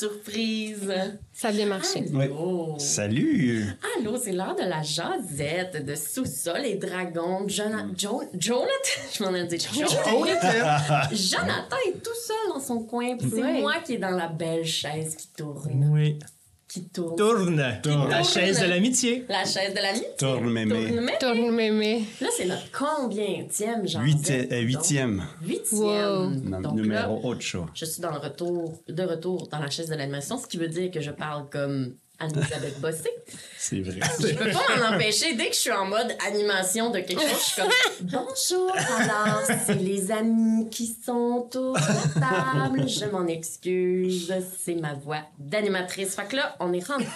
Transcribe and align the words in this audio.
surprise. 0.00 0.92
Ça 1.32 1.48
a 1.48 1.52
bien 1.52 1.66
marché. 1.66 2.04
Oui. 2.12 2.26
Salut. 2.78 3.66
Allô, 3.98 4.16
c'est 4.16 4.32
l'heure 4.32 4.56
de 4.56 4.62
la 4.68 4.82
jasette 4.82 5.84
de 5.84 5.94
sous-sol 5.94 6.64
et 6.64 6.74
dragons. 6.76 7.46
Jona- 7.48 7.86
Jo- 7.96 8.22
Jonathan, 8.38 8.68
je 9.12 9.22
m'en 9.24 9.34
ai 9.34 9.46
dit 9.46 9.58
Jonathan. 9.58 10.24
Jonathan 11.12 11.76
est 11.88 12.02
tout 12.02 12.10
seul 12.26 12.36
dans 12.54 12.60
son 12.60 12.80
coin. 12.80 13.16
puis 13.16 13.30
C'est 13.30 13.60
moi 13.60 13.74
qui 13.84 13.94
est 13.94 13.98
dans 13.98 14.10
la 14.10 14.28
belle 14.28 14.64
chaise 14.64 15.16
qui 15.16 15.28
tourne. 15.36 15.90
Oui. 15.92 16.18
Qui 16.72 16.88
tourne. 16.88 17.16
Tourne. 17.16 17.56
La 17.56 17.72
Tourne. 17.72 18.24
chaise 18.24 18.60
de 18.60 18.66
l'amitié. 18.66 19.24
La 19.28 19.44
chaise 19.44 19.74
de 19.74 19.80
l'ami. 19.82 20.02
Tourne, 20.16 20.50
mémé. 20.52 20.86
Tourne, 20.86 21.00
mais 21.04 21.18
Tourne 21.18 21.50
mémé. 21.50 22.04
Là, 22.20 22.28
c'est 22.36 22.44
notre 22.46 22.70
combienième 22.70 23.48
jasette. 23.88 24.00
Huit- 24.06 24.30
euh, 24.52 24.60
huitième. 24.60 25.16
Donc, 25.16 25.48
Huitième. 25.48 25.80
Wow. 26.52 26.60
Donc 26.62 26.74
Numéro 26.74 27.20
Ocho. 27.24 27.66
je 27.74 27.84
suis 27.84 28.00
dans 28.00 28.12
le 28.12 28.18
retour, 28.18 28.80
de 28.88 29.02
retour 29.02 29.48
dans 29.48 29.58
la 29.58 29.68
chaise 29.68 29.88
de 29.88 29.96
l'animation, 29.96 30.38
ce 30.38 30.46
qui 30.46 30.58
veut 30.58 30.68
dire 30.68 30.92
que 30.92 31.00
je 31.00 31.10
parle 31.10 31.48
comme 31.50 31.94
Anne-Elisabeth 32.20 32.80
Bossé. 32.80 33.10
C'est 33.58 33.80
vrai. 33.80 34.00
Je 34.20 34.34
peux 34.34 34.50
pas 34.50 34.76
m'en 34.76 34.94
empêcher. 34.94 35.34
Dès 35.34 35.48
que 35.48 35.54
je 35.54 35.60
suis 35.60 35.72
en 35.72 35.86
mode 35.86 36.14
animation 36.26 36.90
de 36.90 37.00
quelque 37.00 37.20
chose, 37.20 37.30
je 37.30 37.44
suis 37.44 37.60
comme 37.60 37.70
Bonjour, 38.02 38.72
alors, 38.98 39.42
c'est 39.66 39.74
les 39.74 40.10
amis 40.12 40.68
qui 40.70 40.94
sont 41.04 41.44
autour 41.44 41.74
de 41.74 41.80
la 42.20 42.20
table. 42.20 42.88
Je 42.88 43.06
m'en 43.06 43.26
excuse. 43.26 44.32
C'est 44.58 44.74
ma 44.74 44.94
voix 44.94 45.22
d'animatrice. 45.38 46.14
Fait 46.14 46.26
que 46.26 46.36
là, 46.36 46.56
on 46.60 46.72
est 46.72 46.86
rendu 46.86 47.06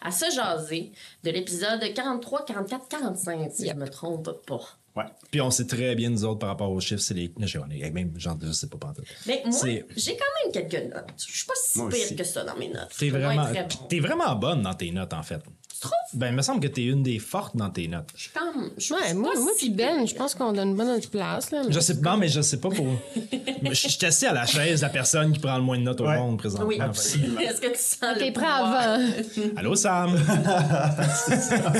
à 0.00 0.10
se 0.10 0.30
jaser 0.30 0.92
de 1.22 1.30
l'épisode 1.30 1.82
43, 1.94 2.44
44, 2.44 2.88
45, 2.88 3.50
si 3.52 3.68
je 3.68 3.74
me 3.74 3.88
trompe 3.88 4.30
pas. 4.46 4.78
Ouais. 4.96 5.04
Puis 5.30 5.40
on 5.42 5.50
sait 5.50 5.66
très 5.66 5.94
bien, 5.94 6.08
nous 6.08 6.24
autres, 6.24 6.38
par 6.38 6.48
rapport 6.48 6.70
aux 6.70 6.80
chiffres, 6.80 7.02
c'est 7.02 7.14
les. 7.14 7.32
On 7.36 7.70
est 7.70 7.90
même, 7.90 8.18
genre, 8.18 8.38
je 8.40 8.52
sais 8.52 8.68
pas, 8.68 8.78
pas 8.78 8.94
Mais 9.26 9.42
moi, 9.44 9.58
j'ai 9.62 10.16
quand 10.16 10.24
même 10.44 10.52
quelques 10.52 10.94
notes. 10.94 11.12
Je 11.18 11.36
suis 11.36 11.46
pas 11.46 11.52
si 11.62 11.78
Moi 11.78 11.90
pire 11.90 12.04
aussi. 12.04 12.16
que 12.16 12.24
ça 12.24 12.44
dans 12.44 12.56
mes 12.56 12.68
notes. 12.68 12.94
T'es 12.98 13.10
vraiment, 13.10 13.46
t'es 13.88 14.00
vraiment 14.00 14.34
bonne 14.36 14.62
dans 14.62 14.74
tes 14.74 14.90
notes, 14.90 15.12
en 15.12 15.22
fait. 15.22 15.42
Tu 15.76 15.80
trouves? 15.82 15.92
Ben, 16.14 16.28
il 16.28 16.32
me 16.34 16.40
semble 16.42 16.60
que 16.60 16.68
t'es 16.68 16.84
une 16.84 17.02
des 17.02 17.18
fortes 17.18 17.54
dans 17.56 17.68
tes 17.68 17.86
notes. 17.86 18.08
Je 18.16 18.22
suis 18.22 18.30
comme. 18.30 18.70
je 18.78 18.82
suis 18.82 18.94
Ouais, 18.94 19.12
moi, 19.12 19.32
pas 19.34 19.40
moi 19.40 19.52
si 19.58 19.68
Ben, 19.70 20.06
je 20.06 20.14
pense 20.14 20.34
qu'on 20.34 20.52
donne 20.52 20.68
une 20.70 20.76
bonne 20.76 21.00
place. 21.10 21.50
Là, 21.50 21.62
mais- 21.66 21.72
Je 21.72 21.80
sais 21.80 22.00
pas, 22.00 22.16
mais 22.16 22.28
je 22.28 22.40
sais 22.40 22.56
pas 22.58 22.70
pour. 22.70 22.86
je 23.62 23.74
suis 23.74 24.06
assis 24.06 24.24
à 24.26 24.32
la 24.32 24.46
chaise 24.46 24.80
de 24.80 24.86
la 24.86 24.90
personne 24.90 25.32
qui 25.32 25.38
prend 25.40 25.56
le 25.56 25.62
moins 25.62 25.76
de 25.78 25.82
notes 25.82 26.00
au 26.00 26.06
Ouais. 26.06 26.16
monde 26.16 26.38
présentement. 26.38 26.66
Oui, 26.66 26.80
En 26.80 26.92
fait. 26.94 27.18
Est-ce 27.44 27.60
que 27.60 27.66
tu 27.68 27.78
sens 27.78 28.16
T'es 28.18 28.30
prêt 28.32 28.46
avant. 28.46 29.04
Allô, 29.56 29.74
Sam? 29.74 30.16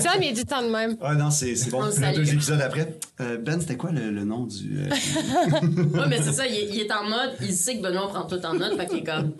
Ça, 0.01 0.11
mais 0.19 0.33
du 0.33 0.45
temps 0.45 0.63
de 0.63 0.69
même. 0.71 0.97
Ah 1.01 1.15
non, 1.15 1.31
c'est 1.31 1.55
c'est 1.57 1.71
bon. 1.71 1.83
On 1.83 1.87
le 1.87 2.15
deux 2.17 2.33
épisodes 2.33 2.61
après. 2.61 2.99
Euh, 3.21 3.39
ben, 3.39 3.61
c'était 3.61 3.77
quoi 3.77 3.93
le, 3.93 4.11
le 4.11 4.25
nom 4.25 4.45
du. 4.45 4.79
euh, 4.81 6.07
mais 6.09 6.21
c'est 6.23 6.33
ça, 6.33 6.47
il 6.47 6.55
est, 6.55 6.69
il 6.71 6.81
est 6.81 6.93
en 6.93 7.05
mode, 7.05 7.33
il 7.41 7.53
sait 7.55 7.77
que 7.79 7.83
Benoît 7.83 8.09
prend 8.09 8.25
tout 8.25 8.45
en 8.45 8.55
note, 8.55 8.77
fait 8.77 8.87
qu'il 8.87 8.99
est 8.99 9.05
comme. 9.05 9.33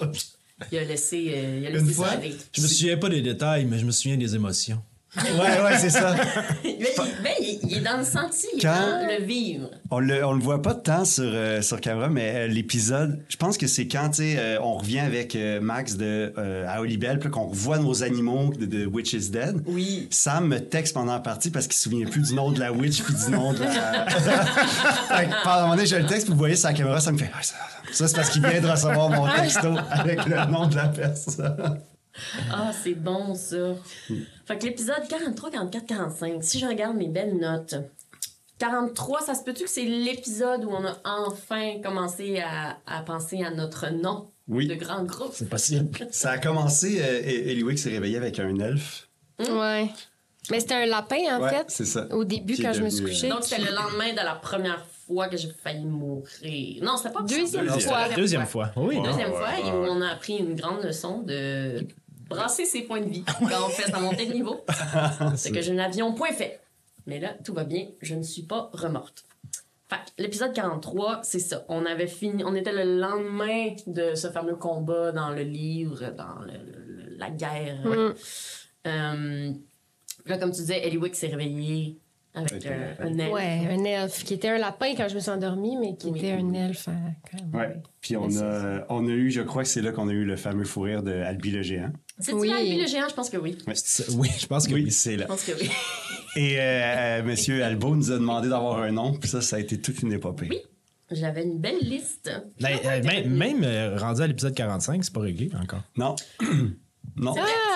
Il 0.73 0.79
a 0.79 0.85
laissé, 0.85 1.33
euh, 1.35 1.59
il 1.61 1.67
a 1.67 1.71
laissé 1.71 1.85
Une 1.85 1.89
ça 1.91 1.95
fois, 1.95 2.09
aller. 2.09 2.35
Je 2.53 2.63
me 2.63 2.67
souviens 2.67 2.97
pas 2.97 3.09
des 3.09 3.21
détails, 3.23 3.67
mais 3.67 3.79
je 3.79 3.85
me 3.85 3.91
souviens 3.91 4.17
des 4.17 4.35
émotions. 4.35 4.83
Ouais, 5.17 5.63
ouais, 5.65 5.79
c'est 5.79 5.91
ça. 5.91 6.15
Mais 6.65 6.77
il, 6.79 7.23
ben, 7.23 7.33
il- 7.41 7.59
il 7.69 7.79
est 7.79 7.81
dans 7.81 7.97
le 7.99 8.05
senti, 8.05 8.47
il 8.55 8.59
est 8.59 8.63
Quand- 8.63 8.75
dans 8.75 9.07
le 9.19 9.25
vivre. 9.25 9.71
On 9.91 9.99
le, 10.01 10.25
on 10.25 10.33
le 10.33 10.41
voit 10.41 10.61
pas 10.63 10.75
tant 10.75 11.05
sur, 11.05 11.25
euh, 11.25 11.63
sur 11.63 11.81
caméra, 11.81 12.09
mais 12.09 12.33
euh, 12.35 12.47
l'épisode, 12.49 13.21
je 13.29 13.37
pense 13.37 13.57
que 13.57 13.67
c'est 13.67 13.87
quand, 13.89 14.11
euh, 14.21 14.59
on 14.63 14.75
revient 14.79 14.99
avec 15.01 15.37
Max 15.61 15.97
de, 15.97 16.33
à 16.69 16.81
Olibel, 16.81 17.19
puis 17.19 17.31
qu'on 17.31 17.47
revoit 17.47 17.79
nos 17.79 18.03
animaux 18.03 18.53
de, 18.59 18.67
de 18.67 18.87
Witch 18.87 19.13
is 19.15 19.31
Dead. 19.31 19.63
Oui. 19.67 20.09
Sam 20.11 20.49
me 20.49 20.59
texte 20.61 20.95
pendant 20.95 21.13
la 21.15 21.21
partie 21.21 21.51
parce 21.51 21.67
qu'il 21.67 21.77
se 21.77 21.83
souvient 21.85 22.07
plus 22.07 22.21
du 22.23 22.35
nom 22.35 22.51
de 22.51 22.59
la 22.61 22.73
witch 22.73 23.03
puis 23.03 23.15
du 23.15 23.31
nom 23.31 23.53
de 23.53 23.61
la. 23.61 24.07
pendant 25.45 25.57
un 25.57 25.61
moment 25.63 25.75
donné, 25.77 25.87
je 25.87 25.97
le 25.97 26.07
texte, 26.07 26.25
puis 26.27 26.33
vous 26.33 26.39
voyez 26.39 26.57
sa 26.57 26.73
caméra, 26.73 27.01
ça 27.01 27.13
me 27.13 27.19
fait. 27.19 27.31
Ah, 27.35 27.43
ça, 27.43 27.55
ça, 27.93 28.09
c'est 28.09 28.17
parce 28.17 28.31
qu'il 28.31 28.45
vient 28.47 28.61
de 28.61 28.67
recevoir 28.69 29.09
mon 29.11 29.27
texto 29.35 29.75
avec 29.91 30.25
le 30.27 30.51
nom 30.51 30.67
de 30.67 30.77
la 30.77 30.89
personne. 30.89 31.81
Ah, 32.53 32.73
c'est 32.73 32.95
bon, 32.95 33.35
ça. 33.35 33.75
Fait 34.47 34.59
que 34.59 34.65
l'épisode 34.67 35.07
43, 35.09 35.51
44, 35.51 35.87
45, 35.87 36.43
si 36.45 36.59
je 36.59 36.67
regarde 36.67 36.97
mes 36.97 37.09
belles 37.09 37.37
notes, 37.37 37.75
43, 38.59 39.21
ça 39.21 39.35
se 39.35 39.43
peut-tu 39.45 39.65
que 39.65 39.71
c'est 39.71 39.85
l'épisode 39.85 40.65
où 40.65 40.71
on 40.71 40.85
a 40.85 40.97
enfin 41.05 41.81
commencé 41.83 42.41
à, 42.41 42.79
à 42.87 43.03
penser 43.03 43.45
à 43.45 43.51
notre 43.51 43.91
nom 43.91 44.31
Oui. 44.49 44.67
de 44.67 44.75
grand 44.75 45.05
groupe? 45.05 45.33
C'est 45.35 45.49
possible. 45.49 45.91
Ça 46.11 46.31
a 46.31 46.39
commencé, 46.39 47.01
euh, 47.03 47.21
Eliwick 47.25 47.79
s'est 47.79 47.91
réveillé 47.91 48.17
avec 48.17 48.39
un 48.39 48.59
elfe. 48.59 49.09
Ouais. 49.41 49.89
Mais 50.51 50.61
c'était 50.61 50.75
un 50.75 50.87
lapin, 50.87 51.37
en 51.37 51.43
Ouais, 51.43 51.51
fait. 51.51 51.65
c'est 51.69 51.85
ça. 51.85 52.07
Au 52.15 52.25
début, 52.25 52.57
quand 52.57 52.73
je 52.73 52.83
me 52.83 52.89
suis 52.89 53.05
couchée. 53.05 53.29
Donc, 53.29 53.43
c'était 53.45 53.63
le 53.63 53.75
lendemain 53.75 54.13
de 54.13 54.25
la 54.25 54.37
première 54.37 54.87
fois 55.07 55.29
que 55.29 55.37
j'ai 55.37 55.51
failli 55.51 55.85
mourir. 55.85 56.83
Non, 56.83 56.97
c'était 56.97 57.11
pas 57.13 57.23
Deuxième 57.23 57.69
ça. 57.69 57.79
fois. 57.81 58.09
La 58.09 58.15
deuxième 58.17 58.47
fois. 58.47 58.71
Oui. 58.77 59.03
Deuxième 59.03 59.33
fois, 59.33 59.59
et 59.59 59.65
on 59.71 60.01
a 60.01 60.09
appris 60.13 60.37
une 60.39 60.55
grande 60.55 60.83
leçon 60.85 61.21
de 61.23 61.87
brasser 62.29 62.65
ses 62.65 62.83
points 62.83 63.01
de 63.01 63.09
vie 63.09 63.25
quand 63.25 63.67
on 63.67 63.69
fait 63.69 63.91
sa 63.91 64.01
montée 64.01 64.27
de 64.27 64.33
niveau. 64.33 64.65
C'est 65.37 65.53
que 65.53 65.63
je 65.63 65.73
n'avions 65.73 66.13
point 66.15 66.33
fait. 66.33 66.61
Mais 67.07 67.21
là, 67.21 67.35
tout 67.45 67.55
va 67.55 67.65
bien, 67.65 67.87
je 68.03 68.15
ne 68.15 68.23
suis 68.23 68.43
pas 68.43 68.71
remorte. 68.73 69.25
Fait 69.89 70.01
l'épisode 70.19 70.53
43, 70.53 71.21
c'est 71.23 71.39
ça. 71.39 71.65
On 71.69 71.87
avait 71.87 72.09
fini, 72.09 72.43
on 72.45 72.57
était 72.57 72.73
le 72.73 72.99
lendemain 72.99 73.69
de 73.87 74.17
ce 74.17 74.29
fameux 74.31 74.57
combat 74.57 75.13
dans 75.13 75.31
le 75.31 75.43
livre, 75.43 76.11
dans 76.17 76.41
le- 76.45 76.53
le- 77.05 77.17
la 77.17 77.31
guerre. 77.31 77.87
Mm. 77.87 78.15
Euh, 78.89 79.53
là, 80.27 80.39
comme 80.39 80.51
tu 80.51 80.61
disais, 80.63 80.85
Eliwick 80.85 81.15
s'est 81.15 81.29
réveillé 81.29 81.99
avec 82.37 82.67
euh, 82.67 82.95
un- 83.01 83.19
elfe. 83.19 83.33
Ouais, 83.33 83.69
un 83.71 83.85
elfe 83.85 84.23
qui 84.25 84.35
était 84.35 84.49
un 84.51 84.59
lapin 84.59 84.95
quand 84.97 85.09
je 85.09 85.15
me 85.17 85.21
suis 85.21 85.31
endormie, 85.31 85.77
mais 85.81 85.97
qui 85.97 86.09
Oui. 86.11 86.19
était 86.21 86.33
un 86.33 86.53
elfe. 86.53 86.87
hein, 86.89 87.13
quand 87.31 87.39
même. 87.45 87.55
Ouais. 87.55 87.77
Puis 88.01 88.17
on 88.17 88.29
a, 88.39 88.85
on 88.89 89.07
a 89.09 89.11
eu, 89.11 89.31
je 89.31 89.41
crois 89.43 89.63
que 89.65 89.69
c'est 89.69 89.83
là 89.83 89.91
qu'on 89.93 90.09
a 90.09 90.13
eu 90.13 90.25
le 90.25 90.37
fameux 90.37 90.65
fou 90.65 90.83
rire 90.83 91.03
de 91.03 91.13
Albi 91.13 91.51
le 91.51 91.63
géant. 91.63 91.91
C'est-tu 92.21 92.39
Oui. 92.39 92.53
Albi 92.53 92.81
le 92.81 92.87
géant? 92.87 93.09
Je 93.09 93.15
pense 93.15 93.31
que 93.31 93.37
oui. 93.37 93.59
C'est- 93.75 94.11
Oui, 94.15 94.31
je 94.39 94.47
pense 94.47 94.69
que 94.69 94.75
Oui, 94.75 94.85
oui. 94.85 94.91
c'est 94.93 95.15
Je 95.15 95.19
là. 95.21 95.27
pense 95.27 95.43
que 95.45 95.53
oui. 95.61 95.69
Et 96.37 96.59
euh, 96.59 96.61
euh, 96.61 97.23
Monsieur 97.23 97.65
Albo 97.65 97.97
nous 97.97 98.11
a 98.13 98.15
demandé 98.17 98.49
d'avoir 98.49 98.81
un 98.83 98.93
nom, 98.93 99.15
puis 99.15 99.29
ça, 99.29 99.41
ça 99.41 99.57
a 99.57 99.59
été 99.59 99.81
toute 99.81 100.03
une 100.03 100.13
épopée. 100.13 100.49
Oui. 100.51 100.59
J'avais 101.11 101.45
une 101.45 101.59
belle 101.59 101.79
liste. 101.81 102.31
Ben, 102.61 102.77
euh, 102.85 103.03
même 103.05 103.31
même, 103.33 103.63
euh, 103.65 103.97
rendu 103.97 104.23
à 104.23 104.27
l'épisode 104.27 104.55
45, 104.55 105.05
c'est 105.05 105.13
pas 105.13 105.21
réglé 105.21 105.51
encore. 105.63 105.83
Non. 105.97 106.17
non. 107.17 107.33
C'est 107.35 107.41
Ah. 107.43 107.76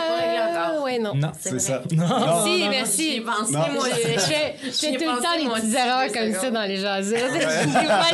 Ouais, 0.91 0.99
non. 0.99 1.15
Non. 1.15 1.33
C'est 1.39 1.59
ça. 1.59 1.83
Non. 1.93 2.07
Merci, 2.07 2.69
merci. 2.69 3.21
pensé, 3.21 3.53
moi. 3.53 3.87
Je 3.89 4.21
fais, 4.21 4.97
tout 4.97 5.05
le 5.05 5.23
temps 5.23 5.37
des 5.39 5.61
petites 5.61 5.75
erreurs 5.75 6.13
comme 6.13 6.33
ça 6.33 6.51
dans 6.51 6.65
les 6.65 6.77
jasettes. 6.77 7.31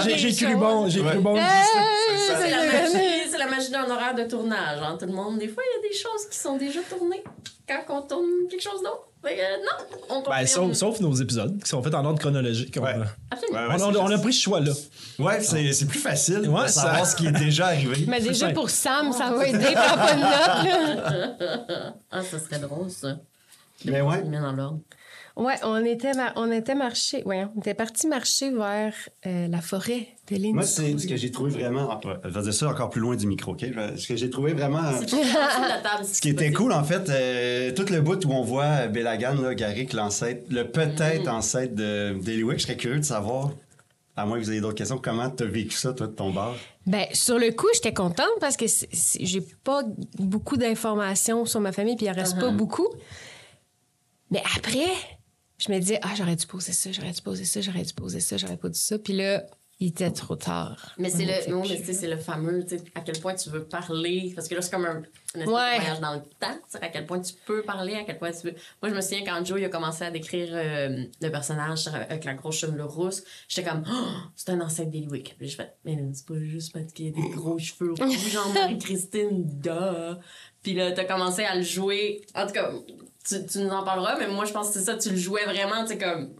J'ai 0.17 0.33
cru 0.33 0.57
bon, 0.57 0.89
j'ai 0.89 1.03
cru 1.03 1.19
bon. 1.19 1.37
C'est 1.37 2.51
la 2.51 2.65
magie, 2.65 3.29
c'est 3.31 3.39
la 3.39 3.47
magie 3.47 3.71
d'un 3.71 3.89
horaire 3.91 4.15
de 4.15 4.25
tournage, 4.25 4.79
hein, 4.83 4.97
tout 4.99 5.07
le 5.07 5.13
monde. 5.13 5.39
Des 5.39 5.49
fois, 5.49 5.63
il 5.67 5.83
y 5.83 5.87
a 5.87 5.89
des 5.89 5.97
choses 5.97 6.29
qui 6.31 6.39
sont 6.39 6.57
déjà 6.57 6.81
tournées 6.83 7.23
quand 7.67 7.85
on 7.89 8.03
tourne 8.03 8.49
quelque 8.49 8.63
chose 8.63 8.83
d'autre. 8.83 9.09
Fait 9.27 9.35
que, 9.37 9.41
euh, 9.41 9.57
non, 9.65 10.23
on 10.27 10.29
Ben, 10.31 10.47
sauf, 10.47 10.73
sauf 10.75 11.01
nos 11.01 11.13
épisodes 11.15 11.61
qui 11.63 11.69
sont 11.69 11.83
faits 11.83 11.95
en 11.95 12.05
ordre 12.05 12.19
chronologique. 12.21 12.77
On, 12.79 12.83
Ouais. 12.85 12.95
Absolument. 13.31 13.59
Ouais, 13.59 13.67
ouais, 13.69 13.75
on, 13.75 13.79
c'est 13.93 13.99
on- 13.99 14.05
on 14.05 14.11
a 14.11 14.19
pris 14.19 14.33
ce 14.33 14.41
choix-là. 14.43 14.73
Ouais, 15.19 15.41
c'est 15.41 15.73
c'est 15.73 15.87
plus 15.87 15.99
facile 15.99 16.49
Ouais, 16.49 16.63
de 16.65 16.69
savoir 16.69 16.99
ça- 17.05 17.05
ce 17.07 17.17
qui 17.17 17.27
est 17.27 17.33
déjà 17.33 17.67
arrivé. 17.67 18.05
Mais 18.07 18.21
déjà 18.21 18.51
pour 18.51 18.71
Sam, 18.71 19.13
ça 19.13 19.31
va 19.33 19.47
aider, 19.49 19.73
prends 19.75 19.97
pas 19.97 20.15
de 20.15 20.21
notes. 20.21 21.41
là. 21.41 21.95
Ah, 22.11 22.23
ça 22.23 22.39
serait 22.39 22.59
drôle, 22.61 22.91
ça. 22.91 23.17
Mais 23.85 24.01
ouais. 24.01 24.21
Il 24.25 24.31
met 24.31 24.39
dans 24.41 24.53
l'ordre. 24.53 24.81
Ouais, 25.37 25.57
on 25.65 25.85
était, 25.85 26.15
mar- 26.15 26.33
on 26.37 26.51
était 26.51 26.75
marché, 26.75 27.23
ouais, 27.25 27.47
on 27.55 27.61
était 27.61 27.75
parti 27.75 28.07
marcher 28.07 28.51
vers 28.51 28.95
euh, 29.27 29.49
la 29.49 29.61
forêt. 29.61 30.09
Moi, 30.31 30.63
c'est 30.65 30.99
ce 30.99 31.07
que 31.07 31.17
j'ai 31.17 31.31
trouvé 31.31 31.51
vraiment. 31.51 32.01
ah, 32.05 32.19
Je 32.25 32.29
vais 32.29 32.43
dire 32.43 32.55
ça 32.55 32.69
encore 32.69 32.91
plus 32.91 33.01
loin 33.01 33.15
du 33.15 33.27
micro, 33.27 33.53
OK? 33.53 33.65
Ce 33.97 34.07
que 34.07 34.17
j'ai 34.17 34.29
trouvé 34.29 34.53
vraiment. 34.55 34.91
Ce 35.01 36.21
qui 36.21 36.31
était 36.31 36.53
cool, 36.53 36.73
en 36.73 36.83
fait, 36.83 37.09
euh, 37.09 37.73
tout 37.73 37.87
le 37.93 38.01
bout 38.01 38.25
où 38.25 38.33
on 38.33 38.43
voit 38.43 38.65
euh, 38.65 38.89
Belagan, 38.89 39.35
là, 39.41 39.55
Garrick, 39.55 39.93
l'ancêtre, 39.93 40.43
le 40.51 40.65
peut-être 40.69 41.29
ancêtre 41.29 41.75
de 41.75 42.17
d'Eliwick, 42.21 42.59
je 42.59 42.65
serais 42.65 42.77
curieux 42.77 42.99
de 42.99 43.05
savoir, 43.05 43.53
à 44.17 44.27
moins 44.27 44.39
que 44.39 44.45
vous 44.45 44.51
ayez 44.51 44.61
d'autres 44.61 44.75
questions, 44.75 44.99
comment 44.99 45.31
tu 45.31 45.45
as 45.45 45.47
vécu 45.47 45.77
ça, 45.77 45.93
toi, 45.93 46.09
de 46.09 46.13
ton 46.13 46.33
bar? 46.33 46.57
Ben, 46.87 47.07
sur 47.13 47.39
le 47.39 47.53
coup, 47.53 47.69
j'étais 47.75 47.95
contente 47.95 48.27
parce 48.41 48.57
que 48.57 48.67
j'ai 49.21 49.41
pas 49.63 49.83
beaucoup 50.19 50.57
d'informations 50.57 51.45
sur 51.45 51.61
ma 51.61 51.71
famille, 51.73 51.97
puis 51.97 52.07
il 52.07 52.11
en 52.11 52.15
reste 52.15 52.39
pas 52.41 52.51
beaucoup. 52.51 52.89
Mais 54.31 54.43
après, 54.57 54.87
je 55.59 55.71
me 55.71 55.79
disais, 55.79 56.01
ah, 56.03 56.15
j'aurais 56.17 56.37
dû 56.37 56.47
poser 56.47 56.73
ça, 56.73 56.91
j'aurais 56.93 57.13
dû 57.13 57.23
poser 57.23 57.45
ça, 57.45 57.61
j'aurais 57.61 57.83
dû 57.83 57.95
poser 57.95 58.21
ça, 58.21 58.37
j'aurais 58.37 58.57
pas 58.57 58.69
dit 58.69 58.79
ça. 58.79 58.99
Puis 58.99 59.13
là, 59.13 59.45
il 59.79 59.89
était 59.89 60.11
trop 60.11 60.37
tard. 60.37 60.95
Mais 60.97 61.11
c'est 61.11 61.27
le, 61.27 61.51
non, 61.51 61.63
mais 61.69 61.77
c'est 61.93 62.09
le 62.09 62.17
fameux, 62.17 62.65
tu 62.65 62.79
sais, 62.79 62.85
à 62.95 63.03
quel 63.03 63.19
point 63.21 63.35
tu 63.35 63.51
veux 63.51 63.63
parler. 63.65 64.33
Parce 64.35 64.49
que 64.49 64.55
là, 64.55 64.63
c'est 64.63 64.71
comme 64.71 64.87
un, 64.87 65.03
Ouais. 65.37 65.45
voyage 65.45 66.01
dans 66.01 66.15
le 66.15 66.21
temps. 66.41 66.59
À 66.81 66.89
quel 66.89 67.05
point 67.05 67.21
tu 67.21 67.35
peux 67.45 67.61
parler, 67.61 67.95
à 67.95 68.05
quel 68.05 68.19
point 68.19 68.31
tu 68.33 68.47
veux. 68.47 68.55
Moi, 68.81 68.91
je 68.91 68.95
me 68.95 69.01
souviens 69.03 69.23
quand 69.23 69.45
Joe 69.45 69.59
il 69.61 69.67
a 69.67 69.69
commencé 69.69 70.03
à 70.03 70.11
décrire 70.11 70.49
euh, 70.53 71.05
le 71.21 71.29
personnage 71.29 71.89
avec 71.89 72.25
la 72.25 72.33
grosse 72.33 72.57
chevelure 72.57 72.91
rousse, 72.91 73.23
j'étais 73.49 73.69
comme, 73.69 73.85
oh, 73.87 74.07
c'est 74.35 74.49
un 74.51 74.61
ancêtre 74.63 74.91
d'Eliwick. 74.91 75.35
Puis 75.39 75.49
je 75.51 75.57
fais, 75.57 75.75
mais 75.85 75.99
c'est 76.15 76.27
pas 76.27 76.41
juste 76.41 76.73
parce 76.73 76.91
qu'il 76.95 77.07
y 77.07 77.09
a 77.09 77.13
des 77.13 77.29
gros 77.35 77.59
cheveux 77.59 77.93
rouges, 77.93 78.31
genre 78.33 78.49
Marie-Christine, 78.55 79.45
duh. 79.61 80.17
Puis 80.63 80.73
là, 80.73 80.93
t'as 80.93 81.05
commencé 81.05 81.45
à 81.45 81.55
le 81.55 81.63
jouer. 81.63 82.23
En 82.35 82.47
tout 82.47 82.55
cas, 82.55 82.73
tu, 83.29 83.45
tu 83.45 83.59
nous 83.59 83.69
en 83.71 83.85
parleras, 83.85 84.17
mais 84.19 84.29
moi, 84.29 84.47
je 84.47 84.53
pense 84.53 84.69
que 84.69 84.75
c'est 84.79 84.85
ça, 84.87 84.97
tu 84.97 85.11
le 85.11 85.17
jouais 85.17 85.45
vraiment, 85.45 85.83
tu 85.83 85.89
sais, 85.93 85.99
comme 85.99 86.31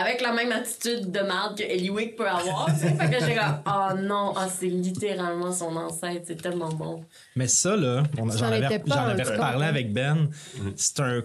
avec 0.00 0.20
la 0.20 0.32
même 0.32 0.52
attitude 0.52 1.10
de 1.10 1.20
merde 1.20 1.58
que 1.58 1.62
Eliwick 1.62 2.16
peut 2.16 2.28
avoir. 2.28 2.66
tu 2.66 2.80
sais. 2.80 2.94
fait 2.94 3.10
que 3.10 3.20
j'étais 3.20 3.34
comme, 3.34 3.62
oh 3.66 3.96
non, 3.98 4.32
ah, 4.36 4.48
c'est 4.48 4.66
littéralement 4.66 5.52
son 5.52 5.76
ancêtre, 5.76 6.24
c'est 6.26 6.40
tellement 6.40 6.70
bon. 6.70 7.04
Mais 7.36 7.48
ça, 7.48 7.76
là, 7.76 8.02
on 8.18 8.30
j'en 8.30 8.46
en 8.46 8.52
avais, 8.52 8.78
pas 8.78 8.94
j'en 8.94 9.08
avais 9.08 9.22
reparlé 9.22 9.66
avec 9.66 9.92
Ben. 9.92 10.30
C'est 10.76 11.00
un 11.00 11.22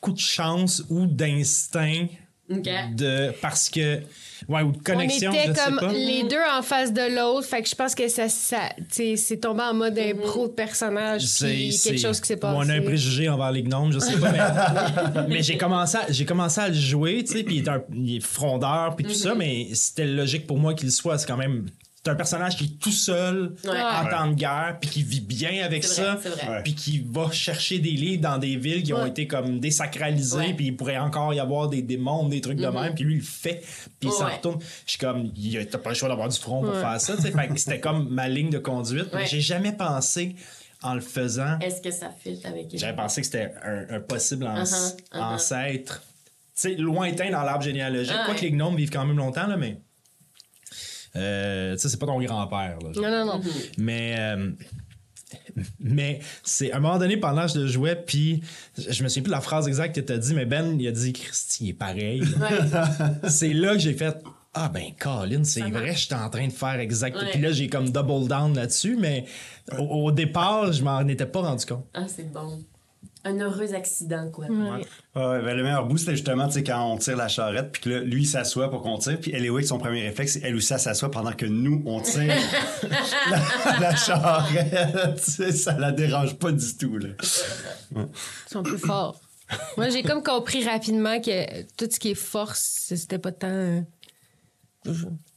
coup 0.00 0.12
de 0.12 0.18
chance 0.18 0.82
ou 0.88 1.06
d'instinct 1.06 2.06
De 2.96 3.32
parce 3.40 3.68
que 3.68 4.00
ouais 4.48 4.62
ou 4.62 4.72
de 4.72 4.78
connexion 4.82 5.30
on 5.30 5.34
je 5.34 5.38
était 5.50 5.54
sais 5.54 5.64
comme 5.64 5.78
pas. 5.78 5.92
les 5.92 6.24
deux 6.24 6.36
en 6.56 6.62
face 6.62 6.92
de 6.92 7.14
l'autre. 7.16 7.46
Fait 7.46 7.62
que 7.62 7.68
je 7.68 7.74
pense 7.76 7.94
que 7.94 8.08
ça, 8.08 8.28
ça 8.28 8.70
tu 8.78 8.84
sais, 8.90 9.16
c'est 9.16 9.36
tombé 9.36 9.62
en 9.62 9.74
mode 9.74 9.96
impro 9.98 10.48
de 10.48 10.52
personnage. 10.52 11.22
Puis 11.40 11.78
quelque 11.82 12.00
chose 12.00 12.20
qui 12.20 12.26
s'est 12.26 12.36
passé. 12.36 12.56
On 12.58 12.68
a 12.68 12.74
un 12.74 12.82
préjugé 12.82 13.28
envers 13.28 13.52
les 13.52 13.62
gnomes, 13.62 13.92
je 13.92 13.98
sais 14.00 14.16
pas, 14.18 14.32
mais, 14.32 15.28
mais 15.28 15.42
j'ai 15.42 15.56
commencé, 15.56 15.96
à, 15.98 16.10
j'ai 16.10 16.24
commencé 16.24 16.60
à 16.60 16.68
le 16.68 16.74
jouer, 16.74 17.22
tu 17.24 17.32
sais, 17.38 17.44
puis 17.44 17.56
il 17.58 17.62
est, 17.64 17.68
un- 17.68 17.82
il 17.94 18.16
est 18.16 18.20
frondeur, 18.24 18.96
puis 18.96 19.04
tout 19.04 19.14
ça, 19.14 19.34
mais 19.34 19.68
c'était 19.74 20.06
logique 20.06 20.46
pour 20.46 20.58
moi 20.58 20.74
qu'il 20.74 20.90
soit. 20.90 21.18
C'est 21.18 21.26
quand 21.28 21.36
même. 21.36 21.66
C'est 22.02 22.10
un 22.12 22.14
personnage 22.14 22.56
qui 22.56 22.64
est 22.64 22.78
tout 22.80 22.90
seul 22.92 23.54
Ouais. 23.62 23.70
en 23.78 24.06
temps 24.08 24.26
de 24.28 24.34
guerre, 24.34 24.78
puis 24.80 24.88
qui 24.88 25.02
vit 25.02 25.20
bien 25.20 25.62
avec 25.62 25.84
ça, 25.84 26.18
puis 26.64 26.74
qui 26.74 27.04
va 27.06 27.30
chercher 27.30 27.78
des 27.78 27.90
livres 27.90 28.22
dans 28.22 28.38
des 28.38 28.56
villes 28.56 28.82
qui 28.82 28.94
ont 28.94 29.04
été 29.04 29.26
comme 29.26 29.60
désacralisées, 29.60 30.54
puis 30.54 30.68
il 30.68 30.76
pourrait 30.76 30.96
encore 30.96 31.34
y 31.34 31.40
avoir 31.40 31.68
des 31.68 31.82
démons, 31.82 32.26
des 32.28 32.40
trucs 32.40 32.56
de 32.58 32.66
même, 32.66 32.94
puis 32.94 33.04
lui 33.04 33.14
il 33.14 33.18
le 33.18 33.22
fait, 33.24 33.62
puis 33.98 34.08
il 34.08 34.12
s'en 34.12 34.24
Ouais. 34.26 34.36
retourne. 34.36 34.60
Je 34.86 34.90
suis 34.92 34.98
comme, 34.98 35.30
il 35.36 35.58
a- 35.58 35.66
t'as 35.66 35.76
pas 35.76 35.90
le 35.90 35.94
choix 35.94 36.08
d'avoir 36.08 36.28
du 36.30 36.38
front 36.38 36.62
pour 36.62 36.72
Ouais. 36.74 36.80
faire 36.80 36.98
ça, 37.00 37.14
c'était 37.56 37.80
comme 37.80 38.08
ma 38.08 38.28
ligne 38.28 38.50
de 38.50 38.58
conduite. 38.58 39.08
mais 39.12 39.20
Ouais. 39.20 39.26
J'ai 39.26 39.40
jamais 39.42 39.72
pensé 39.72 40.36
en 40.82 40.94
le 40.94 41.00
faisant. 41.02 41.58
Est-ce 41.58 41.82
que 41.82 41.90
ça 41.90 42.10
fit 42.18 42.40
avec 42.44 42.68
J'avais 42.78 42.96
pensé 42.96 43.20
que 43.20 43.26
c'était 43.26 43.52
un, 43.62 43.96
un 43.96 44.00
possible 44.00 44.46
Uh-huh, 44.46 44.96
uh-huh. 45.12 45.20
ancêtre. 45.20 46.02
Tu 46.56 46.70
sais, 46.70 46.74
lointain 46.76 47.30
dans 47.30 47.42
l'arbre 47.42 47.62
généalogique. 47.64 48.14
Ah, 48.18 48.22
Quoi 48.24 48.34
ouais. 48.34 48.40
que 48.40 48.44
les 48.46 48.52
gnomes 48.52 48.76
vivent 48.76 48.90
quand 48.90 49.04
même 49.04 49.18
longtemps, 49.18 49.46
là, 49.46 49.56
mais. 49.58 49.78
Euh, 51.16 51.72
tu 51.74 51.80
sais, 51.80 51.88
c'est 51.88 51.98
pas 51.98 52.06
ton 52.06 52.20
grand-père. 52.20 52.78
là. 52.82 52.90
Non, 52.94 53.10
non, 53.10 53.26
non. 53.26 53.40
Mais. 53.78 54.14
euh, 54.18 54.50
mais 55.78 56.18
c'est 56.42 56.72
à 56.72 56.78
un 56.78 56.80
moment 56.80 56.98
donné 56.98 57.16
pendant 57.16 57.46
que 57.46 57.52
je 57.52 57.58
le 57.60 57.66
jouais, 57.68 57.94
puis 57.94 58.42
je 58.76 59.02
me 59.04 59.08
souviens 59.08 59.22
plus 59.22 59.30
de 59.30 59.34
la 59.34 59.40
phrase 59.40 59.68
exacte 59.68 59.94
que 59.94 60.00
tu 60.00 60.12
as 60.12 60.18
dit, 60.18 60.34
mais 60.34 60.44
Ben, 60.44 60.76
il 60.80 60.88
a 60.88 60.92
dit 60.92 61.12
Christy, 61.12 61.66
il 61.66 61.68
est 61.70 61.74
pareil. 61.74 62.20
Ouais. 62.22 63.28
c'est 63.30 63.52
là 63.52 63.74
que 63.74 63.78
j'ai 63.78 63.94
fait 63.94 64.16
Ah 64.54 64.68
ben 64.68 64.86
Colin, 64.98 65.44
c'est 65.44 65.60
vrai, 65.62 65.94
j'étais 65.94 66.16
en 66.16 66.30
train 66.30 66.46
de 66.48 66.52
faire 66.52 66.80
exact. 66.80 67.16
Ouais. 67.16 67.30
Puis 67.30 67.40
là, 67.40 67.52
j'ai 67.52 67.68
comme 67.68 67.90
double 67.90 68.26
down 68.28 68.54
là-dessus, 68.56 68.96
mais 68.98 69.24
au, 69.78 69.82
au 70.06 70.10
départ, 70.12 70.72
je 70.72 70.82
m'en 70.82 71.06
étais 71.06 71.26
pas 71.26 71.42
rendu 71.42 71.64
compte. 71.64 71.86
Ah, 71.94 72.06
c'est 72.08 72.30
bon. 72.32 72.64
Un 73.24 73.38
heureux 73.38 73.74
accident, 73.74 74.30
quoi. 74.30 74.46
Ouais. 74.46 74.78
Ouais, 75.14 75.42
ben, 75.42 75.54
le 75.56 75.62
meilleur 75.62 75.86
bout, 75.86 75.98
c'était 75.98 76.12
justement 76.12 76.46
tu 76.46 76.54
sais, 76.54 76.64
quand 76.64 76.90
on 76.92 76.96
tire 76.96 77.16
la 77.16 77.28
charrette, 77.28 77.72
puis 77.72 77.82
que 77.82 77.90
là, 77.90 78.00
lui, 78.00 78.22
il 78.22 78.26
s'assoit 78.26 78.70
pour 78.70 78.80
qu'on 78.80 78.96
tire, 78.98 79.20
puis 79.20 79.30
Eliwick, 79.32 79.66
son 79.66 79.78
premier 79.78 80.02
réflexe, 80.02 80.34
c'est 80.34 80.40
elle 80.42 80.54
aussi, 80.56 80.72
elle 80.72 80.78
s'assoit 80.80 81.10
pendant 81.10 81.32
que 81.32 81.44
nous, 81.44 81.82
on 81.84 82.00
tire 82.00 82.34
la, 83.30 83.78
la 83.80 83.94
charrette. 83.96 85.16
Tu 85.22 85.30
sais, 85.30 85.52
ça 85.52 85.76
la 85.78 85.92
dérange 85.92 86.36
pas 86.38 86.50
du 86.52 86.76
tout. 86.76 86.96
Là. 86.96 87.08
Ils 87.94 88.06
sont 88.50 88.62
plus 88.62 88.78
forts. 88.78 89.20
Moi, 89.76 89.88
j'ai 89.90 90.02
comme 90.02 90.22
compris 90.22 90.64
rapidement 90.64 91.20
que 91.20 91.62
tout 91.76 91.88
ce 91.90 91.98
qui 92.00 92.12
est 92.12 92.14
force, 92.14 92.84
c'était 92.94 93.18
pas 93.18 93.32
tant. 93.32 93.48
euh, 93.48 93.80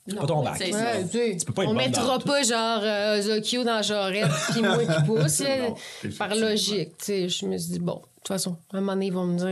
Non, 0.08 0.22
Pas 0.22 0.28
ton 0.28 0.44
bac. 0.44 0.56
c'est 0.58 0.72
ça. 0.72 0.78
Ouais, 0.80 1.04
tu 1.04 1.10
sais, 1.12 1.38
Tu 1.38 1.46
peux 1.46 1.54
pas 1.54 1.64
être 1.64 1.70
on 1.70 1.74
mettra 1.74 2.20
tout. 2.20 2.28
pas 2.28 2.44
genre 2.44 2.82
euh, 2.84 3.22
Zokyo 3.22 3.64
dans 3.64 3.82
Jarette 3.82 4.28
puis 4.52 4.62
moi 4.62 4.78
qui 4.80 5.04
pousse 5.06 5.40
là, 5.40 5.70
Non, 5.70 5.76
par 6.18 6.36
logique. 6.36 6.98
Tu 6.98 7.06
sais, 7.06 7.30
je 7.30 7.46
me 7.46 7.58
suis 7.58 7.72
dit 7.74 7.80
bon, 7.80 7.96
de 7.96 8.00
toute 8.18 8.28
façon, 8.28 8.58
à 8.74 8.78
un 8.78 8.80
moment 8.82 8.94
donné 8.94 9.06
ils 9.08 9.14
vont 9.14 9.26
me 9.26 9.38
dire 9.38 9.48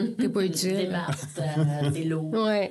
euh, 0.00 0.06
t'es 0.18 0.28
pas 0.28 0.42
utile. 0.42 0.96
euh, 1.40 1.90
t'es 1.90 2.04
lourd. 2.04 2.30
Ouais. 2.32 2.70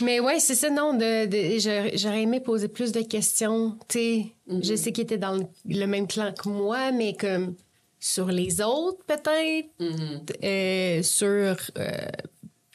Mais 0.00 0.20
ouais, 0.20 0.40
c'est 0.40 0.54
ça, 0.54 0.70
non. 0.70 0.94
De, 0.94 1.26
de- 1.26 1.98
j'aurais 1.98 2.22
aimé 2.22 2.40
poser 2.40 2.68
plus 2.68 2.92
de 2.92 3.02
questions. 3.02 3.76
Tu 3.88 3.98
sais, 3.98 4.26
je 4.62 4.74
sais 4.76 4.90
qu'il 4.92 5.04
était 5.04 5.18
dans 5.18 5.32
le, 5.32 5.44
le 5.66 5.86
même 5.86 6.06
clan 6.06 6.32
que 6.32 6.48
moi, 6.48 6.92
mais 6.92 7.14
comme 7.14 7.56
sur 8.00 8.26
les 8.28 8.60
autres, 8.62 8.98
peut-être. 9.06 9.68
Mhm. 9.78 10.22
Euh, 10.44 11.02
sur 11.02 11.56
euh, 11.78 11.90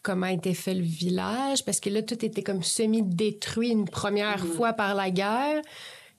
comment 0.07 0.27
était 0.27 0.53
fait 0.53 0.73
le 0.73 0.83
village, 0.83 1.65
parce 1.65 1.81
que 1.81 1.89
là, 1.89 2.01
tout 2.01 2.23
était 2.23 2.41
comme 2.43 2.63
semi-détruit 2.63 3.69
une 3.71 3.85
première 3.89 4.45
fois 4.45 4.71
par 4.73 4.95
la 4.95 5.11
guerre. 5.11 5.61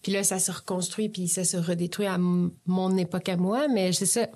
Puis 0.02 0.12
là, 0.12 0.22
ça 0.22 0.38
se 0.38 0.52
reconstruit, 0.52 1.08
puis 1.08 1.26
ça 1.26 1.44
se 1.44 1.56
redétruit 1.56 2.06
à 2.06 2.18
mon 2.18 2.96
époque 2.98 3.28
à 3.30 3.36
moi. 3.36 3.66
Mais 3.68 3.92
c'est 3.94 4.06
ça. 4.06 4.28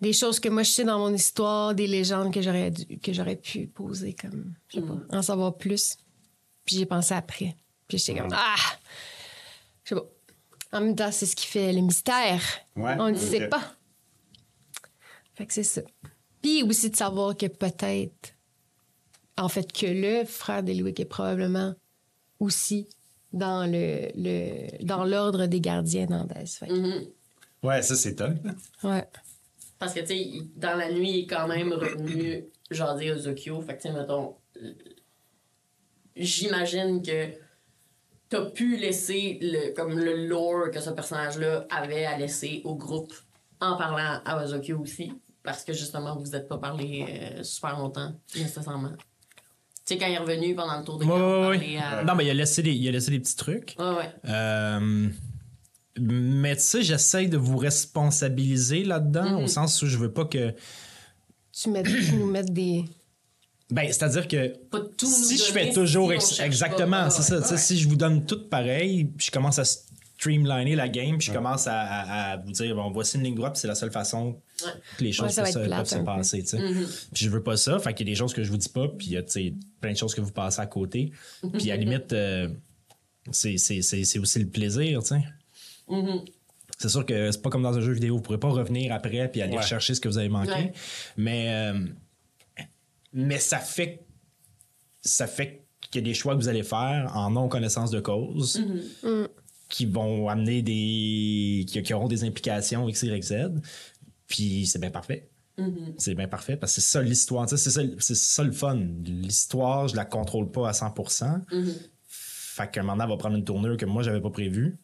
Des 0.00 0.12
choses 0.12 0.40
que 0.40 0.48
moi, 0.48 0.64
je 0.64 0.70
sais 0.72 0.84
dans 0.84 0.98
mon 0.98 1.14
histoire, 1.14 1.74
des 1.74 1.86
légendes 1.86 2.34
que 2.34 2.42
j'aurais 2.42 2.70
dû- 2.72 2.98
que 2.98 3.12
j'aurais 3.12 3.36
pu 3.36 3.68
poser, 3.68 4.12
comme, 4.14 4.52
je 4.68 4.80
sais 4.80 4.86
pas, 4.86 4.98
en 5.16 5.22
savoir 5.22 5.56
plus. 5.56 5.96
Puis 6.66 6.76
j'ai 6.76 6.86
pensé 6.86 7.14
après. 7.14 7.54
Puis 7.88 7.98
j'étais 7.98 8.18
comme, 8.18 8.32
ah! 8.34 8.56
Je 9.84 9.90
sais 9.90 10.00
pas. 10.00 10.06
En 10.76 10.80
même 10.80 10.96
temps, 10.96 11.12
c'est 11.12 11.26
ce 11.26 11.36
qui 11.36 11.46
fait 11.46 11.72
le 11.72 11.80
mystère. 11.82 12.42
Ouais, 12.76 12.96
On 12.98 13.10
ne 13.10 13.16
sait 13.16 13.44
ok. 13.44 13.50
pas. 13.50 13.62
Fait 15.34 15.46
que 15.46 15.52
c'est 15.54 15.62
ça. 15.62 15.82
Puis 16.44 16.62
aussi 16.62 16.90
de 16.90 16.96
savoir 16.96 17.34
que 17.34 17.46
peut-être, 17.46 18.34
en 19.38 19.48
fait, 19.48 19.72
que 19.72 19.86
le 19.86 20.26
frère 20.26 20.62
d'Eliwick 20.62 21.00
est 21.00 21.06
probablement 21.06 21.74
aussi 22.38 22.86
dans 23.32 23.64
le, 23.64 24.10
le 24.14 24.84
dans 24.84 25.06
l'ordre 25.06 25.46
des 25.46 25.62
gardiens 25.62 26.04
d'Andès. 26.04 26.60
Mhm. 26.68 27.06
Ouais, 27.62 27.80
ça, 27.80 27.96
c'est 27.96 28.16
top. 28.16 28.34
Ouais. 28.82 29.08
Parce 29.78 29.94
que, 29.94 30.00
tu 30.00 30.08
sais, 30.08 30.30
dans 30.56 30.76
la 30.76 30.92
nuit, 30.92 31.12
il 31.12 31.18
est 31.20 31.26
quand 31.26 31.48
même 31.48 31.72
revenu 31.72 32.44
jaser 32.70 33.12
aux 33.12 33.20
Zokyo. 33.20 33.62
Fait 33.62 33.78
que, 33.78 33.80
tu 33.80 33.88
sais, 33.88 33.94
mettons, 33.94 34.34
j'imagine 36.14 37.00
que 37.00 37.28
t'as 38.28 38.50
pu 38.50 38.76
laisser 38.76 39.38
le, 39.40 39.72
comme 39.72 39.98
le 39.98 40.26
lore 40.26 40.70
que 40.70 40.80
ce 40.80 40.90
personnage-là 40.90 41.66
avait 41.70 42.04
à 42.04 42.18
laisser 42.18 42.60
au 42.64 42.74
groupe 42.74 43.14
en 43.62 43.78
parlant 43.78 44.20
à 44.26 44.44
Ozokyo 44.44 44.78
aussi. 44.78 45.10
Parce 45.44 45.62
que, 45.62 45.72
justement, 45.72 46.16
vous 46.16 46.30
n'êtes 46.30 46.48
pas 46.48 46.58
parlé 46.58 47.04
euh, 47.08 47.42
super 47.44 47.78
longtemps, 47.78 48.12
nécessairement. 48.34 48.92
Tu 49.86 49.92
sais, 49.94 49.98
quand 49.98 50.06
il 50.06 50.14
est 50.14 50.18
revenu 50.18 50.54
pendant 50.54 50.78
le 50.78 50.84
tour 50.84 50.98
de 50.98 51.04
Ouais, 51.04 51.10
camp, 51.10 51.50
ouais, 51.50 51.58
ouais. 51.58 51.76
à- 51.76 52.02
Non, 52.02 52.14
mais 52.14 52.24
il 52.24 52.30
a 52.30 52.34
laissé 52.34 52.62
des, 52.62 52.72
il 52.72 52.88
a 52.88 52.92
laissé 52.92 53.10
des 53.10 53.20
petits 53.20 53.36
trucs. 53.36 53.76
Ouais, 53.78 53.84
ouais. 53.90 54.10
Euh, 54.26 55.08
mais 56.00 56.56
tu 56.56 56.62
sais, 56.62 56.82
j'essaye 56.82 57.28
de 57.28 57.36
vous 57.36 57.58
responsabiliser 57.58 58.84
là-dedans, 58.84 59.42
au 59.42 59.46
sens 59.46 59.80
où 59.82 59.86
je 59.86 59.98
veux 59.98 60.10
pas 60.12 60.24
que. 60.24 60.54
Tu, 61.52 61.68
mets, 61.70 61.82
tu 61.82 62.12
nous 62.14 62.26
mets 62.26 62.42
des. 62.42 62.84
Ben, 63.70 63.86
c'est-à-dire 63.88 64.26
que 64.28 64.48
Pas 64.70 64.80
tout 64.80 65.06
nous 65.06 65.12
si 65.12 65.36
je 65.36 65.44
fais 65.44 65.70
toujours. 65.72 66.08
si 66.08 66.14
ex- 66.14 66.40
exactement, 66.40 67.10
c'est 67.10 67.22
ça. 67.22 67.56
Si 67.58 67.78
je 67.78 67.88
vous 67.88 67.96
donne 67.96 68.24
tout 68.26 68.48
pareil, 68.48 69.10
je 69.18 69.30
commence 69.30 69.58
à 69.58 69.64
streamliner 70.16 70.74
la 70.76 70.88
game, 70.88 71.18
puis 71.18 71.26
je 71.28 71.32
commence 71.32 71.66
à, 71.66 71.80
à- 71.80 72.32
à 72.32 72.36
vous 72.38 72.52
dire, 72.52 72.74
bon, 72.76 72.90
voici 72.90 73.16
une 73.16 73.24
ligne 73.24 73.34
droite, 73.34 73.54
puis 73.54 73.60
c'est 73.60 73.68
la 73.68 73.74
seule 73.74 73.90
façon 73.90 74.40
que 74.96 75.04
les 75.04 75.12
choses 75.12 75.26
Ouais, 75.26 75.32
ça 75.32 75.42
peuvent, 75.42 75.52
se- 75.52 75.58
plate 75.58 75.78
peuvent 75.78 75.86
se 75.88 75.94
un 75.96 75.98
peu. 75.98 76.04
passer. 76.04 76.42
tu 76.42 76.48
sais. 76.50 76.58
Mhm. 76.58 76.86
Puis 77.12 77.24
je 77.24 77.30
veux 77.30 77.42
pas 77.42 77.56
ça, 77.56 77.78
fait 77.78 77.92
qu'il 77.94 78.06
y 78.06 78.10
a 78.10 78.12
des 78.12 78.18
choses 78.18 78.32
que 78.32 78.42
je 78.44 78.50
vous 78.50 78.56
dis 78.56 78.68
pas, 78.68 78.88
puis 78.88 79.08
il 79.08 79.12
y 79.12 79.16
a 79.16 79.22
tu 79.22 79.30
sais, 79.32 79.54
plein 79.80 79.92
de 79.92 79.96
choses 79.96 80.14
que 80.14 80.20
vous 80.20 80.30
passez 80.32 80.60
à 80.60 80.66
côté. 80.66 81.10
Puis 81.58 81.70
à 81.70 81.76
la 81.76 81.82
limite, 81.82 82.12
euh, 82.12 82.48
c'est 83.32 83.56
c'est- 83.58 83.82
c'est- 83.82 84.04
c'est 84.04 84.18
aussi 84.18 84.38
le 84.38 84.46
plaisir, 84.48 85.00
tu 85.02 85.08
sais. 85.08 85.22
Mhm. 85.88 86.20
C'est 86.78 86.88
sûr 86.88 87.04
que 87.06 87.30
c'est 87.30 87.42
pas 87.42 87.50
comme 87.50 87.62
dans 87.62 87.76
un 87.76 87.80
jeu 87.80 87.92
vidéo, 87.92 88.16
vous 88.16 88.22
pourrez 88.22 88.38
pas 88.40 88.48
revenir 88.50 88.92
après 88.92 89.28
puis 89.30 89.42
aller 89.42 89.56
Ouais. 89.56 89.62
chercher 89.62 89.94
ce 89.94 90.00
que 90.00 90.08
vous 90.08 90.18
avez 90.18 90.28
manqué. 90.28 90.50
Ouais. 90.50 90.72
Mais 91.16 91.48
euh, 91.72 91.86
mais 93.12 93.38
ça 93.38 93.58
fait 93.58 94.04
ça 95.02 95.26
fait 95.26 95.64
qu'il 95.90 96.00
y 96.00 96.04
a 96.04 96.06
des 96.08 96.14
choix 96.14 96.34
que 96.34 96.40
vous 96.40 96.48
allez 96.48 96.62
faire 96.62 97.12
en 97.14 97.30
non 97.30 97.48
connaissance 97.48 97.90
de 97.90 98.00
cause 98.00 98.60
Mhm. 99.02 99.28
Qui 99.74 99.86
vont 99.86 100.28
amener 100.28 100.62
des 100.62 101.64
qui, 101.66 101.82
qui 101.82 101.92
auront 101.94 102.06
des 102.06 102.22
implications 102.22 102.88
X 102.88 103.02
Y 103.02 103.22
Z. 103.24 103.34
Puis 104.28 104.66
c'est 104.66 104.78
bien 104.78 104.92
parfait. 104.92 105.28
Mhm. 105.58 105.94
C'est 105.98 106.14
bien 106.14 106.28
parfait 106.28 106.56
parce 106.56 106.74
que 106.76 106.80
c'est 106.80 106.90
ça 106.92 107.02
l'histoire, 107.02 107.48
c'est 107.48 107.56
ça, 107.56 107.80
c'est 107.98 108.14
ça 108.14 108.42
le 108.44 108.52
fun. 108.52 108.76
L'histoire, 109.04 109.88
je 109.88 109.96
la 109.96 110.04
contrôle 110.04 110.48
pas 110.52 110.68
à 110.68 110.72
100%. 110.72 111.40
Mhm. 111.50 111.74
Fait 112.06 112.70
qu'un 112.70 112.82
moment 112.82 112.92
donné, 112.94 113.04
elle 113.04 113.10
va 113.10 113.16
prendre 113.16 113.36
une 113.36 113.44
tournure 113.44 113.76
que 113.76 113.84
moi, 113.84 114.04
j'avais 114.04 114.20
pas 114.20 114.30
prévue. 114.30 114.78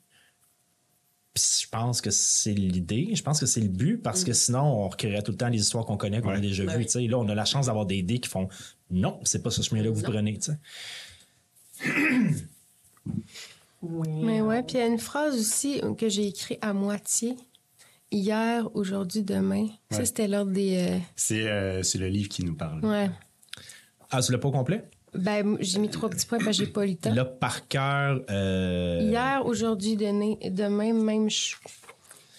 Puis 1.34 1.44
je 1.62 1.68
pense 1.68 2.00
que 2.00 2.10
c'est 2.10 2.52
l'idée, 2.52 3.12
je 3.14 3.22
pense 3.22 3.38
que 3.38 3.46
c'est 3.46 3.60
le 3.60 3.68
but, 3.68 3.98
parce 3.98 4.24
que 4.24 4.32
sinon, 4.32 4.62
on 4.62 4.88
recréerait 4.88 5.22
tout 5.22 5.30
le 5.30 5.36
temps 5.36 5.46
les 5.48 5.60
histoires 5.60 5.84
qu'on 5.86 5.96
connaît, 5.96 6.20
qu'on 6.20 6.30
a 6.30 6.34
Ouais. 6.34 6.40
déjà 6.40 6.64
Ouais. 6.64 6.76
vues. 6.78 6.86
tu 6.86 6.90
sais. 6.92 7.06
Là, 7.06 7.16
on 7.20 7.28
a 7.28 7.34
la 7.36 7.44
chance 7.44 7.66
d'avoir 7.66 7.86
des 7.86 7.98
idées 7.98 8.18
qui 8.18 8.28
font 8.28 8.48
non, 8.90 9.20
c'est 9.22 9.40
pas 9.40 9.50
ce 9.52 9.62
chemin-là 9.62 9.90
que 9.90 9.94
vous 9.94 10.02
Non. 10.02 10.10
prenez. 10.10 10.38
Oui. 13.82 14.08
Mais 14.22 14.40
ouais, 14.40 14.62
puis 14.62 14.76
il 14.76 14.80
y 14.80 14.82
a 14.82 14.86
une 14.86 14.98
phrase 14.98 15.34
aussi 15.38 15.80
que 15.96 16.08
j'ai 16.08 16.26
écrite 16.28 16.58
à 16.60 16.72
moitié. 16.72 17.36
Hier, 18.12 18.68
aujourd'hui, 18.74 19.22
demain. 19.22 19.68
Ça, 19.90 20.04
c'était 20.04 20.26
l'ordre 20.28 20.50
des. 20.52 20.76
euh, 20.78 20.98
C'est 21.16 21.46
euh, 21.48 21.82
c'est 21.82 21.98
le 21.98 22.08
livre 22.08 22.28
qui 22.28 22.44
nous 22.44 22.54
parle. 22.56 22.84
Ouais. 22.84 23.08
Ah, 24.10 24.20
tu 24.20 24.32
l'as 24.32 24.38
pas 24.38 24.48
au 24.48 24.52
complet? 24.52 24.84
Ben, 25.14 25.56
j'ai 25.60 25.78
mis 25.78 25.88
trois 25.88 26.08
petits 26.10 26.26
points 26.26 26.38
parce 26.38 26.56
que 26.58 26.64
j'ai 26.64 26.70
pas 26.70 26.84
eu 26.86 26.90
le 26.90 26.96
temps. 26.96 27.14
Là, 27.14 27.24
par 27.24 27.68
cœur. 27.68 28.20
euh, 28.30 28.98
Hier, 29.02 29.42
aujourd'hui, 29.46 29.96
demain, 29.96 30.34
demain, 30.50 30.92
même. 30.92 31.28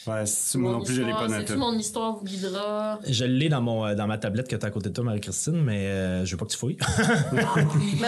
Ouais, 0.08 0.26
c'est- 0.26 0.58
moi 0.58 0.72
non 0.72 0.82
plus, 0.82 0.96
je 0.96 1.02
l'ai 1.04 1.12
pas 1.12 1.28
noté. 1.28 1.56
Mon 1.56 1.78
histoire 1.78 2.18
vous 2.18 2.24
guidera? 2.26 3.00
Je 3.08 3.24
l'ai 3.26 3.50
dans, 3.50 3.62
mon, 3.62 3.86
euh, 3.86 3.94
dans 3.96 4.08
ma 4.08 4.18
tablette 4.18 4.48
que 4.48 4.56
t'as 4.56 4.68
à 4.68 4.72
côté 4.72 4.90
de 4.90 4.94
toi, 4.96 5.04
Marie-Christine, 5.04 5.62
mais 5.62 5.86
euh, 5.88 6.26
je 6.26 6.32
veux 6.32 6.38
pas 6.38 6.46
que 6.46 6.52
tu 6.52 6.58
fouilles. 6.58 6.78
Mais 7.32 7.44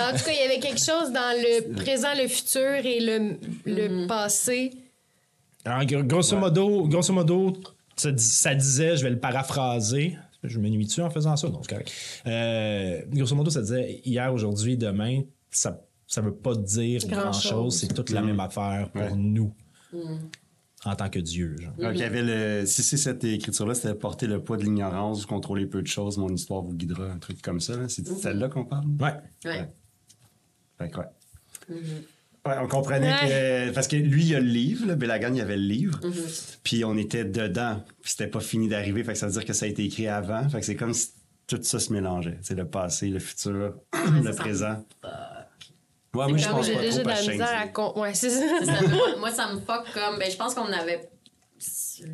en 0.01 0.12
tout 0.17 0.23
cas, 0.25 0.31
il 0.31 0.39
y 0.41 0.45
avait 0.51 0.59
quelque 0.59 0.79
chose 0.79 1.12
dans 1.12 1.35
le 1.38 1.73
présent, 1.75 2.07
le 2.19 2.27
futur 2.27 2.62
et 2.83 3.00
le, 3.00 3.38
le 3.65 4.07
passé. 4.07 4.71
Alors, 5.65 5.81
gr- 5.83 6.05
grosso 6.07 6.35
modo, 6.38 6.88
grosso 6.88 7.13
modo 7.13 7.53
ça, 7.95 8.12
dis- 8.12 8.23
ça 8.23 8.55
disait, 8.55 8.97
je 8.97 9.03
vais 9.03 9.12
le 9.12 9.19
paraphraser. 9.19 10.17
Je 10.43 10.59
me 10.59 10.67
nuis-tu 10.69 11.00
en 11.01 11.09
faisant 11.09 11.38
ça? 11.38 11.47
Non, 11.47 11.62
c'est 11.62 11.69
correct. 11.69 11.91
Euh, 12.25 13.01
grosso 13.12 13.35
modo, 13.35 13.50
ça 13.51 13.62
disait 13.62 14.01
hier, 14.03 14.33
aujourd'hui, 14.33 14.77
demain, 14.77 15.21
ça 15.51 15.79
ça 16.07 16.21
veut 16.21 16.33
pas 16.33 16.53
dire 16.55 17.01
Grand-chose. 17.07 17.77
C'est 17.79 17.93
toute 17.93 18.09
la 18.09 18.21
même 18.21 18.39
affaire 18.39 18.89
pour 18.91 19.01
Ouais. 19.03 19.12
nous 19.15 19.53
en 20.85 20.95
tant 20.95 21.09
que 21.09 21.19
Dieu. 21.19 21.55
Genre. 21.59 21.73
Donc, 21.73 21.91
il 21.93 21.99
y 21.99 22.03
avait 22.03 22.21
le. 22.21 22.65
Si 22.65 22.83
c'est 22.83 22.97
cette 22.97 23.23
écriture-là, 23.23 23.73
c'était 23.73 23.93
porter 23.95 24.27
le 24.27 24.43
poids 24.43 24.57
de 24.57 24.63
l'ignorance, 24.63 25.25
contrôler 25.25 25.65
peu 25.65 25.81
de 25.81 25.87
choses, 25.87 26.17
mon 26.17 26.29
histoire 26.29 26.61
vous 26.61 26.73
guidera, 26.73 27.05
un 27.05 27.19
truc 27.19 27.41
comme 27.41 27.59
ça. 27.59 27.87
C'est 27.89 28.03
de 28.03 28.13
celle-là 28.13 28.49
qu'on 28.49 28.65
parle? 28.65 28.85
Ouais. 28.99 29.13
Ouais. 29.45 29.69
Fait 30.77 30.89
que, 30.89 30.97
ouais. 30.99 31.05
Ouais, 32.45 32.55
on 32.61 32.67
comprenait 32.67 33.13
Ouais. 33.13 33.69
que. 33.69 33.73
Parce 33.73 33.87
que 33.87 33.95
lui, 33.95 34.25
il 34.25 34.35
a 34.35 34.39
le 34.41 34.47
livre, 34.47 34.85
là, 34.85 34.95
Belagan, 34.95 35.33
il 35.33 35.39
avait 35.41 35.55
le 35.55 35.63
livre. 35.63 35.99
Puis 36.63 36.83
on 36.83 36.97
était 36.97 37.23
dedans. 37.23 37.81
Puis 38.01 38.11
c'était 38.11 38.27
pas 38.27 38.41
fini 38.41 38.67
d'arriver. 38.67 39.03
Fait 39.03 39.13
que 39.13 39.19
ça 39.19 39.27
veut 39.27 39.33
dire 39.33 39.45
que 39.45 39.53
ça 39.53 39.65
a 39.65 39.69
été 39.69 39.85
écrit 39.85 40.07
avant. 40.07 40.47
Fait 40.49 40.59
que 40.59 40.65
c'est 40.65 40.75
comme 40.75 40.93
si 40.93 41.11
tout 41.47 41.59
ça 41.61 41.79
se 41.79 41.93
mélangeait. 41.93 42.37
C'est 42.41 42.55
le 42.55 42.65
passé, 42.65 43.07
le 43.07 43.19
futur, 43.19 43.75
le 44.23 44.53
ça. 44.55 44.83
Ouais, 46.15 46.27
moi, 46.27 46.38
je 46.38 46.46
comme 46.46 46.58
pense 46.58 46.65
J'ai 46.67 46.75
pas 46.75 46.82
déjà 46.82 47.01
trop 47.01 47.03
de 47.03 47.10
la 47.10 47.32
misère 47.32 47.60
à... 47.60 47.67
Con- 47.70 47.93
Ouais, 47.96 48.13
c'est 48.13 48.29
ça. 48.29 48.46
Moi, 48.88 49.15
moi, 49.17 49.32
ça 49.32 49.51
me 49.53 49.60
fuck 49.60 49.91
comme. 49.93 50.20
Ben, 50.20 50.29
je 50.29 50.38
pense 50.38 50.53
qu'on 50.53 50.72
avait. 50.72 51.10
Je, 51.60 52.05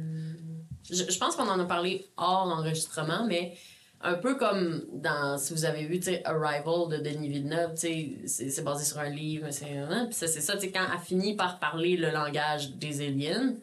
je 1.12 1.18
pense 1.18 1.36
qu'on 1.36 1.48
en 1.48 1.60
a 1.60 1.66
parlé 1.66 2.06
hors 2.18 2.48
enregistrement, 2.48 3.26
mais 3.28 3.54
un 4.02 4.16
peu 4.16 4.36
comme 4.36 4.84
dans. 4.94 5.38
Si 5.38 5.54
vous 5.54 5.66
avez 5.66 5.86
vu, 5.86 6.00
tu 6.00 6.06
sais, 6.06 6.22
Arrival 6.26 6.88
de 6.90 6.98
Denis 6.98 7.28
Villeneuve, 7.30 7.74
tu 7.74 7.80
sais, 7.82 8.12
c'est 8.26 8.50
c'est 8.50 8.62
basé 8.64 8.86
sur 8.86 9.00
un 9.00 9.10
livre, 9.10 9.46
mais 9.46 9.52
c'est. 9.52 9.78
hein, 9.78 10.06
Puis 10.06 10.16
ça, 10.16 10.28
c'est 10.28 10.42
ça, 10.42 10.54
tu 10.56 10.62
sais, 10.62 10.72
quand 10.72 10.86
elle 10.92 11.00
finit 11.00 11.36
par 11.36 11.60
parler 11.60 11.98
le 11.98 12.10
langage 12.12 12.72
des 12.76 13.06
aliens. 13.06 13.56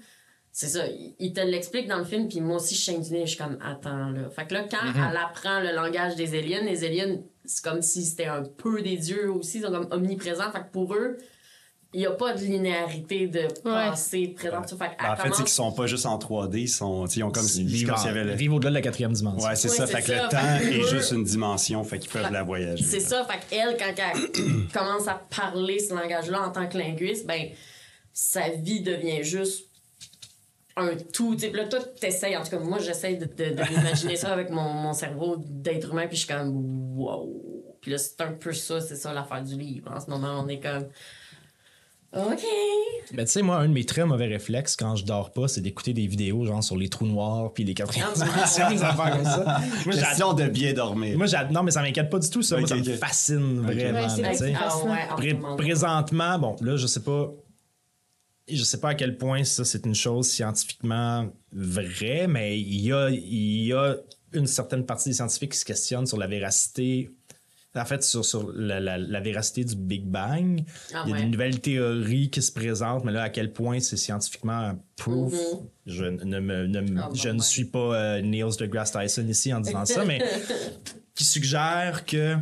C'est 0.52 0.69
ça, 0.69 0.85
il 1.19 1.35
te 1.35 1.40
l'explique 1.40 1.87
dans 1.87 1.99
le 1.99 2.05
film, 2.05 2.28
puis 2.28 2.40
moi 2.40 2.57
aussi, 2.57 2.75
je 2.75 2.90
nez, 3.12 3.26
je 3.26 3.33
suis 3.33 3.37
comme, 3.37 3.59
attends, 3.62 4.09
là. 4.09 4.31
Fait 4.31 4.47
que 4.47 4.55
là, 4.55 4.64
quand 4.71 4.87
elle 5.11 5.16
apprend 5.19 5.61
le 5.61 5.75
langage 5.75 6.16
des 6.16 6.35
aliens, 6.38 6.62
les 6.62 6.83
aliens, 6.83 7.19
c'est 7.46 7.64
comme 7.64 7.82
si 7.82 8.04
c'était 8.04 8.26
un 8.26 8.42
peu 8.42 8.82
des 8.82 8.96
dieux 8.96 9.30
aussi, 9.30 9.58
ils 9.58 9.62
sont 9.64 9.70
comme 9.70 9.88
omniprésents. 9.90 10.50
Fait 10.52 10.60
que 10.60 10.72
pour 10.72 10.94
eux, 10.94 11.16
il 11.92 12.00
n'y 12.00 12.06
a 12.06 12.10
pas 12.10 12.34
de 12.34 12.40
linéarité 12.40 13.26
de 13.26 13.46
passé, 13.62 14.28
présent, 14.28 14.60
tout 14.62 14.76
ça. 14.76 14.76
Fait 14.76 14.96
Ben, 15.00 15.12
en 15.12 15.16
fait, 15.16 15.28
c'est 15.32 15.42
qu'ils 15.44 15.48
sont 15.52 15.72
pas 15.72 15.86
juste 15.86 16.04
en 16.04 16.18
3D, 16.18 16.58
ils, 16.58 16.68
sont, 16.68 17.04
tu 17.06 17.14
sais, 17.14 17.20
ils 17.20 17.24
ont 17.24 17.30
comme 17.30 17.42
si, 17.44 17.62
le... 17.62 18.34
vivre 18.34 18.56
au-delà 18.56 18.70
de 18.70 18.74
la 18.74 18.82
quatrième 18.82 19.12
dimension. 19.12 19.48
Ouais, 19.48 19.56
c'est 19.56 19.70
Ouais, 19.70 19.76
ça. 19.76 19.86
Fait 19.86 20.02
que 20.02 20.12
le 20.12 20.28
temps 20.28 20.56
est 20.60 20.90
juste 20.90 21.12
une 21.12 21.24
dimension, 21.24 21.82
fait 21.84 21.98
qu'ils 21.98 22.10
peuvent 22.10 22.26
Fait- 22.26 22.32
la 22.32 22.42
voyager. 22.42 22.84
C'est 22.84 23.00
ça, 23.00 23.24
fait 23.24 23.40
qu'elle, 23.48 23.76
quand 23.78 23.94
elle 23.96 24.68
commence 24.72 25.08
à 25.08 25.14
parler 25.14 25.78
ce 25.78 25.94
langage-là 25.94 26.42
en 26.42 26.50
tant 26.50 26.68
que 26.68 26.76
linguiste, 26.76 27.26
ben, 27.26 27.48
sa 28.12 28.48
vie 28.50 28.80
devient 28.80 29.22
juste 29.22 29.65
un 30.76 30.90
tout. 31.12 31.35
Tu 31.35 31.40
sais, 31.42 31.49
puis 31.49 31.56
là, 31.61 31.66
toi, 31.68 31.80
t'essayes, 32.00 32.37
en 32.37 32.42
tout 32.42 32.50
cas, 32.50 32.59
moi, 32.59 32.78
j'essaye 32.78 33.16
de, 33.18 33.25
de, 33.25 33.54
de 33.54 33.62
m'imaginer 33.71 34.16
ça 34.16 34.33
avec 34.33 34.50
mon, 34.50 34.73
mon 34.73 34.92
cerveau 34.92 35.37
d'être 35.38 35.90
humain, 35.92 36.06
puis 36.06 36.16
je 36.16 36.25
suis 36.26 36.35
comme, 36.35 36.50
wow. 36.99 37.42
Puis 37.80 37.90
là, 37.92 37.99
c'est 37.99 38.21
un 38.21 38.33
peu 38.33 38.52
ça, 38.52 38.80
c'est 38.80 38.97
ça 38.97 39.12
l'affaire 39.12 39.42
du 39.42 39.56
livre. 39.56 39.90
En 39.95 40.00
ce 40.00 40.11
moment, 40.11 40.42
on 40.45 40.49
est 40.49 40.59
comme, 40.61 40.87
OK. 42.16 42.40
Ben, 43.12 43.25
tu 43.26 43.33
sais, 43.33 43.42
moi, 43.42 43.56
un 43.59 43.68
de 43.68 43.73
mes 43.75 43.85
très 43.85 44.04
mauvais 44.06 44.26
réflexes 44.26 44.75
quand 44.75 44.97
je 44.97 45.04
dors 45.04 45.33
pas, 45.33 45.49
c'est 45.49 45.61
d'écouter 45.61 45.92
des 45.92 46.06
vidéos 46.06 46.45
genre 46.47 46.64
sur 46.64 46.76
les 46.76 46.88
trous 46.88 47.06
noirs 47.06 47.52
puis 47.52 47.62
les 47.62 47.75
quatrièmes 47.75 48.09
dimensions, 48.14 48.71
des 48.71 48.83
affaires 48.83 49.16
comme 49.16 49.25
ça. 49.25 49.45
Moi, 49.85 49.95
j'ad- 49.95 50.04
Question 50.09 50.33
de 50.33 50.47
bien 50.49 50.73
dormir. 50.73 51.16
moi, 51.18 51.26
non, 51.50 51.62
mais 51.62 51.71
ça 51.73 51.83
m'inquiète 51.83 52.09
pas 52.09 52.18
du 52.18 52.30
tout, 52.30 52.42
ça. 52.42 52.56
Moi, 52.56 52.62
Ok, 52.64 52.68
ça 52.71 52.76
me 52.76 52.80
ok. 52.95 52.99
fascine 52.99 53.61
vraiment. 53.61 54.00
Ouais, 54.16 54.35
sais. 54.35 54.54
Ah, 54.59 54.78
ouais, 54.85 55.06
Pré- 55.16 55.38
présentement, 55.56 56.38
bon, 56.38 56.56
là, 56.62 56.76
je 56.76 56.87
sais 56.87 57.02
pas. 57.02 57.30
Je 58.48 58.62
sais 58.62 58.78
pas 58.78 58.90
à 58.90 58.94
quel 58.94 59.16
point 59.18 59.42
ça, 59.44 59.64
c'est 59.64 59.84
une 59.86 59.94
chose 59.94 60.28
scientifiquement 60.28 61.28
vraie, 61.52 62.26
mais 62.28 62.60
il 62.60 62.80
y 62.80 62.92
a, 62.92 63.10
il 63.10 63.64
y 63.66 63.72
a 63.72 63.96
une 64.32 64.46
certaine 64.46 64.84
partie 64.86 65.08
des 65.08 65.14
scientifiques 65.16 65.52
qui 65.52 65.58
se 65.58 65.64
questionnent 65.64 66.06
sur 66.06 66.18
la 66.18 66.26
véracité. 66.26 67.10
En 67.74 67.84
fait, 67.84 68.02
sur, 68.02 68.24
sur 68.24 68.50
la, 68.54 68.80
la- 68.80 68.96
la 68.96 69.20
véracité 69.20 69.62
du 69.62 69.76
Big 69.76 70.06
Bang. 70.06 70.64
Ah, 70.94 71.02
il 71.04 71.10
y 71.10 71.12
a 71.12 71.16
ouais. 71.16 71.22
des 71.24 71.28
nouvelles 71.28 71.60
théories 71.60 72.30
qui 72.30 72.40
se 72.40 72.50
présentent, 72.50 73.04
mais 73.04 73.12
là, 73.12 73.24
à 73.24 73.28
quel 73.28 73.52
point 73.52 73.80
c'est 73.80 73.98
scientifiquement 73.98 74.78
proof, 74.96 75.34
je, 75.84 76.04
ne, 76.06 76.40
me- 76.40 76.66
ne 76.66 76.98
Ah, 77.00 77.10
je 77.12 77.28
ne 77.28 77.42
suis 77.42 77.66
pas 77.66 77.94
euh, 78.16 78.22
Neil 78.22 78.44
deGrasse 78.58 78.92
Tyson 78.92 79.26
ici 79.28 79.52
en 79.52 79.60
disant 79.60 79.84
ça, 79.84 80.06
mais 80.06 80.22
qui 81.14 81.24
suggère 81.24 82.06
que 82.06 82.36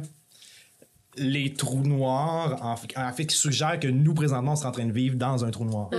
les 1.16 1.52
trous 1.54 1.82
noirs, 1.82 2.58
en 2.62 2.76
fait, 2.76 2.88
en 2.96 3.12
fait, 3.12 3.26
qui 3.26 3.36
suggère 3.36 3.78
que 3.80 3.88
nous, 3.88 4.14
présentement, 4.14 4.52
on 4.52 4.56
serait 4.56 4.68
en 4.68 4.72
train 4.72 4.86
de 4.86 4.92
vivre 4.92 5.16
dans 5.16 5.44
un 5.44 5.50
trou 5.50 5.64
noir. 5.64 5.90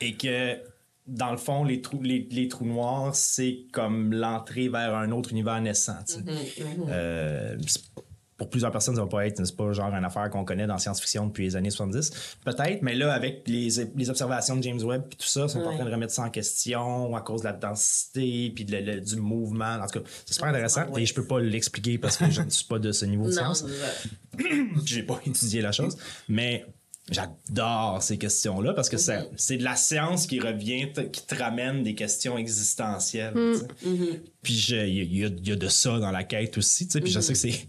Et 0.00 0.16
que, 0.16 0.58
dans 1.06 1.30
le 1.30 1.36
fond, 1.36 1.64
les 1.64 1.80
trous, 1.80 2.02
les, 2.02 2.28
les 2.30 2.48
trous 2.48 2.66
noirs, 2.66 3.14
c'est 3.14 3.66
comme 3.72 4.12
l'entrée 4.12 4.68
vers 4.68 4.94
un 4.94 5.10
autre 5.12 5.30
univers 5.32 5.60
naissant. 5.60 5.98
tu 6.06 6.14
sais. 6.14 6.22
Euh, 6.88 7.56
pour 8.36 8.50
plusieurs 8.50 8.70
personnes, 8.70 8.94
ça 8.96 9.00
va 9.02 9.06
pas 9.06 9.26
être, 9.26 9.42
c'est 9.44 9.56
pas 9.56 9.72
genre 9.72 9.92
une 9.94 10.04
affaire 10.04 10.28
qu'on 10.28 10.44
connaît 10.44 10.66
dans 10.66 10.76
science-fiction 10.78 11.26
depuis 11.28 11.44
les 11.44 11.56
années 11.56 11.70
70. 11.70 12.36
Peut-être, 12.44 12.82
mais 12.82 12.94
là, 12.94 13.12
avec 13.14 13.42
les, 13.46 13.68
les 13.96 14.10
observations 14.10 14.56
de 14.56 14.62
James 14.62 14.82
Webb 14.82 15.04
et 15.12 15.16
tout 15.16 15.26
ça, 15.26 15.44
ils 15.44 15.48
sont 15.48 15.60
en 15.60 15.68
Ouais. 15.68 15.76
train 15.76 15.84
de 15.86 15.90
remettre 15.90 16.12
ça 16.12 16.22
en 16.22 16.30
question 16.30 17.16
à 17.16 17.20
cause 17.22 17.40
de 17.40 17.46
la 17.46 17.52
densité 17.54 18.52
puis 18.54 18.64
de 18.64 18.76
le- 18.76 19.00
du 19.00 19.16
mouvement. 19.16 19.76
En 19.82 19.86
tout 19.86 20.00
cas, 20.00 20.06
c'est 20.26 20.34
super 20.34 20.48
intéressant 20.50 20.86
Ouais. 20.90 21.02
et 21.02 21.06
je 21.06 21.14
peux 21.14 21.26
pas 21.26 21.40
l'expliquer 21.40 21.96
parce 21.98 22.16
que 22.18 22.30
je 22.30 22.42
ne 22.42 22.50
suis 22.50 22.66
pas 22.66 22.78
de 22.78 22.92
ce 22.92 23.04
niveau 23.06 23.24
de 23.24 23.34
Non, 23.34 23.54
science. 23.54 23.64
J'ai 24.84 25.02
pas 25.02 25.18
étudié 25.26 25.62
la 25.62 25.72
chose, 25.72 25.96
mais 26.28 26.66
j'adore 27.10 28.02
ces 28.02 28.18
questions-là 28.18 28.72
parce 28.74 28.88
que 28.88 28.96
ça- 28.96 29.24
c'est 29.36 29.56
de 29.56 29.64
la 29.64 29.76
science 29.76 30.26
qui 30.26 30.40
revient, 30.40 30.92
t- 30.92 31.10
qui 31.10 31.24
te 31.24 31.34
ramène 31.34 31.82
des 31.82 31.94
questions 31.94 32.36
existentielles. 32.36 33.32
tu 33.34 33.58
sais. 33.58 33.66
Puis 34.42 34.66
il 34.70 35.12
y, 35.14 35.18
y 35.20 35.52
a- 35.52 35.56
de 35.56 35.68
ça 35.68 35.98
dans 35.98 36.10
la 36.10 36.24
quête 36.24 36.58
aussi, 36.58 36.86
puis 36.88 37.10
je 37.10 37.20
sais 37.20 37.32
que 37.32 37.38
c'est 37.38 37.68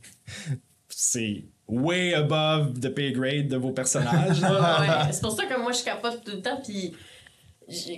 c'est 0.89 1.45
way 1.67 2.13
above 2.13 2.79
the 2.79 2.89
pay 2.89 3.11
grade 3.11 3.47
de 3.49 3.57
vos 3.57 3.71
personnages. 3.71 4.41
là. 4.41 4.79
Ouais, 5.07 5.11
c'est 5.13 5.21
pour 5.21 5.31
ça 5.35 5.45
que 5.45 5.59
moi 5.61 5.71
je 5.71 5.83
capote 5.83 6.23
tout 6.23 6.31
le 6.31 6.41
temps 6.41 6.59
puis 6.63 6.93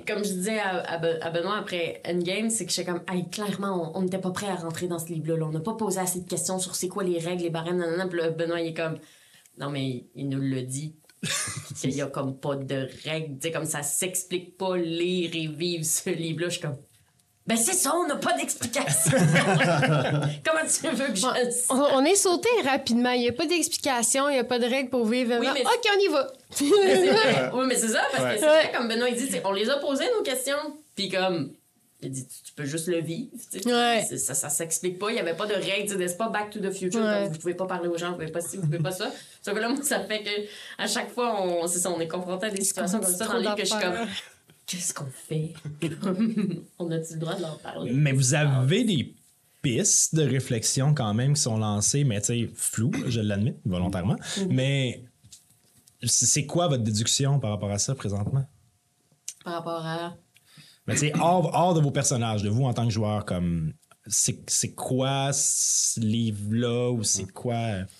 comme 0.07 0.23
je 0.25 0.33
disais 0.33 0.59
à, 0.59 0.79
à 0.79 0.97
Be- 0.97 1.19
à 1.21 1.29
Benoît 1.29 1.57
après 1.59 2.01
Endgame, 2.05 2.49
c'est 2.49 2.65
que 2.65 2.71
j'étais 2.71 2.91
comme, 2.91 3.03
hey, 3.07 3.29
clairement, 3.29 3.91
on- 3.95 4.01
n'était 4.01 4.17
pas 4.17 4.31
prêt 4.31 4.47
à 4.47 4.55
rentrer 4.55 4.87
dans 4.87 4.97
ce 4.97 5.07
livre-là. 5.13 5.37
là. 5.37 5.45
On 5.45 5.51
n'a 5.51 5.59
pas 5.59 5.75
posé 5.75 5.99
assez 5.99 6.21
de 6.21 6.27
questions 6.27 6.57
sur 6.57 6.73
c'est 6.75 6.87
quoi 6.87 7.03
les 7.03 7.19
règles, 7.19 7.43
les 7.43 7.51
barèmes, 7.51 7.77
nanana. 7.77 8.07
Puis 8.07 8.19
Benoît, 8.35 8.59
il 8.61 8.69
est 8.69 8.73
comme, 8.73 8.97
non, 9.59 9.69
mais 9.69 10.07
il 10.15 10.27
nous 10.27 10.39
le 10.39 10.63
dit. 10.63 10.95
qu'il 11.81 11.91
y 11.95 12.01
a 12.01 12.07
comme 12.07 12.37
pas 12.37 12.55
de 12.55 12.87
règles. 13.05 13.35
Tu 13.39 13.47
sais, 13.47 13.51
comme 13.51 13.65
ça 13.65 13.83
s'explique 13.83 14.57
pas 14.57 14.77
lire 14.77 15.31
et 15.33 15.47
vivre 15.47 15.83
ce 15.85 16.09
livre-là. 16.09 16.47
Je 16.49 16.53
suis 16.53 16.61
comme, 16.61 16.77
ben 17.47 17.57
c'est 17.57 17.73
ça, 17.73 17.93
on 17.95 18.05
n'a 18.07 18.15
pas 18.17 18.33
d'explication. 18.37 19.11
Comment 20.45 20.65
tu 20.67 20.87
veux 20.95 21.07
que 21.07 21.15
je? 21.15 21.25
On, 21.71 21.97
on 21.97 22.05
est 22.05 22.15
sauté 22.15 22.49
rapidement. 22.63 23.11
Il 23.11 23.21
n'y 23.21 23.27
a 23.29 23.33
pas 23.33 23.47
d'explication, 23.47 24.29
il 24.29 24.33
n'y 24.33 24.39
a 24.39 24.43
pas 24.43 24.59
de 24.59 24.65
règles 24.65 24.89
pour 24.91 25.05
vivre. 25.05 25.35
Oui, 25.39 25.47
mais- 25.53 25.61
OK, 25.65 25.89
on 25.95 25.99
y 25.99 26.07
va. 26.09 26.27
Oui, 27.53 27.65
mais 27.67 27.75
c'est 27.75 27.87
ça, 27.89 28.01
parce 28.11 28.23
Ouais. 28.23 28.33
que 28.35 28.39
c'est 28.39 28.45
vrai, 28.45 28.71
comme 28.75 28.87
Benoît 28.87 29.09
il 29.09 29.15
dit, 29.15 29.29
on 29.43 29.51
les 29.51 29.69
a 29.69 29.77
posées 29.77 30.05
nos 30.15 30.21
questions, 30.23 30.57
puis 30.95 31.09
comme. 31.09 31.51
Il 32.01 32.11
dit, 32.11 32.25
tu, 32.25 32.43
tu 32.43 32.53
peux 32.53 32.63
juste 32.63 32.87
le 32.87 33.01
vivre. 33.01 33.29
Ouais. 33.65 34.05
Ça, 34.17 34.33
ça 34.33 34.49
s'explique 34.49 34.97
pas. 34.99 35.09
Il 35.09 35.15
n'y 35.15 35.19
avait 35.19 35.35
pas 35.35 35.45
de 35.45 35.53
règles. 35.53 35.91
tu 35.91 35.97
sais, 35.97 36.07
C'est 36.07 36.17
pas 36.17 36.29
back 36.29 36.49
to 36.49 36.59
the 36.59 36.71
future. 36.71 37.01
Ouais. 37.01 37.27
vous 37.27 37.37
pouvez 37.37 37.55
pas 37.55 37.65
parler 37.65 37.89
aux 37.89 37.97
gens, 37.97 38.11
vous 38.11 38.15
pouvez 38.15 38.31
pas 38.31 38.39
ci, 38.41 38.55
vous 38.57 38.63
pouvez 38.63 38.79
pas 38.79 38.91
ça. 38.91 39.11
Sauf 39.41 39.53
que 39.53 39.59
là, 39.59 39.67
moi, 39.69 39.83
ça 39.83 39.99
fait 40.01 40.23
que 40.23 40.29
à 40.77 40.87
chaque 40.87 41.09
fois, 41.11 41.41
on, 41.41 41.67
c'est 41.67 41.79
ça, 41.79 41.91
on 41.91 41.99
est 41.99 42.07
confronté 42.07 42.45
à 42.45 42.49
des 42.49 42.61
situations 42.63 42.99
comme 43.01 43.13
ça 43.13 43.27
dans 43.27 43.33
le 43.33 43.39
livre 43.41 43.55
que 43.55 43.65
je 43.65 43.69
suis 43.69 43.79
comme, 43.79 44.07
qu'est-ce 44.65 44.93
qu'on 44.93 45.07
fait? 45.11 45.53
on 46.79 46.89
a-tu 46.91 47.13
le 47.13 47.19
droit 47.19 47.35
de 47.35 47.41
leur 47.41 47.59
parler? 47.59 47.91
Mais 47.91 48.13
vous 48.13 48.33
avez 48.33 48.83
des 48.85 49.13
pistes 49.61 50.15
de 50.15 50.23
réflexion 50.23 50.93
quand 50.93 51.13
même 51.13 51.33
qui 51.33 51.41
sont 51.41 51.57
lancées, 51.57 52.05
mais 52.05 52.21
tu 52.21 52.27
sais, 52.27 52.49
floues, 52.55 52.91
je 53.07 53.19
l'admets, 53.19 53.55
volontairement. 53.65 54.15
Mais 54.49 55.03
c'est 56.03 56.27
c'est 56.27 56.45
quoi 56.45 56.69
votre 56.69 56.83
déduction 56.83 57.39
par 57.39 57.49
rapport 57.51 57.71
à 57.71 57.77
ça 57.77 57.93
présentement? 57.93 58.45
Par 59.43 59.53
rapport 59.55 59.85
à. 59.85 60.15
Mais 60.89 60.95
tu 60.95 61.07
sais, 61.07 61.13
hors, 61.19 61.53
hors 61.53 61.73
de 61.73 61.81
vos 61.81 61.91
personnages, 61.91 62.43
de 62.43 62.49
vous 62.49 62.65
en 62.65 62.73
tant 62.73 62.85
que 62.85 62.91
joueur, 62.93 63.25
comme 63.25 63.73
c'est 64.07 64.73
quoi 64.73 65.31
ce 65.33 65.99
livre-là 65.99 66.91
ou 66.91 67.03
c'est 67.03 67.31
quoi. 67.31 67.57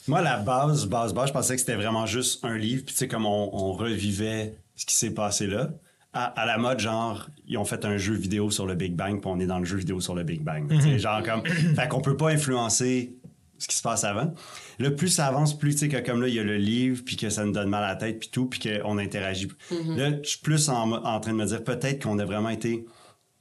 Moi, 0.08 0.22
la 0.22 0.38
base, 0.38 0.86
base, 0.88 1.14
base, 1.14 1.28
je 1.28 1.34
pensais 1.34 1.54
que 1.54 1.60
c'était 1.60 1.76
vraiment 1.76 2.06
juste 2.06 2.44
un 2.44 2.58
livre, 2.58 2.84
puis 2.86 2.94
tu 2.94 3.00
sais, 3.00 3.08
comme 3.08 3.26
on, 3.26 3.50
on 3.54 3.74
revivait 3.74 4.56
ce 4.76 4.86
qui 4.86 4.96
s'est 4.96 5.14
passé 5.14 5.48
là. 5.48 5.70
À, 6.12 6.24
à 6.24 6.48
la 6.48 6.58
mode, 6.58 6.80
genre, 6.80 7.30
ils 7.46 7.60
ont 7.60 7.66
fait 7.66 7.86
un 7.86 7.98
jeu 7.98 8.16
vidéo 8.16 8.50
sur 8.50 8.66
le 8.66 8.74
Big 8.74 8.96
Bang, 8.96 9.22
puis 9.22 9.30
on 9.32 9.40
est 9.40 9.46
dans 9.46 9.60
le 9.60 9.66
jeu 9.66 9.78
vidéo 9.78 10.00
sur 10.00 10.16
le 10.16 10.24
Big 10.24 10.42
Bang. 10.42 10.68
Tu 10.68 10.82
sais, 10.82 10.98
genre, 10.98 11.22
comme. 11.22 11.46
fait 11.46 11.88
qu'on 11.88 12.02
peut 12.02 12.18
pas 12.18 12.30
influencer 12.30 13.19
ce 13.60 13.68
qui 13.68 13.76
se 13.76 13.82
passe 13.82 14.04
avant. 14.04 14.34
Là, 14.80 14.90
plus 14.92 15.10
ça 15.10 15.28
avance, 15.28 15.58
plus, 15.58 15.74
tu 15.74 15.80
sais, 15.82 15.88
que 15.90 15.98
comme 15.98 16.22
là, 16.22 16.28
il 16.28 16.34
y 16.34 16.40
a 16.40 16.44
le 16.44 16.58
livre, 16.58 17.04
puis 17.06 17.16
que 17.18 17.30
ça 17.30 17.46
nous 17.46 17.52
donne 17.52 17.70
mal 17.70 17.84
à 17.84 17.90
la 17.90 17.96
tête, 17.96 18.20
puis 18.20 18.30
tout, 18.30 18.48
puis 18.48 18.60
qu'on 18.60 18.98
interagit. 18.98 19.50
Là, 19.96 20.12
je 20.24 20.30
suis 20.30 20.40
plus 20.40 20.70
en, 20.70 20.92
en 20.94 21.20
train 21.20 21.32
de 21.34 21.38
me 21.38 21.46
dire 21.46 21.64
peut-être 21.64 22.04
qu'on 22.04 22.18
a 22.20 22.26
vraiment 22.26 22.50
été 22.50 22.86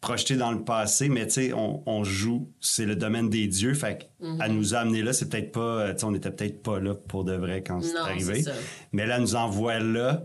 projeté 0.01 0.37
dans 0.37 0.53
le 0.53 0.63
passé, 0.63 1.09
mais 1.09 1.27
tu 1.27 1.33
sais, 1.35 1.53
on, 1.53 1.83
on 1.87 2.05
joue, 2.05 2.53
c'est 2.61 2.87
le 2.87 2.95
domaine 2.95 3.29
des 3.31 3.49
dieux, 3.49 3.75
fait 3.75 4.09
que 4.21 4.27
à 4.41 4.49
nous 4.49 4.75
amener 4.75 5.03
là, 5.03 5.13
c'est 5.13 5.29
peut-être 5.29 5.51
pas, 5.51 5.93
tu 5.93 5.99
sais, 6.01 6.05
on 6.05 6.15
était 6.15 6.31
peut-être 6.31 6.63
pas 6.63 6.79
là 6.79 6.95
pour 6.95 7.25
de 7.25 7.33
vrai 7.33 7.63
quand 7.65 7.81
c'est 7.83 7.95
arrivé. 7.97 8.43
ça. 8.43 8.53
Mais 8.93 9.07
là, 9.07 9.19
nous 9.19 9.35
envoie 9.35 9.79
là. 9.81 10.25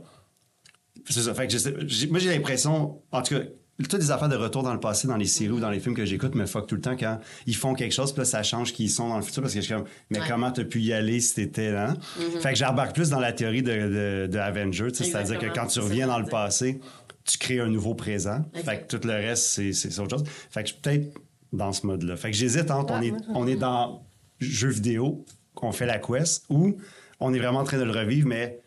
C'est 1.10 1.22
ça. 1.22 1.34
Fait 1.34 1.48
que 1.48 1.54
je 1.54 1.58
sais- 1.58 2.08
moi, 2.08 2.20
j'ai 2.20 2.30
l'impression, 2.30 3.02
en 3.12 3.22
tout 3.24 3.36
cas, 3.36 3.42
toutes 3.82 3.94
les 4.02 4.12
affaires 4.12 4.30
de 4.30 4.36
retour 4.36 4.62
dans 4.64 4.74
le 4.74 4.80
passé, 4.80 5.08
dans 5.08 5.18
les 5.18 5.26
séries 5.26 5.52
ou 5.52 5.60
dans 5.60 5.70
les 5.72 5.80
films 5.80 5.96
que 5.96 6.06
j'écoute, 6.06 6.36
me 6.36 6.46
fuck 6.46 6.68
tout 6.68 6.76
le 6.76 6.82
temps 6.82 6.96
quand 6.96 7.20
ils 7.48 7.56
font 7.56 7.74
quelque 7.74 7.92
chose, 7.94 8.12
puis 8.12 8.20
là, 8.20 8.26
ça 8.26 8.44
change 8.44 8.72
qui 8.74 8.84
ils 8.86 8.90
sont 8.90 9.10
dans 9.10 9.18
le 9.18 9.24
futur 9.24 9.42
parce 9.42 9.54
que 9.54 9.62
je 9.62 9.66
suis 9.66 9.74
comme, 9.74 9.86
mais 10.12 10.20
Ouais. 10.20 10.26
comment 10.30 10.52
t'as 10.52 10.64
pu 10.64 10.80
y 10.82 10.94
aller 10.94 11.20
si 11.20 11.34
t'étais 11.36 11.72
là? 11.72 11.96
Fait 12.42 12.52
que 12.52 12.56
j'embarque 12.58 12.94
plus 12.94 13.10
dans 13.10 13.20
la 13.20 13.34
théorie 13.34 13.64
de, 13.64 14.28
de, 14.28 14.94
sais, 14.94 15.04
c'est-à-dire 15.06 15.40
que 15.40 15.48
quand 15.48 15.66
tu 15.68 15.80
reviens 15.80 16.08
dans 16.08 16.20
le 16.20 16.26
passé, 16.28 16.80
tu 17.26 17.38
crées 17.38 17.60
un 17.62 17.70
nouveau 17.70 17.96
présent. 17.96 18.46
Fait 18.54 18.86
que 18.88 18.96
tout 18.98 19.08
le 19.08 19.14
reste, 19.14 19.46
c'est, 19.46 20.00
autre 20.00 20.18
chose. 20.18 20.24
Fait 20.52 20.62
que 20.62 20.68
je 20.70 20.74
suis 20.74 20.82
peut-être 20.82 21.14
dans 21.52 21.72
ce 21.72 21.86
mode-là. 21.88 22.16
Fait 22.16 22.32
que 22.32 22.38
j'hésite 22.38 22.70
entre 22.70 22.94
on, 22.94 23.00
Ouais, 23.00 23.08
est, 23.08 23.14
on 23.34 23.48
est 23.48 23.56
dans 23.56 24.06
jeu 24.40 24.70
vidéo, 24.70 25.24
qu'on 25.56 25.72
fait 25.72 25.86
la 25.86 26.00
quest, 26.00 26.44
ou 26.50 26.78
on 27.20 27.34
est 27.34 27.40
vraiment 27.40 27.60
en 27.60 27.64
train 27.64 27.78
de 27.78 27.84
le 27.84 27.92
revivre, 27.92 28.28
mais 28.28 28.60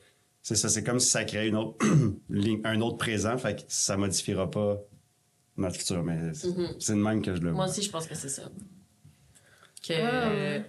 c'est 0.42 0.54
ça, 0.56 0.68
c'est 0.68 0.82
comme 0.84 1.00
si 1.00 1.10
ça 1.10 1.24
créait 1.24 1.48
une 1.48 1.56
autre 1.56 1.84
ligne- 2.30 2.60
un 2.64 2.80
autre 2.80 2.96
présent, 2.96 3.36
fait 3.36 3.56
que 3.56 3.62
ça 3.68 3.96
modifiera 3.96 4.50
pas 4.50 4.78
notre 5.56 5.76
futur, 5.76 6.02
mais 6.02 6.32
c'est 6.34 6.48
c'est 6.78 6.92
de 6.92 6.98
même 6.98 7.22
que 7.22 7.34
je 7.34 7.40
le 7.40 7.50
vois. 7.50 7.56
Moi 7.64 7.66
aussi, 7.68 7.82
je 7.82 7.90
pense 7.90 8.06
que 8.06 8.14
c'est 8.14 8.28
ça. 8.28 8.42
Que 9.86 9.92
Ouais. 9.92 10.64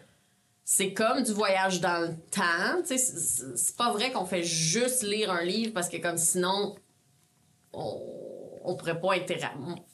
c'est 0.63 0.93
comme 0.93 1.23
du 1.23 1.31
voyage 1.33 1.81
dans 1.81 2.01
le 2.07 2.15
temps. 2.29 2.81
Tu 2.81 2.97
sais, 2.97 2.97
c'est- 2.97 3.75
pas 3.77 3.91
vrai 3.91 4.11
qu'on 4.11 4.25
fait 4.25 4.43
juste 4.43 5.03
lire 5.03 5.31
un 5.31 5.43
livre 5.43 5.73
parce 5.73 5.89
que 5.89 5.97
comme 5.97 6.17
sinon, 6.17 6.75
on, 7.73 8.01
on 8.63 8.75
pourrait 8.75 8.99
pas 8.99 9.13
interagir. 9.15 9.51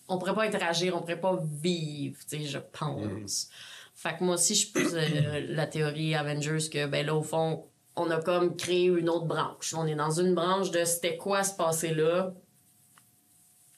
On 0.07 0.17
pourrait 0.17 0.35
pas 0.35 0.43
interagir, 0.43 0.95
on 0.95 0.99
pourrait 0.99 1.19
pas 1.21 1.39
vivre, 1.61 2.17
tu 2.27 2.37
sais, 2.39 2.43
je 2.45 2.59
pense. 2.59 3.49
Fait 3.95 4.17
que 4.17 4.23
moi 4.23 4.35
aussi, 4.35 4.55
je 4.55 4.71
plus 4.71 4.93
euh, 4.93 5.45
la 5.49 5.65
théorie 5.67 6.13
Avengers 6.15 6.69
que, 6.71 6.85
ben 6.87 7.05
là, 7.05 7.15
au 7.15 7.21
fond, 7.23 7.65
on 7.95 8.09
a 8.09 8.21
comme 8.21 8.55
créé 8.57 8.85
une 8.87 9.07
autre 9.09 9.25
branche. 9.25 9.73
On 9.77 9.85
est 9.85 9.95
dans 9.95 10.09
une 10.11 10.33
branche 10.33 10.71
de 10.71 10.83
c'était 10.83 11.15
quoi 11.15 11.43
ce 11.43 11.55
passé-là 11.55 12.33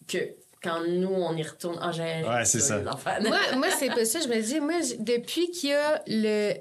que 0.08 0.18
quand 0.66 0.82
nous, 0.88 1.08
on 1.10 1.36
y 1.38 1.44
retourne. 1.44 1.78
Ah, 1.82 1.92
j'ai. 1.94 2.02
Ouais, 2.28 2.44
c'est 2.44 2.60
ça. 2.60 2.80
les 2.80 2.88
enfants. 2.88 3.12
moi, 3.22 3.38
moi 3.56 3.68
c'est 3.80 3.88
pas 3.90 4.04
ça. 4.06 4.20
Je 4.20 4.28
me 4.28 4.42
dis, 4.42 4.60
moi, 4.60 4.76
depuis 5.00 5.50
qu'il 5.52 5.70
y 5.70 5.74
a 5.74 6.02
le. 6.08 6.54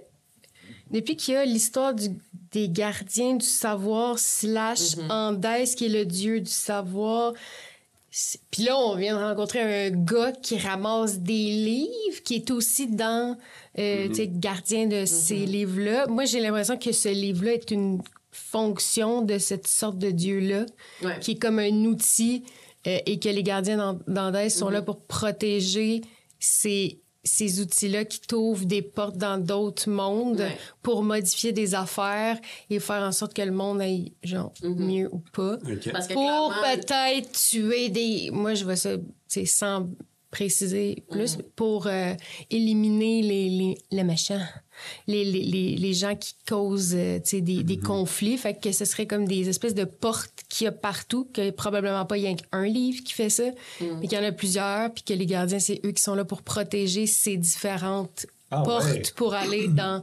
Depuis 0.90 1.16
qu'il 1.16 1.34
y 1.34 1.36
a 1.36 1.44
l'histoire 1.44 1.94
du- 1.94 2.14
des 2.52 2.68
gardiens 2.68 3.34
du 3.34 3.46
savoir 3.46 4.18
slash 4.18 4.96
Andes, 5.10 5.46
qui 5.76 5.86
est 5.86 5.88
le 5.88 6.04
dieu 6.04 6.40
du 6.40 6.50
savoir. 6.50 7.32
Puis 8.52 8.62
là, 8.62 8.78
on 8.78 8.94
vient 8.94 9.18
de 9.18 9.24
rencontrer 9.24 9.86
un 9.88 9.90
gars 9.90 10.30
qui 10.30 10.56
ramasse 10.56 11.18
des 11.18 11.32
livres, 11.50 12.22
qui 12.24 12.36
est 12.36 12.50
aussi 12.52 12.86
dans, 12.86 13.36
euh, 13.78 14.06
tu 14.08 14.14
sais, 14.14 14.28
gardien 14.28 14.86
de 14.86 15.04
ces 15.04 15.46
livres-là. 15.46 16.06
Moi, 16.06 16.24
j'ai 16.26 16.38
l'impression 16.38 16.76
que 16.78 16.92
ce 16.92 17.08
livre-là 17.08 17.54
est 17.54 17.70
une 17.72 18.00
fonction 18.30 19.22
de 19.22 19.38
cette 19.38 19.66
sorte 19.66 19.98
de 19.98 20.10
dieu-là, 20.12 20.66
Ouais. 21.02 21.18
qui 21.20 21.32
est 21.32 21.38
comme 21.42 21.58
un 21.58 21.84
outil 21.86 22.44
euh, 22.86 22.98
et 23.06 23.18
que 23.18 23.28
les 23.28 23.42
gardiens 23.42 23.76
d'An- 23.76 23.98
d'Andes 24.06 24.48
sont 24.50 24.68
là 24.68 24.82
pour 24.82 25.00
protéger 25.06 26.00
ces, 26.38 27.00
ces 27.22 27.60
outils-là 27.60 28.04
qui 28.04 28.20
t'ouvrent 28.20 28.66
des 28.66 28.82
portes 28.82 29.16
dans 29.16 29.38
d'autres 29.38 29.88
mondes 29.88 30.40
Ouais. 30.40 30.58
pour 30.82 31.02
modifier 31.02 31.52
des 31.52 31.74
affaires 31.74 32.38
et 32.70 32.78
faire 32.80 33.02
en 33.02 33.12
sorte 33.12 33.32
que 33.34 33.42
le 33.42 33.52
monde 33.52 33.80
aille, 33.80 34.12
genre, 34.22 34.52
mieux 34.62 35.08
ou 35.12 35.18
pas. 35.32 35.56
Parce 35.92 36.06
que 36.08 36.12
Pour 36.14 36.22
clairement, 36.22 36.50
peut-être 36.62 37.32
tuer 37.32 37.88
des... 37.88 38.30
Moi, 38.32 38.54
je 38.54 38.64
vois 38.64 38.76
ça, 38.76 38.90
c'est 39.26 39.46
sans 39.46 39.88
préciser 40.38 41.04
plus, 41.10 41.38
pour 41.54 41.86
euh, 41.86 42.12
éliminer 42.50 43.22
les, 43.22 43.48
les, 43.48 43.78
les 43.96 44.04
méchants, 44.04 44.46
les, 45.06 45.24
les, 45.24 45.44
les, 45.44 45.76
les 45.76 45.94
gens 45.94 46.16
qui 46.16 46.34
causent 46.48 46.96
euh, 46.96 47.20
des, 47.32 47.62
des 47.62 47.78
conflits. 47.78 48.36
Fait 48.36 48.54
que 48.60 48.72
ce 48.72 48.84
serait 48.84 49.06
comme 49.06 49.26
des 49.26 49.48
espèces 49.48 49.74
de 49.74 49.84
portes 49.84 50.40
qu'il 50.48 50.64
y 50.64 50.68
a 50.68 50.72
partout, 50.72 51.28
que 51.32 51.50
probablement 51.50 52.04
pas 52.04 52.18
il 52.18 52.24
y 52.24 52.26
a 52.26 52.34
qu'un 52.34 52.66
livre 52.66 53.04
qui 53.04 53.12
fait 53.12 53.30
ça, 53.30 53.44
mais 53.80 54.08
qu'il 54.08 54.18
y 54.18 54.20
en 54.20 54.24
a 54.24 54.32
plusieurs, 54.32 54.92
puis 54.92 55.04
que 55.04 55.14
les 55.14 55.26
gardiens, 55.26 55.60
c'est 55.60 55.80
eux 55.86 55.92
qui 55.92 56.02
sont 56.02 56.16
là 56.16 56.24
pour 56.24 56.42
protéger 56.42 57.06
ces 57.06 57.36
différentes 57.36 58.26
Ah 58.50 58.62
portes 58.62 58.86
ouais. 58.86 59.02
pour 59.14 59.34
aller 59.34 59.68
dans 59.68 60.02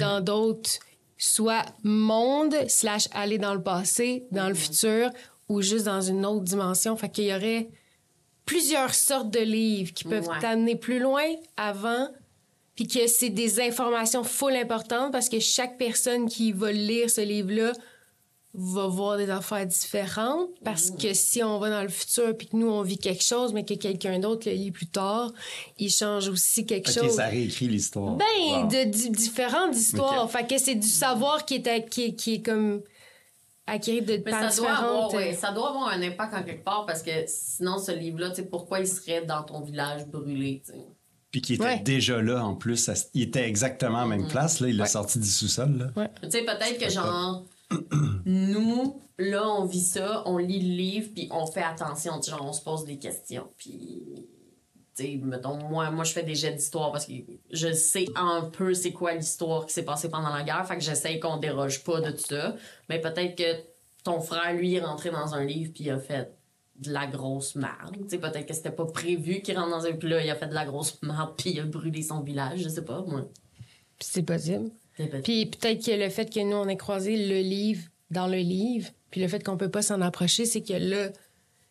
dans 0.00 0.20
d'autres 0.20 0.72
soit 1.18 1.64
monde 1.84 2.54
slash 2.68 3.08
aller 3.12 3.38
dans 3.38 3.54
le 3.54 3.62
passé, 3.62 4.24
dans 4.32 4.48
le 4.48 4.54
futur 4.54 5.10
ou 5.48 5.62
juste 5.62 5.86
dans 5.86 6.02
une 6.12 6.26
autre 6.26 6.44
dimension. 6.44 6.96
Fait 6.96 7.08
qu'il 7.08 7.26
y 7.26 7.34
aurait 7.34 7.68
plusieurs 8.46 8.94
sortes 8.94 9.30
de 9.30 9.40
livres 9.40 9.92
qui 9.92 10.04
peuvent 10.04 10.26
Ouais. 10.28 10.38
t'amener 10.40 10.76
plus 10.76 10.98
loin 10.98 11.24
avant 11.58 12.08
puis 12.76 12.86
que 12.86 13.06
c'est 13.06 13.30
des 13.30 13.60
informations 13.60 14.22
full 14.24 14.54
importantes 14.54 15.10
parce 15.12 15.28
que 15.28 15.40
chaque 15.40 15.76
personne 15.78 16.28
qui 16.28 16.52
va 16.52 16.72
lire 16.72 17.10
ce 17.10 17.20
livre-là 17.22 17.72
va 18.58 18.86
voir 18.86 19.18
des 19.18 19.28
affaires 19.28 19.66
différentes 19.66 20.48
parce 20.64 20.90
que 20.90 21.12
si 21.12 21.42
on 21.42 21.58
va 21.58 21.68
dans 21.68 21.82
le 21.82 21.90
futur 21.90 22.34
puis 22.36 22.46
que 22.46 22.56
nous 22.56 22.68
on 22.68 22.80
vit 22.82 22.96
quelque 22.96 23.22
chose 23.22 23.52
mais 23.52 23.64
que 23.66 23.74
quelqu'un 23.74 24.18
d'autre 24.18 24.48
le 24.48 24.54
lit 24.54 24.70
plus 24.70 24.86
tard, 24.86 25.30
il 25.78 25.90
change 25.90 26.28
aussi 26.28 26.64
quelque 26.64 26.88
OK, 26.90 26.94
chose. 27.04 27.16
ça 27.16 27.26
réécrit 27.26 27.68
l'histoire. 27.68 28.14
Ben, 28.16 28.24
Wow. 28.38 28.66
de, 28.68 28.84
di- 28.84 29.10
différentes 29.10 29.76
histoires. 29.76 30.24
Ok. 30.24 30.30
Fait 30.30 30.46
que 30.46 30.58
c'est 30.58 30.74
du 30.74 30.88
savoir 30.88 31.44
qui 31.44 31.56
est, 31.56 31.66
à- 31.66 31.80
qui 31.80 32.14
est 32.34 32.42
comme 32.42 32.80
acquis 33.66 34.02
de 34.02 34.22
Mais 34.24 34.30
ça 34.30 34.50
doit, 34.56 34.70
avoir, 34.72 35.14
ouais, 35.14 35.34
ça 35.34 35.52
doit 35.52 35.70
avoir 35.70 35.88
un 35.88 36.02
impact 36.02 36.34
en 36.34 36.42
quelque 36.42 36.64
part 36.64 36.86
parce 36.86 37.02
que 37.02 37.10
sinon, 37.26 37.78
ce 37.78 37.92
livre-là, 37.92 38.30
tu 38.30 38.36
sais, 38.36 38.42
pourquoi 38.44 38.80
il 38.80 38.86
serait 38.88 39.24
dans 39.24 39.42
ton 39.42 39.60
village 39.60 40.06
brûlé, 40.06 40.62
tu 40.64 40.72
sais? 40.72 40.86
Puis 41.30 41.42
qui 41.42 41.54
était 41.54 41.64
Ouais. 41.64 41.78
déjà 41.80 42.22
là 42.22 42.44
en 42.44 42.54
plus. 42.54 42.76
ça- 42.76 42.94
il 43.12 43.22
était 43.22 43.46
exactement 43.48 43.98
à 43.98 44.02
la 44.02 44.06
même 44.16 44.28
place. 44.28 44.60
Là, 44.60 44.68
il 44.68 44.76
l'a 44.76 44.86
sorti 44.86 45.18
du 45.18 45.28
sous-sol. 45.28 45.92
Là. 45.96 46.08
Tu 46.22 46.30
sais, 46.30 46.44
peut-être 46.44 46.78
que 46.78 46.88
genre, 46.90 47.44
nous, 48.24 49.00
là, 49.18 49.48
on 49.48 49.64
vit 49.64 49.80
ça, 49.80 50.22
on 50.26 50.38
lit 50.38 50.60
le 50.60 50.74
livre, 50.76 51.08
puis 51.14 51.28
on 51.32 51.46
fait 51.46 51.62
attention, 51.62 52.20
genre, 52.22 52.44
on 52.46 52.52
se 52.52 52.62
pose 52.62 52.84
des 52.84 52.98
questions, 52.98 53.48
puis. 53.58 54.02
Tu 54.96 55.02
sais, 55.04 55.20
mettons, 55.22 55.56
moi, 55.56 55.90
moi, 55.90 56.04
je 56.04 56.12
fais 56.12 56.22
des 56.22 56.34
jets 56.34 56.54
d'histoire 56.54 56.90
parce 56.90 57.06
que 57.06 57.12
je 57.50 57.72
sais 57.72 58.06
un 58.16 58.42
peu 58.42 58.72
c'est 58.72 58.92
quoi 58.92 59.12
l'histoire 59.14 59.66
qui 59.66 59.74
s'est 59.74 59.84
passée 59.84 60.08
pendant 60.08 60.34
la 60.34 60.42
guerre, 60.42 60.66
fait 60.66 60.76
que 60.76 60.82
j'essaye 60.82 61.20
qu'on 61.20 61.36
déroge 61.36 61.84
pas 61.84 62.00
de 62.00 62.10
tout 62.10 62.24
ça. 62.28 62.56
Mais 62.88 63.00
peut-être 63.00 63.36
que 63.36 63.62
ton 64.04 64.20
frère, 64.20 64.54
lui, 64.54 64.74
est 64.74 64.80
rentré 64.80 65.10
dans 65.10 65.34
un 65.34 65.44
livre, 65.44 65.72
puis 65.74 65.84
il 65.84 65.90
a 65.90 65.98
fait 65.98 66.32
de 66.78 66.92
la 66.92 67.06
grosse 67.06 67.56
merde. 67.56 67.96
Tu 68.02 68.08
sais, 68.08 68.18
peut-être 68.18 68.46
que 68.46 68.54
c'était 68.54 68.70
pas 68.70 68.86
prévu 68.86 69.40
qu'il 69.40 69.58
rentre 69.58 69.70
dans 69.70 69.86
un... 69.86 69.92
Puis 69.92 70.08
là, 70.08 70.24
il 70.24 70.30
a 70.30 70.34
fait 70.34 70.48
de 70.48 70.54
la 70.54 70.64
grosse 70.64 71.00
merde, 71.02 71.34
puis 71.36 71.50
il 71.50 71.60
a 71.60 71.64
brûlé 71.64 72.02
son 72.02 72.20
village, 72.20 72.60
je 72.60 72.68
sais 72.68 72.84
pas, 72.84 73.04
moi. 73.06 73.28
C'est 73.98 74.22
possible. 74.22 74.70
Puis 75.24 75.46
peut-être 75.46 75.84
que 75.84 75.90
le 75.90 76.08
fait 76.08 76.32
que 76.32 76.40
nous, 76.40 76.56
on 76.56 76.68
ait 76.68 76.76
croisé 76.76 77.16
le 77.28 77.40
livre 77.40 77.82
dans 78.10 78.28
le 78.28 78.38
livre, 78.38 78.88
puis 79.10 79.20
le 79.20 79.28
fait 79.28 79.44
qu'on 79.44 79.56
peut 79.56 79.70
pas 79.70 79.82
s'en 79.82 80.00
approcher, 80.00 80.46
c'est 80.46 80.62
que 80.62 80.74
là, 80.74 81.10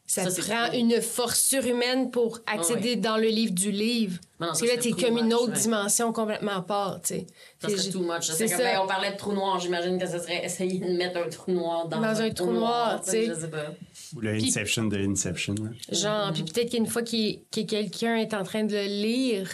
ça, 0.07 0.23
prend 0.25 0.71
une 0.73 1.01
force 1.01 1.41
surhumaine 1.41 2.11
pour 2.11 2.39
accéder 2.45 2.89
ouais. 2.89 2.95
dans 2.95 3.17
le 3.17 3.27
livre 3.27 3.53
du 3.53 3.71
livre. 3.71 4.19
Non, 4.39 4.47
Parce 4.47 4.61
que 4.61 4.67
là, 4.67 4.77
t'es 4.77 4.91
comme 4.91 5.17
une 5.17 5.33
autre 5.33 5.53
ouais. 5.53 5.59
dimension 5.59 6.13
complètement 6.13 6.51
à 6.57 6.61
part, 6.61 7.01
tu 7.01 7.15
sais. 7.15 7.27
Ça 7.59 7.69
Fait 7.69 7.77
serait 7.77 7.87
que 7.87 7.93
too 7.93 8.01
much. 8.03 8.23
C'est 8.23 8.47
ça. 8.47 8.57
ben, 8.57 8.79
on 8.83 8.87
parlait 8.87 9.11
de 9.13 9.17
trou 9.17 9.33
noir. 9.33 9.59
J'imagine 9.59 9.97
que 9.97 10.05
ce 10.07 10.19
serait 10.19 10.45
essayer 10.45 10.77
de 10.79 10.91
mettre 10.95 11.17
un 11.17 11.27
trou 11.29 11.51
noir 11.51 11.87
dans, 11.87 11.99
Dans 11.99 12.21
un 12.21 12.29
trou 12.29 12.51
noir, 12.51 13.01
tu 13.03 13.11
sais. 13.11 13.25
Je 13.25 13.33
sais 13.33 13.47
pas. 13.49 13.73
Ou 14.15 14.19
le 14.21 14.31
Inception 14.35 14.83
de 14.85 14.97
Inception. 14.97 15.55
là. 15.55 15.69
Genre, 15.91 16.31
puis 16.33 16.43
peut-être 16.43 16.69
qu'une 16.71 16.85
fois 16.85 17.01
qu'il- 17.01 17.39
que 17.51 17.61
quelqu'un 17.61 18.17
est 18.17 18.33
en 18.35 18.43
train 18.43 18.63
de 18.63 18.75
le 18.75 18.83
lire, 18.85 19.49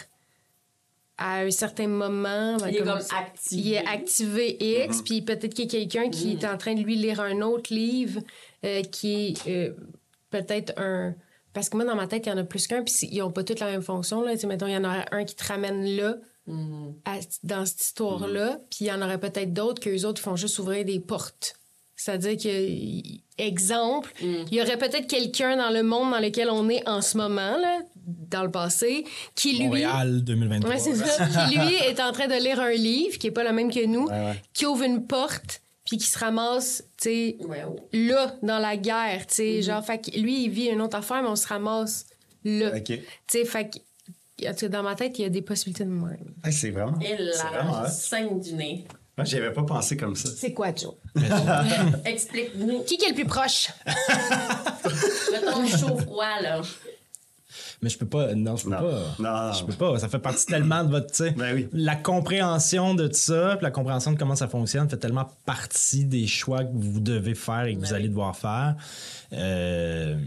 à 1.17 1.41
un 1.41 1.51
certain 1.51 1.87
moment, 1.87 2.57
ben, 2.57 2.67
Il 2.69 2.75
est 2.77 2.79
comme 2.79 2.89
activé. 2.89 3.61
il 3.61 3.73
est 3.73 3.87
activé 3.87 4.57
X, 4.85 5.01
puis 5.03 5.21
peut-être 5.21 5.53
qu'il 5.53 5.65
y 5.65 5.67
a 5.67 5.71
quelqu'un 5.71 6.09
qui 6.09 6.31
est 6.33 6.45
en 6.45 6.57
train 6.57 6.73
de 6.73 6.81
lui 6.81 6.95
lire 6.95 7.19
un 7.21 7.41
autre 7.41 7.71
livre 7.73 8.21
euh, 8.65 8.81
qui 8.81 9.27
est 9.45 9.47
euh, 9.47 9.73
peut-être 10.31 10.73
un. 10.77 11.13
Parce 11.53 11.69
que 11.69 11.75
moi, 11.77 11.85
dans 11.85 11.95
ma 11.95 12.07
tête, 12.07 12.25
il 12.25 12.29
y 12.29 12.31
en 12.31 12.37
a 12.37 12.43
plus 12.43 12.65
qu'un, 12.65 12.81
puis 12.83 12.93
ils 13.11 13.19
n'ont 13.19 13.31
pas 13.31 13.43
toutes 13.43 13.59
la 13.59 13.67
même 13.69 13.81
fonction. 13.81 14.21
Là. 14.23 14.33
Tu 14.33 14.39
sais, 14.39 14.47
mettons, 14.47 14.67
il 14.67 14.73
y 14.73 14.77
en 14.77 14.83
aurait 14.85 15.05
un 15.11 15.23
qui 15.25 15.35
te 15.35 15.43
ramène 15.45 15.85
là, 15.85 16.15
Mhm. 16.47 16.95
à- 17.05 17.19
dans 17.43 17.65
cette 17.65 17.81
histoire-là, 17.81 18.57
puis 18.71 18.79
il 18.81 18.87
y 18.87 18.91
en 18.91 19.01
aurait 19.01 19.19
peut-être 19.19 19.53
d'autres 19.53 19.79
qu'eux 19.81 20.05
autres 20.05 20.21
font 20.21 20.35
juste 20.35 20.57
ouvrir 20.59 20.83
des 20.85 20.99
portes. 20.99 21.53
C'est-à-dire 21.95 22.35
que, 22.37 23.11
exemple, 23.37 24.11
il 24.21 24.51
y 24.53 24.61
aurait 24.61 24.77
peut-être 24.77 25.07
quelqu'un 25.07 25.55
dans 25.57 25.69
le 25.69 25.83
monde 25.83 26.11
dans 26.11 26.19
lequel 26.19 26.49
on 26.49 26.67
est 26.69 26.87
en 26.89 27.01
ce 27.01 27.15
moment, 27.17 27.57
là, 27.57 27.79
dans 27.95 28.43
le 28.43 28.49
passé, 28.51 29.03
qui 29.35 29.57
lui. 29.57 29.65
Montréal 29.65 30.23
2023. 30.23 30.69
Ouais, 30.71 30.79
c'est 30.79 30.95
ça. 30.95 31.27
qui 31.27 31.57
lui 31.57 31.73
est 31.87 31.99
en 32.01 32.11
train 32.11 32.27
de 32.27 32.41
lire 32.41 32.59
un 32.59 32.71
livre 32.71 33.17
qui 33.19 33.27
est 33.27 33.31
pas 33.31 33.43
le 33.43 33.51
même 33.51 33.71
que 33.71 33.85
nous, 33.85 34.05
Ouais, 34.07 34.11
ouais. 34.11 34.41
qui 34.53 34.65
ouvre 34.65 34.83
une 34.83 35.05
porte, 35.05 35.60
puis 35.91 35.97
qui 35.97 36.07
se 36.07 36.17
ramasse, 36.17 36.85
tu 36.95 37.09
sais, 37.09 37.37
Ouais, 37.41 37.65
là, 37.91 38.33
dans 38.41 38.59
la 38.59 38.77
guerre, 38.77 39.27
tu 39.27 39.35
sais. 39.35 39.61
Genre, 39.61 39.83
fait 39.83 39.99
que 39.99 40.17
lui, 40.17 40.45
il 40.45 40.49
vit 40.49 40.67
une 40.67 40.79
autre 40.79 40.95
affaire, 40.95 41.21
mais 41.21 41.27
on 41.27 41.35
se 41.35 41.45
ramasse 41.45 42.05
là. 42.45 42.77
OK. 42.77 42.85
Tu 42.85 43.03
sais, 43.27 43.43
fait 43.43 43.69
que 43.69 44.47
en 44.47 44.53
tout 44.53 44.59
cas, 44.61 44.69
dans 44.69 44.83
ma 44.83 44.95
tête, 44.95 45.19
il 45.19 45.23
y 45.23 45.25
a 45.25 45.29
des 45.29 45.41
possibilités 45.41 45.83
de 45.83 45.89
même. 45.89 46.33
Hey, 46.45 46.53
c'est 46.53 46.69
vraiment. 46.69 46.97
Et 47.01 47.17
la 47.17 47.89
scène 47.89 48.39
du 48.39 48.53
nez. 48.53 48.87
Moi, 49.17 49.25
j'y 49.25 49.35
avais 49.35 49.51
pas 49.51 49.63
pensé 49.63 49.97
comme 49.97 50.15
ça. 50.15 50.29
C'est 50.33 50.53
quoi, 50.53 50.73
Joe? 50.73 50.93
Explique-nous. 52.05 52.83
Qui 52.83 52.97
qui 52.97 53.03
est 53.03 53.09
le 53.09 53.15
plus 53.15 53.25
proche? 53.25 53.67
Mettons 55.33 55.67
chaud-froid, 55.67 56.39
là. 56.41 56.61
Mais 57.83 57.89
je 57.89 57.97
peux 57.97 58.05
pas. 58.05 58.35
Non, 58.35 58.55
je 58.57 58.65
peux 58.65 58.69
Non. 58.69 58.77
pas. 58.79 59.15
Non, 59.19 59.47
non. 59.47 59.53
Je 59.53 59.65
peux 59.65 59.73
pas. 59.73 59.97
Ça 59.97 60.07
fait 60.07 60.19
partie 60.19 60.45
tellement 60.45 60.83
de 60.83 60.91
votre. 60.91 61.07
tu 61.11 61.23
sais, 61.23 61.31
Ben 61.31 61.55
oui. 61.55 61.67
La 61.73 61.95
compréhension 61.95 62.93
de 62.93 63.11
ça, 63.11 63.55
puis 63.57 63.63
la 63.63 63.71
compréhension 63.71 64.11
de 64.11 64.17
comment 64.19 64.35
ça 64.35 64.47
fonctionne 64.47 64.87
fait 64.89 64.97
tellement 64.97 65.29
partie 65.45 66.05
des 66.05 66.27
choix 66.27 66.63
que 66.63 66.71
vous 66.73 66.99
devez 66.99 67.33
faire 67.35 67.65
et 67.65 67.73
que 67.75 67.79
vous 67.79 67.87
Ben 67.87 67.95
allez 67.95 68.09
devoir 68.09 68.35
faire. 68.37 68.75
Euh, 69.33 70.17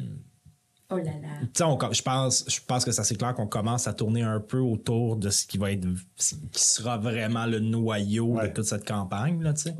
Oh 0.90 0.96
là 0.98 1.04
là. 1.04 1.28
tu 1.40 1.48
sais, 1.54 1.64
on 1.64 1.78
je 1.92 2.02
pense, 2.02 2.44
je 2.46 2.60
pense 2.64 2.84
que 2.84 2.92
ça 2.92 3.04
c'est 3.04 3.14
clair 3.16 3.34
qu'on 3.34 3.46
commence 3.46 3.88
à 3.88 3.94
tourner 3.94 4.22
un 4.22 4.38
peu 4.38 4.58
autour 4.58 5.16
de 5.16 5.30
ce 5.30 5.46
qui 5.46 5.56
va 5.56 5.72
être, 5.72 5.86
ce 6.16 6.34
qui 6.52 6.62
sera 6.62 6.98
vraiment 6.98 7.46
le 7.46 7.58
noyau 7.58 8.26
Ouais. 8.34 8.48
de 8.48 8.52
toute 8.54 8.66
cette 8.66 8.86
campagne 8.86 9.42
là, 9.42 9.54
tu 9.54 9.62
sais. 9.62 9.76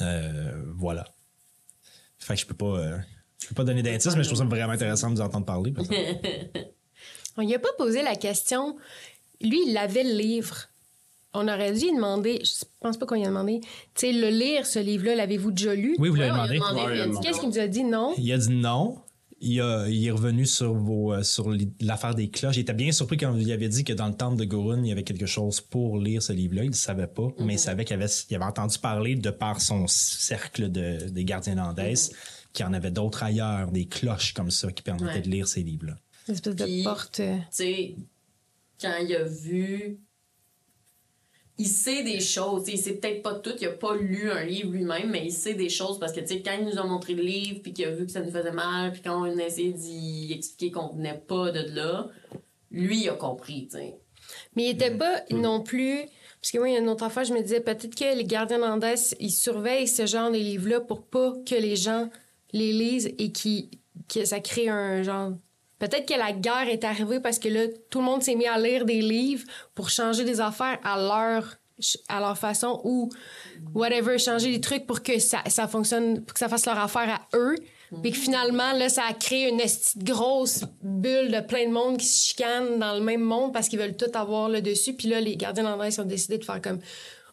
Euh, 0.00 0.62
voilà. 0.76 1.04
Fait 2.18 2.34
que 2.34 2.40
je 2.40 2.46
peux 2.46 2.54
pas, 2.54 2.66
euh, 2.78 2.98
je 3.42 3.48
peux 3.48 3.54
pas 3.54 3.64
donner 3.64 3.82
d'indices, 3.82 4.14
mais 4.16 4.22
je 4.22 4.28
trouve 4.28 4.38
ça 4.38 4.44
vraiment 4.44 4.72
intéressant 4.72 5.10
de 5.10 5.16
vous 5.16 5.20
entendre 5.22 5.46
parler. 5.46 5.72
On 7.36 7.42
lui 7.42 7.54
a 7.54 7.58
pas 7.58 7.72
posé 7.78 8.02
la 8.02 8.16
question. 8.16 8.76
Lui, 9.40 9.60
il 9.66 9.76
avait 9.76 10.04
le 10.04 10.14
livre. 10.16 10.56
On 11.32 11.46
aurait 11.46 11.72
dû 11.72 11.84
lui 11.86 11.94
demander, 11.94 12.42
je 12.44 12.64
pense 12.80 12.96
pas 12.98 13.06
qu'on 13.06 13.14
lui 13.14 13.24
a 13.24 13.28
demandé, 13.28 13.60
tu 13.60 13.68
sais, 13.94 14.12
le 14.12 14.28
lire, 14.30 14.66
ce 14.66 14.80
livre-là, 14.80 15.14
l'avez-vous 15.14 15.52
déjà 15.52 15.74
lu? 15.74 15.94
Oui, 15.98 16.08
vous 16.08 16.16
l'avez 16.16 16.48
lui 16.48 16.58
demandé. 16.58 16.74
demandé, 16.74 16.80
Ouais, 16.80 16.86
puis 16.88 16.96
il 16.96 16.96
a 16.96 16.96
il 16.96 17.00
a 17.00 17.04
dit 17.04 17.08
demandé. 17.10 17.26
Qu'est-ce 17.26 17.40
qu'il 17.40 17.48
nous 17.50 17.58
a 17.60 17.66
dit? 17.68 17.84
Non? 17.84 18.14
Il 18.18 18.32
a 18.32 18.38
dit 18.38 18.50
non. 18.50 18.98
Il, 19.42 19.60
a- 19.62 19.86
il 19.88 20.04
est 20.06 20.10
revenu 20.10 20.44
sur, 20.44 20.74
vos, 20.74 21.14
euh, 21.14 21.22
sur 21.22 21.50
l'affaire 21.80 22.14
des 22.16 22.28
cloches. 22.28 22.56
Il 22.56 22.60
était 22.60 22.74
bien 22.74 22.90
surpris 22.92 23.16
quand 23.16 23.34
il 23.38 23.50
avait 23.52 23.68
dit 23.68 23.84
que 23.84 23.92
dans 23.94 24.08
le 24.08 24.12
temple 24.14 24.36
de 24.38 24.44
Gorun, 24.44 24.82
il 24.82 24.88
y 24.88 24.92
avait 24.92 25.04
quelque 25.04 25.24
chose 25.24 25.60
pour 25.62 25.98
lire 25.98 26.20
ce 26.20 26.32
livre-là. 26.34 26.64
Il 26.64 26.70
ne 26.70 26.74
savait 26.74 27.06
pas, 27.06 27.28
mais 27.38 27.54
il 27.54 27.58
savait 27.58 27.84
qu'il 27.86 27.94
avait, 27.94 28.10
il 28.28 28.34
avait 28.36 28.44
entendu 28.44 28.76
parler 28.78 29.14
de 29.14 29.30
par 29.30 29.60
son 29.62 29.86
cercle 29.86 30.70
de, 30.70 31.08
des 31.08 31.24
gardiens 31.24 31.54
d'Andès 31.54 32.10
qu'il 32.52 32.64
y 32.64 32.68
en 32.68 32.72
avait 32.72 32.90
d'autres 32.90 33.22
ailleurs, 33.22 33.70
des 33.70 33.86
cloches 33.86 34.34
comme 34.34 34.50
ça 34.50 34.70
qui 34.72 34.82
permettaient 34.82 35.06
Ouais. 35.14 35.20
de 35.20 35.28
lire 35.30 35.46
ces 35.48 35.62
livres-là. 35.62 35.96
Une 36.28 36.34
espèce 36.34 36.56
de 36.56 36.64
Puis- 36.64 36.82
porte. 36.84 37.20
euh, 37.20 37.36
Tu 37.36 37.42
sais, 37.50 37.94
quand 38.80 38.96
il 39.02 39.14
a 39.16 39.24
vu. 39.24 39.98
Il 41.58 41.66
sait 41.68 42.02
des 42.02 42.20
choses. 42.20 42.64
tu 42.64 42.70
sais, 42.70 42.76
Il 42.78 42.80
sait 42.80 42.94
peut-être 42.94 43.22
pas 43.22 43.34
tout. 43.34 43.52
Il 43.60 43.66
a 43.66 43.72
pas 43.72 43.94
lu 43.94 44.30
un 44.30 44.44
livre 44.44 44.72
lui-même, 44.72 45.10
mais 45.10 45.26
il 45.26 45.32
sait 45.32 45.52
des 45.54 45.68
choses 45.68 45.98
parce 45.98 46.12
que, 46.12 46.20
tu 46.20 46.28
sais, 46.28 46.42
quand 46.42 46.56
il 46.58 46.64
nous 46.64 46.78
a 46.78 46.84
montré 46.86 47.14
le 47.14 47.22
livre, 47.22 47.60
puis 47.62 47.74
qu'il 47.74 47.84
a 47.84 47.90
vu 47.90 48.06
que 48.06 48.12
ça 48.12 48.20
nous 48.22 48.30
faisait 48.30 48.50
mal, 48.52 48.92
puis 48.92 49.02
quand 49.02 49.20
on 49.20 49.38
a 49.38 49.42
essayé 49.44 49.72
d'y 49.72 50.32
expliquer 50.32 50.70
qu'on 50.72 50.88
venait 50.88 51.18
pas 51.26 51.50
de 51.50 51.60
là, 51.74 52.08
lui, 52.70 53.02
il 53.02 53.08
a 53.10 53.14
compris, 53.14 53.68
tu 53.70 53.76
sais. 53.76 53.98
Mais 54.56 54.64
il 54.66 54.70
était 54.70 54.96
pas 54.96 55.22
non 55.32 55.60
plus. 55.62 56.00
Parce 56.40 56.50
que 56.52 56.58
moi, 56.58 56.68
il 56.70 56.72
y 56.72 56.76
a 56.76 56.80
une 56.80 56.88
autre 56.88 57.04
affaire, 57.04 57.24
je 57.24 57.34
me 57.34 57.42
disais 57.42 57.60
peut-être 57.60 57.94
que 57.94 58.16
les 58.16 58.24
gardiens 58.24 58.60
d'Andès, 58.60 59.14
ils 59.20 59.30
surveillent 59.30 59.88
ce 59.88 60.06
genre 60.06 60.30
de 60.30 60.38
livres-là 60.38 60.80
pour 60.80 61.02
pas 61.06 61.34
que 61.46 61.54
les 61.56 61.76
gens 61.76 62.08
les 62.52 62.72
lisent 62.72 63.10
et 63.18 63.32
qui, 63.32 63.70
que 64.12 64.24
ça 64.24 64.40
crée 64.40 64.68
un 64.68 65.02
genre. 65.02 65.32
Peut-être 65.78 66.06
que 66.06 66.18
la 66.18 66.32
guerre 66.32 66.68
est 66.68 66.84
arrivée 66.84 67.20
parce 67.20 67.38
que 67.38 67.48
là, 67.48 67.62
tout 67.88 68.00
le 68.00 68.04
monde 68.04 68.22
s'est 68.22 68.34
mis 68.34 68.46
à 68.46 68.58
lire 68.58 68.84
des 68.84 69.00
livres 69.00 69.44
pour 69.74 69.88
changer 69.88 70.24
des 70.24 70.40
affaires 70.40 70.78
à 70.84 70.98
leur, 71.00 71.56
façon 72.36 72.80
ou 72.84 73.08
whatever, 73.74 74.18
changer 74.18 74.50
des 74.50 74.60
trucs 74.60 74.86
pour 74.86 75.02
que 75.02 75.18
ça, 75.18 75.38
ça 75.48 75.66
fonctionne, 75.66 76.22
pour 76.22 76.34
que 76.34 76.38
ça 76.38 76.48
fasse 76.48 76.66
leur 76.66 76.78
affaire 76.78 77.08
à 77.08 77.36
eux. 77.36 77.54
Puis 78.02 78.12
que 78.12 78.18
finalement, 78.18 78.72
là, 78.72 78.88
ça 78.88 79.02
a 79.08 79.14
créé 79.14 79.48
une 79.48 79.60
grosse 80.04 80.64
bulle 80.82 81.32
de 81.32 81.40
plein 81.40 81.66
de 81.66 81.72
monde 81.72 81.96
qui 81.96 82.06
se 82.06 82.28
chicanent 82.28 82.78
dans 82.78 82.94
le 82.94 83.00
même 83.00 83.22
monde 83.22 83.52
parce 83.52 83.68
qu'ils 83.68 83.80
veulent 83.80 83.96
tout 83.96 84.10
avoir 84.14 84.48
là 84.48 84.60
dessus. 84.60 84.94
Puis 84.94 85.08
là, 85.08 85.20
les 85.20 85.36
gardiens 85.36 85.64
d'Andrés 85.64 85.98
ont 85.98 86.04
décidé 86.04 86.38
de 86.38 86.44
faire 86.44 86.62
comme 86.62 86.78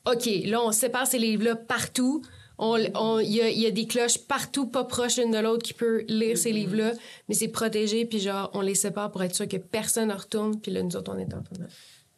OK, 0.05 0.27
là, 0.45 0.61
on 0.61 0.71
sépare 0.71 1.05
ces 1.05 1.19
livres-là 1.19 1.55
partout. 1.55 2.23
On- 2.59 2.77
on- 2.95 3.19
Il 3.19 3.31
y, 3.33 3.41
a, 3.41 3.49
il 3.49 3.59
y 3.59 3.65
a 3.67 3.71
des 3.71 3.85
cloches 3.87 4.17
partout, 4.17 4.67
pas 4.67 4.83
proches 4.83 5.17
l'une 5.17 5.31
de 5.31 5.37
l'autre, 5.37 5.63
qui 5.63 5.73
peut 5.73 6.03
lire 6.07 6.37
ces 6.37 6.51
livres-là, 6.51 6.93
mais 7.29 7.35
c'est 7.35 7.47
protégé, 7.49 8.05
puis 8.05 8.19
genre, 8.19 8.49
on 8.53 8.61
les 8.61 8.75
sépare 8.75 9.11
pour 9.11 9.23
être 9.23 9.35
sûr 9.35 9.47
que 9.47 9.57
personne 9.57 10.09
ne 10.09 10.13
retourne, 10.15 10.59
puis 10.59 10.71
là, 10.71 10.81
nous 10.81 10.95
autres, 10.95 11.11
on 11.13 11.19
est 11.19 11.25
en 11.33 11.41
train 11.43 11.55
de... 11.59 11.65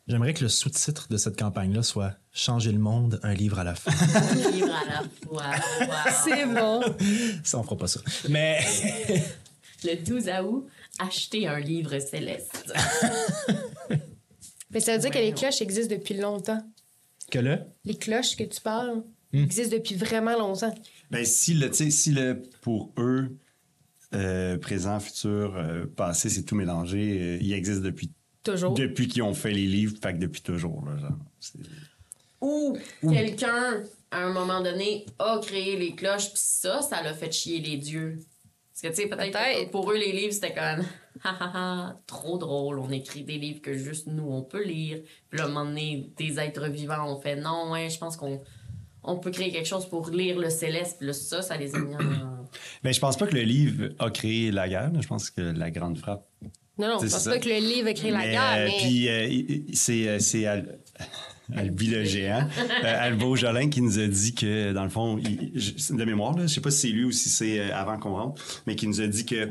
J'aimerais 0.08 0.34
que 0.34 0.42
le 0.44 0.50
sous-titre 0.50 1.08
de 1.10 1.18
cette 1.18 1.38
campagne-là 1.38 1.84
soit 1.84 2.16
Changer 2.32 2.72
le 2.72 2.80
monde, 2.80 3.20
un 3.22 3.34
livre 3.34 3.60
à 3.60 3.64
la 3.64 3.76
fin. 3.76 3.92
Un 4.48 4.52
livre 4.52 4.74
à 4.74 4.86
la 4.86 5.04
fois. 5.24 5.44
Wow. 5.82 6.14
C'est 6.24 6.46
bon. 6.46 6.82
ça, 7.44 7.60
on 7.60 7.64
fera 7.64 7.78
pas 7.78 7.88
ça. 7.88 8.00
Mais 8.30 8.60
Le 9.84 9.96
12 10.04 10.30
août, 10.46 10.68
acheter 11.00 11.48
un 11.48 11.60
livre 11.60 12.00
céleste. 12.00 12.74
Mais 14.72 14.80
ça 14.80 14.94
veut 14.94 15.00
dire 15.00 15.12
que 15.12 15.18
les 15.20 15.34
cloches 15.34 15.62
existent 15.62 15.96
depuis 15.96 16.16
longtemps. 16.16 16.62
que 17.32 17.40
là, 17.40 17.60
Les 17.86 17.96
cloches 17.96 18.36
que 18.36 18.44
tu 18.44 18.62
parles? 18.62 19.04
Existent 19.34 19.76
depuis 19.76 19.96
vraiment 19.96 20.38
longtemps. 20.38 20.74
Ben, 21.12 21.26
si 21.26 21.54
le, 21.54 21.70
tu 21.70 21.76
sais, 21.76 21.92
si 21.92 22.12
le, 22.12 22.42
pour 22.62 22.92
eux, 22.98 23.30
euh, 24.16 24.58
présent, 24.58 25.00
futur, 25.00 25.56
euh, 25.56 25.86
passé, 25.86 26.30
c'est 26.30 26.44
tout 26.44 26.56
mélangé, 26.56 27.20
euh, 27.22 27.38
il 27.42 27.54
existe 27.54 27.82
depuis, 27.82 28.10
Toujours. 28.44 28.74
depuis 28.74 29.08
qu'ils 29.08 29.22
ont 29.22 29.36
fait 29.36 29.52
les 29.52 29.68
livres, 29.68 29.96
fait 30.02 30.14
que 30.14 30.18
depuis 30.18 30.42
toujours, 30.42 30.84
là, 30.86 30.98
genre. 30.98 31.18
Ou 32.42 32.76
quelqu'un, 33.02 33.84
à 34.10 34.24
un 34.24 34.34
moment 34.34 34.62
donné, 34.62 35.06
a 35.20 35.40
créé 35.40 35.78
les 35.78 35.94
cloches, 35.94 36.30
puis 36.30 36.42
ça, 36.44 36.82
ça 36.82 37.04
l'a 37.04 37.14
fait 37.14 37.32
chier 37.32 37.60
les 37.60 37.78
dieux. 37.78 38.18
Parce 38.72 38.82
que, 38.96 39.00
tu 39.00 39.08
sais, 39.08 39.10
peut-être 39.10 39.70
pour 39.70 39.92
eux, 39.92 39.98
les 39.98 40.12
livres, 40.12 40.34
c'était 40.34 40.56
comme, 40.56 40.86
ha 41.24 41.30
ha 41.30 41.52
ha, 41.54 42.02
trop 42.08 42.40
drôle, 42.40 42.80
on 42.80 42.90
écrit 42.90 43.24
des 43.24 43.38
livres 43.38 43.62
que 43.62 43.74
juste 43.74 44.08
nous, 44.08 44.28
on 44.28 44.42
peut 44.42 44.64
lire. 44.64 45.02
Puis 45.30 45.38
là, 45.38 45.46
à 45.46 45.48
un 45.48 45.52
moment 45.52 45.66
donné, 45.66 46.12
des 46.18 46.40
êtres 46.40 46.68
vivants 46.68 47.14
ont 47.14 47.22
fait, 47.22 47.36
non, 47.36 47.72
ouais, 47.72 47.92
je 47.92 48.00
pense 48.00 48.18
qu'on 48.18 48.42
on 49.12 49.18
peut 49.18 49.32
créer 49.32 49.52
quelque 49.52 49.68
chose 49.68 49.88
pour 49.88 50.10
lire 50.10 50.38
le 50.40 50.50
céleste. 50.50 50.98
Là, 51.02 51.14
ça, 51.14 51.42
ça 51.42 51.58
les 51.58 51.74
a 51.76 51.80
mis 51.80 51.96
en... 51.96 52.00
Ben, 52.84 52.92
je 52.94 53.00
pense 53.00 53.16
pas 53.18 53.28
que 53.28 53.36
le 53.36 53.42
livre 53.44 53.90
a 54.00 54.10
créé 54.10 54.50
la 54.52 54.68
guerre, 54.68 54.92
je 55.00 55.08
pense 55.08 55.30
que 55.30 55.42
la 55.42 55.70
grande 55.70 55.98
frappe. 56.00 56.26
Non, 56.80 56.88
non, 56.88 56.94
je 57.00 57.08
pense 57.08 57.20
ça. 57.24 57.30
pas 57.32 57.38
que 57.40 57.48
le 57.50 57.60
livre 57.60 57.90
a 57.90 57.94
créé 57.94 58.10
la 58.10 58.18
Mais, 58.20 58.32
guerre, 58.32 58.56
euh, 58.58 58.66
mais... 58.68 58.78
Puis 58.82 59.08
euh, 59.10 59.62
c'est 59.74 60.08
euh, 60.08 60.20
c'est 60.20 60.46
Al- 60.48 60.80
Albi 61.56 61.88
le 61.88 62.04
géant, 62.06 62.48
Albo 62.84 63.36
Jolin 63.36 63.70
qui 63.70 63.82
nous 63.82 64.00
a 64.00 64.08
dit 64.08 64.34
que 64.34 64.72
dans 64.74 64.84
le 64.84 64.90
fond, 64.90 65.18
il- 65.20 65.52
de 65.54 66.06
mémoire, 66.06 66.36
là, 66.38 66.44
je 66.48 66.54
sais 66.54 66.62
pas 66.62 66.72
si 66.72 66.80
c'est 66.88 66.88
lui 66.94 67.04
ou 67.06 67.12
si 67.12 67.30
c'est 67.30 67.70
avant 67.72 67.98
qu'on 68.00 68.16
rentre, 68.16 68.42
mais 68.66 68.76
qui 68.76 68.88
nous 68.88 69.02
a 69.02 69.08
dit 69.08 69.26
que 69.26 69.50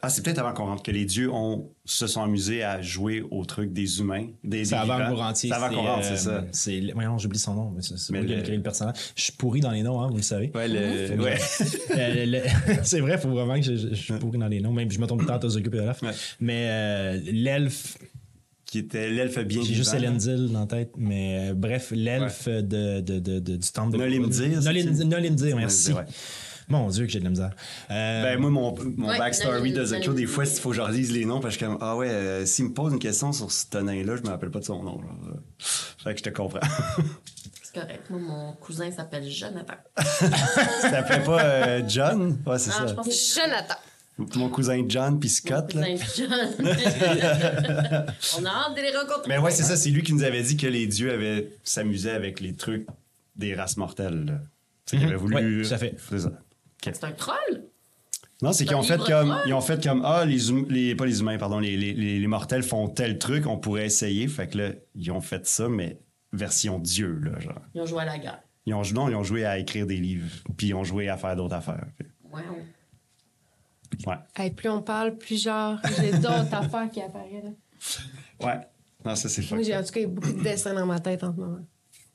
ah 0.00 0.08
c'est 0.08 0.22
peut-être 0.22 0.38
avant 0.38 0.52
qu'on 0.52 0.66
rentre 0.66 0.82
que 0.84 0.92
les 0.92 1.04
dieux 1.04 1.28
ont 1.32 1.70
se 1.84 2.06
sont 2.06 2.22
amusés 2.22 2.62
à 2.62 2.80
jouer 2.80 3.24
au 3.32 3.44
truc 3.44 3.72
des 3.72 3.98
humains, 3.98 4.28
des 4.44 4.64
c'est 4.64 4.76
avant 4.76 4.94
vivants. 4.96 5.06
que 5.08 5.10
vous 5.14 5.16
rentiez. 5.20 5.48
C'est 5.50 5.56
avant 5.56 5.68
qu'on 5.70 5.82
rentre, 5.82 6.06
euh, 6.06 6.10
c'est 6.10 6.16
ça. 6.16 6.44
C'est, 6.52 6.80
voyons, 6.94 7.18
j'oublie 7.18 7.38
son 7.38 7.54
nom, 7.54 7.72
mais 7.74 7.82
c'est, 7.82 8.10
moi 8.12 8.24
qui 8.24 8.32
ai 8.32 8.36
le- 8.36 8.42
créé 8.42 8.56
le 8.56 8.62
personnage. 8.62 8.94
Je 9.16 9.22
suis 9.22 9.32
pourri 9.32 9.60
dans 9.60 9.72
les 9.72 9.82
noms, 9.82 10.00
hein, 10.00 10.08
vous 10.08 10.16
le 10.18 10.22
savez. 10.22 10.52
Ouais, 10.54 10.68
le, 10.68 11.20
ouais. 11.20 11.36
Euh, 11.96 12.26
le- 12.26 12.42
c'est 12.84 13.00
vrai, 13.00 13.14
il 13.14 13.18
faut 13.18 13.30
vraiment 13.30 13.54
que 13.56 13.62
je, 13.62 13.74
je- 13.76 13.88
je 13.88 13.94
suis 13.94 14.14
pourri 14.14 14.38
dans 14.38 14.46
les 14.48 14.60
noms. 14.60 14.72
Même 14.72 14.90
je 14.90 14.98
me 15.00 15.06
le 15.18 15.26
temps 15.26 15.34
à 15.34 15.38
t'occuper 15.40 15.78
de. 15.78 16.00
Ouais. 16.02 16.10
Mais 16.38 16.66
euh, 16.68 17.20
l'elfe, 17.32 17.98
qui 18.66 18.78
était 18.80 19.10
l'elfe 19.10 19.38
bien 19.46 19.62
j'ai 19.64 19.74
juste. 19.74 19.94
Elendil 19.94 20.52
dans 20.52 20.60
la 20.60 20.66
tête. 20.66 20.92
Mais 20.96 21.50
euh, 21.50 21.54
bref, 21.54 21.90
l'elfe 21.90 22.46
de, 22.48 23.00
de, 23.00 23.18
de, 23.18 23.40
de- 23.40 23.56
du 23.56 23.72
temple 23.72 23.94
de 23.94 23.96
Nolimdir, 23.98 24.60
Nolimdir, 25.06 25.56
merci. 25.56 25.92
Ouais. 25.92 26.02
Mon 26.68 26.88
Dieu, 26.88 27.06
que 27.06 27.12
j'ai 27.12 27.18
de 27.18 27.24
la 27.24 27.30
misère. 27.30 27.50
Euh, 27.90 28.22
Ben, 28.22 28.38
moi, 28.38 28.50
mon, 28.50 28.74
mon 28.96 29.08
Ouais, 29.08 29.18
backstory 29.18 29.72
de 29.72 29.84
The 29.84 30.10
des 30.14 30.26
fois, 30.26 30.44
il 30.44 30.50
faut 30.60 30.70
que 30.70 30.76
je 30.76 30.80
relise 30.82 31.12
les 31.12 31.24
noms, 31.24 31.40
parce 31.40 31.56
que 31.56 31.60
je 31.60 31.66
suis 31.66 31.74
comme, 31.76 31.78
ah 31.80 31.96
ouais, 31.96 32.08
euh, 32.10 32.44
s'il 32.46 32.66
me 32.66 32.72
pose 32.74 32.92
une 32.92 32.98
question 32.98 33.32
sur 33.32 33.50
ce 33.50 33.78
nain-là, 33.78 34.16
je 34.16 34.22
me 34.22 34.28
rappelle 34.28 34.50
pas 34.50 34.58
de 34.60 34.64
son 34.64 34.82
nom. 34.82 35.00
genre. 35.00 35.16
Fait 35.58 36.12
que 36.12 36.18
je 36.18 36.24
te 36.24 36.30
comprends. 36.30 36.60
C'est 37.62 37.80
correct. 37.80 38.10
Moi, 38.10 38.20
mon 38.20 38.52
cousin 38.54 38.90
s'appelle 38.90 39.28
Jonathan. 39.30 39.74
Tu 39.98 40.90
t'appelais 40.90 41.22
pas 41.22 41.42
euh, 41.42 41.82
John? 41.86 42.38
Ouais, 42.46 42.58
c'est 42.58 42.70
Ah, 42.74 42.82
je 42.82 42.88
ça. 42.88 42.94
pense 42.94 43.06
que 43.06 43.12
c'est 43.12 43.40
Jonathan. 43.42 43.74
Mon 44.36 44.48
cousin 44.48 44.84
John 44.88 45.20
puis 45.20 45.28
Scott, 45.28 45.74
là. 45.74 45.86
cousin 45.86 46.06
John. 46.16 46.54
On 48.38 48.44
a 48.44 48.48
hâte 48.50 48.76
de 48.76 48.80
les 48.82 48.96
rencontrer. 48.96 49.28
Mais 49.28 49.38
ouais, 49.38 49.50
c'est 49.50 49.62
ça, 49.62 49.76
c'est 49.76 49.90
lui 49.90 50.02
qui 50.02 50.12
nous 50.14 50.24
avait 50.24 50.42
dit 50.42 50.56
que 50.56 50.66
les 50.66 50.86
dieux 50.86 51.12
avaient 51.12 51.50
s'amusé 51.62 52.10
avec 52.10 52.40
les 52.40 52.54
trucs 52.54 52.86
des 53.36 53.54
races 53.54 53.76
mortelles. 53.76 54.24
là. 54.24 54.32
Tu 54.86 54.96
sais, 54.96 54.96
qu'il 54.96 55.06
avait 55.06 55.16
voulu. 55.16 55.60
Ouais, 55.62 55.68
tout 55.68 55.74
à 55.74 55.78
fait. 55.78 55.94
C'est 56.08 56.20
ça. 56.20 56.32
C'est 56.82 57.04
un 57.04 57.12
troll? 57.12 57.36
Non, 58.40 58.52
c'est 58.52 58.64
qu'ils 58.64 58.76
ont 58.76 58.82
fait 58.82 58.98
comme. 58.98 59.28
troll? 59.30 59.42
Ils 59.46 59.54
ont 59.54 59.60
fait 59.60 59.82
comme. 59.82 60.02
Ah, 60.04 60.24
les, 60.24 60.50
hum- 60.50 60.66
les 60.70 60.94
pas 60.94 61.06
les 61.06 61.20
humains, 61.20 61.38
pardon, 61.38 61.58
les, 61.58 61.76
les, 61.76 61.92
les, 61.92 62.18
les 62.20 62.26
mortels 62.26 62.62
font 62.62 62.88
tel 62.88 63.18
truc, 63.18 63.46
on 63.46 63.58
pourrait 63.58 63.86
essayer. 63.86 64.28
Fait 64.28 64.46
que 64.48 64.58
là, 64.58 64.70
ils 64.94 65.10
ont 65.10 65.20
fait 65.20 65.44
ça, 65.46 65.68
mais 65.68 65.98
version 66.32 66.78
dieu, 66.78 67.18
là, 67.22 67.38
genre. 67.40 67.60
Ils 67.74 67.80
ont 67.80 67.86
joué 67.86 68.02
à 68.02 68.04
la 68.04 68.18
guerre. 68.18 68.40
Ils 68.66 68.74
ont, 68.74 68.82
non, 68.94 69.08
ils 69.08 69.14
ont 69.16 69.24
joué 69.24 69.44
à 69.44 69.58
écrire 69.58 69.86
des 69.86 69.96
livres, 69.96 70.30
puis 70.56 70.68
ils 70.68 70.74
ont 70.74 70.84
joué 70.84 71.08
à 71.08 71.16
faire 71.16 71.34
d'autres 71.34 71.54
affaires. 71.54 71.86
Wow. 72.30 72.38
Ouais. 74.06 74.16
Hey, 74.36 74.50
plus 74.50 74.68
on 74.68 74.82
parle, 74.82 75.16
plus 75.16 75.42
genre, 75.42 75.78
j'ai 75.96 76.12
d'autres 76.12 76.52
affaires 76.54 76.88
qui 76.90 77.00
apparaissent. 77.00 77.44
là. 77.44 78.46
Ouais. 78.46 78.60
Non, 79.04 79.14
ça, 79.16 79.28
c'est 79.28 79.50
Moi, 79.50 79.62
j'ai 79.62 79.76
en 79.76 79.82
tout 79.82 79.92
cas 79.92 80.06
beaucoup 80.06 80.32
de 80.32 80.42
dessins 80.42 80.74
dans 80.74 80.86
ma 80.86 81.00
tête 81.00 81.24
en 81.24 81.32
ce 81.34 81.40
moment. 81.40 81.60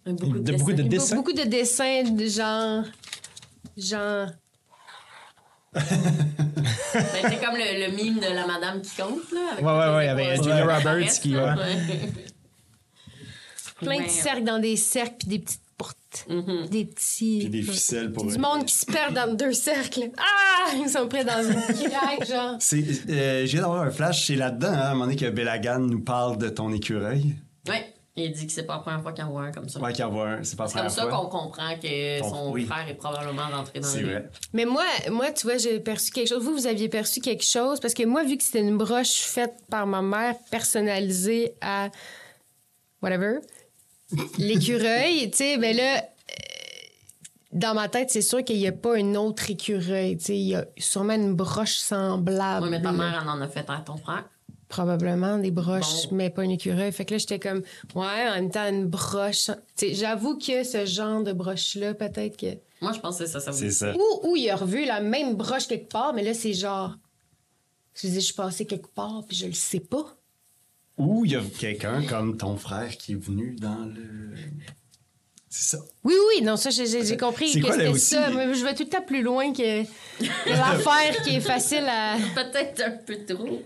Beaucoup 0.05 0.37
de, 0.39 0.39
De- 0.39 0.57
beaucoup 0.57 0.73
de 0.73 0.83
dessins. 0.83 0.89
Dessin? 0.89 1.15
Beaucoup 1.15 1.33
de 1.33 1.43
dessins 1.43 2.03
de 2.03 2.25
genre. 2.27 2.83
Genre. 3.75 4.27
Ben, 5.73 5.81
c'est 7.29 7.43
comme 7.43 7.55
le, 7.55 7.87
le 7.89 7.95
mime 7.95 8.19
de 8.19 8.33
la 8.33 8.45
madame 8.45 8.81
qui 8.81 8.91
compte, 8.95 9.31
là. 9.31 9.39
Avec 9.53 9.65
Ouais, 9.65 9.71
ouais, 9.71 9.95
ouais, 9.95 10.07
avec 10.09 10.43
Julia 10.43 10.65
Roberts 10.65 11.11
qui- 11.21 11.35
ouais. 11.35 11.53
Plein 13.79 14.03
de 14.03 14.09
cercles 14.09 14.43
dans 14.43 14.59
des 14.59 14.77
cercles 14.77 15.15
puis 15.19 15.27
des 15.27 15.39
petites 15.39 15.59
portes. 15.77 16.25
Mhm. 16.29 16.67
Des 16.69 16.85
petits. 16.85 17.39
Puis 17.39 17.49
des 17.49 17.61
ficelles 17.63 18.11
pour 18.13 18.25
Du 18.27 18.37
monde 18.37 18.65
qui 18.65 18.75
se 18.75 18.85
perd 18.85 19.13
dans 19.13 19.33
deux 19.35 19.51
cercles. 19.53 20.11
Ah! 20.17 20.71
Ils 20.75 20.89
sont 20.89 21.07
prêts 21.07 21.25
dans 21.25 21.43
une 21.43 21.55
craque, 21.89 22.27
genre. 22.27 22.55
C'est, 22.59 22.83
euh, 23.09 23.45
j'ai 23.45 23.57
d'avoir 23.57 23.81
un 23.81 23.91
flash, 23.91 24.27
c'est 24.27 24.35
là-dedans, 24.35 24.69
hein, 24.69 24.73
à 24.77 24.87
un 24.89 24.93
moment 24.93 25.05
donné 25.05 25.17
que 25.17 25.29
Belagan 25.29 25.79
nous 25.79 25.99
parle 25.99 26.37
de 26.37 26.47
ton 26.49 26.71
écureuil. 26.71 27.35
Ouais. 27.67 27.93
Il 28.15 28.31
dit 28.31 28.45
que 28.45 28.53
c'est 28.53 28.63
pas 28.63 28.73
la 28.75 28.79
première 28.81 29.01
fois 29.01 29.11
qu'il 29.11 29.23
en 29.23 29.31
voit 29.31 29.41
un 29.41 29.51
comme 29.51 29.67
ça. 29.67 29.79
Ouais, 29.79 29.91
qu'il 29.91 30.01
y 30.01 30.03
en 30.03 30.11
voit 30.11 30.27
un, 30.29 30.43
c'est 30.43 30.55
pas 30.55 30.65
la 30.65 30.69
c'est 30.69 30.73
comme 30.75 30.85
première 30.87 30.91
ça 30.91 31.01
fois. 31.09 31.11
qu'on 31.19 31.29
comprend 31.29 31.75
que 31.81 32.19
Ton- 32.19 32.29
son 32.29 32.51
oui. 32.51 32.65
frère 32.65 32.87
est 32.87 32.93
probablement 32.93 33.47
rentré 33.51 33.79
dans 33.79 33.87
C'est 33.87 34.01
le 34.01 34.07
vrai. 34.11 34.29
Mais 34.53 34.65
moi, 34.65 34.85
moi, 35.09 35.31
tu 35.31 35.47
vois, 35.47 35.57
j'ai 35.57 35.79
perçu 35.79 36.11
quelque 36.11 36.27
chose. 36.27 36.43
Vous, 36.43 36.53
vous 36.53 36.67
aviez 36.67 36.89
perçu 36.89 37.21
quelque 37.21 37.43
chose? 37.43 37.79
Parce 37.79 37.95
que 37.95 38.03
moi, 38.03 38.23
vu 38.23 38.37
que 38.37 38.43
c'était 38.43 38.59
une 38.61 38.77
broche 38.77 39.13
faite 39.21 39.55
par 39.67 39.87
ma 39.87 40.03
mère, 40.03 40.35
personnalisée 40.51 41.55
à 41.61 41.89
whatever, 43.01 43.39
l'écureuil, 44.37 45.31
tu 45.31 45.37
sais, 45.37 45.57
ben 45.57 45.75
là, 45.75 45.97
euh, 45.97 46.01
dans 47.51 47.73
ma 47.73 47.89
tête, 47.89 48.11
c'est 48.11 48.21
sûr 48.21 48.43
qu'il 48.43 48.57
n'y 48.57 48.67
a 48.67 48.71
pas 48.71 48.95
un 48.95 49.15
autre 49.15 49.49
écureuil. 49.49 50.17
Tu 50.17 50.25
sais, 50.25 50.37
il 50.37 50.49
y 50.49 50.55
a 50.55 50.65
sûrement 50.77 51.13
une 51.15 51.33
broche 51.33 51.77
semblable. 51.77 52.65
Oui, 52.65 52.69
mais 52.69 52.81
ta 52.81 52.91
mère 52.91 53.19
elle 53.23 53.29
en 53.29 53.41
a 53.41 53.47
fait 53.47 53.65
à 53.67 53.77
ton 53.83 53.97
frère. 53.97 54.25
Probablement 54.69 55.37
des 55.37 55.51
broches, 55.51 56.07
Bon. 56.09 56.15
mais 56.15 56.29
pas 56.29 56.41
un 56.43 56.49
écureuil. 56.49 56.91
Fait 56.91 57.05
que 57.05 57.13
là, 57.13 57.17
j'étais 57.19 57.39
comme, 57.39 57.61
ouais, 57.95 58.27
en 58.29 58.35
même 58.35 58.49
temps, 58.49 58.67
une 58.67 58.87
broche. 58.87 59.45
Tu 59.75 59.87
sais, 59.89 59.93
j'avoue 59.93 60.37
que 60.37 60.63
ce 60.63 60.85
genre 60.85 61.23
de 61.23 61.33
broche-là, 61.33 61.93
peut-être 61.93 62.37
que. 62.37 62.57
Moi, 62.81 62.91
je 62.93 62.99
pense 62.99 63.19
que 63.19 63.25
ça. 63.25 63.39
ça 63.39 63.51
vous 63.51 63.57
C'est 63.57 63.71
ça. 63.71 63.93
Ou, 63.95 64.29
ou 64.29 64.35
il 64.35 64.49
a 64.49 64.55
revu 64.55 64.85
la 64.85 64.99
même 64.99 65.35
broche 65.35 65.67
quelque 65.67 65.89
part, 65.89 66.13
mais 66.13 66.23
là, 66.23 66.33
c'est 66.33 66.53
genre. 66.53 66.97
Je 67.95 68.07
dis, 68.07 68.15
je 68.15 68.19
suis 68.21 68.33
passée 68.33 68.65
quelque 68.65 68.87
part, 68.87 69.23
puis 69.27 69.37
je 69.37 69.45
le 69.45 69.53
sais 69.53 69.79
pas. 69.79 70.17
Ou 70.97 71.25
il 71.25 71.31
y 71.31 71.35
a 71.35 71.41
quelqu'un 71.59 72.03
comme 72.05 72.37
ton 72.37 72.55
frère 72.57 72.97
qui 72.97 73.13
est 73.13 73.23
venu 73.23 73.55
dans 73.59 73.85
le. 73.85 74.33
C'est 75.55 75.77
ça. 75.77 75.83
Oui, 76.03 76.15
oui, 76.29 76.41
non, 76.41 76.57
ça, 76.57 76.71
j'ai- 76.71 77.15
compris 77.15 77.49
C'est 77.49 77.59
que 77.61 77.67
quoi, 77.67 77.77
là, 77.77 77.83
c'était 77.83 77.93
aussi? 77.95 78.15
ça. 78.15 78.29
Mais 78.31 78.51
je 78.55 78.63
vais 78.65 78.73
tout 78.73 78.81
le 78.85 78.89
temps 78.89 79.03
plus 79.03 79.21
loin 79.21 79.53
que, 79.53 79.83
l'affaire 80.49 81.21
qui 81.23 81.35
est 81.35 81.41
facile 81.41 81.85
à. 81.87 82.17
Peut-être 82.35 82.81
un 82.81 82.89
peu 82.89 83.17
trop. 83.23 83.61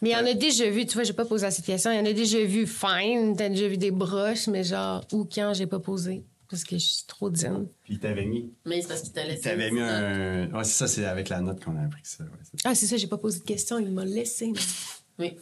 Mais 0.00 0.10
il 0.10 0.12
y 0.12 0.16
en 0.16 0.24
a 0.24 0.32
déjà 0.32 0.70
vu, 0.70 0.86
tu 0.86 0.94
vois, 0.94 1.04
j'ai 1.04 1.12
pas 1.12 1.26
posé 1.26 1.50
cette 1.50 1.66
question. 1.66 1.90
Il 1.90 1.98
y 1.98 2.00
en 2.00 2.06
a 2.06 2.14
déjà 2.14 2.38
vu 2.42 2.66
fine, 2.66 3.36
t'as 3.36 3.50
déjà 3.50 3.68
vu 3.68 3.76
des 3.76 3.90
broches, 3.90 4.46
mais 4.46 4.64
genre, 4.64 5.04
ou 5.12 5.26
quand 5.30 5.52
j'ai 5.54 5.66
pas 5.66 5.80
posé. 5.80 6.22
Parce 6.48 6.64
que 6.64 6.78
je 6.78 6.86
suis 6.86 7.04
trop 7.06 7.28
digne. 7.28 7.66
Puis 7.82 7.94
il 7.94 7.98
t'avait 7.98 8.24
mis. 8.24 8.50
Mais 8.64 8.80
c'est 8.80 8.88
parce 8.88 9.02
qu'il 9.02 9.12
t'a 9.12 9.24
laissé. 9.24 9.40
Il 9.40 9.42
t'avait 9.42 9.68
une 9.68 9.74
mis 9.74 9.80
un. 9.82 10.46
Ouais, 10.54 10.64
c'est 10.64 10.78
ça, 10.78 10.86
c'est 10.88 11.04
avec 11.04 11.28
la 11.28 11.40
note 11.42 11.62
qu'on 11.62 11.76
a 11.76 11.84
appris 11.84 12.00
ça. 12.04 12.24
ouais, 12.24 12.30
c'est- 12.42 12.60
Ah, 12.64 12.74
c'est 12.74 12.86
ça, 12.86 12.96
j'ai 12.96 13.08
pas 13.08 13.18
posé 13.18 13.40
de 13.40 13.44
question, 13.44 13.78
il 13.78 13.90
m'a 13.90 14.04
laissé. 14.06 14.46
mais- 14.46 14.60
Oui. 15.18 15.36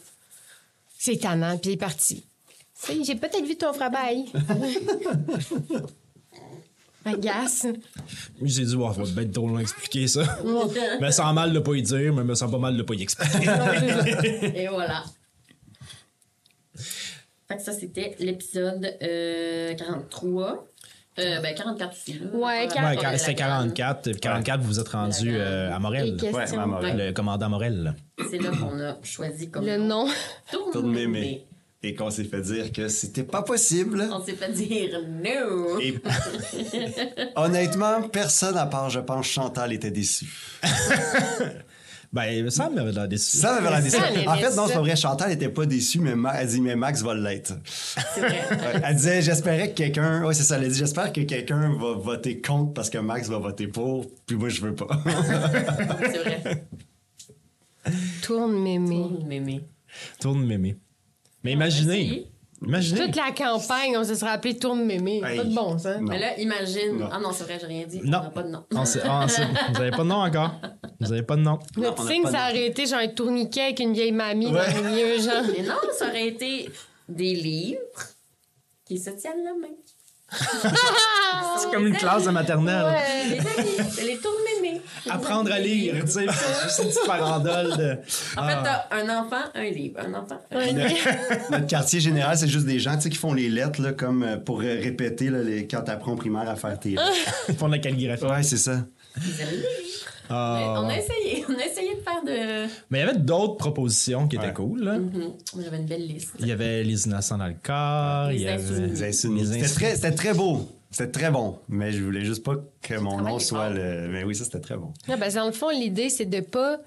C'est 0.97 1.13
étonnant, 1.13 1.57
puis 1.59 1.69
il 1.71 1.73
est 1.75 1.77
parti. 1.77 2.25
Est, 2.89 3.03
J'ai 3.03 3.15
peut-être 3.15 3.45
vu 3.45 3.55
ton 3.55 3.71
bail. 3.89 4.25
Agace. 7.05 7.67
J'ai 8.41 8.65
dit, 8.65 8.71
ça 8.71 8.77
va 8.77 9.21
être 9.21 9.31
trop 9.31 9.47
long 9.47 9.57
à 9.57 9.61
expliquer 9.61 10.07
ça. 10.07 10.23
me 10.43 11.11
sent 11.11 11.33
mal 11.33 11.53
de 11.53 11.59
pas 11.59 11.75
y 11.75 11.81
dire, 11.83 12.11
mais 12.13 12.23
me 12.23 12.33
sent 12.33 12.47
pas 12.49 12.57
mal 12.57 12.75
de 12.75 12.81
pas 12.81 12.95
y 12.95 13.03
expliquer. 13.03 13.47
Et 14.63 14.67
voilà. 14.67 15.03
Fait 17.47 17.57
que 17.57 17.61
ça, 17.61 17.73
c'était 17.73 18.15
l'épisode 18.19 18.97
euh, 19.03 19.75
43. 19.75 20.65
Euh, 21.17 21.39
ben, 21.41 21.55
44 21.55 21.91
aussi. 21.93 22.19
Ouais, 22.33 22.67
Pas 22.67 22.73
quar- 22.73 22.81
la- 22.81 22.95
Ouais, 22.95 23.03
la- 23.03 23.17
c'était 23.19 23.35
44. 23.35 24.11
44, 24.19 24.61
vous 24.61 24.67
vous 24.67 24.79
êtes 24.79 24.87
rendu 24.89 25.29
euh, 25.37 25.71
à 25.73 25.77
Morel. 25.79 26.17
Ouais, 26.33 26.57
à 26.57 26.65
Morel. 26.65 26.97
Le 26.97 27.13
commandant 27.13 27.49
Morel. 27.49 27.93
C'est 28.29 28.39
là 28.39 28.49
qu'on 28.49 28.79
a 28.79 28.97
choisi 29.03 29.49
comme 29.49 29.65
Le 29.65 29.77
nom. 29.77 30.07
Tourne 30.51 30.71
Tourne 30.73 30.91
mémé. 30.91 31.07
mémé. 31.07 31.45
Et 31.87 31.93
qu'on 31.93 32.09
s'est 32.09 32.23
fait 32.23 32.41
dire 32.41 32.71
que 32.71 32.87
c'était 32.87 33.23
pas 33.23 33.43
possible. 33.43 34.09
On 34.11 34.25
s'est 34.25 34.33
fait 34.33 34.51
dire 34.51 34.99
no. 35.07 35.79
Et 35.79 36.01
honnêtement, 37.35 38.01
personne 38.11 38.57
à 38.57 38.65
part, 38.65 38.89
je 38.89 38.99
pense, 38.99 39.27
Chantal 39.27 39.71
était 39.71 39.91
déçu. 39.91 40.25
Ben, 42.13 42.49
ça 42.49 42.69
m'avait 42.69 42.93
l'air 42.93 43.09
déçu. 43.09 43.35
Ça 43.37 43.55
m'avait 43.59 43.69
l'air 43.69 43.83
déçu. 43.83 43.97
En 44.25 44.35
fait, 44.37 44.55
non, 44.55 44.67
c'est 44.67 44.73
pas 44.75 44.79
vrai. 44.79 44.95
Chantal 44.95 45.33
était 45.33 45.49
pas 45.49 45.65
déçue, 45.65 45.99
mais 45.99 46.15
Ma- 46.15 46.41
elle 46.41 46.47
dit, 46.47 46.61
mais 46.61 46.77
Max 46.77 47.01
va 47.01 47.13
l'être. 47.13 47.55
C'est 47.65 48.21
vrai. 48.21 48.41
Elle 48.85 48.95
disait, 48.95 49.21
j'espérais 49.21 49.71
que 49.71 49.75
quelqu'un. 49.75 50.23
Ouais, 50.23 50.33
c'est 50.33 50.43
ça. 50.43 50.55
Elle 50.55 50.63
a 50.63 50.67
dit, 50.69 50.77
j'espère 50.77 51.11
que 51.11 51.19
quelqu'un 51.21 51.75
va 51.77 51.93
voter 51.95 52.39
contre 52.39 52.71
parce 52.73 52.89
que 52.89 52.99
Max 52.99 53.27
va 53.27 53.39
voter 53.39 53.67
pour, 53.67 54.05
puis 54.25 54.37
moi, 54.37 54.47
je 54.47 54.61
veux 54.61 54.73
pas. 54.75 54.87
C'est 55.99 56.19
vrai. 56.19 56.65
Tourne 58.21 58.61
mémé. 58.63 58.95
Tourne 58.95 59.27
mémé. 59.27 59.61
Tourne 60.21 60.45
mémé. 60.45 60.77
Mais 61.45 61.51
On 61.51 61.55
imaginez. 61.55 62.27
Imaginez. 62.65 63.01
Toute 63.05 63.15
la 63.15 63.31
campagne, 63.31 63.95
on 63.97 64.03
se 64.03 64.15
serait 64.15 64.31
appelé 64.31 64.57
Tourne 64.57 64.83
mémé. 64.85 65.21
Hey. 65.23 65.37
Pas 65.37 65.43
de 65.43 65.53
bon, 65.53 65.77
ça. 65.77 65.97
Non. 65.99 66.07
Mais 66.09 66.17
là, 66.19 66.39
imagine. 66.39 66.97
Non. 66.97 67.09
Ah 67.11 67.19
non, 67.19 67.29
c'est 67.31 67.43
vrai, 67.43 67.57
j'ai 67.61 67.67
rien 67.67 67.85
dit. 67.85 67.99
On 68.03 68.07
Non. 68.09 68.23
n'a 68.23 68.29
pas 68.31 68.43
de 68.43 68.49
nom. 68.49 68.63
On 68.73 68.85
sait- 68.85 69.01
ah, 69.03 69.21
on 69.23 69.27
sait- 69.27 69.43
vous 69.73 69.81
avez 69.81 69.91
pas 69.91 69.97
de 70.03 70.07
nom 70.07 70.15
encore? 70.15 70.51
Vous 70.99 71.11
avez 71.11 71.21
pas 71.21 71.35
de 71.35 71.41
nom? 71.41 71.59
On 71.77 71.83
a 71.83 72.07
signe, 72.11 72.23
ça 72.25 72.49
aurait 72.49 72.65
été 72.67 72.85
genre 72.87 72.99
un 72.99 73.07
tourniquet 73.09 73.61
avec 73.61 73.79
une 73.81 73.93
vieille 73.93 74.11
mamie 74.13 74.47
Ouais. 74.47 74.53
dans 74.73 74.81
le 74.83 74.89
milieu, 74.89 75.17
genre. 75.19 75.43
Mais 75.55 75.63
non, 75.63 75.75
ça 75.97 76.07
aurait 76.07 76.27
été 76.27 76.69
des 77.07 77.35
livres 77.35 77.79
qui 78.85 78.97
se 78.97 79.11
tiennent 79.11 79.43
la 79.43 79.53
main. 79.53 79.73
C'est 81.57 81.71
comme 81.71 81.87
une 81.87 81.95
classe 81.97 82.25
de 82.25 82.31
maternelle. 82.31 82.85
Les 83.29 83.39
amis, 83.39 83.89
c'est 83.89 84.03
les 84.03 84.17
tournes 84.17 84.35
mémés. 84.61 84.81
Apprendre 85.09 85.51
à 85.53 85.59
lire, 85.59 85.95
tu 86.05 86.11
sais. 86.11 86.25
C'est 86.29 86.63
juste 86.63 86.79
une 86.83 86.89
petite 86.89 87.05
farandole 87.05 87.77
de. 87.77 87.91
En 88.37 88.47
fait, 88.47 88.53
Ah. 88.57 88.85
t'as 88.89 88.97
un 88.97 89.09
enfant, 89.19 89.41
un 89.53 89.63
livre. 89.69 89.99
Un 90.05 90.13
enfant, 90.15 90.39
un 90.51 90.65
livre. 90.65 90.89
Notre 91.51 91.67
quartier 91.67 91.99
général, 92.01 92.37
c'est 92.37 92.47
juste 92.49 92.65
des 92.65 92.79
gens 92.79 92.95
tu 92.97 93.03
sais, 93.03 93.09
qui 93.09 93.17
font 93.17 93.33
les 93.33 93.49
lettres 93.49 93.81
là, 93.81 93.93
comme 93.93 94.23
euh, 94.23 94.37
pour 94.37 94.59
répéter 94.59 95.29
là, 95.29 95.41
les... 95.41 95.65
quand 95.67 95.81
t'apprends 95.81 96.11
en 96.13 96.17
primaire 96.17 96.49
à 96.49 96.55
faire 96.55 96.77
tes. 96.77 96.95
Ils 97.49 97.55
font 97.55 97.67
de 97.67 97.73
la 97.73 97.79
calligraphie. 97.79 98.25
Ouais, 98.25 98.43
c'est 98.43 98.57
ça. 98.57 98.79
Ils 99.17 99.41
aiment 99.41 99.47
les 99.51 99.55
livres. 99.57 100.09
Ah. 100.29 100.75
On 100.83 100.89
a 100.89 100.97
essayé. 100.97 101.45
On 101.47 101.53
a 101.57 101.65
essayé 101.65 101.84
faire 102.05 102.23
de. 102.23 102.67
Mais 102.89 102.99
il 102.99 103.05
y 103.05 103.09
avait 103.09 103.17
d'autres 103.19 103.55
propositions 103.57 104.27
qui 104.27 104.35
étaient 104.37 104.45
Ouais. 104.47 104.53
cool. 104.53 104.83
Là. 104.83 104.97
Mhm. 104.99 105.33
J'avais 105.61 105.77
une 105.77 105.85
belle 105.85 106.07
liste. 106.07 106.31
Il 106.39 106.47
y 106.47 106.51
avait 106.51 106.83
les 106.83 107.05
innocents 107.07 107.37
dans 107.37 107.47
le 107.47 107.55
corps. 107.61 108.29
Les 108.29 108.35
il 108.35 108.41
y 108.41 108.47
avait... 108.47 108.87
Les 108.87 109.03
insoumis. 109.03 109.45
C'était 109.45 110.11
très, 110.11 110.33
beau. 110.33 110.67
C'était 110.91 111.11
très 111.11 111.31
bon. 111.31 111.59
Mais 111.67 111.91
je 111.91 112.03
voulais 112.03 112.23
juste 112.23 112.43
pas 112.43 112.55
que 112.81 112.95
mon 112.95 113.19
nom 113.21 113.39
soit 113.39 113.69
le. 113.69 114.07
Mais 114.09 114.23
oui, 114.23 114.35
ça, 114.35 114.45
c'était 114.45 114.61
très 114.61 114.77
bon. 114.77 114.93
Non, 115.07 115.17
ben, 115.17 115.31
dans 115.33 115.45
le 115.47 115.51
fond, 115.51 115.69
l'idée, 115.69 116.09
c'est 116.09 116.25
de 116.25 116.39
pas 116.41 116.77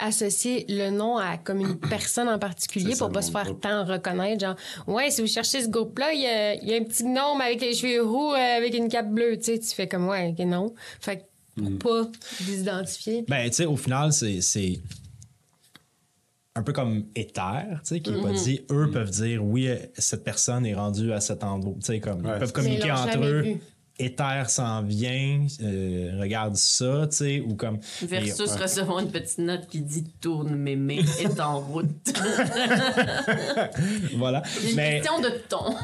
associer 0.00 0.64
le 0.68 0.90
nom 0.90 1.16
à 1.18 1.38
comme 1.38 1.60
une 1.60 1.76
personne 1.90 2.28
en 2.28 2.38
particulier 2.38 2.94
pour 2.96 3.10
pas 3.10 3.22
se 3.22 3.30
faire 3.32 3.44
groupe. 3.44 3.60
tant 3.60 3.84
reconnaître. 3.84 4.40
Genre, 4.44 4.54
ouais, 4.86 5.10
si 5.10 5.20
vous 5.20 5.26
cherchez 5.26 5.62
ce 5.62 5.68
groupe-là, 5.68 6.12
il 6.12 6.20
y 6.22 6.26
a, 6.26 6.54
il 6.54 6.68
y 6.68 6.74
a 6.74 6.76
un 6.76 6.84
petit 6.84 7.04
gnome 7.04 7.40
avec 7.40 7.60
les 7.60 7.74
cheveux 7.74 8.02
roux, 8.04 8.32
euh, 8.32 8.56
avec 8.56 8.74
une 8.74 8.88
cape 8.88 9.10
bleue. 9.10 9.36
Tu 9.38 9.44
sais, 9.44 9.58
tu 9.58 9.74
fais 9.74 9.88
comme, 9.88 10.08
ouais, 10.08 10.34
ok, 10.38 10.44
non. 10.46 10.72
Fait 11.00 11.16
que 11.18 11.22
pour 11.58 11.70
Mm. 11.70 11.78
pas 11.78 12.08
les 12.46 12.60
identifier. 12.60 13.24
Ben, 13.28 13.48
tu 13.50 13.56
sais, 13.56 13.66
au 13.66 13.76
final, 13.76 14.12
c'est. 14.12 14.40
c'est 14.40 14.80
un 16.54 16.62
peu 16.62 16.72
comme 16.72 17.04
éther, 17.14 17.66
tu 17.84 17.84
sais, 17.84 18.00
qui 18.00 18.10
est 18.10 18.20
pas 18.20 18.32
dit, 18.32 18.62
eux 18.72 18.90
peuvent 18.90 19.10
dire, 19.10 19.44
oui, 19.44 19.68
cette 19.96 20.24
personne 20.24 20.66
est 20.66 20.74
rendue 20.74 21.12
à 21.12 21.20
cet 21.20 21.44
endroit, 21.44 21.74
tu 21.78 21.86
sais, 21.86 22.00
comme, 22.00 22.24
Ouais. 22.26 22.32
ils 22.34 22.38
peuvent 22.40 22.52
communiquer 22.52 22.90
entre 22.90 23.18
eux. 23.24 23.42
vu. 23.42 23.60
Éther 24.00 24.48
s'en 24.48 24.82
vient, 24.82 25.44
euh, 25.62 26.18
regarde 26.20 26.54
ça, 26.56 27.06
tu 27.10 27.16
sais, 27.16 27.40
ou 27.40 27.54
comme. 27.56 27.78
Versus 28.02 28.50
Et- 28.56 28.62
recevoir 28.62 28.98
une 29.00 29.10
petite 29.10 29.38
note 29.38 29.66
qui 29.68 29.82
dit 29.82 30.04
tourne 30.20 30.54
mémé 30.56 31.00
est 31.20 31.40
en 31.40 31.60
route. 31.60 31.86
voilà. 34.16 34.42
C'est 34.46 34.70
une 34.70 34.76
Mais, 34.76 35.00
question 35.00 35.20
de 35.20 35.30
ton. 35.48 35.74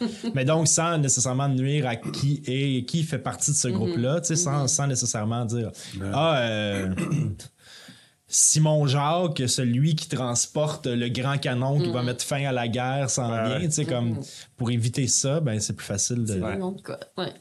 mais 0.34 0.44
donc, 0.44 0.68
sans 0.68 0.98
nécessairement 0.98 1.48
nuire 1.48 1.86
à 1.86 1.96
qui 1.96 2.42
est, 2.46 2.84
qui 2.86 3.02
fait 3.02 3.18
partie 3.18 3.50
de 3.52 3.56
ce 3.56 3.68
groupe-là, 3.68 4.20
tu 4.20 4.28
sais, 4.28 4.36
sans, 4.36 4.66
sans 4.68 4.86
nécessairement 4.86 5.44
dire, 5.44 5.70
ah, 6.12 6.38
euh, 6.38 6.94
Simon 8.32 8.86
Jacques, 8.86 9.42
celui 9.48 9.96
qui 9.96 10.08
transporte 10.08 10.86
le 10.86 11.08
grand 11.08 11.36
canon 11.38 11.80
qui 11.80 11.90
va 11.90 12.02
mettre 12.02 12.24
fin 12.24 12.44
à 12.46 12.52
la 12.52 12.68
guerre, 12.68 13.10
s'en 13.10 13.28
Ouais, 13.30 13.54
ouais. 13.58 13.64
tu 13.66 13.72
sais, 13.72 13.84
comme, 13.84 14.20
pour 14.56 14.70
éviter 14.70 15.08
ça, 15.08 15.40
ben, 15.40 15.58
c'est 15.58 15.74
plus 15.74 15.86
facile 15.86 16.24
de. 16.24 16.34
Le 16.34 16.56
nom 16.56 16.72
de 16.72 16.80
code. 16.80 17.00
Ouais. 17.18 17.32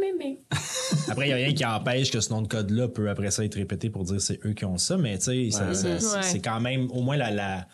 Mémé. 0.00 0.40
Après, 1.08 1.24
il 1.24 1.28
n'y 1.28 1.32
a 1.32 1.36
rien 1.36 1.54
qui 1.54 1.64
empêche 1.64 2.10
que 2.10 2.20
ce 2.20 2.28
nom 2.30 2.42
de 2.42 2.48
code-là 2.48 2.88
peut 2.88 3.08
après 3.08 3.30
ça 3.30 3.44
être 3.46 3.54
répété 3.54 3.88
pour 3.88 4.04
dire 4.04 4.20
c'est 4.20 4.38
eux 4.44 4.52
qui 4.52 4.66
ont 4.66 4.76
ça, 4.76 4.98
mais 4.98 5.16
tu 5.18 5.24
sais, 5.24 5.48
c'est 5.72 5.88
Ouais. 5.94 6.22
c'est 6.22 6.40
quand 6.40 6.60
même 6.60 6.90
au 6.90 7.00
moins 7.00 7.16
la, 7.16 7.30
la, 7.30 7.66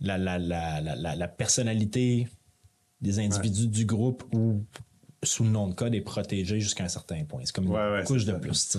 la, 0.00 0.18
la, 0.18 0.38
la, 0.38 0.80
la- 0.80 1.16
la 1.16 1.28
personnalité 1.28 2.28
des 3.00 3.18
individus 3.18 3.68
du 3.68 3.84
groupe 3.84 4.24
ou 4.32 4.64
sous 5.22 5.44
le 5.44 5.50
nom 5.50 5.68
de 5.68 5.74
code 5.74 5.94
est 5.94 6.00
protégée 6.00 6.60
jusqu'à 6.60 6.84
un 6.84 6.88
certain 6.88 7.24
point. 7.24 7.40
C'est 7.44 7.54
comme 7.54 7.64
une 7.66 7.72
Ouais, 7.72 7.92
ouais, 7.92 8.04
couche 8.04 8.24
c'est 8.24 8.32
de 8.32 8.32
ça. 8.32 8.38
plus. 8.38 8.78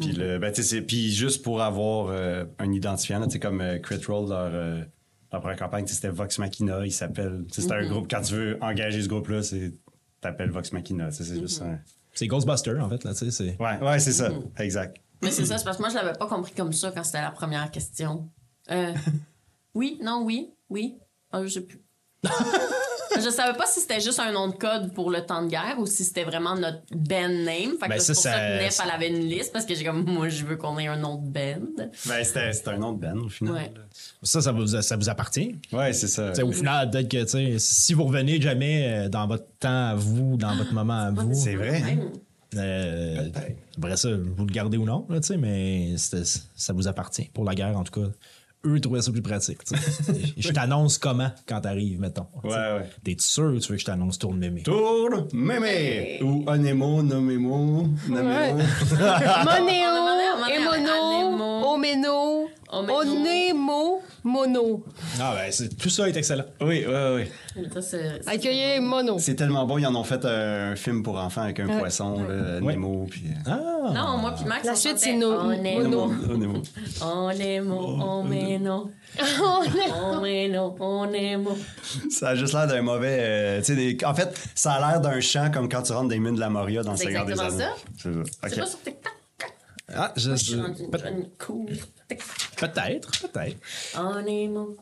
Puis, 0.00 0.12
le, 0.12 0.38
ben, 0.38 0.50
tu 0.52 0.62
sais, 0.62 0.68
c'est- 0.68 0.82
puis 0.82 1.12
juste 1.12 1.42
pour 1.42 1.62
avoir 1.62 2.08
euh, 2.08 2.44
un 2.58 2.72
identifiant, 2.72 3.28
sais, 3.30 3.38
comme 3.38 3.60
euh, 3.60 3.78
Critroll, 3.78 4.28
leur, 4.28 4.50
euh, 4.52 4.82
leur 5.32 5.40
première 5.40 5.58
campagne, 5.58 5.86
c'était 5.86 6.08
Vox 6.08 6.38
Machina, 6.38 6.84
il 6.84 6.90
s'appelle. 6.92 7.44
C'est 7.52 7.70
un 7.70 7.86
groupe, 7.86 8.08
quand 8.10 8.22
tu 8.22 8.34
veux 8.34 8.58
engager 8.60 9.02
ce 9.02 9.08
groupe-là, 9.08 9.42
c'est 9.42 9.72
t'appelles 10.20 10.50
Vox 10.50 10.72
Machina. 10.72 11.10
C'est 11.10 11.24
juste 11.38 11.62
un. 11.62 11.78
C'est 12.12 12.26
Ghostbuster, 12.26 12.78
en 12.80 12.88
fait, 12.88 13.04
là, 13.04 13.12
tu 13.12 13.18
sais. 13.18 13.30
c'est- 13.30 13.56
Ouais, 13.60 13.78
ouais, 13.80 13.98
c'est 14.00 14.12
ça. 14.12 14.30
Exact. 14.58 14.96
Mais 15.22 15.30
c'est 15.30 15.44
ça, 15.46 15.58
c'est 15.58 15.64
parce 15.64 15.76
que 15.78 15.82
moi, 15.82 15.90
je 15.90 15.94
l'avais 15.96 16.16
pas 16.18 16.26
compris 16.26 16.52
comme 16.54 16.72
ça 16.72 16.90
quand 16.90 17.04
c'était 17.04 17.20
la 17.22 17.30
première 17.30 17.70
question. 17.70 18.28
Euh, 18.70 18.92
oui, 19.74 19.98
non, 20.02 20.22
oui, 20.24 20.50
oui. 20.70 20.96
Ah, 21.30 21.42
je 21.44 21.48
sais 21.48 21.60
plus. 21.62 21.80
je 23.22 23.30
savais 23.30 23.56
pas 23.56 23.66
si 23.66 23.80
c'était 23.80 24.00
juste 24.00 24.18
un 24.20 24.32
nom 24.32 24.48
de 24.48 24.54
code 24.54 24.92
pour 24.94 25.10
le 25.10 25.24
temps 25.24 25.42
de 25.42 25.48
guerre 25.48 25.76
ou 25.78 25.86
si 25.86 26.04
c'était 26.04 26.24
vraiment 26.24 26.54
notre 26.56 26.80
band 26.94 27.28
name. 27.28 27.76
Fait 27.78 27.86
que 27.86 27.88
Ben, 27.88 27.98
c'est 28.00 28.12
pour 28.14 28.22
ça, 28.22 28.32
ça- 28.32 28.38
que 28.38 28.62
Nef, 28.64 28.78
elle 28.84 28.90
avait 28.90 29.08
une 29.08 29.28
liste 29.28 29.52
parce 29.52 29.64
que 29.66 29.74
j'ai 29.74 29.84
comme, 29.84 30.04
moi, 30.04 30.28
je 30.28 30.44
veux 30.44 30.56
qu'on 30.56 30.78
ait 30.78 30.86
un 30.86 30.96
nom 30.96 31.16
de 31.16 31.28
band. 31.28 31.84
Ben, 32.06 32.24
c'était 32.24 32.52
c'était 32.52 32.70
un 32.70 32.78
nom 32.78 32.92
de 32.92 33.00
Ben, 33.00 33.16
au 33.18 33.28
final. 33.28 33.54
Ouais. 33.54 33.72
Ça, 34.22 34.40
ça 34.40 34.52
vous, 34.52 34.66
ça 34.66 34.96
vous 34.96 35.08
appartient. 35.08 35.56
Ouais, 35.72 35.92
c'est 35.92 36.08
ça. 36.08 36.32
Au 36.44 36.52
final, 36.52 36.90
peut-être 36.90 37.08
que 37.10 37.58
si 37.58 37.94
vous 37.94 38.04
revenez 38.04 38.40
jamais 38.40 38.86
euh, 39.06 39.08
dans 39.08 39.26
votre 39.26 39.46
temps 39.60 39.88
à 39.90 39.94
vous, 39.94 40.36
dans 40.36 40.54
votre 40.56 40.72
moment 40.72 40.98
à 40.98 41.10
vous, 41.10 41.34
C'est 41.34 41.56
vrai. 41.56 41.82
hein? 41.82 41.98
Euh, 42.56 43.30
après 43.78 43.96
ça, 43.96 44.10
vous 44.12 44.44
le 44.46 44.52
gardez 44.52 44.76
ou 44.76 44.84
non, 44.84 45.04
là, 45.08 45.18
tu 45.20 45.26
sais, 45.26 45.36
mais 45.36 45.96
ça 45.96 46.72
vous 46.72 46.86
appartient. 46.86 47.28
Pour 47.34 47.44
la 47.44 47.54
guerre, 47.54 47.76
en 47.76 47.82
tout 47.82 48.00
cas, 48.00 48.08
eux 48.64 48.80
trouvaient 48.80 49.02
ça 49.02 49.12
plus 49.12 49.22
pratique. 49.22 49.58
je 50.36 50.50
t'annonce 50.50 50.98
comment 50.98 51.30
quand 51.46 51.60
t'arrives, 51.60 52.00
mettons. 52.00 52.26
Ouais, 52.42 52.50
ouais. 52.50 52.90
T'es 53.02 53.16
sûr 53.18 53.52
que 53.54 53.58
tu 53.58 53.68
veux 53.68 53.76
que 53.76 53.80
je 53.80 53.86
t'annonce 53.86 54.18
tourne 54.18 54.38
mémé? 54.38 54.62
Tourne, 54.62 55.26
mémé. 55.32 56.20
Ou 56.22 56.44
Onemo, 56.46 57.02
Nomemo, 57.02 57.88
Nomemo. 58.08 58.56
Ouais. 58.58 58.64
On 58.92 59.04
a 59.04 59.20
demandé 59.44 59.90
Monéo, 60.00 60.33
Anémo. 60.44 61.68
Oméno. 61.74 62.48
Onémo, 62.72 64.02
Mono. 64.24 64.82
Ah, 65.20 65.34
ben, 65.36 65.52
c'est- 65.52 65.76
tout 65.78 65.88
ça 65.88 66.08
est 66.08 66.16
excellent. 66.16 66.44
Oui, 66.60 66.84
oui, 66.88 66.94
oui. 67.56 67.68
Ça, 67.72 67.80
c'est- 67.82 68.20
c'est- 68.22 68.28
Accueillir 68.28 68.82
Mono. 68.82 69.16
C'est 69.20 69.34
tellement 69.36 69.64
bon, 69.64 69.78
ils 69.78 69.86
en 69.86 69.94
ont 69.94 70.02
fait 70.02 70.24
un 70.24 70.74
film 70.74 71.02
pour 71.04 71.16
enfants 71.18 71.42
avec 71.42 71.60
un 71.60 71.66
poisson, 71.78 72.20
là, 72.24 72.58
Ouais. 72.60 72.72
Nemo, 72.74 73.06
puis... 73.08 73.22
euh, 73.46 73.50
Ah! 73.50 73.92
Non, 73.94 74.18
moi 74.18 74.32
puis 74.36 74.44
Max, 74.46 74.64
La 74.66 74.72
on 74.72 74.76
suite, 74.76 74.92
chantait 74.92 75.04
c'est 75.04 75.12
no- 75.16 75.38
On 75.40 75.52
est 75.52 75.76
Onemo. 75.76 76.12
on 77.02 77.30
est 77.30 77.60
mo, 77.60 77.96
on 78.00 78.32
est 78.32 78.58
on 79.94 80.24
est 80.24 80.58
on 80.80 81.12
est 81.12 81.36
mo. 81.36 81.56
Ça 82.10 82.28
a 82.30 82.34
juste 82.34 82.54
l'air 82.54 82.66
d'un 82.66 82.82
mauvais... 82.82 83.18
euh, 83.20 83.58
tu 83.58 83.66
sais, 83.66 83.76
des- 83.76 84.04
en 84.04 84.14
fait, 84.14 84.34
ça 84.56 84.72
a 84.72 84.90
l'air 84.90 85.00
d'un 85.00 85.20
chant 85.20 85.50
comme 85.52 85.68
quand 85.68 85.82
tu 85.82 85.92
rentres 85.92 86.08
des 86.08 86.18
mines 86.18 86.34
de 86.34 86.40
la 86.40 86.50
Moria 86.50 86.82
dans 86.82 86.92
le 86.92 86.96
C'est 86.96 87.04
Seigneur 87.04 87.24
des 87.24 87.32
exactement 87.32 87.62
Anneaux. 87.64 87.76
ça. 87.76 87.92
C'est 88.02 88.12
ça. 88.12 88.20
C'est 88.48 88.52
OK. 88.54 88.58
pas 88.60 88.66
sur 88.66 88.82
TikTok? 88.82 89.12
Ah, 89.92 90.12
je, 90.16 90.28
Moi, 90.28 90.36
je 90.36 90.44
suis 90.44 90.54
je- 90.54 90.60
rendue 90.60 90.82
une 90.84 90.90
peut- 90.90 90.98
jeune 90.98 91.28
cool. 91.38 91.66
peut-être, 92.56 93.28
peut-être. 93.28 93.56
On 93.98 94.24
est 94.26 94.48
mo. 94.48 94.76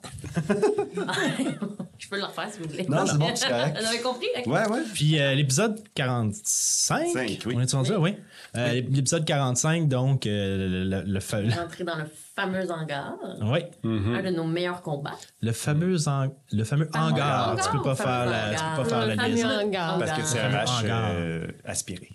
Je 1.98 2.08
peux 2.08 2.16
le 2.18 2.24
refaire 2.24 2.48
si 2.52 2.58
vous 2.60 2.68
voulez. 2.68 2.84
Non, 2.86 3.04
c'est 3.06 3.18
bon, 3.18 3.30
c'est 3.34 3.48
correct. 3.48 3.76
Vous 3.80 3.86
avez 3.86 4.00
compris? 4.00 4.26
Ok. 4.38 4.46
Ouais, 4.46 4.68
ouais. 4.68 4.82
Puis 4.94 5.18
euh, 5.20 5.34
l'épisode 5.34 5.80
45, 5.94 7.06
Cinq, 7.08 7.38
oui. 7.46 7.54
on 7.56 7.60
est 7.60 7.72
rendu 7.72 7.90
là, 7.90 7.98
oui. 8.00 8.16
Euh, 8.56 8.72
L'épisode 8.74 9.24
45, 9.24 9.88
donc, 9.88 10.26
euh, 10.26 10.84
le, 10.84 11.02
le, 11.12 11.20
fa- 11.20 11.38
On 11.38 11.48
est 11.48 11.54
rentré 11.54 11.84
dans 11.84 11.96
le 11.96 12.04
fameux 12.36 12.70
hangar. 12.70 13.14
oui, 13.42 13.60
Mm-hmm. 13.84 14.16
Un 14.16 14.22
de 14.22 14.30
nos 14.36 14.44
meilleurs 14.44 14.82
combats. 14.82 15.16
le 15.40 15.52
fameux, 15.52 15.96
en- 16.08 16.28
le 16.52 16.64
fameux 16.64 16.88
hangar. 16.94 17.56
Tu 17.60 17.76
peux 17.76 17.82
pas 17.82 17.94
faire 17.96 18.26
la, 18.26 18.54
tu 18.54 18.62
peux 18.76 18.82
pas 18.82 18.88
faire 18.88 19.00
Le 19.06 19.14
la 19.14 19.22
fameux 19.22 19.34
liste. 19.34 19.46
hangar. 19.46 19.98
Parce 19.98 20.12
que 20.20 20.24
c'est 20.26 20.38
un 20.40 20.48
Hangar. 20.48 20.60
hache 20.62 20.84
Hangar. 20.84 21.10
euh, 21.14 21.46
aspiré. 21.64 22.08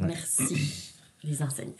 Merci, 0.00 0.94
les 1.24 1.42
enseignants. 1.42 1.74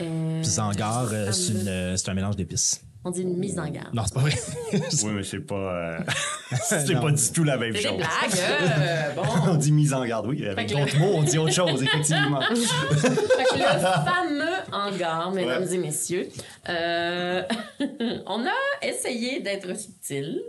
Euh, 0.00 0.42
Puis 0.42 0.58
hangar, 0.60 1.04
euh, 1.04 1.08
fameux- 1.26 1.32
c'est 1.32 1.52
une- 1.52 1.68
euh, 1.68 1.96
c'est 1.96 2.08
un 2.10 2.14
mélange 2.14 2.36
d'épices. 2.36 2.82
On 3.02 3.10
dit 3.10 3.22
une 3.22 3.38
mise 3.38 3.58
en 3.58 3.66
garde. 3.66 3.94
Non, 3.94 4.02
c'est 4.04 4.12
pas 4.12 4.20
vrai. 4.20 4.34
Oui, 4.72 5.10
mais 5.14 5.22
c'est 5.24 5.38
pas... 5.40 5.54
euh, 5.54 5.98
c'est 6.68 6.90
Non. 6.90 7.00
pas 7.00 7.10
du 7.12 7.30
tout 7.32 7.44
la 7.44 7.56
même 7.56 7.74
C'est 7.74 7.82
des 7.82 7.88
chose. 7.88 7.96
blagues, 7.96 8.40
euh, 8.40 9.10
bon. 9.14 9.22
On 9.48 9.54
dit 9.54 9.72
mise 9.72 9.94
en 9.94 10.04
garde, 10.04 10.26
oui. 10.26 10.46
Avec 10.46 10.68
Fait 10.68 10.74
que 10.74 10.80
d'autres 10.80 10.98
mots, 10.98 11.12
on 11.14 11.22
dit 11.22 11.38
autre 11.38 11.52
chose, 11.54 11.82
effectivement. 11.82 12.40
Fait 12.42 12.54
que 12.54 13.56
le 13.56 13.80
fameux 13.80 14.56
hangar, 14.72 15.30
mesdames 15.32 15.62
Ouais. 15.64 15.74
et 15.74 15.78
messieurs, 15.78 16.28
euh, 16.68 17.42
on 18.26 18.44
a 18.46 18.86
essayé 18.86 19.40
d'être 19.40 19.74
subtil. 19.78 20.42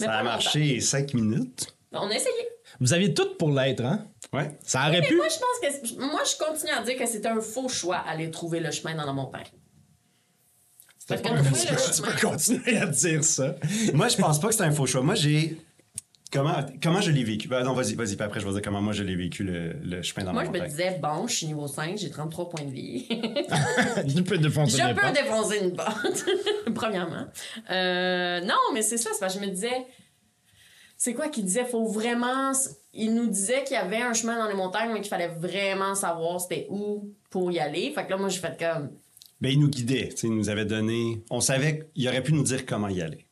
mais 0.00 0.06
Ça 0.06 0.12
pas 0.12 0.18
a 0.18 0.22
marché 0.22 0.80
cinq 0.80 1.12
minutes. 1.12 1.66
On 1.92 2.08
a 2.08 2.14
essayé. 2.14 2.34
Vous 2.80 2.92
aviez 2.92 3.14
tout 3.14 3.34
pour 3.38 3.50
l'être, 3.52 3.84
hein? 3.84 4.06
Ouais. 4.32 4.56
Ça 4.64 4.88
aurait 4.88 5.00
Mais 5.00 5.06
pu. 5.08 5.16
moi, 5.16 5.26
je 5.28 5.38
pense 5.38 5.80
que 5.92 6.00
moi, 6.00 6.22
je 6.24 6.44
continue 6.44 6.72
à 6.72 6.82
dire 6.82 6.96
que 6.98 7.06
c'était 7.06 7.28
un 7.28 7.40
faux 7.40 7.68
choix 7.68 7.96
aller 7.98 8.30
trouver 8.30 8.60
le 8.60 8.70
chemin 8.70 8.94
dans 8.94 9.06
la 9.06 9.12
montagne. 9.12 9.46
Parce 11.06 11.20
que 11.20 11.26
trouver 11.26 11.42
le 11.42 11.92
Tu 11.94 12.02
peux 12.02 12.26
continuer 12.26 12.76
à 12.78 12.86
dire 12.86 13.22
ça. 13.24 13.56
Moi, 13.92 14.08
je 14.08 14.16
pense 14.16 14.40
pas 14.40 14.48
que 14.48 14.54
c'est 14.54 14.62
un 14.62 14.72
faux 14.72 14.86
choix. 14.86 15.02
Moi, 15.02 15.14
j'ai. 15.14 15.58
Comment, 16.32 16.66
comment 16.82 17.00
je 17.00 17.12
l'ai 17.12 17.22
vécu? 17.22 17.46
Ben 17.46 17.62
non, 17.62 17.74
vas-y, 17.74 17.94
vas-y, 17.94 18.16
puis 18.16 18.24
après, 18.24 18.40
je 18.40 18.44
vais 18.46 18.50
dire 18.54 18.62
comment 18.62 18.80
moi 18.82 18.92
je 18.92 19.04
l'ai 19.04 19.14
vécu 19.14 19.44
le, 19.44 19.74
le 19.84 20.02
chemin 20.02 20.24
dans 20.26 20.32
Moi, 20.32 20.42
la 20.42 20.48
je 20.48 20.52
me 20.52 20.58
montagne. 20.58 20.70
disais, 20.70 20.98
bon, 21.00 21.28
je 21.28 21.32
suis 21.36 21.46
niveau 21.46 21.68
5, 21.68 21.96
j'ai 21.96 22.10
33 22.10 22.50
points 22.50 22.64
de 22.64 22.70
vie. 22.72 23.06
Je 24.08 24.20
peux 24.20 24.36
défoncer 24.38 24.78
Je 24.78 24.82
peux 24.82 24.88
n'importe. 25.00 25.14
défoncer 25.14 25.58
une 25.62 25.72
porte, 25.76 26.24
premièrement. 26.74 27.26
Euh, 27.70 28.40
non, 28.40 28.56
mais 28.72 28.82
c'est 28.82 28.96
ça, 28.96 29.10
c'est 29.12 29.20
parce 29.20 29.36
que 29.36 29.40
je 29.42 29.46
me 29.46 29.52
disais, 29.52 29.86
c'est 30.96 31.14
quoi 31.14 31.28
qu'il 31.28 31.44
disait? 31.44 31.64
Faut 31.64 31.86
vraiment. 31.86 32.52
Il 32.92 33.14
nous 33.14 33.26
disait 33.26 33.64
qu'il 33.64 33.74
y 33.74 33.80
avait 33.80 34.00
un 34.02 34.12
chemin 34.14 34.38
dans 34.38 34.48
les 34.48 34.54
montagnes, 34.54 34.90
mais 34.92 35.00
qu'il 35.00 35.08
fallait 35.10 35.28
vraiment 35.38 35.94
savoir 35.94 36.40
c'était 36.40 36.66
où 36.70 37.10
pour 37.30 37.50
y 37.52 37.58
aller. 37.58 37.92
Fait 37.94 38.04
que 38.04 38.10
là, 38.10 38.16
moi, 38.16 38.28
j'ai 38.28 38.40
fait 38.40 38.58
comme. 38.58 38.90
Ben, 39.40 39.50
il 39.50 39.58
nous 39.60 39.68
guidait. 39.68 40.08
tu 40.10 40.16
sais, 40.16 40.26
Il 40.28 40.34
nous 40.34 40.48
avait 40.48 40.64
donné. 40.64 41.22
On 41.30 41.40
savait 41.40 41.90
qu'il 41.94 42.08
aurait 42.08 42.22
pu 42.22 42.32
nous 42.32 42.44
dire 42.44 42.64
comment 42.66 42.88
y 42.88 43.02
aller. 43.02 43.26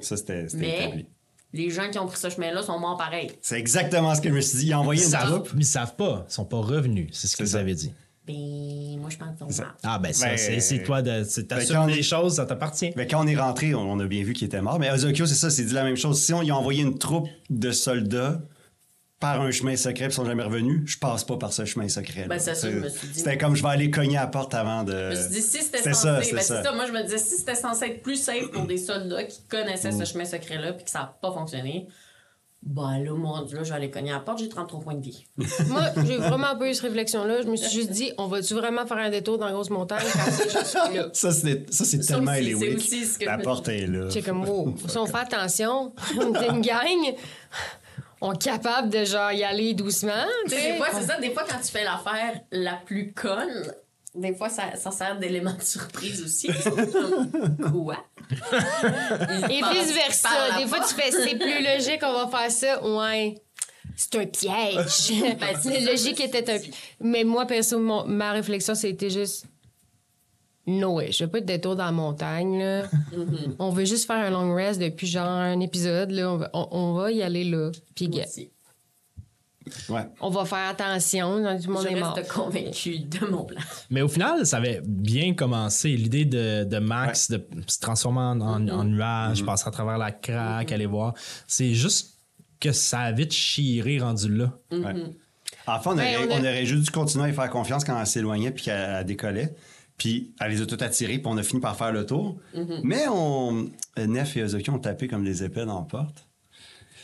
Ça, 0.00 0.16
c'était 0.16 0.48
c'était 0.48 0.60
Mais 0.66 0.84
établi. 0.86 1.06
les 1.52 1.70
gens 1.70 1.90
qui 1.90 1.98
ont 1.98 2.06
pris 2.06 2.18
ce 2.18 2.28
chemin-là 2.30 2.62
sont 2.62 2.78
morts 2.78 2.96
pareil. 2.96 3.32
C'est 3.42 3.58
exactement 3.58 4.14
ce 4.14 4.20
que 4.20 4.28
je 4.28 4.34
me 4.34 4.40
suis 4.40 4.58
dit. 4.58 4.66
Il 4.66 4.72
a 4.74 4.80
envoyé 4.80 5.00
Ils 5.00 5.06
une 5.06 5.10
savent, 5.10 5.30
troupe. 5.32 5.52
mais 5.54 5.62
ils 5.62 5.66
savent 5.66 5.96
pas. 5.96 6.24
Ils 6.28 6.32
sont 6.32 6.44
pas 6.44 6.58
revenus. 6.60 7.08
C'est 7.12 7.26
ce 7.26 7.32
que 7.32 7.38
C'est 7.38 7.44
vous 7.44 7.50
ça. 7.52 7.58
avez 7.60 7.74
dit. 7.74 7.92
Ben, 8.26 8.98
moi, 9.00 9.08
je 9.10 9.16
pense 9.16 9.28
qu'ils 9.38 9.54
sont 9.54 9.62
morts. 9.62 9.72
Ah, 9.84 9.98
ben, 9.98 10.12
ça, 10.12 10.26
Ben, 10.28 10.60
c'est 10.60 10.82
toi 10.82 11.00
de. 11.02 11.10
ben, 11.10 11.46
T'assumes 11.46 11.76
quand- 11.76 11.86
les 11.86 12.02
choses, 12.02 12.34
ça 12.36 12.46
t'appartient. 12.46 12.90
Ben, 12.96 13.06
quand 13.08 13.24
on 13.24 13.26
est 13.28 13.36
rentré, 13.36 13.74
on, 13.74 13.92
on 13.92 14.00
a 14.00 14.06
bien 14.06 14.24
vu 14.24 14.32
qu'il 14.32 14.46
était 14.46 14.60
mort. 14.62 14.78
Mais 14.80 14.90
Ozokyo, 14.90 15.26
c'est 15.26 15.34
ça, 15.34 15.48
c'est 15.50 15.64
dit 15.64 15.74
la 15.74 15.84
même 15.84 15.96
chose. 15.96 16.20
Si 16.20 16.32
on 16.34 16.42
y 16.42 16.50
a 16.50 16.56
envoyé 16.56 16.82
une 16.82 16.98
troupe 16.98 17.28
de 17.50 17.70
soldats 17.70 18.40
par 19.18 19.40
un 19.40 19.50
chemin 19.50 19.76
secret 19.76 20.04
et 20.04 20.08
ils 20.08 20.12
sont 20.12 20.26
jamais 20.26 20.42
revenus, 20.42 20.82
je 20.84 20.98
passe 20.98 21.24
pas 21.24 21.36
par 21.38 21.50
ce 21.52 21.64
chemin 21.64 21.88
secret. 21.88 22.26
Ben, 22.28 22.38
c'est 22.38 22.54
ça, 22.54 22.70
je 22.70 22.76
me 22.76 22.88
suis 22.88 23.08
dit. 23.08 23.18
C'était 23.20 23.38
comme 23.38 23.54
je 23.56 23.62
vais 23.62 23.68
aller 23.70 23.90
cogner 23.90 24.18
à 24.18 24.22
la 24.22 24.26
porte 24.26 24.54
avant 24.54 24.82
de. 24.82 24.92
Je 24.92 25.16
me 25.16 25.22
suis 25.22 25.30
dit, 25.30 25.42
si 25.42 25.62
c'était 25.62 25.78
c'est 25.78 25.94
censé. 25.94 26.24
ça, 26.24 26.34
ben, 26.34 26.42
ça. 26.42 26.62
ça. 26.64 26.72
Moi, 26.72 26.86
je 26.86 26.92
me 26.92 27.02
disais, 27.02 27.18
si 27.18 27.36
c'était 27.36 27.54
censé 27.54 27.86
être 27.86 28.02
plus 28.02 28.16
safe 28.16 28.50
pour 28.52 28.66
des 28.66 28.76
soldats 28.76 29.24
qui 29.24 29.38
connaissaient 29.48 29.92
Mm. 29.92 30.00
ce 30.00 30.12
chemin 30.12 30.24
secret-là 30.24 30.72
puis 30.74 30.84
que 30.84 30.90
ça 30.90 30.98
n'a 30.98 31.16
pas 31.22 31.32
fonctionné, 31.32 31.86
ben 32.66 32.98
là, 32.98 33.12
mon 33.12 33.42
Dieu, 33.42 33.58
là, 33.58 33.62
je 33.62 33.68
vais 33.70 33.76
aller 33.76 33.90
cogner 33.92 34.10
à 34.10 34.14
la 34.14 34.20
porte, 34.20 34.40
j'ai 34.40 34.48
33 34.48 34.80
points 34.80 34.94
de 34.94 35.00
vie. 35.00 35.24
Moi, 35.68 35.82
j'ai 36.04 36.16
vraiment 36.16 36.56
pas 36.58 36.68
eu 36.68 36.74
cette 36.74 36.82
réflexion-là. 36.82 37.42
Je 37.42 37.46
me 37.46 37.54
suis 37.54 37.70
juste 37.70 37.90
dit, 37.90 38.12
on 38.18 38.26
va-tu 38.26 38.54
vraiment 38.54 38.84
faire 38.86 38.96
un 38.98 39.08
détour 39.08 39.38
dans 39.38 39.46
la 39.46 39.52
grosse 39.52 39.70
montagne 39.70 40.04
quand 40.12 40.30
c'est 40.32 40.50
juste 40.50 40.74
là? 40.94 41.08
Ça, 41.12 41.30
c'est 41.30 41.64
c'est 41.72 42.00
tellement 42.00 42.32
aussi, 42.32 42.40
Eliwick. 42.40 42.70
c'est 42.70 42.74
aussi 42.74 43.06
ce 43.06 43.18
que 43.20 43.24
La 43.24 43.38
porte 43.38 43.68
est 43.68 43.86
là. 43.86 44.08
J'ai 44.10 44.20
comme, 44.20 44.48
wow, 44.48 44.74
si 44.88 44.98
on 44.98 45.06
fait 45.06 45.16
attention, 45.16 45.92
on 46.18 46.34
est 46.34 46.48
une 46.48 46.60
gang, 46.60 47.14
on 48.20 48.32
est 48.32 48.42
capable 48.42 48.90
de 48.90 49.04
genre 49.04 49.30
y 49.30 49.44
aller 49.44 49.72
doucement. 49.74 50.26
des 50.48 50.76
fois, 50.76 50.88
c'est 50.92 51.06
ça, 51.06 51.20
des 51.20 51.30
fois, 51.30 51.44
quand 51.48 51.60
tu 51.64 51.70
fais 51.70 51.84
l'affaire 51.84 52.40
la 52.50 52.80
plus 52.84 53.12
conne, 53.12 53.72
des 54.16 54.34
fois, 54.34 54.48
ça, 54.48 54.74
ça 54.76 54.90
sert 54.90 55.18
d'élément 55.18 55.54
de 55.54 55.62
surprise 55.62 56.22
aussi. 56.22 56.48
Quoi? 57.72 57.96
Et 59.50 59.60
vice-versa. 59.72 60.28
Des 60.58 60.66
fois, 60.66 60.80
tu 60.86 60.94
fais, 60.94 61.10
c'est 61.10 61.36
plus 61.36 61.62
logique, 61.64 62.00
on 62.02 62.12
va 62.12 62.28
faire 62.28 62.50
ça. 62.50 62.84
Ouais. 62.84 63.34
C'est 63.96 64.14
un 64.16 64.26
piège. 64.26 65.36
Ben, 65.40 65.56
c'est 65.60 65.80
logique 65.80 66.20
était 66.20 66.50
un. 66.50 66.58
dit. 66.58 66.70
Mais 67.00 67.24
moi, 67.24 67.46
perso, 67.46 67.78
mon- 67.78 68.04
ma 68.06 68.32
réflexion, 68.32 68.74
c'était 68.74 69.10
juste. 69.10 69.46
No 70.68 70.94
way, 70.96 71.12
je 71.12 71.22
veux 71.24 71.30
pas 71.30 71.40
de 71.40 71.46
détour 71.46 71.76
dans 71.76 71.84
la 71.84 71.92
montagne, 71.92 72.58
là. 72.58 72.82
Mm-hmm. 72.82 73.54
On 73.60 73.70
veut 73.70 73.84
juste 73.84 74.06
faire 74.06 74.16
un 74.16 74.30
long 74.30 74.52
rest 74.52 74.80
depuis 74.80 75.06
genre 75.06 75.28
un 75.28 75.60
épisode, 75.60 76.10
là. 76.10 76.32
On 76.32 76.36
va, 76.38 76.50
on- 76.52 76.68
on 76.72 76.94
va 76.94 77.12
y 77.12 77.22
aller 77.22 77.44
là. 77.44 77.70
Puis, 77.94 78.10
On 80.20 80.30
va 80.30 80.44
faire 80.44 80.68
attention. 80.70 81.36
Tout 81.60 81.68
le 81.68 81.72
monde 81.72 81.86
Je 81.90 81.96
est 81.96 82.00
mort. 82.00 82.18
convaincue 82.32 82.98
de 83.00 83.26
mon 83.26 83.44
plan. 83.44 83.60
Mais 83.90 84.02
au 84.02 84.08
final, 84.08 84.46
ça 84.46 84.58
avait 84.58 84.80
bien 84.84 85.34
commencé. 85.34 85.90
L'idée 85.96 86.24
de, 86.24 86.64
de 86.64 86.78
Max 86.78 87.30
de 87.30 87.46
se 87.66 87.78
transformer 87.80 88.20
en, 88.20 88.40
en- 88.40 88.68
en 88.68 88.84
nuage, 88.84 89.44
passer 89.44 89.66
à 89.68 89.70
travers 89.70 89.98
la 89.98 90.12
craque, 90.12 90.70
aller 90.72 90.86
voir. 90.86 91.14
C'est 91.46 91.74
juste 91.74 92.18
que 92.60 92.72
ça 92.72 93.00
a 93.00 93.12
vite 93.12 93.32
chiré 93.32 93.98
rendu 93.98 94.34
là. 94.34 94.52
Ouais. 94.70 94.94
Enfin, 95.66 95.90
on 95.90 95.94
aurait, 95.94 96.16
Ouais, 96.16 96.26
on 96.28 96.30
a- 96.32 96.36
on 96.36 96.40
aurait 96.40 96.64
juste 96.66 96.84
dû 96.84 96.90
continuer 96.90 97.24
à 97.24 97.28
y 97.28 97.32
faire 97.32 97.50
confiance 97.50 97.84
quand 97.84 97.98
elle 97.98 98.06
s'éloignait 98.06 98.52
puis 98.52 98.64
qu'elle 98.64 98.96
elle 99.00 99.04
décollait. 99.04 99.54
Puis 99.98 100.34
elle 100.40 100.50
les 100.52 100.60
a 100.62 100.66
toutes 100.66 100.82
attirées, 100.82 101.18
puis 101.18 101.26
on 101.26 101.36
a 101.38 101.42
fini 101.42 101.60
par 101.60 101.74
faire 101.76 101.90
le 101.90 102.04
tour. 102.06 102.36
Mais 102.84 103.08
on, 103.08 103.68
Nef 103.98 104.36
et 104.36 104.42
Ozokyo 104.44 104.72
ont 104.74 104.78
tapé 104.78 105.08
comme 105.08 105.24
des 105.24 105.42
épées 105.42 105.64
dans 105.64 105.80
la 105.80 105.86
porte. 105.86 106.26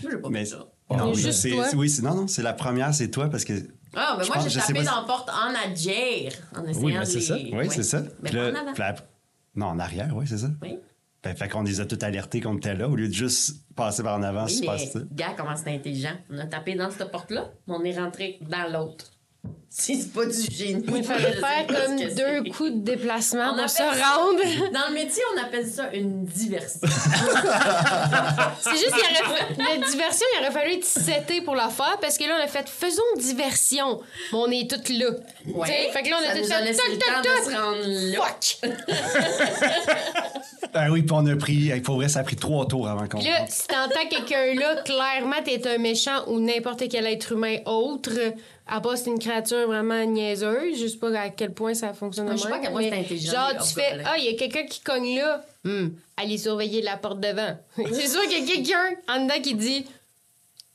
Moi, 0.03 0.13
pas 0.23 0.29
Mais 0.31 0.41
fait 0.45 0.51
ça. 0.51 0.67
Oui, 0.91 1.15
juste 1.17 1.41
c'est, 1.41 1.51
toi? 1.51 1.69
c'est- 1.69 1.77
oui, 1.77 1.89
c'est, 1.91 2.03
non, 2.03 2.15
non, 2.15 2.27
c'est 2.27 2.43
la 2.43 2.53
première, 2.53 2.93
c'est 2.95 3.09
toi 3.11 3.29
parce 3.31 3.45
que. 3.45 3.53
Ah, 3.95 4.15
mais 4.19 4.25
Je 4.25 4.29
moi, 4.29 4.39
pense- 4.39 4.49
j'ai 4.49 4.61
tapé 4.61 4.83
dans 4.85 5.01
la 5.01 5.07
porte 5.07 5.29
en 5.31 5.71
adjère, 5.71 6.33
en 6.57 6.65
essayant 6.65 6.85
Oui, 6.87 6.93
mais 6.95 7.01
de 7.01 7.05
c'est 7.05 7.19
les... 7.19 7.25
ça. 7.25 7.35
Oui, 7.37 7.53
Ouais. 7.55 7.69
c'est 7.71 7.83
ça. 7.83 8.03
Mais 8.23 8.31
Puis 8.31 8.39
en 8.41 8.55
avant. 8.55 8.95
non, 9.55 9.67
en 9.67 9.79
arrière, 9.79 10.11
oui, 10.15 10.25
c'est 10.27 10.39
ça. 10.39 10.49
Oui. 10.63 10.79
Ben, 11.23 11.37
fait 11.37 11.49
qu'on 11.49 11.63
les 11.63 11.81
a 11.81 11.87
toutes 11.87 12.03
alertés 12.03 12.41
qu'on 12.41 12.57
était 12.57 12.75
là 12.75 12.89
au 12.89 12.97
lieu 12.97 13.07
de 13.07 13.13
juste 13.13 13.65
passer 13.77 14.03
par 14.03 14.19
en 14.19 14.23
avant. 14.25 14.45
Oui, 14.47 14.51
se 14.51 14.61
mais 14.63 14.67
passe 14.67 14.91
ça. 14.93 14.99
gars, 15.13 15.35
comment 15.37 15.55
c'est 15.55 15.73
intelligent. 15.73 16.17
On 16.31 16.39
a 16.39 16.47
tapé 16.47 16.75
dans 16.75 16.91
cette 16.91 17.11
porte-là, 17.13 17.49
mais 17.69 17.75
on 17.75 17.85
est 17.85 17.97
rentré 17.97 18.39
dans 18.41 18.73
l'autre. 18.73 19.12
Si 19.75 20.03
c'est 20.03 20.13
pas 20.13 20.27
du 20.27 20.39
génie. 20.55 20.85
Il 20.95 21.03
fallait 21.03 21.33
faire 21.33 21.67
comme 21.67 21.97
deux 21.97 22.43
coups 22.53 22.73
de 22.73 22.81
déplacement 22.81 23.53
On 23.55 23.59
pour 23.59 23.71
se 23.71 23.77
ça- 23.79 23.91
rendre. 23.91 24.43
Dans 24.71 24.89
le 24.89 24.93
métier, 24.95 25.23
on 25.35 25.39
appelle 25.43 25.67
ça 25.67 25.91
une 25.95 26.27
diversion. 26.27 26.81
C'est 28.61 28.73
juste 28.73 28.93
qu'il 28.93 29.03
aurait 29.03 29.25
fa- 29.39 29.47
la 29.59 29.79
diversion, 29.87 30.27
il 30.35 30.41
aurait 30.43 30.51
fallu 30.53 30.73
être 30.75 30.85
seté 30.85 31.41
pour 31.41 31.55
la 31.57 31.71
faire 31.71 31.97
parce 32.03 32.19
que 32.19 32.25
là, 32.25 32.37
on 32.39 32.43
a 32.45 32.49
fait 32.49 32.69
faisons 32.69 33.01
diversion. 33.19 34.03
On 34.35 34.51
est 34.51 34.69
toutes 34.71 34.91
là. 34.91 35.07
Ouais. 35.47 35.67
T'sais, 35.69 35.91
Fait 35.93 36.03
que 36.03 36.11
là, 36.11 36.17
on 36.21 36.25
a 36.25 36.27
ça 36.29 36.35
tout 36.35 36.41
nous 36.45 36.53
a 36.53 36.57
fait 36.59 36.75
toc, 36.75 36.89
le 36.91 36.99
toc, 36.99 37.09
temps 37.09 37.23
toc. 37.23 37.33
de 37.47 37.51
se 37.51 37.57
rendre 37.59 37.83
là. 38.13 38.19
Fuck! 38.27 38.45
Ben 40.73 40.89
oui, 40.91 41.03
puis 41.03 41.13
on 41.13 41.27
a 41.27 41.37
pris. 41.37 41.71
Pour 41.83 41.97
vrai, 41.97 42.09
ça 42.09 42.21
a 42.21 42.23
pris 42.23 42.37
trois 42.37 42.67
tours 42.67 42.89
avant 42.89 43.07
qu'on. 43.07 43.19
Là, 43.19 43.45
si 43.47 43.67
t'entends 43.67 44.07
quelqu'un 44.09 44.55
là, 44.55 44.77
clairement, 44.83 45.37
t'es 45.45 45.69
un 45.69 45.77
méchant 45.77 46.25
ou 46.29 46.41
n'importe 46.41 46.89
quel 46.89 47.07
être 47.09 47.33
humain 47.33 47.59
autre, 47.67 48.09
à 48.73 48.81
part 48.81 48.97
c'est 48.97 49.11
une 49.11 49.19
créature 49.19 49.67
vraiment 49.67 50.03
niaiseuse, 50.07 50.81
je 50.81 50.87
sais 50.87 50.97
pas 50.97 51.11
à 51.21 51.29
quel 51.29 51.53
point 51.53 51.75
ça 51.75 51.93
fonctionne. 51.93 52.27
De 52.27 52.33
je 52.33 52.39
sais 52.39 52.49
pas 52.49 52.57
à 52.57 52.59
quel 52.59 52.73
point 52.73 52.83
c'est 52.83 52.99
intelligent, 52.99 53.33
Genre, 53.33 53.63
tu 53.63 53.75
fais, 53.75 54.01
ah, 54.05 54.15
il 54.17 54.25
y 54.25 54.29
a 54.29 54.35
quelqu'un 54.35 54.65
qui 54.65 54.81
cogne 54.81 55.17
là, 55.19 55.45
Hmm, 55.65 55.91
allez 56.17 56.39
surveiller 56.39 56.83
la 56.83 56.97
porte 56.97 57.21
devant. 57.21 57.57
c'est 57.77 58.09
sûr 58.09 58.23
qu'il 58.23 58.41
y 58.41 58.51
a 58.51 58.55
quelqu'un 58.55 58.97
en 59.09 59.25
dedans 59.25 59.41
qui 59.41 59.55
dit, 59.55 59.85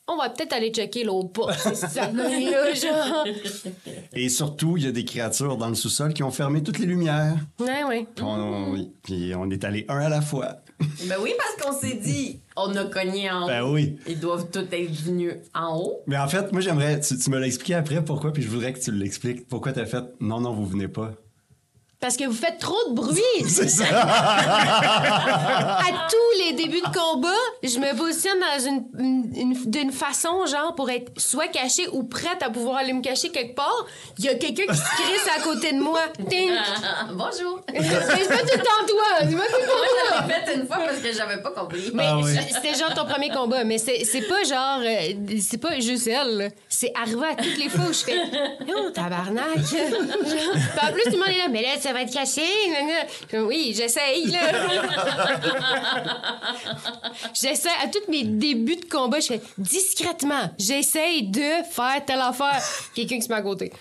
on 0.08 0.16
va 0.16 0.30
peut-être 0.30 0.54
aller 0.54 0.70
checker 0.70 1.04
l'autre 1.04 1.30
porte. 1.30 1.58
C'est 1.60 1.76
ça, 1.76 2.10
là, 2.12 2.74
genre. 2.74 3.26
Et 4.14 4.30
surtout, 4.30 4.78
il 4.78 4.86
y 4.86 4.88
a 4.88 4.92
des 4.92 5.04
créatures 5.04 5.58
dans 5.58 5.68
le 5.68 5.76
sous-sol 5.76 6.14
qui 6.14 6.24
ont 6.24 6.32
fermé 6.32 6.64
toutes 6.64 6.80
les 6.80 6.86
lumières. 6.86 7.36
Ouais, 7.60 7.84
ouais. 7.84 8.08
On, 8.22 8.72
oui, 8.74 8.92
puis 9.04 9.34
on 9.36 9.50
est 9.50 9.66
allé 9.66 9.86
un 9.90 10.00
à 10.00 10.10
la 10.10 10.22
fois. 10.22 10.60
Ben 10.80 11.16
oui, 11.22 11.34
parce 11.38 11.56
qu'on 11.56 11.80
s'est 11.80 11.96
dit, 11.96 12.40
on 12.56 12.76
a 12.76 12.86
cogné 12.86 13.32
en 13.32 13.44
haut. 13.44 13.48
Ben 13.48 13.64
oui. 13.64 13.98
Ils 14.08 14.20
doivent 14.20 14.50
tous 14.52 14.60
être 14.72 14.92
venus 14.92 15.34
en 15.56 15.78
haut. 15.78 16.04
Mais 16.06 16.18
en 16.18 16.28
fait, 16.28 16.52
moi, 16.52 16.62
j'aimerais. 16.62 17.00
Tu, 17.00 17.18
tu 17.18 17.30
me 17.30 17.40
l'as 17.40 17.48
expliqué 17.48 17.74
après 17.76 18.04
pourquoi, 18.04 18.32
puis 18.32 18.44
je 18.44 18.50
voudrais 18.50 18.74
que 18.74 18.80
tu 18.80 18.92
l'expliques. 18.92 19.48
Pourquoi 19.48 19.74
t'as 19.74 19.86
fait 19.86 20.04
non, 20.20 20.40
non, 20.42 20.54
vous 20.54 20.66
venez 20.66 20.88
pas? 20.88 21.14
Parce 22.00 22.16
que 22.16 22.26
vous 22.26 22.34
faites 22.36 22.60
trop 22.60 22.78
de 22.90 22.94
bruit. 22.94 23.22
C'est 23.48 23.68
ça! 23.70 23.86
à 24.88 25.84
tous 26.10 26.40
les 26.46 26.54
débuts 26.54 26.82
de 26.82 26.94
combat, 26.98 27.30
je 27.64 27.80
me 27.80 27.96
positionne 27.98 28.38
dans 28.40 28.66
une, 28.66 28.84
une- 29.00 29.32
une- 29.36 29.72
d'une 29.72 29.92
façon, 29.92 30.46
genre, 30.46 30.76
pour 30.76 30.90
être 30.92 31.12
soit 31.18 31.48
cachée 31.48 31.88
ou 31.92 32.04
prête 32.04 32.42
à 32.42 32.50
pouvoir 32.50 32.78
aller 32.78 32.94
me 32.94 33.02
cacher 33.02 33.30
quelque 33.30 33.56
part. 33.56 33.86
Il 34.20 34.26
y 34.26 34.30
a 34.30 34.36
quelqu'un 34.36 34.66
qui 34.68 34.78
se 34.78 34.84
crisse 34.84 35.28
à 35.38 35.42
côté 35.42 35.72
de 35.74 35.80
moi. 35.80 36.02
Ting! 36.30 36.52
Ah, 37.00 37.08
bonjour. 37.12 37.62
c'est 37.68 37.74
pas 38.28 38.38
tout 38.40 38.58
le 38.58 38.60
temps 38.60 38.86
toi! 38.88 39.04
C'est 39.20 39.36
pas 39.36 39.46
tout 39.46 39.60
le 39.60 39.68
temps 39.68 39.74
Moi, 39.76 39.88
toi! 40.10 40.18
je 40.22 40.28
l'ai 40.28 40.46
fait 40.46 40.56
une 40.56 40.68
fois 40.68 40.78
parce 40.78 40.98
que 41.00 41.12
j'avais 41.14 41.42
pas 41.42 41.52
compris. 41.52 41.92
Mais 41.94 42.04
Ah 42.08 42.18
oui. 42.18 42.32
je- 42.36 42.54
c'était 42.54 42.74
genre 42.78 42.94
ton 42.94 43.06
premier 43.06 43.30
combat, 43.30 43.64
mais 43.64 43.78
c'est, 43.78 44.04
c'est 44.06 44.22
pas 44.22 44.44
genre. 44.44 44.80
euh, 44.84 45.14
c'est 45.42 45.58
pas 45.58 45.80
juste 45.80 46.08
elle, 46.08 46.38
là. 46.38 46.48
C'est 46.70 46.92
arrivé 47.00 47.26
à 47.28 47.36
toutes 47.36 47.58
les 47.58 47.70
fois 47.70 47.86
où 47.90 47.94
je 47.94 48.00
fais. 48.04 48.18
Oh, 48.76 48.90
tabarnak! 48.92 49.56
Puis 49.58 49.78
en 49.80 50.92
plus, 50.94 51.04
tout 51.04 51.12
le 51.12 51.18
monde 51.18 51.28
est 51.30 51.38
là, 51.40 51.48
mais 51.50 51.62
là, 51.62 51.70
ça 51.80 51.87
va 51.94 52.02
être 52.02 52.14
caché. 52.14 52.42
Oui, 53.34 53.74
j'essaye, 53.76 54.28
là. 54.28 54.40
J'essaie, 57.34 57.70
à 57.84 57.88
tous 57.88 58.10
mes 58.12 58.24
débuts 58.24 58.78
de 58.78 58.86
combat, 58.86 59.20
je 59.20 59.28
fais 59.28 59.42
discrètement, 59.58 60.52
j'essaye 60.58 61.24
de 61.24 61.64
faire 61.70 62.04
telle 62.06 62.22
affaire. 62.22 62.62
Quelqu'un 62.96 63.18
qui 63.18 63.24
se 63.24 63.30
met 63.30 63.36
à 63.36 63.42
côté. 63.42 63.72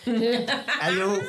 Allô? 0.80 1.20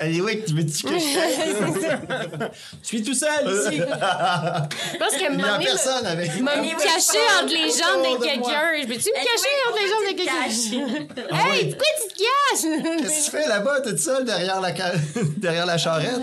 Allez, 0.00 0.20
oui, 0.20 0.44
tu 0.46 0.54
veux-tu 0.54 0.84
que 0.84 0.98
je 0.98 2.46
Je 2.82 2.86
suis 2.86 3.02
tout 3.02 3.14
seul 3.14 3.46
ici. 3.46 3.78
Je 3.78 4.96
pense 4.98 5.12
que 5.12 5.16
Il 5.16 5.22
y 5.22 5.26
a 5.26 5.30
Mamie 5.30 5.64
personne 5.64 6.06
avec 6.06 6.40
m'a 6.40 6.56
Mamie 6.56 6.72
me 6.72 6.76
me 6.76 6.82
caché 6.82 7.18
entre 7.40 7.52
les 7.52 7.70
jambes 7.70 8.02
de 8.04 8.24
quelqu'un. 8.24 8.80
Je 8.80 8.86
peux-tu 8.86 9.10
me 9.10 9.14
cacher 9.14 9.54
entre 9.66 9.78
les 9.82 9.88
jambes 9.88 10.06
de 10.08 10.16
quelqu'un? 10.16 11.34
Hey, 11.50 11.66
pourquoi 11.70 11.86
tu 12.02 12.14
te 12.14 12.18
caches? 12.18 13.02
Qu'est-ce 13.02 13.18
que 13.18 13.24
tu 13.24 13.30
fais 13.30 13.48
là-bas, 13.48 13.80
toute 13.80 13.98
seule, 13.98 14.24
derrière 14.24 14.60
la, 14.60 14.72
derrière 15.36 15.66
la 15.66 15.78
charrette? 15.78 16.20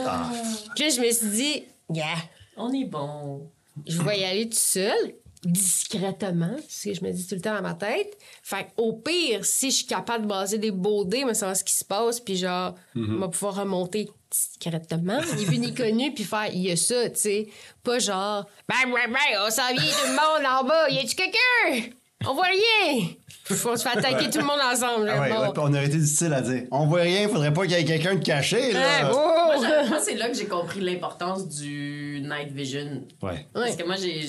Puis 0.76 0.84
là, 0.86 0.90
je 0.96 1.02
me 1.02 1.12
suis 1.12 1.28
dit, 1.28 1.64
yeah, 1.94 2.16
On 2.58 2.72
est 2.72 2.86
bon. 2.86 3.50
je 3.86 4.02
vais 4.02 4.20
y 4.20 4.24
aller 4.26 4.48
tout 4.50 4.58
seul, 4.58 5.16
discrètement, 5.46 6.56
c'est 6.68 6.94
ce 6.94 7.00
que 7.00 7.06
je 7.06 7.10
me 7.10 7.14
dis 7.16 7.28
tout 7.28 7.36
le 7.36 7.42
temps 7.42 7.56
dans 7.56 7.62
ma 7.62 7.74
tête. 7.74 8.18
Fait 8.44 8.68
au 8.78 8.94
pire, 8.94 9.46
si 9.46 9.72
je 9.72 9.76
suis 9.78 9.86
capable 9.86 10.24
de 10.24 10.30
baser 10.30 10.58
des 10.58 10.72
beaux 10.72 11.06
dés, 11.06 11.24
mais 11.26 11.34
savoir 11.34 11.56
ce 11.56 11.64
qui 11.64 11.74
se 11.74 11.86
passe, 11.86 12.20
puis 12.20 12.36
genre, 12.38 12.76
on 12.96 13.18
va 13.20 13.28
pouvoir 13.28 13.56
remonter 13.56 14.10
discrètement, 14.32 15.20
ni 15.38 15.46
vu 15.46 15.58
ni 15.60 15.74
connu, 15.74 16.14
puis 16.14 16.24
faire, 16.24 16.48
il 16.54 16.62
y 16.62 16.72
a 16.72 16.76
ça, 16.76 17.10
tu 17.10 17.20
sais. 17.20 17.48
Pas 17.84 18.00
genre, 18.00 18.46
ben, 18.68 18.76
ben, 18.86 19.12
ben, 19.12 19.40
on 19.46 19.50
s'en 19.50 19.68
vient 19.74 19.84
tout 19.92 20.08
le 20.08 20.12
monde 20.12 20.46
en 20.62 20.64
bas, 20.68 20.90
y 20.90 21.00
a-tu 21.00 21.16
quelqu'un? 21.16 21.90
On 22.28 22.34
voit 22.34 22.46
rien! 22.48 23.08
Faut 23.44 23.76
se 23.78 23.84
faire 23.84 23.98
attaquer 23.98 24.30
tout 24.32 24.40
le 24.40 24.46
monde 24.46 24.60
ensemble, 24.60 25.06
là. 25.06 25.14
Ah 25.18 25.22
ouais, 25.22 25.30
bon. 25.30 25.42
ouais, 25.42 25.50
puis 25.54 25.62
on 25.64 25.68
aurait 25.74 25.86
été 25.86 25.98
difficile 25.98 26.34
à 26.34 26.42
dire. 26.42 26.64
On 26.72 26.88
voit 26.88 27.02
rien, 27.02 27.30
faudrait 27.30 27.54
pas 27.54 27.62
qu'il 27.68 27.72
y 27.72 27.76
ait 27.76 27.86
quelqu'un 27.86 28.16
de 28.16 28.24
caché, 28.24 28.72
là. 28.74 29.06
Hein, 29.06 29.12
oh! 29.14 29.42
Moi, 29.46 29.56
j'ai- 29.84 29.90
moi, 29.90 30.00
c'est 30.00 30.16
là 30.16 30.30
que 30.30 30.34
j'ai 30.36 30.48
compris 30.48 30.82
l'importance 30.82 31.48
du 31.48 32.22
night 32.24 32.52
vision. 32.52 33.04
Ouais. 33.22 33.46
Parce 33.54 33.70
Ouais. 33.72 33.78
que 33.78 33.84
moi, 33.86 33.96
j'ai. 33.98 34.26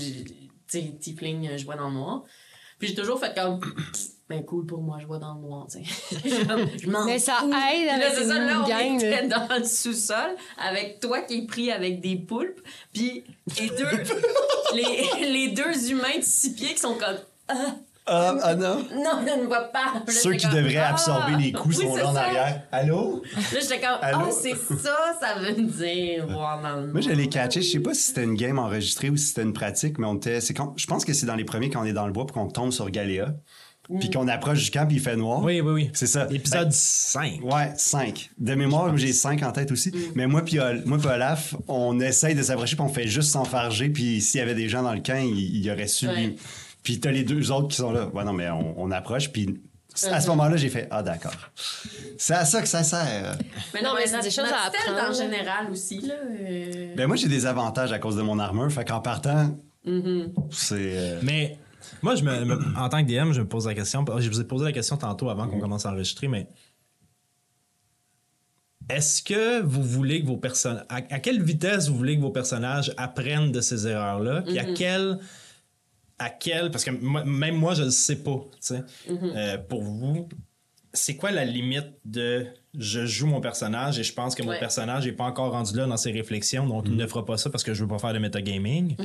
Tiefling, 0.67 1.49
euh, 1.49 1.57
je 1.59 1.65
vois 1.65 1.77
dans 1.77 1.89
le 1.89 1.95
noir. 1.95 2.23
Puis 2.79 2.89
j'ai 2.89 2.95
toujours 2.95 3.19
fait 3.21 3.35
comme. 3.35 3.61
Ben 4.29 4.45
cool 4.45 4.67
pour 4.67 4.83
moi, 4.83 4.99
je 5.01 5.07
vois 5.07 5.21
dans 5.21 5.35
le 5.37 5.41
noir, 5.41 5.69
tu 5.71 5.79
sais. 5.85 6.19
Je- 6.83 6.91
m'en 6.91 7.05
Mais 7.05 7.21
ça 7.21 7.35
fous. 7.35 7.47
aide 7.49 7.89
avec 7.91 8.09
c'est 8.13 8.25
ça, 8.27 8.39
là, 8.41 8.61
on 8.65 8.69
gang, 8.69 9.01
là. 9.01 9.21
était 9.21 9.29
dans 9.29 9.47
le 9.57 9.63
sous-sol 9.63 10.35
avec 10.59 10.99
toi 10.99 11.21
qui 11.23 11.35
est 11.39 11.47
pris 11.47 11.71
avec 11.71 12.01
des 12.01 12.17
poulpes. 12.17 12.61
Puis 12.93 13.23
les 13.57 13.69
deux, 13.69 14.03
les, 14.75 15.31
les 15.31 15.49
deux 15.53 15.93
humains 15.93 16.19
de 16.19 16.25
six 16.25 16.55
pieds 16.55 16.75
qui 16.75 16.81
sont 16.81 16.95
comme. 16.97 17.19
Ah, 17.47 17.77
Ah, 18.09 18.37
ah 18.43 18.55
non? 18.55 18.77
non, 18.95 19.25
je 19.27 19.41
ne 19.43 19.47
vois 19.47 19.63
pas. 19.73 19.95
Là, 19.95 20.13
Ceux 20.13 20.35
qui 20.35 20.47
comme, 20.47 20.55
devraient 20.57 20.77
Ah! 20.77 20.91
absorber 20.91 21.37
les 21.43 21.51
coups 21.53 21.79
Oui, 21.79 21.87
sont 21.87 21.97
là 21.97 22.09
en 22.11 22.15
arrière. 22.17 22.63
Allô? 22.71 23.23
Là, 23.35 23.59
j'étais 23.61 23.81
comme, 23.81 23.99
Allô? 24.01 24.19
ah, 24.27 24.31
c'est 24.31 24.55
ça, 24.55 24.97
ça 25.21 25.41
veut 25.41 25.61
dire 25.61 26.27
dans 26.29 26.81
le 26.81 26.93
Moi, 26.93 27.01
je 27.01 27.11
l'ai 27.11 27.29
catché. 27.29 27.63
Je 27.63 27.71
sais 27.73 27.81
pas 27.81 27.95
si 27.95 28.03
c'était 28.03 28.23
une 28.25 28.37
game 28.37 28.59
enregistrée 28.61 29.11
ou 29.11 29.17
si 29.17 29.27
c'était 29.27 29.43
une 29.43 29.53
pratique, 29.53 29.99
mais 29.99 30.07
on 30.07 30.15
était. 30.15 30.41
C'est 30.41 30.55
quand, 30.55 30.75
je 30.77 30.87
pense 30.87 31.05
que 31.05 31.13
c'est 31.13 31.27
dans 31.27 31.35
les 31.35 31.45
premiers 31.45 31.69
quand 31.69 31.83
on 31.83 31.85
est 31.85 31.93
dans 31.93 32.07
le 32.07 32.13
bois 32.13 32.27
puis 32.27 32.35
qu'on 32.35 32.49
tombe 32.49 32.71
sur 32.73 32.89
Galéa. 32.91 33.35
Puis 34.01 34.11
qu'on 34.11 34.27
approche 34.27 34.65
du 34.65 34.71
camp 34.73 34.85
puis 34.87 34.97
il 34.97 35.01
fait 35.01 35.15
noir. 35.15 35.43
Oui, 35.45 35.61
oui, 35.61 35.73
oui. 35.73 35.91
C'est 35.95 36.09
ça. 36.09 36.27
Épisode 36.31 36.73
5. 36.73 37.41
Ouais, 37.45 37.73
5. 37.77 38.31
De 38.37 38.55
mémoire, 38.57 38.97
j'ai 38.97 39.13
5 39.13 39.41
en 39.45 39.53
tête 39.53 39.71
aussi. 39.71 39.93
Mais 40.17 40.27
moi 40.27 40.45
puis 40.45 40.59
moi 40.85 40.99
puis 40.99 41.07
Olaf, 41.07 41.55
on 41.69 42.01
essaye 42.01 42.35
de 42.35 42.43
s'approcher 42.43 42.75
puis 42.75 42.85
on 42.85 42.89
fait 42.89 43.07
juste 43.07 43.31
s'enfarger. 43.31 43.89
Puis 43.89 44.21
s'il 44.21 44.41
y 44.41 44.43
avait 44.43 44.57
des 44.57 44.69
gens 44.69 44.83
dans 44.83 44.93
le 44.93 45.01
camp, 45.01 45.21
il, 45.25 45.57
il 45.57 45.71
aurait 45.71 45.87
su. 45.87 46.09
Ouais. 46.09 46.35
Puis 46.87 47.01
t'as 47.01 47.11
les 47.11 47.25
deux 47.25 47.51
autres 47.51 47.67
qui 47.67 47.77
sont 47.79 47.91
là. 47.91 48.07
Ouais, 48.15 48.23
non, 48.23 48.33
mais 48.33 48.49
on, 48.49 48.81
on 48.81 48.93
approche. 48.93 49.33
Puis 49.33 49.61
à 50.09 50.21
ce 50.21 50.29
moment-là, 50.29 50.57
j'ai 50.57 50.69
fait 50.69 50.87
Ah, 50.93 51.03
d'accord. 51.03 51.35
C'est 52.17 52.35
à 52.35 52.45
ça 52.45 52.63
que 52.63 52.69
ça 52.69 52.85
sert. 52.85 53.37
Mais 53.75 53.83
Non, 53.83 53.91
mais 53.97 54.07
c'est 54.07 54.21
des 54.21 54.31
choses 54.31 54.45
à 54.53 54.69
apprendre. 54.69 55.11
en 55.11 55.13
général 55.13 55.69
aussi, 55.69 56.01
là. 56.01 56.15
euh, 56.15 56.95
Ben, 56.97 57.09
moi, 57.09 57.17
j'ai 57.17 57.27
des 57.27 57.45
avantages 57.45 57.91
à 57.91 57.99
cause 57.99 58.15
de 58.15 58.23
mon 58.23 58.39
armure. 58.39 58.71
Fait 58.71 58.85
qu'en 58.85 59.01
partant, 59.01 59.59
c'est. 60.53 60.75
euh, 60.97 61.19
Mais 61.25 61.59
moi, 62.03 62.15
je 62.15 62.23
me, 62.23 62.45
me- 62.45 62.79
en 62.79 62.89
tant 62.89 63.05
que 63.05 63.09
DM, 63.11 63.33
je 63.33 63.41
me 63.41 63.49
pose 63.49 63.67
la 63.67 63.75
question. 63.75 64.05
Je 64.19 64.29
vous 64.31 64.41
ai 64.41 64.45
posé 64.45 64.65
la 64.65 64.73
question 64.73 64.97
tantôt 64.97 65.29
avant 65.29 65.49
qu'on 65.49 65.59
commence 65.59 65.87
à 65.87 65.91
enregistrer, 65.91 66.29
mais 66.29 66.47
est-ce 68.89 69.23
que 69.25 69.61
vous 69.63 69.83
voulez 69.83 70.23
que 70.23 70.27
vos 70.29 70.37
personnages. 70.37 70.85
À, 70.89 70.97
à 70.97 71.19
quelle 71.19 71.43
vitesse 71.43 71.89
vous 71.89 71.97
voulez 71.97 72.17
que 72.17 72.23
vos 72.23 72.31
personnages 72.31 72.93
apprennent 72.97 73.51
de 73.51 73.61
ces 73.61 73.89
erreurs-là? 73.89 74.43
Puis 74.43 74.59
à 74.61 74.65
quelle. 74.73 75.19
À 76.19 76.31
quelle. 76.31 76.71
Parce 76.71 76.85
que 76.85 76.91
moi- 76.91 77.25
même 77.25 77.57
moi, 77.57 77.75
je 77.75 77.83
ne 77.85 77.91
sais 77.91 78.17
pas. 78.17 78.41
tu 78.53 78.59
sais. 78.61 78.83
Euh, 79.11 79.59
pour 79.59 79.83
vous, 79.83 80.29
c'est 80.93 81.17
quoi 81.17 81.31
la 81.31 81.45
limite 81.45 81.89
de 82.05 82.47
je 82.79 83.05
joue 83.07 83.27
mon 83.27 83.41
personnage 83.41 83.99
et 83.99 84.03
je 84.03 84.13
pense 84.15 84.35
que 84.35 84.43
mon 84.43 84.51
Ouais. 84.51 84.59
personnage 84.59 85.05
n'est 85.07 85.13
pas 85.13 85.25
encore 85.25 85.53
rendu 85.53 85.77
là 85.77 85.87
dans 85.87 85.97
ses 85.97 86.11
réflexions, 86.13 86.67
donc 86.67 86.85
il 86.87 86.97
ne 86.97 87.07
fera 87.07 87.25
pas 87.25 87.37
ça 87.37 87.51
parce 87.51 87.63
que 87.65 87.75
je 87.75 87.83
veux 87.83 87.89
pas 87.89 87.99
faire 87.99 88.13
de 88.15 88.19
metagaming? 88.19 88.97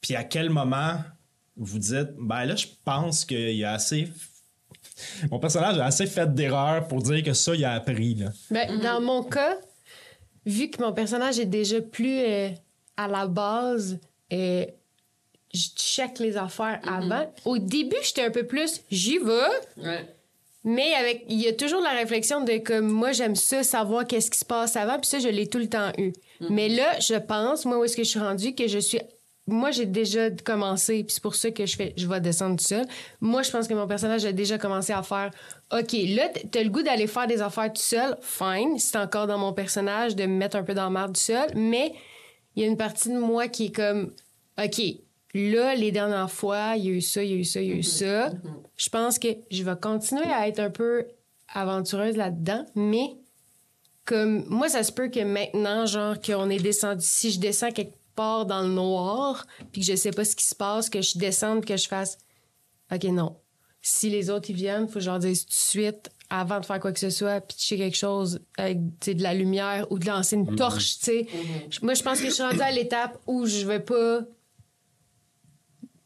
Puis 0.00 0.14
à 0.16 0.24
quel 0.24 0.50
moment 0.50 0.96
vous 1.56 1.78
dites, 1.78 2.08
ben 2.18 2.44
là, 2.46 2.56
je 2.56 2.66
pense 2.84 3.24
qu'il 3.26 3.54
y 3.54 3.64
a 3.64 3.72
assez. 3.72 4.08
Mon 5.30 5.38
personnage 5.38 5.78
a 5.78 5.84
assez 5.86 6.06
fait 6.06 6.32
d'erreurs 6.34 6.88
pour 6.88 7.02
dire 7.02 7.22
que 7.22 7.32
ça, 7.34 7.54
il 7.54 7.64
a 7.64 7.72
appris. 7.74 8.14
Là. 8.14 8.30
Ben, 8.50 8.80
Dans 8.80 9.00
mon 9.00 9.22
cas, 9.22 9.56
vu 10.46 10.70
que 10.70 10.82
mon 10.82 10.92
personnage 10.92 11.38
est 11.38 11.46
déjà 11.46 11.80
plus 11.80 12.18
euh, 12.20 12.48
à 12.96 13.08
la 13.08 13.26
base, 13.26 13.98
euh, 14.32 14.66
je 15.52 15.66
check 15.76 16.18
les 16.18 16.36
affaires 16.36 16.80
avant. 16.86 17.32
Au 17.44 17.58
début, 17.58 17.96
j'étais 18.02 18.22
un 18.24 18.30
peu 18.30 18.46
plus, 18.46 18.80
j'y 18.90 19.18
vais, 19.18 19.82
Ouais. 19.84 20.06
mais 20.64 20.94
avec 20.94 21.24
il 21.28 21.40
y 21.40 21.48
a 21.48 21.52
toujours 21.52 21.80
la 21.82 21.90
réflexion 21.90 22.42
de 22.42 22.58
comme 22.58 22.88
moi, 22.88 23.12
j'aime 23.12 23.36
ça, 23.36 23.62
savoir 23.62 24.06
qu'est-ce 24.06 24.30
qui 24.30 24.38
se 24.38 24.44
passe 24.44 24.76
avant, 24.76 24.98
puis 24.98 25.08
ça, 25.08 25.18
je 25.18 25.28
l'ai 25.28 25.46
tout 25.48 25.58
le 25.58 25.68
temps 25.68 25.92
eu. 25.98 26.12
Mais 26.50 26.68
là, 26.68 26.98
je 27.00 27.14
pense, 27.14 27.64
moi, 27.64 27.78
où 27.78 27.84
est-ce 27.84 27.96
que 27.96 28.02
je 28.04 28.08
suis 28.08 28.18
rendue, 28.18 28.54
que 28.54 28.66
je 28.66 28.78
suis. 28.78 28.98
Moi, 29.48 29.72
j'ai 29.72 29.86
déjà 29.86 30.30
commencé, 30.30 31.02
puis 31.02 31.14
c'est 31.14 31.22
pour 31.22 31.34
ça 31.34 31.50
que 31.50 31.66
je 31.66 31.74
fais, 31.76 31.92
je 31.96 32.06
vais 32.06 32.20
descendre 32.20 32.56
tout 32.56 32.64
seul. 32.64 32.84
Moi, 33.20 33.42
je 33.42 33.50
pense 33.50 33.66
que 33.66 33.74
mon 33.74 33.88
personnage 33.88 34.24
a 34.24 34.30
déjà 34.32 34.56
commencé 34.56 34.92
à 34.92 35.02
faire 35.02 35.30
OK, 35.72 35.92
là, 35.92 36.28
t'as 36.52 36.62
le 36.62 36.70
goût 36.70 36.82
d'aller 36.82 37.08
faire 37.08 37.26
des 37.26 37.42
affaires 37.42 37.72
tout 37.72 37.82
seul, 37.82 38.16
fine. 38.22 38.78
C'est 38.78 38.96
encore 38.98 39.26
dans 39.26 39.38
mon 39.38 39.52
personnage 39.52 40.14
de 40.14 40.22
me 40.26 40.34
mettre 40.36 40.56
un 40.56 40.62
peu 40.62 40.74
dans 40.74 40.84
la 40.84 40.90
merde 40.90 41.14
tout 41.14 41.20
seul, 41.20 41.48
mais 41.56 41.92
il 42.54 42.62
y 42.62 42.64
a 42.64 42.68
une 42.68 42.76
partie 42.76 43.08
de 43.08 43.18
moi 43.18 43.48
qui 43.48 43.66
est 43.66 43.74
comme 43.74 44.12
OK, 44.62 44.80
là, 45.34 45.74
les 45.74 45.92
dernières 45.92 46.30
fois, 46.30 46.74
il 46.76 46.84
y 46.84 46.88
a 46.88 46.92
eu 46.92 47.00
ça, 47.00 47.22
il 47.22 47.30
y 47.30 47.34
a 47.34 47.36
eu 47.36 47.44
ça, 47.44 47.60
il 47.60 47.68
y 47.68 47.72
a 47.72 47.76
eu 47.76 47.82
ça. 47.82 48.30
Je 48.76 48.88
pense 48.88 49.18
que 49.18 49.28
je 49.50 49.62
vais 49.62 49.76
continuer 49.80 50.30
à 50.30 50.48
être 50.48 50.60
un 50.60 50.70
peu 50.70 51.06
aventureuse 51.48 52.16
là-dedans, 52.16 52.66
mais 52.74 53.16
comme 54.04 54.44
moi, 54.48 54.68
ça 54.68 54.82
se 54.82 54.92
peut 54.92 55.08
que 55.08 55.20
maintenant, 55.20 55.86
genre, 55.86 56.20
qu'on 56.20 56.50
est 56.50 56.58
descendu, 56.58 57.04
si 57.04 57.30
je 57.30 57.40
descends 57.40 57.70
quelque 57.70 57.96
part 58.14 58.46
dans 58.46 58.62
le 58.62 58.68
noir, 58.68 59.46
puis 59.70 59.80
que 59.80 59.86
je 59.86 59.96
sais 59.96 60.10
pas 60.10 60.24
ce 60.24 60.36
qui 60.36 60.44
se 60.44 60.54
passe, 60.54 60.90
que 60.90 61.00
je 61.00 61.18
descende, 61.18 61.64
que 61.64 61.76
je 61.76 61.88
fasse, 61.88 62.18
OK, 62.92 63.04
non. 63.04 63.36
Si 63.80 64.10
les 64.10 64.30
autres, 64.30 64.50
ils 64.50 64.56
viennent, 64.56 64.86
faut 64.86 64.94
que 64.94 65.00
je 65.00 65.10
leur 65.10 65.18
dise 65.18 65.44
tout 65.44 65.50
de 65.50 65.54
suite, 65.54 66.10
avant 66.30 66.60
de 66.60 66.66
faire 66.66 66.80
quoi 66.80 66.92
que 66.92 67.00
ce 67.00 67.10
soit, 67.10 67.40
pitcher 67.40 67.76
quelque 67.76 67.96
chose 67.96 68.40
avec 68.56 68.78
tu 68.78 69.10
sais, 69.10 69.14
de 69.14 69.22
la 69.22 69.34
lumière 69.34 69.86
ou 69.90 69.98
de 69.98 70.06
lancer 70.06 70.36
une 70.36 70.56
torche, 70.56 70.98
tu 70.98 71.04
sais. 71.04 71.26
Moi, 71.82 71.94
je 71.94 72.02
pense 72.02 72.20
que 72.20 72.26
je 72.26 72.32
suis 72.32 72.42
rendue 72.42 72.60
à 72.60 72.70
l'étape 72.70 73.18
où 73.26 73.46
je 73.46 73.66
vais 73.66 73.80
pas 73.80 74.20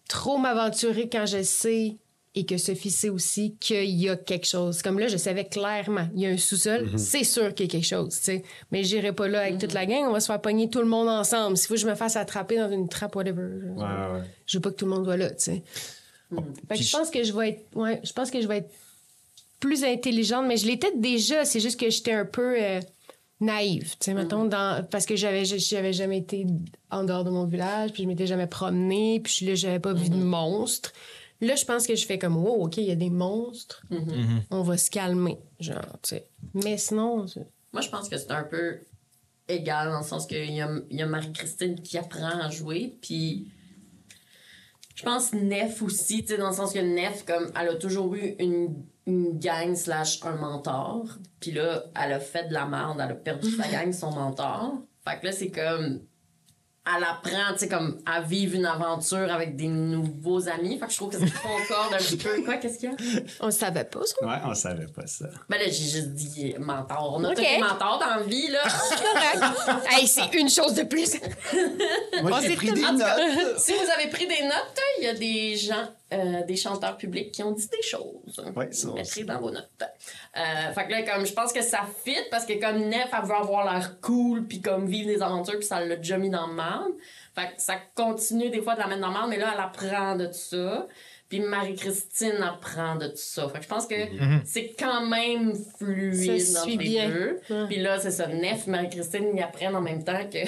trop 0.09 0.39
m'aventurer 0.39 1.09
quand 1.09 1.27
je 1.27 1.43
sais 1.43 1.97
et 2.35 2.45
que 2.45 2.59
Sophie 2.59 2.91
sait 2.91 3.09
aussi 3.09 3.57
qu'il 3.59 3.89
y 3.89 4.11
a 4.11 4.17
quelque 4.17 4.47
chose. 4.47 4.83
Comme 4.83 4.99
là, 4.99 5.09
je 5.09 5.17
savais 5.17 5.47
clairement, 5.47 6.07
il 6.15 6.21
y 6.21 6.27
a 6.27 6.29
un 6.29 6.37
sous-sol, 6.37 6.91
c'est 6.99 7.25
sûr 7.25 7.55
qu'il 7.55 7.65
y 7.67 7.69
a 7.71 7.73
quelque 7.73 7.87
chose, 7.89 8.15
tu 8.19 8.25
sais. 8.25 8.43
Mais 8.71 8.85
j'irai 8.85 9.13
pas 9.15 9.27
là 9.27 9.41
avec 9.41 9.59
toute 9.59 9.73
la 9.73 9.87
gang, 9.87 10.05
on 10.07 10.13
va 10.13 10.21
se 10.21 10.27
faire 10.27 10.41
pogner 10.43 10.69
tout 10.69 10.81
le 10.81 10.85
monde 10.85 11.09
ensemble. 11.09 11.57
S'il 11.57 11.69
faut 11.69 11.75
que 11.75 11.81
je 11.81 11.87
me 11.89 11.95
fasse 11.95 12.15
attraper 12.17 12.57
dans 12.59 12.71
une 12.71 12.89
trappe, 12.89 13.17
whatever. 13.17 13.49
Je, 13.63 13.69
Ouais, 13.71 13.83
ouais. 14.21 14.23
je 14.45 14.59
veux 14.59 14.61
pas 14.63 14.71
que 14.71 14.77
tout 14.77 14.85
le 14.85 14.91
monde 14.91 15.05
soit 15.05 15.17
là, 15.17 15.31
tu 15.31 15.37
sais. 15.39 15.63
Fait 16.31 16.37
que 16.43 16.75
Puis 16.75 16.83
je 16.83 16.97
pense 16.97 17.09
que 17.11 17.23
je 17.25 17.33
vais 17.33 17.49
être, 17.51 17.75
ouais, 17.75 18.01
je 18.05 18.13
pense 18.13 18.31
que 18.31 18.41
je 18.43 18.49
vais 18.49 18.59
être 18.59 18.71
plus 19.59 19.85
intelligente, 19.85 20.45
mais 20.47 20.59
je 20.59 20.67
l'étais 20.67 20.93
déjà, 20.95 21.47
c'est 21.47 21.61
juste 21.61 21.81
que 21.81 21.89
j'étais 21.89 22.13
un 22.13 22.27
peu 22.27 22.55
euh, 22.61 22.81
naïve, 23.41 23.91
tu 23.99 24.07
sais, 24.07 24.15
mettons, 24.15 24.45
dans, 24.45 24.85
parce 24.91 25.05
que 25.07 25.17
j'avais, 25.17 25.45
j'avais 25.45 25.93
jamais 25.93 26.19
été 26.19 26.47
en 26.91 27.05
dehors 27.05 27.25
de 27.25 27.31
mon 27.31 27.45
village, 27.45 27.93
puis 27.93 28.05
je 28.05 28.09
m'étais 28.09 28.27
jamais 28.27 28.47
promenée, 28.47 29.21
puis 29.21 29.47
là, 29.47 29.55
j'avais 29.55 29.81
pas 29.81 29.93
vu 29.93 30.09
de 30.09 30.17
monstres. 30.17 30.93
Là, 31.41 31.55
je 31.55 31.65
pense 31.67 31.87
que 31.87 31.95
je 31.95 32.07
fais 32.07 32.19
comme, 32.19 32.37
wow, 32.37 32.65
OK, 32.65 32.79
il 32.79 32.85
y 32.85 32.91
a 32.91 32.97
des 32.97 33.11
monstres, 33.11 33.83
on 34.51 34.63
va 34.63 34.79
se 34.79 34.91
calmer, 34.91 35.39
genre, 35.61 35.99
tu 36.03 36.11
sais. 36.11 36.29
Mais 36.55 36.79
sinon, 36.79 37.27
Moi, 37.73 37.83
je 37.83 37.91
pense 37.91 38.09
que 38.09 38.17
c'est 38.17 38.31
un 38.31 38.45
peu 38.45 38.79
égal 39.49 39.91
dans 39.91 39.99
le 39.99 40.05
sens 40.05 40.27
qu'il 40.27 40.53
y 40.53 40.61
a, 40.63 40.71
il 40.91 40.97
y 40.97 41.03
a 41.03 41.07
Marie-Christine 41.07 41.81
qui 41.83 41.99
apprend 41.99 42.41
à 42.41 42.49
jouer, 42.49 42.97
puis 43.03 43.51
je 44.95 45.03
pense 45.03 45.35
Nef 45.35 45.83
aussi, 45.83 46.23
tu 46.23 46.29
sais, 46.29 46.39
dans 46.39 46.49
le 46.49 46.57
sens 46.57 46.73
que 46.73 46.79
Nef, 46.79 47.27
comme, 47.27 47.53
elle 47.61 47.69
a 47.69 47.75
toujours 47.75 48.15
eu 48.15 48.35
une, 48.39 48.83
une 49.07 49.39
gang 49.39 49.75
slash 49.75 50.21
un 50.25 50.37
mentor, 50.37 51.07
puis 51.41 51.53
là, 51.53 51.85
elle 51.95 52.13
a 52.13 52.21
fait 52.21 52.49
de 52.49 52.53
la 52.53 52.67
merde, 52.67 53.01
elle 53.03 53.13
a 53.13 53.15
perdu 53.15 53.51
sa 53.51 53.69
gang, 53.69 53.93
son 53.93 54.11
mentor. 54.11 54.75
Fait 55.05 55.21
que 55.21 55.27
là, 55.27 55.33
c'est 55.33 55.51
comme, 55.51 56.01
elle 56.87 57.03
apprend, 57.03 57.53
tu 57.53 57.61
sais, 57.61 57.69
comme, 57.69 57.99
à 58.07 58.21
vivre 58.21 58.55
une 58.55 58.67
aventure 58.67 59.33
avec 59.33 59.57
des 59.57 59.67
nouveaux 59.67 60.49
amis. 60.49 60.79
Fait 60.79 60.87
que 60.87 60.93
je 60.93 60.97
trouve 60.97 61.11
que 61.11 61.19
ça 61.19 61.27
concorde 61.43 61.95
un 61.95 61.99
petit 61.99 62.17
peu. 62.17 62.43
Quoi, 62.45 62.57
qu'est-ce 62.57 62.79
qu'il 62.79 62.91
y 62.91 62.93
a? 62.93 63.21
on 63.41 63.51
savait 63.51 63.85
pas 63.85 64.05
ça. 64.05 64.27
Ouais, 64.27 64.39
on 64.45 64.55
savait 64.55 64.87
pas 64.87 65.07
ça. 65.07 65.27
Ben 65.49 65.59
là, 65.59 65.65
j'ai 65.65 65.73
juste 65.73 66.11
dit 66.11 66.55
mentor. 66.59 67.17
On 67.19 67.25
a 67.25 67.35
tous 67.35 67.43
des 67.43 67.59
mentors 67.59 67.99
dans 67.99 68.17
la 68.17 68.23
vie, 68.23 68.49
là. 68.49 68.63
Correct. 68.63 69.87
hey, 69.91 70.07
c'est 70.07 70.33
une 70.35 70.49
chose 70.49 70.75
de 70.75 70.85
plus. 70.85 71.17
Moi, 72.23 72.41
j'ai 72.43 72.55
pris 72.55 72.73
des 72.73 72.83
notes. 72.83 73.59
si 73.59 73.73
vous 73.73 73.91
avez 73.99 74.09
pris 74.09 74.29
des 74.29 74.43
notes, 74.43 74.81
il 74.99 75.05
y 75.05 75.09
a 75.09 75.15
des 75.15 75.57
gens, 75.57 75.89
euh, 76.13 76.45
des 76.45 76.55
chanteurs 76.57 76.97
publics 76.97 77.33
qui 77.33 77.43
ont 77.43 77.51
dit 77.51 77.67
des 77.69 77.83
choses. 77.83 78.41
Ouais, 78.55 78.71
ça, 78.71 78.89
Vous 78.89 78.95
mettrez 78.95 79.25
dans 79.25 79.41
vos 79.41 79.51
notes. 79.51 79.69
Euh, 79.83 80.73
fait 80.73 80.87
que 80.87 80.91
là, 80.93 81.03
comme, 81.03 81.27
je 81.27 81.33
pense 81.33 81.53
que 81.53 81.63
ça 81.63 81.81
fit 82.05 82.17
parce 82.31 82.47
que 82.47 82.53
comme 82.61 82.79
Nef, 82.89 83.09
elle 83.13 83.27
veut 83.29 83.35
avoir 83.35 83.65
l'air 83.73 84.01
cool 84.01 84.47
puis 84.47 84.61
comme 84.61 84.87
vivre 84.87 85.09
des 85.09 85.21
aventures 85.21 85.59
puis 85.59 85.67
ça 85.67 85.85
l'a 85.85 85.97
déjà 85.97 86.17
mis 86.17 86.31
dans 86.31 86.47
le 86.47 86.55
marde. 86.55 86.93
Fait 87.35 87.47
que 87.47 87.61
ça 87.61 87.75
continue 87.97 88.51
des 88.51 88.63
fois 88.63 88.75
de 88.75 88.81
la 88.81 88.87
mettre 88.87 89.01
dans 89.01 89.09
le 89.09 89.13
marde, 89.15 89.31
mais 89.31 89.39
là, 89.39 89.51
elle 89.55 89.61
apprend 89.61 90.15
de 90.17 90.27
tout 90.27 90.33
ça. 90.35 90.87
Puis 91.29 91.41
Marie-Christine 91.41 92.41
apprend 92.41 92.95
de 92.95 93.09
tout 93.09 93.17
ça. 93.17 93.49
Fait 93.49 93.59
que 93.59 93.65
je 93.65 93.69
pense 93.69 93.87
que 93.89 93.95
c'est 94.45 94.75
quand 94.79 95.05
même 95.07 95.55
fluide 95.77 96.39
Ça 96.41 96.61
entre 96.61 96.69
suit 96.69 96.77
les 96.77 96.85
bien. 96.85 97.09
deux. 97.09 97.41
Puis 97.67 97.79
là, 97.81 97.99
c'est 97.99 98.13
ça, 98.13 98.29
Nef, 98.29 98.69
Marie-Christine, 98.69 99.31
ils 99.35 99.43
apprennent 99.43 99.75
en 99.75 99.81
même 99.81 100.05
temps 100.05 100.25
que 100.33 100.39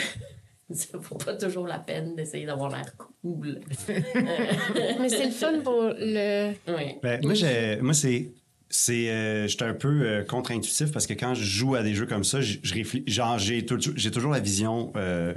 ça 0.74 0.98
vaut 0.98 1.16
pas 1.16 1.34
toujours 1.34 1.66
la 1.66 1.78
peine 1.78 2.14
d'essayer 2.14 2.46
d'avoir 2.46 2.70
l'air 2.70 2.94
cool. 2.96 3.60
Mais 3.88 5.08
c'est 5.08 5.26
le 5.26 5.30
fun 5.30 5.60
pour 5.60 5.92
le. 5.98 6.52
oui. 6.68 6.98
Ben, 7.02 7.20
moi, 7.22 7.34
j'ai, 7.34 7.80
moi, 7.80 7.94
c'est, 7.94 8.32
c'est, 8.68 9.08
euh, 9.08 9.46
j'étais 9.46 9.64
un 9.64 9.74
peu 9.74 10.02
euh, 10.02 10.24
contre-intuitif 10.24 10.92
parce 10.92 11.06
que 11.06 11.14
quand 11.14 11.34
je 11.34 11.44
joue 11.44 11.74
à 11.74 11.82
des 11.82 11.94
jeux 11.94 12.06
comme 12.06 12.24
ça, 12.24 12.40
je, 12.40 12.58
je 12.62 12.74
réfléchis, 12.74 13.04
genre, 13.06 13.38
j'ai, 13.38 13.64
j'ai 13.96 14.10
toujours 14.10 14.32
la 14.32 14.40
vision, 14.40 14.92
euh, 14.96 15.34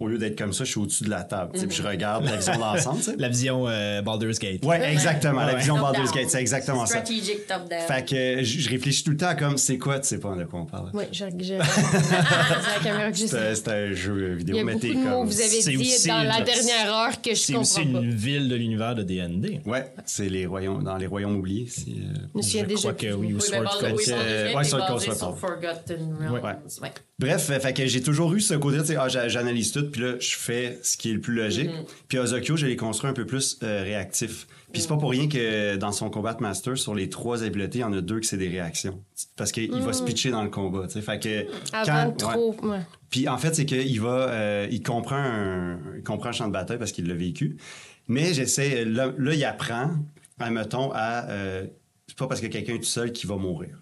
au 0.00 0.08
lieu 0.08 0.18
d'être 0.18 0.36
comme 0.38 0.52
ça, 0.52 0.64
je 0.64 0.70
suis 0.70 0.80
au-dessus 0.80 1.04
de 1.04 1.10
la 1.10 1.22
table, 1.22 1.52
je 1.68 1.82
regarde 1.82 2.24
la 2.24 2.36
vision 2.36 2.58
d'ensemble. 2.58 3.00
La 3.18 3.28
vision 3.28 3.64
euh, 3.68 4.02
Baldur's 4.02 4.38
Gate. 4.38 4.64
Ouais, 4.64 4.92
exactement, 4.92 5.40
la 5.42 5.52
Ouais. 5.52 5.58
vision 5.58 5.74
Top 5.76 5.84
Baldur's 5.84 6.10
down. 6.12 6.22
Gate, 6.22 6.30
c'est 6.30 6.40
exactement 6.40 6.86
ça. 6.86 6.96
Strategic 7.04 7.46
top 7.46 7.68
down. 7.68 7.80
Fait 7.86 8.04
que 8.04 8.14
euh, 8.40 8.44
je, 8.44 8.68
réfléchis 8.70 9.04
tout 9.04 9.10
le 9.12 9.16
temps 9.16 9.34
comme, 9.36 9.58
c'est 9.58 9.78
quoi, 9.78 9.98
tu 10.00 10.08
sais 10.08 10.18
pas 10.18 10.34
de 10.34 10.44
quoi 10.44 10.60
on 10.60 10.66
parle. 10.66 10.90
Oui, 10.94 11.04
je. 11.12 11.24
je... 11.40 11.54
c'est 13.26 13.68
un 13.68 13.92
jeu 13.92 14.34
vidéo, 14.34 14.56
Il 14.56 14.58
y 14.58 14.60
a 14.60 14.64
mais 14.64 14.72
beaucoup 14.74 14.86
t'es 14.86 14.94
de 14.94 14.98
mots 14.98 15.10
comme... 15.10 15.28
que 15.28 15.32
vous 15.34 15.40
avez 15.40 15.60
c'est 15.60 15.70
dit 15.70 15.76
aussi 15.76 16.08
dans 16.08 16.22
la 16.22 16.38
une- 16.38 16.44
dernière 16.44 16.94
heure 16.94 17.22
que 17.22 17.30
je 17.30 17.34
C'est 17.40 17.52
comprends 17.52 17.62
aussi 17.62 17.84
pas. 17.86 18.00
une 18.00 18.10
ville 18.14 18.48
de 18.48 18.54
l'univers 18.56 18.94
de 18.94 19.02
D&D. 19.02 19.60
Ouais, 19.66 19.92
c'est 20.04 20.28
les 20.28 20.46
royaumes, 20.46 20.82
dans 20.82 20.96
les 20.96 21.06
royaumes 21.06 21.36
oubliés. 21.36 21.68
euh, 21.88 22.40
Je 22.42 22.64
déjà 22.64 22.78
crois 22.80 22.92
que 22.94 23.06
oui, 23.06 23.12
ou 23.14 23.20
oui, 23.20 23.32
mais 23.34 23.40
Sword 23.40 23.78
Coast. 23.80 23.94
oui, 23.96 24.04
euh, 24.12 24.62
Sword 24.64 24.86
Coast. 24.88 25.10
Forgotten 25.40 26.16
Realms. 26.20 26.58
Bref, 27.18 27.50
euh, 27.50 27.60
fait 27.60 27.72
que 27.72 27.86
j'ai 27.86 28.02
toujours 28.02 28.34
eu 28.34 28.40
ce 28.40 28.54
côté, 28.54 28.78
ah, 28.98 29.08
j'a- 29.08 29.28
j'analyse 29.62 29.72
tout, 29.72 29.90
puis 29.90 30.00
là, 30.02 30.14
je 30.18 30.36
fais 30.36 30.78
ce 30.82 30.96
qui 30.96 31.10
est 31.10 31.14
le 31.14 31.20
plus 31.20 31.34
logique. 31.34 31.70
Puis 32.08 32.18
Ozokyo, 32.18 32.56
je 32.56 32.66
l'ai 32.66 32.76
construit 32.76 33.10
un 33.10 33.14
peu 33.14 33.26
plus 33.26 33.58
euh, 33.62 33.82
réactif. 33.82 34.46
Puis 34.72 34.80
c'est 34.82 34.88
pas 34.88 34.96
pour 34.96 35.10
rien 35.10 35.28
que 35.28 35.76
dans 35.76 35.92
son 35.92 36.08
Combat 36.08 36.36
Master, 36.40 36.78
sur 36.78 36.94
les 36.94 37.08
trois 37.10 37.42
habiletés, 37.44 37.78
il 37.78 37.82
y 37.82 37.84
en 37.84 37.92
a 37.92 38.00
deux 38.00 38.20
que 38.20 38.26
c'est 38.26 38.38
des 38.38 38.48
réactions. 38.48 39.02
Parce 39.36 39.52
qu'il 39.52 39.70
va 39.70 39.92
se 39.92 40.02
pitcher 40.02 40.30
dans 40.30 40.42
le 40.42 40.48
combat, 40.50 40.86
tu 40.86 40.94
sais. 40.94 41.02
Fait 41.02 41.18
que... 41.22 41.46
Avant 41.74 42.10
quand- 42.18 42.26
ouais. 42.28 42.34
trop. 42.34 42.56
ouais. 42.68 42.80
Puis 43.10 43.28
en 43.28 43.36
fait, 43.36 43.54
c'est 43.54 43.66
qu'il 43.66 44.00
va, 44.00 44.28
euh, 44.30 44.66
il 44.70 44.82
comprend 44.82 45.16
un, 45.16 45.78
il 45.98 46.02
comprend 46.02 46.30
un 46.30 46.32
champ 46.32 46.46
de 46.48 46.52
bataille 46.52 46.78
parce 46.78 46.92
qu'il 46.92 47.06
l'a 47.06 47.14
vécu. 47.14 47.58
Mais 48.08 48.32
j'essaie, 48.32 48.84
là, 48.86 49.12
là, 49.18 49.34
il 49.34 49.44
apprend, 49.44 49.90
admettons, 50.40 50.90
à, 50.94 51.28
euh, 51.28 51.66
c'est 52.08 52.16
pas 52.16 52.26
parce 52.26 52.40
que 52.40 52.46
quelqu'un 52.46 52.74
est 52.74 52.78
tout 52.78 52.84
seul 52.84 53.12
qu'il 53.12 53.28
va 53.28 53.36
mourir. 53.36 53.78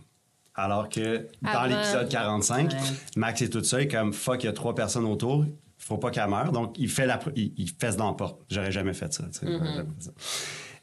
Alors 0.57 0.89
que 0.89 1.27
dans 1.41 1.65
l'épisode 1.67 2.09
45, 2.09 2.73
Ouais. 2.73 2.79
Max 3.17 3.41
est 3.43 3.49
tout 3.49 3.63
seul, 3.63 3.87
comme 3.89 4.13
fuck, 4.13 4.43
il 4.43 4.47
y 4.47 4.49
a 4.49 4.53
trois 4.53 4.75
personnes 4.75 5.07
autour, 5.07 5.47
faut 5.91 5.99
pas 5.99 6.11
qu'elle 6.11 6.29
meure. 6.31 6.53
Donc 6.53 6.77
il 6.79 6.89
fait 6.89 7.07
la, 7.07 7.21
il, 7.37 7.53
il 7.59 7.69
fesse 7.79 7.97
dans 7.97 8.07
la 8.09 8.15
porte. 8.15 8.41
J'aurais 8.49 8.73
jamais 8.73 8.95
fait 8.95 9.13
ça. 9.13 9.25
ça. 9.31 9.47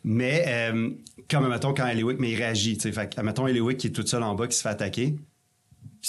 Mais 0.03 0.43
euh, 0.47 0.91
comme 1.29 1.49
mettons 1.49 1.73
quand 1.73 1.87
Eliwick, 1.87 2.19
mais 2.19 2.31
il 2.31 2.35
réagit. 2.35 2.77
tu 2.77 2.83
sais. 2.83 2.91
Fait 2.91 3.13
que, 3.13 3.19
mettons 3.21 3.47
Eliwick 3.47 3.77
qui 3.77 3.87
est 3.87 3.91
toute 3.91 4.07
seule 4.07 4.23
en 4.23 4.35
bas, 4.35 4.47
qui 4.47 4.55
se 4.55 4.61
fait 4.61 4.69
attaquer. 4.69 5.15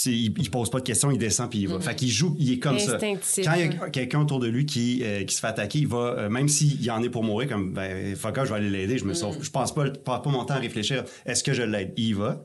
Il, 0.05 0.33
il 0.39 0.51
pose 0.51 0.69
pas 0.69 0.77
de 0.79 0.83
questions, 0.85 1.11
il 1.11 1.17
descend 1.17 1.49
puis 1.49 1.59
il 1.61 1.67
va. 1.67 1.79
Fait 1.81 1.95
qu'il 1.95 2.07
joue, 2.09 2.35
il 2.39 2.53
est 2.53 2.59
comme 2.59 2.77
ça. 2.79 2.97
Quand 3.43 3.53
il 3.55 3.65
y 3.65 3.77
a 3.77 3.89
quelqu'un 3.89 4.21
autour 4.21 4.39
de 4.39 4.47
lui 4.47 4.65
qui, 4.65 5.01
euh, 5.03 5.23
qui 5.25 5.33
se 5.35 5.41
fait 5.41 5.47
attaquer, 5.47 5.79
il 5.79 5.87
va, 5.87 5.97
euh, 6.17 6.29
même 6.29 6.47
s'il 6.47 6.81
y 6.81 6.91
en 6.91 7.01
est 7.03 7.09
pour 7.09 7.23
mourir, 7.23 7.49
comme 7.49 7.73
ben, 7.73 8.15
fuck 8.15 8.35
je 8.43 8.49
vais 8.49 8.55
aller 8.55 8.69
l'aider, 8.69 8.97
je 8.97 9.05
me 9.05 9.13
sauve. 9.13 9.37
Je 9.41 9.49
passe 9.51 9.73
pas, 9.73 9.89
pas 9.89 10.21
mon 10.25 10.45
temps 10.45 10.53
à 10.53 10.59
réfléchir, 10.59 11.03
est-ce 11.25 11.43
que 11.43 11.53
je 11.53 11.63
l'aide? 11.63 11.93
Il 11.97 12.15
va. 12.15 12.43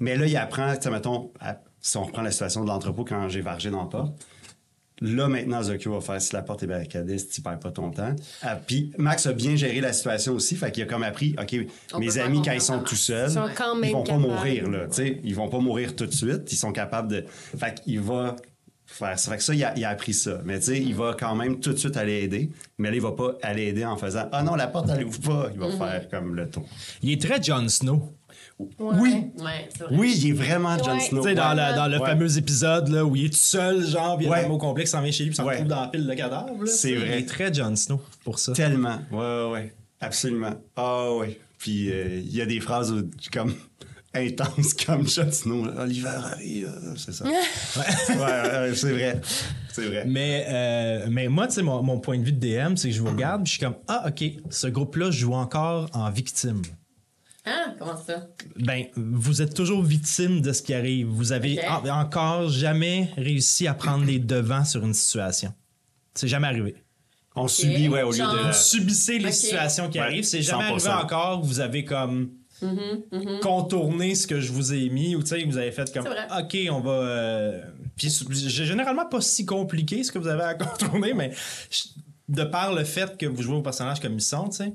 Mais 0.00 0.16
là, 0.16 0.26
il 0.26 0.36
apprend, 0.36 0.74
tu 0.76 0.88
mettons, 0.90 1.30
à- 1.40 1.60
si 1.80 1.96
on 1.98 2.04
reprend 2.04 2.22
la 2.22 2.32
situation 2.32 2.62
de 2.64 2.68
l'entrepôt 2.68 3.04
quand 3.04 3.28
j'ai 3.28 3.42
vargé 3.42 3.70
dans 3.70 3.82
la 3.82 3.88
porte. 3.88 4.26
Là, 5.00 5.28
maintenant, 5.28 5.62
Zokyo 5.62 5.92
va 5.94 6.00
faire 6.00 6.20
si 6.20 6.32
la 6.34 6.42
porte 6.42 6.62
est 6.62 6.66
barricadée, 6.66 7.18
si 7.18 7.28
tu 7.28 7.40
perds 7.40 7.58
pas 7.58 7.70
ton 7.70 7.90
temps. 7.90 8.14
Ah, 8.42 8.56
Puis 8.56 8.92
Max 8.98 9.26
a 9.26 9.32
bien 9.32 9.56
géré 9.56 9.80
la 9.80 9.92
situation 9.92 10.32
aussi, 10.34 10.56
fait 10.56 10.70
qu'il 10.72 10.82
a 10.82 10.86
comme 10.86 11.02
appris, 11.02 11.36
OK, 11.40 11.56
On 11.94 11.98
mes 12.00 12.18
amis, 12.18 12.42
quand 12.44 12.52
ils 12.52 12.60
sont 12.60 12.80
tout 12.80 12.96
seuls, 12.96 13.30
Ils 13.30 13.34
sont 13.34 13.48
quand 13.54 13.74
même 13.74 13.90
ils 13.90 13.92
vont 13.92 14.04
pas 14.04 14.18
mourir, 14.18 14.68
là. 14.68 14.86
Tu 14.88 14.94
sais, 14.94 15.20
ils 15.24 15.34
vont 15.34 15.48
pas 15.48 15.60
mourir 15.60 15.94
tout 15.94 16.06
de 16.06 16.12
suite. 16.14 16.50
Ils 16.52 16.56
sont 16.56 16.72
capables 16.72 17.08
de. 17.08 17.24
Fait 17.28 17.80
qu'il 17.82 18.00
va 18.00 18.36
faire 18.90 19.18
ça. 19.18 19.30
Fait 19.30 19.36
que 19.36 19.42
ça, 19.44 19.54
il 19.54 19.62
a, 19.62 19.72
il 19.76 19.84
a 19.84 19.90
appris 19.90 20.14
ça. 20.14 20.40
Mais 20.44 20.58
tu 20.58 20.64
sais, 20.66 20.78
il 20.80 20.94
va 20.94 21.14
quand 21.18 21.34
même 21.36 21.60
tout 21.60 21.72
de 21.72 21.78
suite 21.78 21.96
aller 21.96 22.22
aider. 22.22 22.50
Mais 22.78 22.88
là, 22.90 22.96
il 22.96 23.02
va 23.02 23.12
pas 23.12 23.34
aller 23.42 23.66
aider 23.66 23.84
en 23.84 23.96
faisant 23.96 24.28
Ah 24.32 24.42
non, 24.42 24.54
la 24.56 24.66
porte, 24.66 24.88
elle 24.90 25.04
ouvre 25.04 25.20
pas. 25.20 25.50
Il 25.54 25.60
va 25.60 25.70
faire 25.70 26.08
comme 26.08 26.34
le 26.34 26.48
tour. 26.48 26.66
Il 27.02 27.12
est 27.12 27.20
très 27.20 27.40
Jon 27.42 27.68
Snow. 27.68 28.12
Oui, 28.80 29.30
Ouais, 29.38 29.68
c'est 29.76 29.84
vrai. 29.84 29.94
oui, 29.96 30.14
il 30.16 30.30
est 30.30 30.32
vraiment 30.32 30.76
Jon 30.78 30.94
Ouais. 30.94 31.00
Snow. 31.00 31.22
Tu 31.22 31.28
sais, 31.28 31.34
dans, 31.36 31.54
dans 31.54 31.86
le 31.86 31.98
Ouais. 32.00 32.06
fameux 32.06 32.38
épisode 32.38 32.88
là, 32.88 33.04
où 33.04 33.14
il 33.14 33.26
est 33.26 33.28
tout 33.28 33.36
seul, 33.36 33.86
genre, 33.86 34.16
puis 34.16 34.26
il 34.26 34.30
y 34.30 34.34
a 34.34 34.48
mot 34.48 34.58
complexe, 34.58 34.90
s'en 34.90 35.00
vient 35.00 35.12
chez 35.12 35.22
lui, 35.24 35.30
puis 35.30 35.36
s'en 35.36 35.44
Ouais. 35.44 35.52
retrouve 35.54 35.68
dans 35.68 35.82
la 35.82 35.88
pile 35.88 36.06
de 36.06 36.14
cadavres. 36.14 36.64
là. 36.64 36.66
C'est 36.66 36.90
Il 36.90 36.98
vrai. 36.98 37.20
est 37.20 37.26
très 37.28 37.54
Jon 37.54 37.76
Snow 37.76 38.00
pour 38.24 38.38
ça. 38.40 38.52
Tellement. 38.54 38.98
Ouais, 39.12 39.18
ouais, 39.18 39.50
ouais. 39.52 39.74
Absolument. 40.00 40.54
Ah, 40.76 41.12
ouais. 41.14 41.38
Puis 41.58 41.90
euh, 41.90 42.20
il 42.24 42.34
y 42.34 42.40
a 42.42 42.46
des 42.46 42.58
phrases 42.60 42.90
où- 42.92 43.08
comme 43.32 43.54
intenses 44.26 44.74
comme 44.74 45.08
Jon 45.08 45.30
Snow. 45.30 45.64
là. 45.66 45.82
Oliver 45.82 46.08
arrive. 46.08 46.66
euh, 46.68 46.94
C'est 46.96 47.12
ça. 47.12 47.24
ouais, 47.26 47.32
ouais, 48.10 48.16
ouais, 48.16 48.74
c'est 48.74 48.92
vrai. 48.92 49.20
C'est 49.72 49.86
vrai. 49.86 50.04
Mais, 50.06 50.46
euh, 50.48 51.06
mais 51.10 51.28
moi, 51.28 51.46
tu 51.46 51.54
sais, 51.54 51.62
mon, 51.62 51.82
mon 51.82 51.98
point 52.00 52.18
de 52.18 52.24
vue 52.24 52.32
de 52.32 52.40
DM, 52.40 52.76
c'est 52.76 52.88
que 52.90 52.94
je 52.94 53.00
vous 53.00 53.08
regarde, 53.10 53.42
puis 53.44 53.52
je 53.52 53.56
suis 53.58 53.64
comme, 53.64 53.76
ah, 53.88 54.04
OK, 54.08 54.24
ce 54.50 54.66
groupe-là 54.66 55.10
joue 55.10 55.34
encore 55.34 55.88
en 55.92 56.10
victime. 56.10 56.62
Hein? 57.46 57.74
Comment 57.78 57.96
ça? 57.96 58.26
Ben, 58.56 58.84
vous 58.96 59.40
êtes 59.40 59.54
toujours 59.54 59.82
victime 59.82 60.40
de 60.42 60.52
ce 60.52 60.60
qui 60.62 60.74
arrive. 60.74 61.06
Vous 61.06 61.32
avez 61.32 61.58
en- 61.66 61.88
encore 61.88 62.50
jamais 62.50 63.10
réussi 63.16 63.66
à 63.66 63.72
prendre 63.74 64.04
les 64.04 64.18
devants 64.18 64.64
sur 64.64 64.84
une 64.84 64.92
situation. 64.94 65.54
C'est 66.14 66.28
jamais 66.28 66.48
arrivé. 66.48 66.74
On 67.36 67.46
subit, 67.46 67.88
ouais, 67.88 68.02
au 68.02 68.10
lieu 68.10 68.16
Genre- 68.18 68.34
de. 68.34 68.38
Vous 68.48 68.52
subissez 68.52 69.18
les 69.18 69.30
situations 69.32 69.88
qui 69.88 69.98
Ouais, 69.98 70.04
arrivent. 70.04 70.24
C'est 70.24 70.42
jamais 70.42 70.64
100%. 70.64 70.88
arrivé 70.90 71.04
encore 71.04 71.42
vous 71.42 71.60
avez 71.60 71.84
comme 71.84 72.30
contourner 73.40 74.14
ce 74.14 74.26
que 74.26 74.40
je 74.40 74.52
vous 74.52 74.72
ai 74.74 74.88
mis 74.88 75.16
ou 75.16 75.22
tu 75.22 75.28
sais, 75.28 75.44
vous 75.44 75.56
avez 75.58 75.72
fait 75.72 75.92
comme. 75.92 76.06
OK, 76.06 76.56
on 76.70 76.80
va. 76.80 76.90
euh, 76.92 77.62
Puis 77.96 78.10
j'ai 78.32 78.64
généralement 78.64 79.06
pas 79.06 79.20
si 79.20 79.44
compliqué 79.46 80.02
ce 80.02 80.12
que 80.12 80.18
vous 80.18 80.28
avez 80.28 80.42
à 80.42 80.54
contourner, 80.54 81.14
mais 81.14 81.32
je- 81.70 81.84
de 82.28 82.44
par 82.44 82.74
le 82.74 82.84
fait 82.84 83.16
que 83.16 83.24
vous 83.26 83.42
jouez 83.42 83.54
vos 83.56 83.62
personnages 83.62 84.00
comme 84.00 84.14
ils 84.14 84.20
sont, 84.20 84.48
tu 84.50 84.56
sais, 84.58 84.72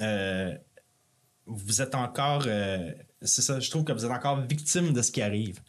euh, 0.00 0.54
vous 1.46 1.82
êtes 1.82 1.94
encore. 1.94 2.44
euh, 2.46 2.90
c'est 3.22 3.42
ça, 3.42 3.60
je 3.60 3.70
trouve 3.70 3.84
que 3.84 3.92
vous 3.92 4.04
êtes 4.04 4.10
encore 4.10 4.40
victime 4.42 4.92
de 4.92 5.02
ce 5.02 5.10
qui 5.10 5.20
arrive. 5.22 5.60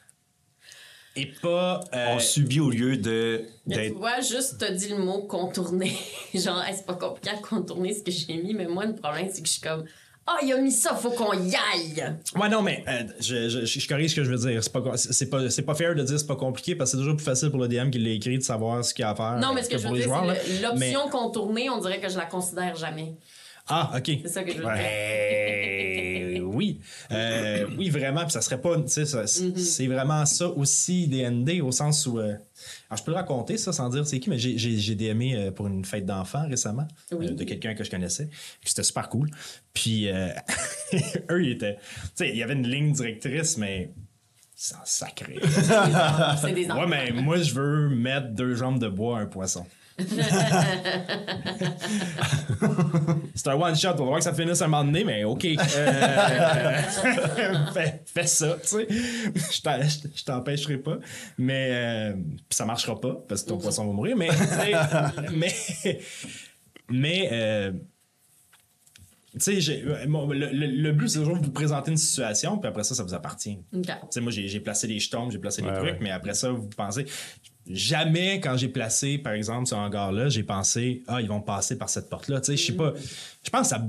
Et 1.16 1.26
pas. 1.42 1.80
euh, 1.94 2.16
On 2.16 2.20
subit 2.20 2.60
au 2.60 2.70
lieu 2.70 2.96
de 2.96 3.44
Mais 3.66 3.90
tu 3.90 3.96
vois, 3.98 4.22
juste 4.22 4.58
t'as 4.60 4.70
dit 4.72 4.90
le 4.90 5.00
mot 5.00 5.24
contourner. 5.24 5.92
Genre, 6.34 6.62
Hey, 6.64 6.76
c'est 6.76 6.86
pas 6.86 6.94
compliqué 6.94 7.32
à 7.32 7.38
contourner 7.38 7.94
ce 7.94 8.04
que 8.04 8.12
j'ai 8.12 8.38
mis, 8.38 8.54
mais 8.54 8.68
moi, 8.68 8.86
le 8.86 8.94
problème, 8.96 9.28
c'est 9.34 9.42
que 9.42 9.48
je 9.48 9.54
suis 9.54 9.62
comme, 9.62 9.84
ah, 10.30 10.40
il 10.44 10.52
a 10.52 10.58
mis 10.58 10.74
ça, 10.74 10.94
faut 10.94 11.12
qu'on 11.12 11.32
y 11.34 11.56
aille. 11.56 12.18
Ouais, 12.36 12.50
non, 12.50 12.62
mais 12.62 12.84
euh, 12.90 13.04
je, 13.22 13.48
je, 13.48 13.66
je 13.66 13.88
corrige 13.88 14.12
ce 14.12 14.16
que 14.18 14.24
je 14.26 14.30
veux 14.30 14.38
dire. 14.38 14.62
C'est 14.62 14.74
pas, 14.74 14.98
c'est 14.98 15.30
pas, 15.30 15.50
c'est 15.50 15.62
pas 15.62 15.74
fair 15.74 15.96
de 15.96 16.04
dire 16.04 16.20
c'est 16.20 16.28
pas 16.28 16.36
compliqué 16.36 16.76
parce 16.76 16.92
que 16.92 16.98
c'est 16.98 17.02
toujours 17.02 17.16
plus 17.16 17.24
facile 17.24 17.50
pour 17.50 17.60
le 17.60 17.70
DM 17.70 17.90
qui 17.90 18.00
l'a 18.00 18.12
écrit 18.12 18.38
de 18.38 18.44
savoir 18.44 18.84
ce 18.84 18.94
qu'il 18.94 19.04
y 19.04 19.06
a 19.06 19.12
à 19.12 19.16
faire. 19.16 19.38
Non, 19.40 19.54
mais 19.54 19.64
ce 19.64 19.70
que, 19.70 19.78
je 19.78 19.88
veux 19.88 19.96
dire, 19.96 20.14
c'est 20.46 20.62
l'option 20.62 21.10
contourner, 21.10 21.70
on 21.70 21.80
dirait 21.80 22.02
que 22.02 22.10
je 22.10 22.18
la 22.18 22.26
considère 22.26 22.76
jamais. 22.76 23.16
Ah, 23.70 23.92
ok. 23.98 24.12
C'est 24.24 24.28
ça 24.30 24.44
que 24.44 24.52
je 24.52 24.58
veux 24.58 24.64
dire. 24.64 26.44
Oui. 26.48 26.80
Euh, 27.12 27.68
oui, 27.78 27.90
vraiment. 27.90 28.22
Puis 28.24 28.32
ça 28.32 28.42
serait 28.42 28.60
pas. 28.62 28.76
tu 28.78 28.88
sais, 28.88 29.06
ça- 29.06 29.24
Mm-hmm. 29.24 29.58
C'est 29.58 29.88
vraiment 29.88 30.26
ça 30.26 30.48
aussi, 30.50 31.08
DND, 31.08 31.62
au 31.62 31.72
sens 31.72 32.06
où. 32.08 32.18
euh, 32.20 32.34
alors, 32.90 32.98
je 32.98 33.04
peux 33.04 33.12
le 33.12 33.18
raconter, 33.18 33.58
ça, 33.58 33.74
sans 33.74 33.90
dire 33.90 34.08
c'est 34.08 34.20
qui, 34.20 34.30
mais 34.30 34.38
j'ai- 34.40 34.96
DMé 34.96 35.36
euh, 35.36 35.52
pour 35.52 35.68
une 35.68 35.84
fête 35.86 36.06
d'enfants 36.06 36.48
récemment, 36.48 36.88
Oui. 37.12 37.28
euh, 37.28 37.32
de 37.32 37.44
quelqu'un 37.44 37.74
que 37.76 37.84
je 37.84 37.90
connaissais. 37.92 38.30
C'était 38.64 38.84
super 38.84 39.10
cool. 39.10 39.30
Puis, 39.74 40.08
eux, 41.30 41.44
ils 41.44 41.52
étaient. 41.52 41.76
Tu 41.76 42.10
sais, 42.16 42.30
il 42.30 42.38
y 42.38 42.44
avait 42.44 42.54
une 42.54 42.68
ligne 42.68 42.92
directrice, 42.94 43.58
mais. 43.58 43.92
C'est 44.60 44.76
sacré. 44.86 45.36
C'est 46.42 46.52
des 46.54 46.66
enfants. 46.72 46.80
Ouais, 46.82 46.88
mais 46.88 47.12
moi, 47.22 47.38
je 47.38 47.54
veux 47.54 47.90
mettre 47.90 48.30
deux 48.30 48.56
jambes 48.56 48.80
de 48.80 48.88
bois 48.88 49.20
à 49.20 49.22
un 49.22 49.26
poisson. 49.28 49.68
C'est 53.36 53.48
un 53.48 53.56
one-shot. 53.56 53.94
On 53.94 53.98
va 53.98 54.04
voir 54.04 54.18
que 54.20 54.24
ça 54.24 54.34
finisse 54.34 54.62
à 54.62 54.66
un 54.66 54.68
moment 54.68 54.84
donné, 54.84 55.04
mais 55.04 55.24
OK. 55.24 55.46
Euh, 55.46 55.58
fais, 57.74 58.04
fais 58.06 58.28
ça, 58.28 58.58
tu 58.62 58.68
sais. 58.68 58.88
Je 59.36 60.24
t'empêcherai 60.24 60.78
pas. 60.78 61.00
Mais 61.38 61.70
euh, 61.72 62.14
ça 62.50 62.66
marchera 62.66 63.00
pas 63.00 63.16
parce 63.28 63.44
que 63.44 63.50
ton 63.50 63.58
poisson 63.58 63.86
va 63.88 63.94
mourir. 63.94 64.18
Mais, 64.18 64.30
mais, 65.34 65.54
mais 66.90 67.30
euh, 67.32 67.72
tu 69.34 69.62
sais, 69.62 69.84
euh, 69.86 70.06
le, 70.06 70.50
le- 70.52 70.68
le 70.68 70.92
but, 70.94 71.10
c'est 71.10 71.20
toujours 71.20 71.38
de 71.40 71.46
vous 71.46 71.52
présenter 71.52 71.92
une 71.92 71.98
situation, 71.98 72.58
puis 72.58 72.68
après 72.70 72.84
ça, 72.84 72.96
ça 72.96 73.04
vous 73.04 73.14
appartient. 73.14 73.60
Tu 73.72 73.82
sais, 74.10 74.22
moi, 74.22 74.32
j'ai 74.32 74.60
placé 74.60 74.88
des 74.88 75.00
jetons, 75.00 75.30
j'ai 75.30 75.38
placé 75.40 75.62
des 75.62 75.68
Ouais, 75.68 75.76
trucs, 75.76 75.90
ouais. 75.92 75.98
mais 76.02 76.12
après 76.12 76.34
ça, 76.34 76.52
vous 76.52 76.68
pensez. 76.70 77.06
Jamais, 77.70 78.40
quand 78.40 78.56
j'ai 78.56 78.70
placé, 78.70 79.18
par 79.18 79.34
exemple, 79.34 79.68
ce 79.68 79.76
hangar-là, 79.76 80.30
j'ai 80.30 80.44
pensé, 80.44 81.04
ah, 81.08 81.22
ils 81.22 81.28
vont 81.28 81.42
passer 81.42 81.78
par 81.78 81.90
cette 81.90 82.10
porte-là. 82.10 82.40
Tu 82.40 82.48
sais, 82.52 82.58
je 82.58 82.66
sais 82.68 82.74
pas. 82.78 82.94
Je 83.44 83.50
pense 83.50 83.74
à 83.74 83.86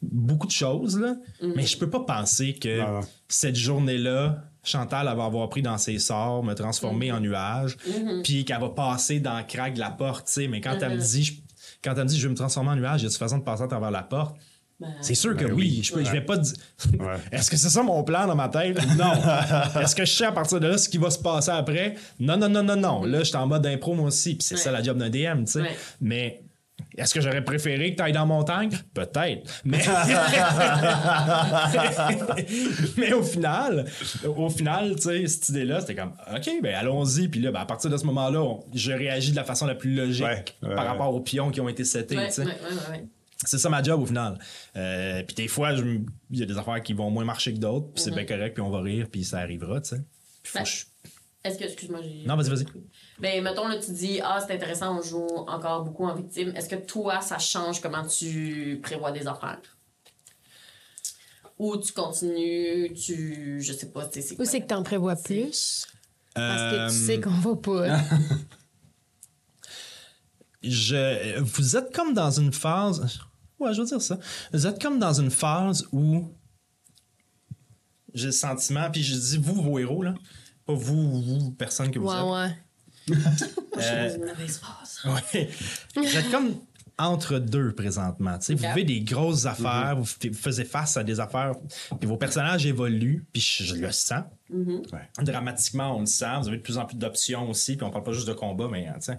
beaucoup 0.00 0.46
de 0.46 0.52
choses, 0.52 0.98
là, 1.00 1.16
mais 1.42 1.66
je 1.66 1.76
peux 1.76 1.90
pas 1.90 2.00
penser 2.00 2.54
que 2.54 2.80
cette 3.28 3.56
journée-là, 3.56 4.44
Chantal, 4.62 5.06
elle 5.10 5.16
va 5.16 5.24
avoir 5.26 5.48
pris 5.48 5.62
dans 5.62 5.78
ses 5.78 5.98
sorts, 6.00 6.42
me 6.44 6.54
transformer 6.54 7.10
en 7.12 7.20
nuage, 7.20 7.76
puis 8.24 8.44
qu'elle 8.44 8.60
va 8.60 8.68
passer 8.70 9.20
dans 9.20 9.38
le 9.38 9.44
crack 9.44 9.74
de 9.74 9.80
la 9.80 9.90
porte, 9.90 10.26
tu 10.26 10.32
sais. 10.32 10.48
Mais 10.48 10.60
quand 10.60 10.76
elle 10.80 10.96
me 10.96 11.00
dit, 11.02 11.22
je- 11.24 11.34
quand 11.82 11.94
elle 11.94 12.02
me 12.04 12.08
dit, 12.08 12.18
je 12.18 12.26
vais 12.26 12.30
me 12.32 12.36
transformer 12.36 12.70
en 12.70 12.76
nuage, 12.76 13.00
il 13.00 13.04
y 13.04 13.06
a 13.06 13.10
une 13.10 13.16
façon 13.16 13.38
de 13.38 13.44
passer 13.44 13.62
à 13.62 13.68
travers 13.68 13.90
la 13.92 14.02
porte. 14.02 14.36
Ben, 14.78 14.88
C'est 15.00 15.14
sûr 15.14 15.34
que 15.36 15.44
Ben 15.44 15.52
oui. 15.54 15.76
oui. 15.78 15.82
Je, 15.82 15.92
peux- 15.94 16.04
je 16.04 16.10
vais 16.10 16.20
pas 16.20 16.36
dire. 16.36 16.52
Ouais. 17.00 17.14
Est-ce 17.32 17.50
que 17.50 17.56
c'est 17.56 17.70
ça 17.70 17.82
mon 17.82 18.04
plan 18.04 18.26
dans 18.26 18.36
ma 18.36 18.48
tête? 18.50 18.78
Non. 18.98 19.12
Est-ce 19.80 19.96
que 19.96 20.04
je 20.04 20.12
sais 20.12 20.26
à 20.26 20.32
partir 20.32 20.60
de 20.60 20.66
là 20.68 20.76
ce 20.78 20.88
qui 20.88 20.98
va 20.98 21.10
se 21.10 21.18
passer 21.18 21.50
après? 21.50 21.94
Non, 22.20 22.36
non, 22.36 22.48
non, 22.48 22.62
non, 22.62 22.76
non. 22.76 23.04
Là, 23.04 23.20
je 23.20 23.24
suis 23.24 23.36
en 23.36 23.46
mode 23.46 23.64
impro 23.66 23.94
moi 23.94 24.08
aussi. 24.08 24.34
Puis 24.34 24.42
c'est 24.46 24.56
Ouais. 24.56 24.60
ça 24.60 24.70
la 24.72 24.82
job 24.82 24.98
d'un 24.98 25.08
DM, 25.08 25.44
tu 25.44 25.52
sais. 25.52 25.60
Ouais. 25.62 25.76
Mais 26.02 26.42
est-ce 26.98 27.14
que 27.14 27.22
j'aurais 27.22 27.42
préféré 27.42 27.92
que 27.92 27.96
tu 27.96 28.02
ailles 28.02 28.12
dans 28.12 28.26
montagne? 28.26 28.68
Peut-être. 28.92 29.50
Mais... 29.64 29.78
Mais 32.98 33.12
au 33.12 33.22
final, 33.22 33.84
au 34.36 34.48
final, 34.50 34.94
tu 34.96 35.02
sais, 35.02 35.26
cette 35.26 35.48
idée-là, 35.50 35.80
c'était 35.80 35.94
comme, 35.94 36.12
OK, 36.34 36.50
ben 36.62 36.74
allons-y. 36.74 37.28
Puis 37.28 37.40
là, 37.40 37.50
ben, 37.50 37.60
à 37.60 37.66
partir 37.66 37.90
de 37.90 37.96
ce 37.96 38.04
moment-là, 38.06 38.42
on- 38.42 38.64
je 38.74 38.92
réagis 38.92 39.30
de 39.30 39.36
la 39.36 39.44
façon 39.44 39.66
la 39.66 39.74
plus 39.74 39.94
logique 39.94 40.24
Ouais, 40.24 40.44
ouais, 40.68 40.74
par 40.74 40.84
ouais. 40.84 40.90
rapport 40.90 41.14
aux 41.14 41.20
pions 41.20 41.50
qui 41.50 41.60
ont 41.60 41.68
été 41.68 41.84
setés, 41.84 42.16
ouais, 42.16 42.28
C'est 43.44 43.58
ça 43.58 43.68
ma 43.68 43.82
job 43.82 44.00
au 44.00 44.06
final. 44.06 44.38
Euh, 44.76 45.22
puis 45.22 45.34
des 45.34 45.48
fois, 45.48 45.72
il 45.72 46.06
y 46.38 46.42
a 46.42 46.46
des 46.46 46.56
affaires 46.56 46.82
qui 46.82 46.94
vont 46.94 47.10
moins 47.10 47.24
marcher 47.24 47.52
que 47.52 47.58
d'autres, 47.58 47.88
puis 47.92 48.02
c'est 48.02 48.10
bien 48.10 48.24
correct, 48.24 48.54
puis 48.54 48.62
on 48.62 48.70
va 48.70 48.80
rire, 48.80 49.08
puis 49.10 49.24
ça 49.24 49.38
arrivera, 49.38 49.80
tu 49.80 49.90
sais. 49.90 50.02
Ben, 50.54 50.64
je- 50.64 50.84
Est-ce 51.44 51.58
que, 51.58 51.64
excuse-moi, 51.64 52.00
j'ai. 52.02 52.24
Non, 52.26 52.34
vas-y, 52.36 52.48
vas-y. 52.48 52.64
Ben, 53.20 53.42
mettons, 53.44 53.68
là, 53.68 53.76
tu 53.78 53.92
dis, 53.92 54.20
ah, 54.22 54.42
c'est 54.44 54.54
intéressant, 54.54 54.98
on 54.98 55.02
joue 55.02 55.26
encore 55.46 55.84
beaucoup 55.84 56.04
en 56.06 56.14
victime. 56.14 56.52
Est-ce 56.56 56.68
que 56.68 56.76
toi, 56.76 57.20
ça 57.20 57.38
change 57.38 57.80
comment 57.80 58.06
tu 58.06 58.80
prévois 58.82 59.12
des 59.12 59.26
affaires? 59.26 59.60
Ou 61.58 61.76
tu 61.78 61.92
continues, 61.92 62.92
tu. 62.94 63.60
Je 63.62 63.72
sais 63.72 63.90
pas, 63.90 64.06
tu 64.06 64.20
sais, 64.20 64.28
c'est 64.28 64.40
Ou 64.40 64.44
c'est 64.44 64.60
que 64.60 64.66
t'en 64.66 64.82
prévois 64.82 65.16
plus? 65.16 65.86
Parce 66.34 66.62
que 66.62 66.76
tu 66.76 66.80
Euh, 66.82 66.88
sais 67.06 67.20
qu'on 67.20 67.30
va 67.30 67.56
pas. 67.56 67.98
je, 70.62 71.38
vous 71.40 71.76
êtes 71.76 71.94
comme 71.94 72.14
dans 72.14 72.30
une 72.30 72.52
phase. 72.52 73.20
Ouais, 73.58 73.72
je 73.74 73.80
veux 73.80 73.86
dire 73.86 74.02
ça. 74.02 74.18
Vous 74.52 74.66
êtes 74.66 74.80
comme 74.80 74.98
dans 74.98 75.12
une 75.20 75.30
phase 75.30 75.86
où 75.92 76.32
j'ai 78.14 78.26
le 78.26 78.32
sentiment, 78.32 78.90
puis 78.90 79.02
je 79.02 79.14
dis 79.14 79.36
vous, 79.38 79.60
vos 79.62 79.78
héros, 79.78 80.02
là. 80.02 80.14
Pas 80.64 80.74
vous, 80.74 81.22
vous, 81.22 81.50
personne 81.52 81.90
que 81.90 81.98
vous 81.98 82.08
Ouais, 82.08 82.16
êtes. 82.16 82.24
ouais. 82.24 82.56
Je 83.76 83.80
suis 83.82 83.90
Euh, 83.92 84.08
dans 84.08 84.14
une 84.16 84.24
mauvaise 84.30 84.58
phase. 84.58 85.00
Ouais. 85.32 85.50
Vous 85.94 86.16
êtes 86.16 86.30
comme 86.30 86.54
entre 86.98 87.38
deux 87.38 87.72
présentement. 87.74 88.38
tu 88.38 88.46
sais. 88.46 88.54
Vous 88.54 88.66
vivez 88.66 88.84
des 88.84 89.00
grosses 89.02 89.44
affaires, 89.46 89.94
vous 89.96 90.04
f- 90.04 90.28
vous 90.30 90.38
faisiez 90.38 90.64
face 90.64 90.96
à 90.96 91.04
des 91.04 91.20
affaires, 91.20 91.52
puis 92.00 92.08
vos 92.08 92.16
personnages 92.16 92.64
évoluent, 92.66 93.24
puis 93.32 93.42
je, 93.42 93.64
je 93.64 93.74
le 93.76 93.92
sens. 93.92 94.24
Ouais. 94.50 95.08
Dramatiquement, 95.22 95.96
on 95.96 96.00
le 96.00 96.06
sent. 96.06 96.24
Vous 96.40 96.48
avez 96.48 96.56
de 96.56 96.62
plus 96.62 96.78
en 96.78 96.86
plus 96.86 96.96
d'options 96.96 97.48
aussi, 97.50 97.76
puis 97.76 97.84
on 97.86 97.90
parle 97.90 98.02
pas 98.04 98.12
juste 98.12 98.26
de 98.28 98.32
combat, 98.32 98.66
mais 98.70 98.88
sais. 99.00 99.18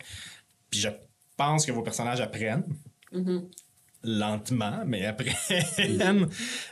Puis 0.72 0.80
je 0.82 0.90
pense 1.38 1.66
que 1.66 1.72
vos 1.72 1.82
personnages 1.84 2.20
apprennent. 2.22 2.64
Lentement, 4.04 4.84
mais 4.86 5.06
apprennent. 5.06 6.28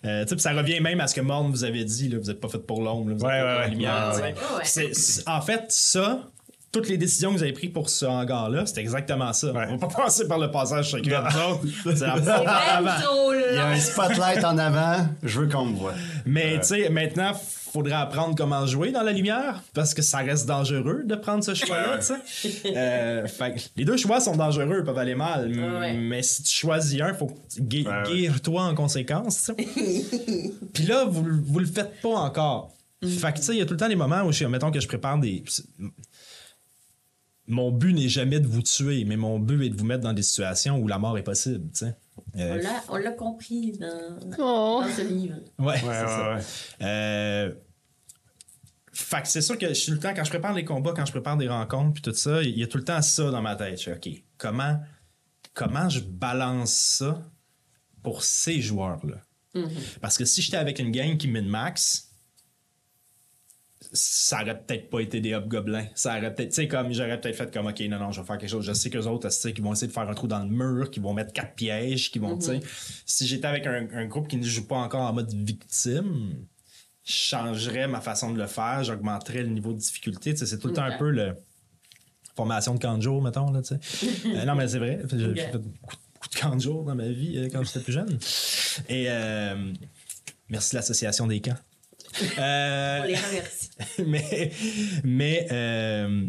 Euh, 0.05 0.25
sais, 0.25 0.35
puis 0.35 0.39
ça 0.39 0.53
revient 0.53 0.79
même 0.79 0.99
à 1.01 1.07
ce 1.07 1.15
que 1.15 1.21
Morne 1.21 1.49
vous 1.49 1.63
avait 1.63 1.83
dit. 1.83 2.07
Là, 2.09 2.17
vous 2.19 2.25
n'êtes 2.27 2.39
pas 2.39 2.47
fait 2.49 2.59
pour 2.59 2.81
l'ombre, 2.81 3.11
êtes 3.11 3.21
Ouais, 3.21 3.21
pour 3.21 3.29
ouais, 3.29 3.39
la 3.41 3.59
ouais. 3.59 3.69
lumière. 3.69 4.13
En 5.27 5.41
fait, 5.41 5.65
ça, 5.69 6.21
toutes 6.71 6.87
les 6.87 6.97
décisions 6.97 7.31
que 7.31 7.37
vous 7.37 7.43
avez 7.43 7.53
prises 7.53 7.71
pour 7.73 7.89
ce 7.89 8.05
hangar-là, 8.05 8.65
c'est 8.65 8.79
exactement 8.79 9.33
ça. 9.33 9.51
Ouais. 9.51 9.65
On 9.69 9.77
va 9.77 9.87
pas 9.87 10.03
passer 10.03 10.27
par 10.27 10.37
le 10.37 10.51
passage 10.51 10.89
chacun. 10.91 11.23
C'est 11.83 12.05
Il 12.05 13.55
y 13.55 13.57
a 13.57 13.67
un 13.67 13.79
spotlight 13.79 14.43
en 14.43 14.57
avant, 14.57 15.07
je 15.23 15.39
veux 15.41 15.47
qu'on 15.47 15.65
me 15.65 15.75
voit. 15.77 15.93
Mais 16.25 16.59
tu 16.59 16.67
sais, 16.67 16.89
maintenant, 16.89 17.31
faudrait 17.75 17.93
apprendre 17.93 18.35
comment 18.35 18.65
jouer 18.65 18.91
dans 18.91 19.03
la 19.03 19.11
lumière 19.11 19.61
parce 19.73 19.93
que 19.93 20.01
ça 20.01 20.19
reste 20.19 20.47
dangereux 20.47 21.03
de 21.05 21.15
prendre 21.15 21.43
ce 21.43 21.53
choix-là. 21.53 21.99
Euh, 22.65 23.27
les 23.75 23.85
deux 23.85 23.97
choix 23.97 24.19
sont 24.19 24.35
dangereux, 24.35 24.83
peuvent 24.83 24.97
aller 24.97 25.15
mal. 25.15 25.49
Ouais. 25.51 25.93
Mais 25.97 26.23
si 26.23 26.43
tu 26.43 26.53
choisis 26.55 27.01
un, 27.01 27.13
faut 27.13 27.27
que 27.27 27.33
tu 27.53 27.61
gu- 27.61 27.85
Ouais, 27.85 27.91
ouais. 27.91 28.03
guire-toi 28.15 28.61
en 28.63 28.73
conséquence. 28.75 29.51
Puis 30.73 30.85
là, 30.85 31.05
vous, 31.05 31.25
vous 31.43 31.59
le 31.59 31.65
faites 31.65 32.01
pas 32.01 32.09
encore. 32.15 32.71
Fait 33.03 33.31
que 33.33 33.37
tu 33.37 33.43
sais, 33.43 33.53
il 33.53 33.59
y 33.59 33.61
a 33.61 33.65
tout 33.65 33.73
le 33.73 33.77
temps 33.79 33.89
des 33.89 33.95
moments 33.95 34.23
où, 34.23 34.31
je, 34.31 34.45
mettons 34.45 34.71
que 34.71 34.79
je 34.79 34.87
prépare 34.87 35.19
des. 35.19 35.43
Mon 37.47 37.71
but 37.71 37.93
n'est 37.93 38.07
jamais 38.09 38.39
de 38.39 38.47
vous 38.47 38.63
tuer, 38.63 39.05
mais 39.05 39.17
mon 39.17 39.37
but 39.37 39.63
est 39.65 39.69
de 39.69 39.77
vous 39.77 39.85
mettre 39.85 40.01
dans 40.01 40.13
des 40.13 40.23
situations 40.23 40.79
où 40.79 40.87
la 40.87 40.97
mort 40.97 41.15
est 41.17 41.23
possible, 41.23 41.69
tu 41.71 41.85
sais. 41.85 41.95
On 42.33 42.39
Euh, 42.39 42.61
l'a- 42.61 42.83
On 42.89 42.95
l'a 42.95 43.11
compris 43.11 43.73
dans, 43.73 44.17
Oh. 44.39 44.81
dans 44.83 44.87
ce 44.91 45.01
livre. 45.01 45.35
ouais, 45.59 45.65
Ouais, 45.65 45.75
c'est 45.79 45.87
ouais, 45.87 45.93
ça. 46.07 46.33
ouais. 46.35 46.41
Euh, 46.81 47.53
fait 48.95 49.21
que 49.21 49.27
c'est 49.27 49.41
sûr 49.41 49.57
que 49.57 49.67
je 49.67 49.73
suis 49.73 49.91
le 49.91 49.99
temps, 49.99 50.13
quand 50.15 50.23
je 50.23 50.29
prépare 50.29 50.53
les 50.53 50.63
combats, 50.63 50.93
quand 50.95 51.05
je 51.05 51.11
prépare 51.11 51.35
des 51.35 51.49
rencontres, 51.49 51.93
puis 51.93 52.01
tout 52.01 52.13
ça, 52.13 52.41
il 52.41 52.57
y 52.57 52.63
a 52.63 52.67
tout 52.67 52.77
le 52.77 52.85
temps 52.85 53.01
ça 53.01 53.29
dans 53.29 53.41
ma 53.41 53.55
tête. 53.57 53.81
Je 53.81 53.91
OK, 53.91 54.07
comment, 54.37 54.79
comment 55.53 55.89
je 55.89 55.99
balance 55.99 56.73
ça 56.73 57.29
pour 58.01 58.23
ces 58.23 58.61
joueurs-là? 58.61 59.17
Parce 59.99 60.17
que 60.17 60.25
si 60.25 60.41
j'étais 60.41 60.57
avec 60.57 60.79
une 60.79 60.91
gang 60.91 61.17
qui 61.17 61.27
min-max, 61.27 62.09
ça 63.91 64.41
aurait 64.41 64.61
peut-être 64.61 64.89
pas 64.89 65.01
été 65.01 65.19
des 65.19 65.33
hobgoblins. 65.33 65.87
Ça 65.95 66.17
aurait 66.17 66.33
peut-être, 66.33 66.49
tu 66.49 66.55
sais, 66.55 66.67
comme 66.67 66.93
j'aurais 66.93 67.19
peut-être 67.19 67.35
fait 67.35 67.53
comme, 67.53 67.67
OK, 67.67 67.79
non, 67.81 67.99
non, 67.99 68.11
je 68.11 68.21
vais 68.21 68.27
faire 68.27 68.37
quelque 68.37 68.49
chose. 68.49 68.65
Je 68.65 68.73
sais 68.73 68.89
qu'eux 68.89 69.05
autres, 69.05 69.29
tu 69.29 69.35
sais, 69.35 69.53
qu'ils 69.53 69.63
vont 69.63 69.73
essayer 69.73 69.87
de 69.87 69.93
faire 69.93 70.09
un 70.09 70.13
trou 70.13 70.27
dans 70.27 70.43
le 70.43 70.49
mur, 70.49 70.89
qu'ils 70.89 71.03
vont 71.03 71.13
mettre 71.13 71.33
quatre 71.33 71.55
pièges, 71.55 72.11
qu'ils 72.11 72.21
vont, 72.21 72.37
tu 72.37 72.45
sais. 72.45 72.59
Si 73.05 73.27
j'étais 73.27 73.47
avec 73.47 73.67
un, 73.67 73.87
un 73.93 74.05
groupe 74.05 74.27
qui 74.27 74.37
ne 74.37 74.43
joue 74.43 74.67
pas 74.67 74.77
encore 74.77 75.01
en 75.01 75.13
mode 75.13 75.33
victime, 75.33 76.47
je 77.05 77.13
changerais 77.13 77.87
ma 77.87 78.01
façon 78.01 78.31
de 78.31 78.37
le 78.37 78.47
faire, 78.47 78.83
j'augmenterais 78.83 79.43
le 79.43 79.49
niveau 79.49 79.73
de 79.73 79.77
difficulté. 79.77 80.33
Tu 80.33 80.39
sais, 80.39 80.45
c'est 80.45 80.59
tout 80.59 80.67
le 80.67 80.73
temps 80.73 80.83
un 80.83 80.97
peu 80.97 81.09
le 81.09 81.35
formation 82.35 82.73
de 82.73 82.79
camp 82.79 82.97
de 82.97 83.03
jour, 83.03 83.21
mettons, 83.21 83.51
là, 83.51 83.61
tu 83.61 83.75
sais. 83.75 84.27
Euh, 84.27 84.43
non, 84.43 84.55
mais 84.55 84.67
c'est 84.67 84.79
vrai. 84.79 84.99
J'ai 85.09 85.35
fait 85.35 85.57
beaucoup, 85.57 85.95
de 86.33 86.39
camp 86.39 86.55
de 86.55 86.61
jour 86.61 86.83
dans 86.83 86.95
ma 86.95 87.07
vie 87.07 87.37
euh, 87.37 87.49
quand 87.51 87.63
j'étais 87.63 87.79
plus 87.79 87.93
jeune. 87.93 88.17
Et, 88.89 89.05
euh, 89.07 89.71
Merci 90.49 90.75
l'association 90.75 91.27
des 91.27 91.41
camps. 91.41 91.57
Euh, 92.37 92.99
On 93.01 93.05
les 93.05 93.15
remercie. 93.15 93.71
mais, 94.05 94.51
mais 95.03 95.47
euh, 95.51 96.27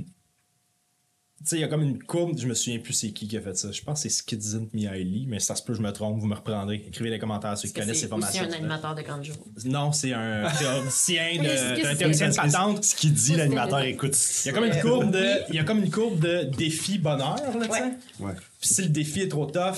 tu 1.39 1.51
sais, 1.51 1.57
il 1.57 1.61
y 1.61 1.65
a 1.65 1.69
comme 1.69 1.83
une 1.83 2.03
courbe, 2.03 2.39
je 2.39 2.47
me 2.47 2.55
souviens 2.55 2.79
plus 2.79 2.95
c'est 2.95 3.11
qui 3.11 3.29
qui 3.29 3.37
a 3.37 3.41
fait 3.43 3.57
ça. 3.57 3.71
Je 3.71 3.83
pense 3.83 4.03
que 4.03 4.09
c'est 4.09 4.15
Skidzint 4.15 4.67
Mihaly, 4.73 5.27
mais 5.29 5.39
ça 5.39 5.55
se 5.55 5.63
peut, 5.63 5.75
je 5.75 5.83
me 5.83 5.91
trompe, 5.93 6.19
vous 6.19 6.27
me 6.27 6.35
reprendrez. 6.35 6.83
Écrivez 6.89 7.11
des 7.11 7.19
commentaires 7.19 7.57
ceux 7.59 7.69
qui 7.69 7.75
connaissent 7.75 7.97
ces 7.97 8.03
C'est 8.03 8.09
formations. 8.09 8.43
un 8.45 8.53
animateur 8.53 8.95
de 8.95 9.03
grande 9.03 9.23
jour. 9.23 9.37
Non, 9.67 9.93
c'est 9.93 10.13
un 10.15 10.49
théoricien 10.59 11.37
de, 11.39 11.43
c'est- 11.49 11.87
un 11.87 11.91
c'est- 11.91 11.97
théoricien 11.97 12.29
de 12.29 12.33
c'est- 12.33 12.41
patente. 12.41 12.85
Ce 12.85 12.97
qu'il 12.97 13.13
dit, 13.13 13.37
l'animateur 13.37 13.81
écoute. 13.81 14.17
Il 14.45 14.49
y 14.49 14.51
a 14.51 14.53
comme 14.55 14.65
une 14.65 14.81
courbe 14.81 15.11
de, 15.11 15.27
il 15.51 15.55
y 15.55 15.59
a 15.59 15.65
comme 15.65 15.79
une 15.85 15.91
courbe 15.91 16.19
de 16.21 16.45
défi 16.57 16.99
bonheur, 16.99 17.37
là, 17.37 17.53
tu 17.53 17.63
sais. 17.65 17.69
Ouais. 17.71 17.81
Ouais. 18.21 18.33
Puis 18.61 18.69
si 18.71 18.83
le 18.83 18.89
défi 18.89 19.21
est 19.21 19.29
trop 19.29 19.47
tough, 19.47 19.77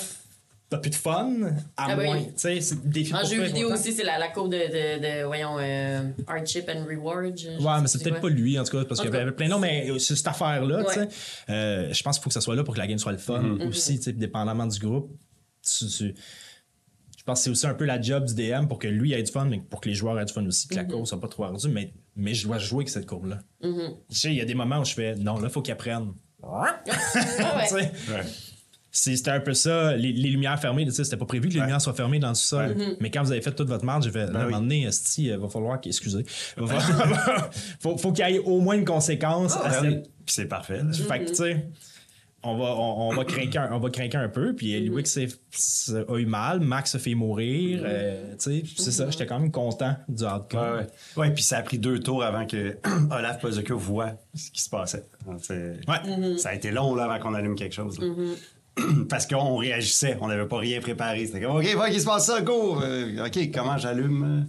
t'as 0.70 0.78
plus 0.78 0.90
de 0.90 0.94
fun, 0.94 1.32
à 1.76 1.86
Ah 1.90 1.96
oui. 1.98 2.04
moins. 2.04 2.22
Tu 2.22 2.60
sais, 2.60 2.74
défi 2.84 3.14
En 3.14 3.20
pour 3.20 3.28
jeu 3.28 3.42
vidéo 3.42 3.72
aussi, 3.72 3.92
c'est 3.92 4.04
la, 4.04 4.18
la 4.18 4.28
courbe 4.28 4.52
de, 4.52 4.58
de, 4.58 5.20
de, 5.20 5.24
voyons, 5.24 5.56
euh, 5.58 6.02
Hardship 6.26 6.68
and 6.68 6.84
Reward. 6.86 7.36
Ouais, 7.60 7.80
mais 7.80 7.86
c'est 7.86 8.02
peut-être 8.02 8.20
pas 8.20 8.28
lui, 8.28 8.58
en 8.58 8.64
tout 8.64 8.76
cas, 8.78 8.84
parce 8.84 9.00
qu'il 9.00 9.10
y 9.10 9.16
avait 9.16 9.32
plein 9.32 9.46
de 9.46 9.50
noms, 9.52 9.58
mais 9.58 9.88
c'est 9.98 10.14
cette 10.16 10.26
affaire-là, 10.26 10.84
tu 10.84 10.94
sais. 10.94 11.08
Euh, 11.48 11.92
je 11.92 12.02
pense 12.02 12.16
qu'il 12.16 12.22
faut 12.24 12.30
que 12.30 12.34
ça 12.34 12.40
soit 12.40 12.54
là 12.54 12.64
pour 12.64 12.74
que 12.74 12.78
la 12.80 12.86
game 12.86 12.98
soit 12.98 13.12
le 13.12 13.18
fun 13.18 13.58
aussi, 13.66 13.96
tu 13.98 14.04
sais, 14.04 14.12
dépendamment 14.12 14.66
du 14.66 14.78
groupe. 14.78 15.10
Tu- 15.62 15.86
tu- 15.86 16.14
je 17.18 17.24
pense 17.24 17.40
que 17.40 17.44
c'est 17.44 17.50
aussi 17.50 17.66
un 17.66 17.74
peu 17.74 17.84
la 17.84 18.00
job 18.00 18.24
du 18.24 18.34
DM 18.34 18.66
pour 18.68 18.78
que 18.78 18.88
lui 18.88 19.12
ait 19.12 19.22
du 19.22 19.30
fun, 19.30 19.44
mais 19.44 19.58
pour 19.58 19.80
que 19.82 19.88
les 19.90 19.94
joueurs 19.94 20.18
aient 20.18 20.24
du 20.24 20.32
fun 20.32 20.46
aussi, 20.46 20.66
que 20.68 20.74
la 20.76 20.84
courbe 20.84 21.06
soit 21.06 21.20
pas 21.20 21.28
trop 21.28 21.44
ardue, 21.44 21.68
mais, 21.68 21.92
mais 22.16 22.32
je 22.32 22.46
dois 22.46 22.58
jouer 22.58 22.78
avec 22.78 22.88
cette 22.88 23.06
courbe-là. 23.06 23.40
Tu 23.62 23.70
sais, 24.10 24.28
il 24.30 24.36
y 24.36 24.40
a 24.40 24.46
des 24.46 24.54
moments 24.54 24.80
où 24.80 24.84
je 24.84 24.94
fais, 24.94 25.14
non, 25.16 25.34
là, 25.38 25.48
il 25.48 25.50
faut 25.50 25.60
qu'ils 25.62 25.72
apprennent. 25.72 26.12
Ah 26.42 26.80
Tu 26.86 26.90
ouais. 26.92 27.66
sais, 27.66 27.74
Ouais. 28.10 28.22
C'était 28.90 29.30
un 29.30 29.40
peu 29.40 29.52
ça, 29.54 29.94
les, 29.96 30.12
les 30.12 30.30
lumières 30.30 30.58
fermées, 30.58 30.84
tu 30.86 30.92
sais, 30.92 31.04
c'était 31.04 31.18
pas 31.18 31.26
prévu 31.26 31.48
que 31.48 31.52
les 31.52 31.58
Ouais. 31.60 31.66
lumières 31.66 31.80
soient 31.80 31.92
fermées 31.92 32.18
dans 32.18 32.30
tout 32.32 32.40
ça. 32.40 32.66
Mais 33.00 33.10
quand 33.10 33.22
vous 33.22 33.32
avez 33.32 33.42
fait 33.42 33.52
toute 33.52 33.68
votre 33.68 33.84
marge, 33.84 34.04
j'ai 34.04 34.10
fait, 34.10 34.22
un 34.22 34.26
Ben 34.32 34.38
oui. 34.40 34.44
moment 34.46 34.60
donné, 34.62 34.84
esti, 34.84 35.30
euh, 35.30 35.36
va 35.38 35.48
falloir 35.48 35.78
qu'il, 35.80 35.90
excusez, 35.90 36.24
va 36.56 36.66
falloir- 36.80 37.50
faut, 37.80 37.98
faut 37.98 38.12
qu'il 38.12 38.26
y 38.28 38.34
ait 38.34 38.38
au 38.38 38.60
moins 38.60 38.76
une 38.76 38.86
conséquence 38.86 39.56
à 39.56 39.62
Ah, 39.66 39.80
oui. 39.82 39.96
Puis 40.24 40.34
c'est 40.34 40.46
parfait. 40.46 40.78
là. 40.82 40.92
fait 40.92 41.18
que, 41.20 41.28
tu 41.28 41.34
sais, 41.34 41.66
on 42.42 42.56
va, 42.56 42.64
on, 42.76 43.10
on 43.10 43.14
va 43.14 43.24
craquer 43.24 43.58
un, 43.58 43.72
on 43.72 43.78
va 43.78 43.90
craquer 43.90 44.16
un 44.16 44.28
peu. 44.28 44.54
Puis 44.54 44.78
Louis 44.86 45.02
a 45.14 46.16
eu 46.18 46.26
mal, 46.26 46.60
Max 46.60 46.92
se 46.92 46.98
fait 46.98 47.14
mourir. 47.14 47.82
euh, 47.84 48.34
tu 48.38 48.60
sais, 48.60 48.62
c'est 48.76 48.92
ça, 48.92 49.10
j'étais 49.10 49.26
quand 49.26 49.38
même 49.40 49.50
content 49.52 49.96
du 50.08 50.24
outcome. 50.24 50.60
Ouais, 50.60 50.78
ouais. 50.78 50.86
Ouais, 51.16 51.30
puis 51.34 51.42
ça 51.42 51.58
a 51.58 51.62
pris 51.62 51.78
deux 51.78 51.98
tours 52.00 52.22
avant 52.24 52.46
que 52.46 52.78
Olaf 53.10 53.38
Pozzuka 53.40 53.74
voit 53.74 54.12
ce 54.34 54.50
qui 54.50 54.62
se 54.62 54.70
passait. 54.70 55.04
Ouais. 55.26 56.38
Ça 56.38 56.50
a 56.50 56.54
été 56.54 56.70
long 56.70 56.94
là, 56.94 57.04
avant 57.04 57.18
qu'on 57.18 57.34
allume 57.34 57.54
quelque 57.56 57.74
chose. 57.74 57.98
là. 58.00 58.06
Parce 59.08 59.26
qu'on 59.26 59.56
réagissait, 59.56 60.16
on 60.20 60.28
n'avait 60.28 60.46
pas 60.48 60.58
rien 60.58 60.80
préparé. 60.80 61.26
C'était 61.26 61.40
comme, 61.40 61.56
OK, 61.56 61.66
va 61.74 61.90
qu'il 61.90 62.00
se 62.00 62.04
passe 62.06 62.26
ça, 62.26 62.40
go! 62.40 62.80
Euh, 62.82 63.26
OK, 63.26 63.50
comment 63.52 63.78
j'allume? 63.78 64.46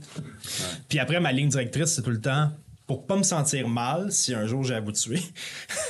Puis 0.88 1.00
après, 1.00 1.20
ma 1.20 1.32
ligne 1.32 1.50
directrice, 1.50 1.94
c'est 1.96 2.02
tout 2.02 2.10
le 2.12 2.22
temps 2.22 2.52
pour 2.88 3.06
pas 3.06 3.16
me 3.18 3.24
sentir 3.24 3.68
mal 3.68 4.12
si 4.12 4.34
un 4.34 4.48
jour 4.48 4.64
j'ai 4.64 4.74
à 4.76 4.82
vous 4.82 4.92
tuer. 4.92 5.22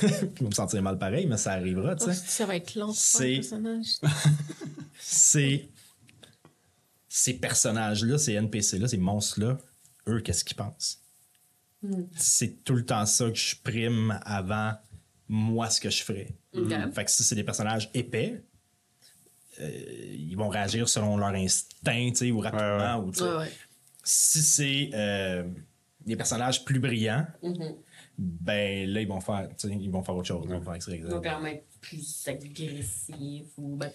Puis 0.34 0.44
me 0.44 0.50
sentir 0.50 0.82
mal 0.82 0.98
pareil, 0.98 1.26
mais 1.26 1.38
ça 1.38 1.52
arrivera, 1.52 1.96
tu 1.96 2.04
Oh, 2.06 2.12
sais. 2.12 2.14
ça 2.14 2.44
va 2.46 2.56
être 2.56 2.74
long. 2.74 2.92
C'est- 2.94 3.36
personnage. 3.36 3.86
c'est 5.00 5.68
ces 7.08 7.34
personnages-là, 7.34 8.18
ces 8.18 8.34
NPC-là, 8.34 8.86
ces 8.86 8.98
monstres-là, 8.98 9.58
eux, 10.08 10.20
qu'est-ce 10.20 10.44
qu'ils 10.44 10.56
pensent? 10.56 10.98
C'est 12.16 12.62
tout 12.64 12.74
le 12.74 12.84
temps 12.84 13.06
ça 13.06 13.30
que 13.30 13.34
je 13.38 13.56
prime 13.64 14.20
avant 14.26 14.72
moi 15.32 15.70
ce 15.70 15.80
que 15.80 15.88
je 15.90 16.02
ferais. 16.02 16.28
Ok. 16.56 16.68
Fait 16.92 17.04
que 17.04 17.10
si 17.10 17.22
c'est 17.22 17.36
des 17.36 17.44
personnages 17.44 17.88
épais, 17.94 18.42
euh, 19.60 19.70
ils 20.18 20.34
vont 20.36 20.48
réagir 20.48 20.88
selon 20.88 21.16
leur 21.16 21.28
instinct, 21.30 22.08
tu 22.10 22.14
sais, 22.16 22.30
ou 22.30 22.40
rapidement. 22.40 22.98
Ouais, 22.98 23.04
Ou. 23.20 23.22
Ouais, 23.24 23.36
ouais. 23.44 23.52
Si 24.02 24.42
c'est 24.42 24.90
euh, 24.94 25.44
des 26.04 26.16
personnages 26.16 26.64
plus 26.64 26.80
brillants, 26.80 27.26
Mhm. 27.42 27.74
ben 28.18 28.88
là, 28.90 29.00
ils 29.02 29.08
vont 29.08 29.20
faire, 29.20 29.48
tu 29.56 29.68
sais, 29.68 29.74
ils 29.78 29.90
vont 29.90 30.02
faire 30.02 30.16
autre 30.16 30.26
chose. 30.28 30.42
Ils 30.48 30.50
vont 30.54 30.62
faire 30.62 30.74
extra- 30.74 30.94
Ils 30.96 31.04
vont 31.04 31.20
quand 31.20 31.40
même 31.40 31.54
être 31.56 31.66
plus 31.80 32.24
agressif 32.26 33.46
ou 33.58 33.76
ben. 33.76 33.90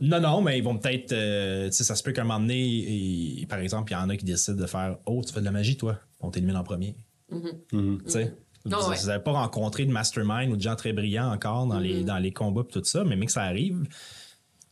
Non, 0.00 0.20
non, 0.20 0.40
mais 0.40 0.58
ils 0.58 0.64
vont 0.64 0.78
peut-être. 0.78 1.12
euh, 1.12 1.66
tu 1.68 1.72
sais, 1.76 1.84
ça 1.84 1.94
se 1.96 2.02
peut 2.02 2.12
qu'à 2.12 2.22
un 2.22 2.24
moment 2.24 2.40
donné, 2.40 3.40
et- 3.42 3.46
par 3.46 3.58
exemple, 3.58 3.92
il 3.92 3.94
y 3.94 3.98
en 3.98 4.08
a 4.08 4.16
qui 4.16 4.24
décident 4.24 4.56
de 4.56 4.66
faire 4.66 4.98
Oh, 5.06 5.22
tu 5.26 5.32
fais 5.32 5.40
de 5.40 5.44
la 5.44 5.50
magie, 5.52 5.76
toi. 5.76 5.98
On 6.20 6.30
t'élimine 6.30 6.56
en 6.56 6.64
premier. 6.64 6.96
Tu 7.30 8.00
sais? 8.06 8.32
Ah 8.66 8.76
Vous 8.80 8.90
ouais. 8.90 8.96
n'avez 9.06 9.22
pas 9.22 9.32
rencontré 9.32 9.86
de 9.86 9.92
mastermind 9.92 10.50
ou 10.52 10.56
de 10.56 10.62
gens 10.62 10.76
très 10.76 10.92
brillants 10.92 11.32
encore 11.32 11.66
dans, 11.66 11.78
les, 11.78 12.02
dans 12.04 12.18
les 12.18 12.32
combats 12.32 12.62
et 12.68 12.72
tout 12.72 12.84
ça, 12.84 13.04
mais 13.04 13.16
mais 13.16 13.26
que 13.26 13.32
ça 13.32 13.42
arrive, 13.42 13.82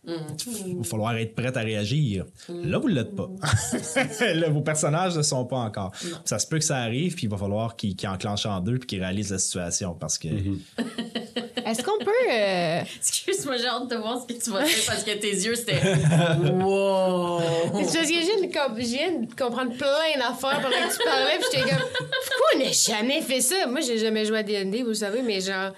il 0.07 0.77
va 0.77 0.85
falloir 0.85 1.17
être 1.17 1.35
prêt 1.35 1.57
à 1.57 1.61
réagir. 1.61 2.25
Là, 2.49 2.79
vous 2.79 2.89
ne 2.89 2.95
l'êtes 2.95 3.17
pas. 3.17 3.29
Là, 4.35 4.49
vos 4.51 4.61
personnages 4.61 5.17
ne 5.17 5.23
sont 5.23 5.45
pas 5.45 5.57
encore. 5.59 5.93
Ça 6.25 6.39
se 6.39 6.47
peut 6.47 6.59
que 6.59 6.65
ça 6.65 6.77
arrive, 6.79 7.15
puis 7.15 7.25
il 7.25 7.31
va 7.31 7.37
falloir 7.37 7.75
qu'ils 7.77 7.97
qu'ils 7.97 8.09
enclenchent 8.09 8.47
en 8.47 8.61
deux 8.61 8.79
puis 8.79 8.87
qu'ils 8.87 9.01
réalisent 9.01 9.33
la 9.33 9.39
situation 9.39 9.95
parce 9.95 10.17
que. 10.19 10.29
Est-ce 11.67 11.83
qu'on 11.83 11.99
peut. 12.05 12.11
euh, 12.31 12.81
Excuse-moi, 12.99 13.57
j'ai 13.57 13.67
hâte 13.67 13.91
de 13.91 13.97
voir 13.97 14.21
ce 14.23 14.33
que 14.33 14.41
tu 14.41 14.51
vas 14.51 14.65
faire 14.65 14.85
parce 14.87 15.03
que 15.03 15.11
tes 15.19 15.33
yeux, 15.33 15.55
c'était. 15.57 15.81
Wow! 16.53 17.41
C'est 17.41 17.73
parce 17.73 17.93
que 17.97 18.03
je 18.05 18.09
viens, 18.41 18.47
de 18.49 18.53
com- 18.53 18.77
je 18.79 18.85
viens 18.87 19.11
de 19.21 19.35
comprendre 19.35 19.77
plein 19.77 20.19
d'affaires 20.19 20.61
pendant 20.63 20.89
que 20.89 20.97
tu 20.97 21.05
parlais, 21.05 21.39
puis 21.39 21.47
j'étais 21.53 21.69
comme, 21.69 21.89
pourquoi 21.99 22.47
on 22.55 22.59
n'a 22.61 22.71
jamais 22.73 23.21
fait 23.23 23.41
ça? 23.41 23.67
Moi, 23.67 23.81
j'ai 23.81 23.99
jamais 23.99 24.25
joué 24.25 24.39
à 24.39 24.43
D&D, 24.45 24.83
vous 24.85 24.95
savez, 24.95 25.23
mais 25.23 25.41
genre, 25.41 25.73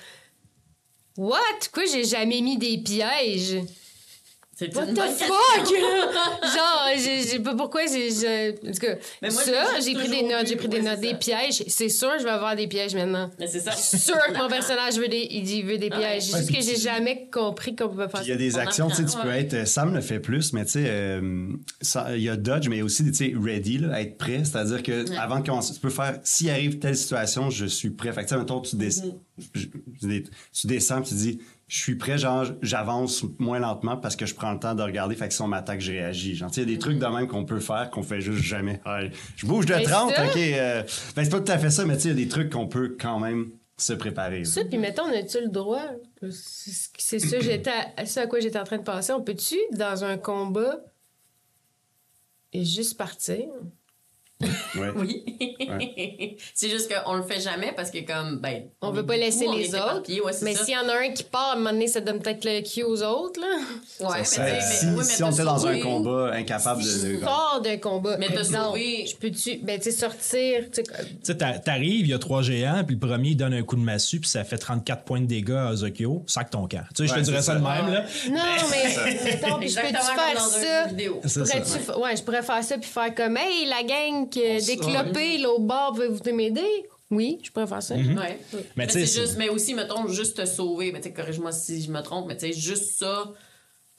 what? 1.16 1.38
Pourquoi 1.62 1.84
j'ai 1.90 2.04
jamais 2.04 2.40
mis 2.42 2.58
des 2.58 2.78
pièges? 2.78 3.56
C'est 4.58 4.74
What 4.74 4.86
une 4.86 4.94
the 4.94 5.00
fuck? 5.02 5.68
genre, 6.42 6.88
j'ai 6.96 7.22
j'ai 7.22 7.38
pas 7.38 7.54
pourquoi 7.54 7.82
j'ai. 7.86 8.54
tout 8.56 8.72
cas, 8.80 8.94
Mais 9.22 9.30
moi, 9.30 9.42
ça, 9.42 9.78
j'ai 9.80 9.94
pris 9.94 10.08
des 10.08 10.22
notes, 10.22 10.48
j'ai 10.48 10.56
pris 10.56 10.66
des 10.68 10.82
notes, 10.82 10.98
des 10.98 11.10
ça. 11.10 11.14
pièges. 11.14 11.62
C'est 11.68 11.88
sûr, 11.88 12.10
je 12.18 12.24
vais 12.24 12.30
avoir 12.30 12.56
des 12.56 12.66
pièges 12.66 12.94
maintenant. 12.96 13.30
Mais 13.38 13.46
c'est 13.46 13.60
ça. 13.60 13.70
sûr 13.72 14.16
que 14.16 14.36
mon 14.36 14.48
personnage 14.48 14.98
veut 14.98 15.06
des, 15.06 15.28
il 15.30 15.44
dit- 15.44 15.62
veut 15.62 15.78
des 15.78 15.90
pièges. 15.90 16.24
C'est 16.24 16.38
juste 16.38 16.52
que 16.52 16.60
j'ai 16.60 16.74
jamais 16.76 17.28
compris 17.32 17.76
qu'on 17.76 17.88
pouvait 17.88 18.08
faire 18.08 18.20
Puis 18.22 18.30
il 18.30 18.30
y 18.30 18.32
a 18.32 18.34
ça. 18.34 18.38
des 18.38 18.54
On 18.56 18.58
actions, 18.58 18.88
tu 18.88 18.96
sais, 18.96 19.04
tu 19.04 19.16
peux 19.22 19.28
ouais. 19.28 19.42
être. 19.42 19.54
euh, 19.54 19.64
Sam 19.64 19.94
le 19.94 20.00
fait 20.00 20.18
plus, 20.18 20.52
mais 20.52 20.64
tu 20.64 20.72
sais, 20.72 20.86
euh, 20.88 21.50
ça- 21.80 22.16
il 22.16 22.22
y 22.24 22.28
a 22.28 22.36
dodge, 22.36 22.66
mais 22.68 22.76
il 22.76 22.78
y 22.80 22.82
a 22.82 22.84
aussi, 22.84 23.04
tu 23.04 23.14
sais, 23.14 23.32
ready, 23.40 23.78
là, 23.78 24.00
être 24.00 24.18
prêt. 24.18 24.40
C'est-à-dire 24.44 24.82
que 24.82 25.04
avant 25.18 25.38
de 25.38 25.46
commencer, 25.46 25.72
tu 25.72 25.78
peux 25.80 25.88
faire, 25.90 26.18
s'il 26.24 26.50
arrive 26.50 26.80
telle 26.80 26.96
situation, 26.96 27.48
je 27.50 27.66
suis 27.66 27.90
prêt. 27.90 28.12
Fait 28.12 28.24
que, 28.24 28.28
tu 28.28 28.34
sais, 28.34 28.76
tu, 28.76 28.76
Mm-hmm. 28.76 29.14
je- 29.54 29.60
je- 30.02 30.06
tu 30.60 30.66
descends, 30.66 31.00
tu 31.00 31.14
dis, 31.14 31.38
je 31.68 31.76
suis 31.82 31.96
prêt, 31.96 32.16
genre, 32.18 32.46
j'avance 32.62 33.24
moins 33.38 33.58
lentement 33.58 33.96
parce 33.98 34.16
que 34.16 34.24
je 34.26 34.34
prends 34.34 34.52
le 34.52 34.58
temps 34.58 34.74
de 34.74 34.82
regarder. 34.82 35.14
Fait 35.14 35.28
que 35.28 35.34
si 35.34 35.42
on 35.42 35.48
m'attaque, 35.48 35.80
je 35.80 35.92
réagis. 35.92 36.34
Genre, 36.34 36.50
il 36.54 36.58
y 36.60 36.62
a 36.62 36.64
des 36.64 36.78
trucs 36.78 36.98
de 36.98 37.06
même 37.06 37.26
qu'on 37.28 37.44
peut 37.44 37.60
faire 37.60 37.90
qu'on 37.90 38.02
fait 38.02 38.20
juste 38.22 38.42
jamais. 38.42 38.80
Je 39.36 39.46
bouge 39.46 39.66
de 39.66 39.74
Ben, 39.74 39.82
30, 39.84 40.14
ça- 40.14 40.24
OK. 40.26 40.36
euh, 40.36 40.82
ben, 41.14 41.24
c'est 41.24 41.30
pas 41.30 41.40
tout 41.40 41.52
à 41.52 41.58
fait 41.58 41.70
ça, 41.70 41.84
mais 41.84 41.96
tu 41.96 42.02
sais, 42.04 42.08
il 42.08 42.18
y 42.18 42.22
a 42.22 42.24
des 42.24 42.28
trucs 42.28 42.50
qu'on 42.50 42.66
peut 42.68 42.96
quand 42.98 43.20
même 43.20 43.50
se 43.76 43.92
préparer. 43.92 44.44
Ça, 44.44 44.64
puis 44.64 44.78
mettons, 44.78 45.02
on 45.04 45.12
a-tu 45.12 45.40
le 45.40 45.48
droit? 45.48 45.84
C'est 46.32 46.72
c'est 46.98 47.18
ça, 47.20 47.38
j'étais 47.38 47.70
à, 47.96 48.06
ça 48.06 48.22
à 48.22 48.26
quoi 48.26 48.40
j'étais 48.40 48.58
en 48.58 48.64
train 48.64 48.78
de 48.78 48.82
penser. 48.82 49.12
On 49.12 49.22
peut-tu, 49.22 49.56
dans 49.72 50.04
un 50.04 50.16
combat, 50.16 50.80
et 52.52 52.64
juste 52.64 52.96
partir? 52.96 53.44
Ouais. 54.40 54.90
Oui. 54.94 55.24
c'est 56.54 56.68
juste 56.68 56.88
qu'on 56.92 57.14
le 57.14 57.22
fait 57.24 57.40
jamais 57.40 57.72
parce 57.74 57.90
que, 57.90 57.98
comme, 58.06 58.38
ben. 58.38 58.64
On 58.80 58.92
veut 58.92 59.04
pas 59.04 59.16
laisser 59.16 59.46
les 59.48 59.74
autres. 59.74 60.08
ouais, 60.08 60.32
mais 60.42 60.54
s'il 60.54 60.74
y 60.74 60.76
en 60.76 60.88
a 60.88 60.94
un 60.96 61.10
qui 61.12 61.24
part, 61.24 61.50
à 61.50 61.52
un 61.54 61.56
moment 61.56 61.72
donné, 61.72 61.88
ça 61.88 62.00
donne 62.00 62.20
peut-être 62.20 62.44
le 62.44 62.60
cue 62.62 62.84
aux 62.84 63.02
autres, 63.02 63.40
là. 63.40 64.06
Ouais, 64.08 64.18
mais 64.18 64.24
Ça, 64.24 64.44
tu 64.44 64.50
si 64.60 64.86
mais- 64.86 64.92
mais 64.98 65.02
si 65.04 65.22
on 65.24 65.30
était 65.32 65.42
dans 65.42 65.66
un 65.66 65.80
combat 65.80 66.30
incapable 66.34 66.82
de. 66.82 66.88
Si 66.88 67.02
de- 67.06 67.14
je 67.14 67.20
sors 67.20 67.60
d'un 67.64 67.76
combat, 67.78 68.16
Mais 68.18 68.28
t'as 68.28 68.40
exemple, 68.42 68.78
sauvé- 68.78 69.06
je 69.10 69.16
peux-tu, 69.16 69.56
ben, 69.58 69.78
tu 69.80 69.90
sais, 69.90 69.98
sortir, 69.98 70.64
tu 70.72 70.82
sais, 70.84 71.12
Tu 71.24 71.36
t'arrives, 71.36 72.06
il 72.06 72.10
y 72.10 72.14
a 72.14 72.18
trois 72.18 72.42
géants, 72.42 72.84
puis 72.86 72.94
le 72.94 73.06
premier 73.06 73.30
il 73.30 73.36
donne 73.36 73.54
un 73.54 73.62
coup 73.62 73.76
de 73.76 73.80
massue, 73.82 74.20
puis 74.20 74.30
ça 74.30 74.44
fait 74.44 74.58
34 74.58 75.02
points 75.02 75.20
de 75.20 75.26
dégâts 75.26 75.50
à 75.50 75.72
Ozokyo. 75.72 76.22
Sac 76.28 76.50
ton 76.50 76.68
camp. 76.68 76.84
Tu 76.94 77.06
sais, 77.06 77.08
je 77.08 77.14
te 77.18 77.24
dirais 77.24 77.42
ça 77.42 77.54
de 77.56 77.60
même, 77.60 77.92
là. 77.92 78.04
Non, 78.30 78.40
mais 78.70 79.24
mettons, 79.24 79.58
puis 79.58 79.68
je 79.68 79.74
peux-tu 79.80 79.88
Exactement 79.88 80.22
comme 80.34 80.50
faire 80.60 81.26
ça? 81.28 81.98
ouais, 81.98 82.16
je 82.16 82.22
pourrais 82.22 82.42
faire 82.42 82.62
ça 82.62 82.78
puis 82.78 82.88
faire 82.88 83.12
comme 83.14 83.36
Hey, 83.36 83.66
la 83.66 83.82
gang 83.82 84.27
On 84.36 84.66
déclopée, 84.66 85.38
l'autre 85.38 85.60
bord, 85.62 85.92
pouvez-vous 85.94 86.34
m'aider? 86.34 86.88
Oui, 87.10 87.38
je 87.42 87.50
pourrais 87.50 87.66
faire 87.66 87.82
ça. 87.82 87.96
Mhm. 87.96 88.18
Ouais. 88.18 88.38
Mais 88.52 88.60
Mais, 88.76 88.88
c'est 88.88 89.06
juste, 89.06 89.36
mais 89.38 89.48
aussi, 89.48 89.74
mettons, 89.74 90.06
juste 90.08 90.36
te 90.36 90.44
sauver. 90.44 90.92
Mais 90.92 91.00
tu 91.00 91.08
sais, 91.08 91.14
corrige-moi 91.14 91.52
si 91.52 91.80
je 91.82 91.90
me 91.90 92.02
trompe, 92.02 92.26
mais 92.28 92.36
tu 92.36 92.46
sais, 92.46 92.52
juste 92.52 92.98
ça, 92.98 93.32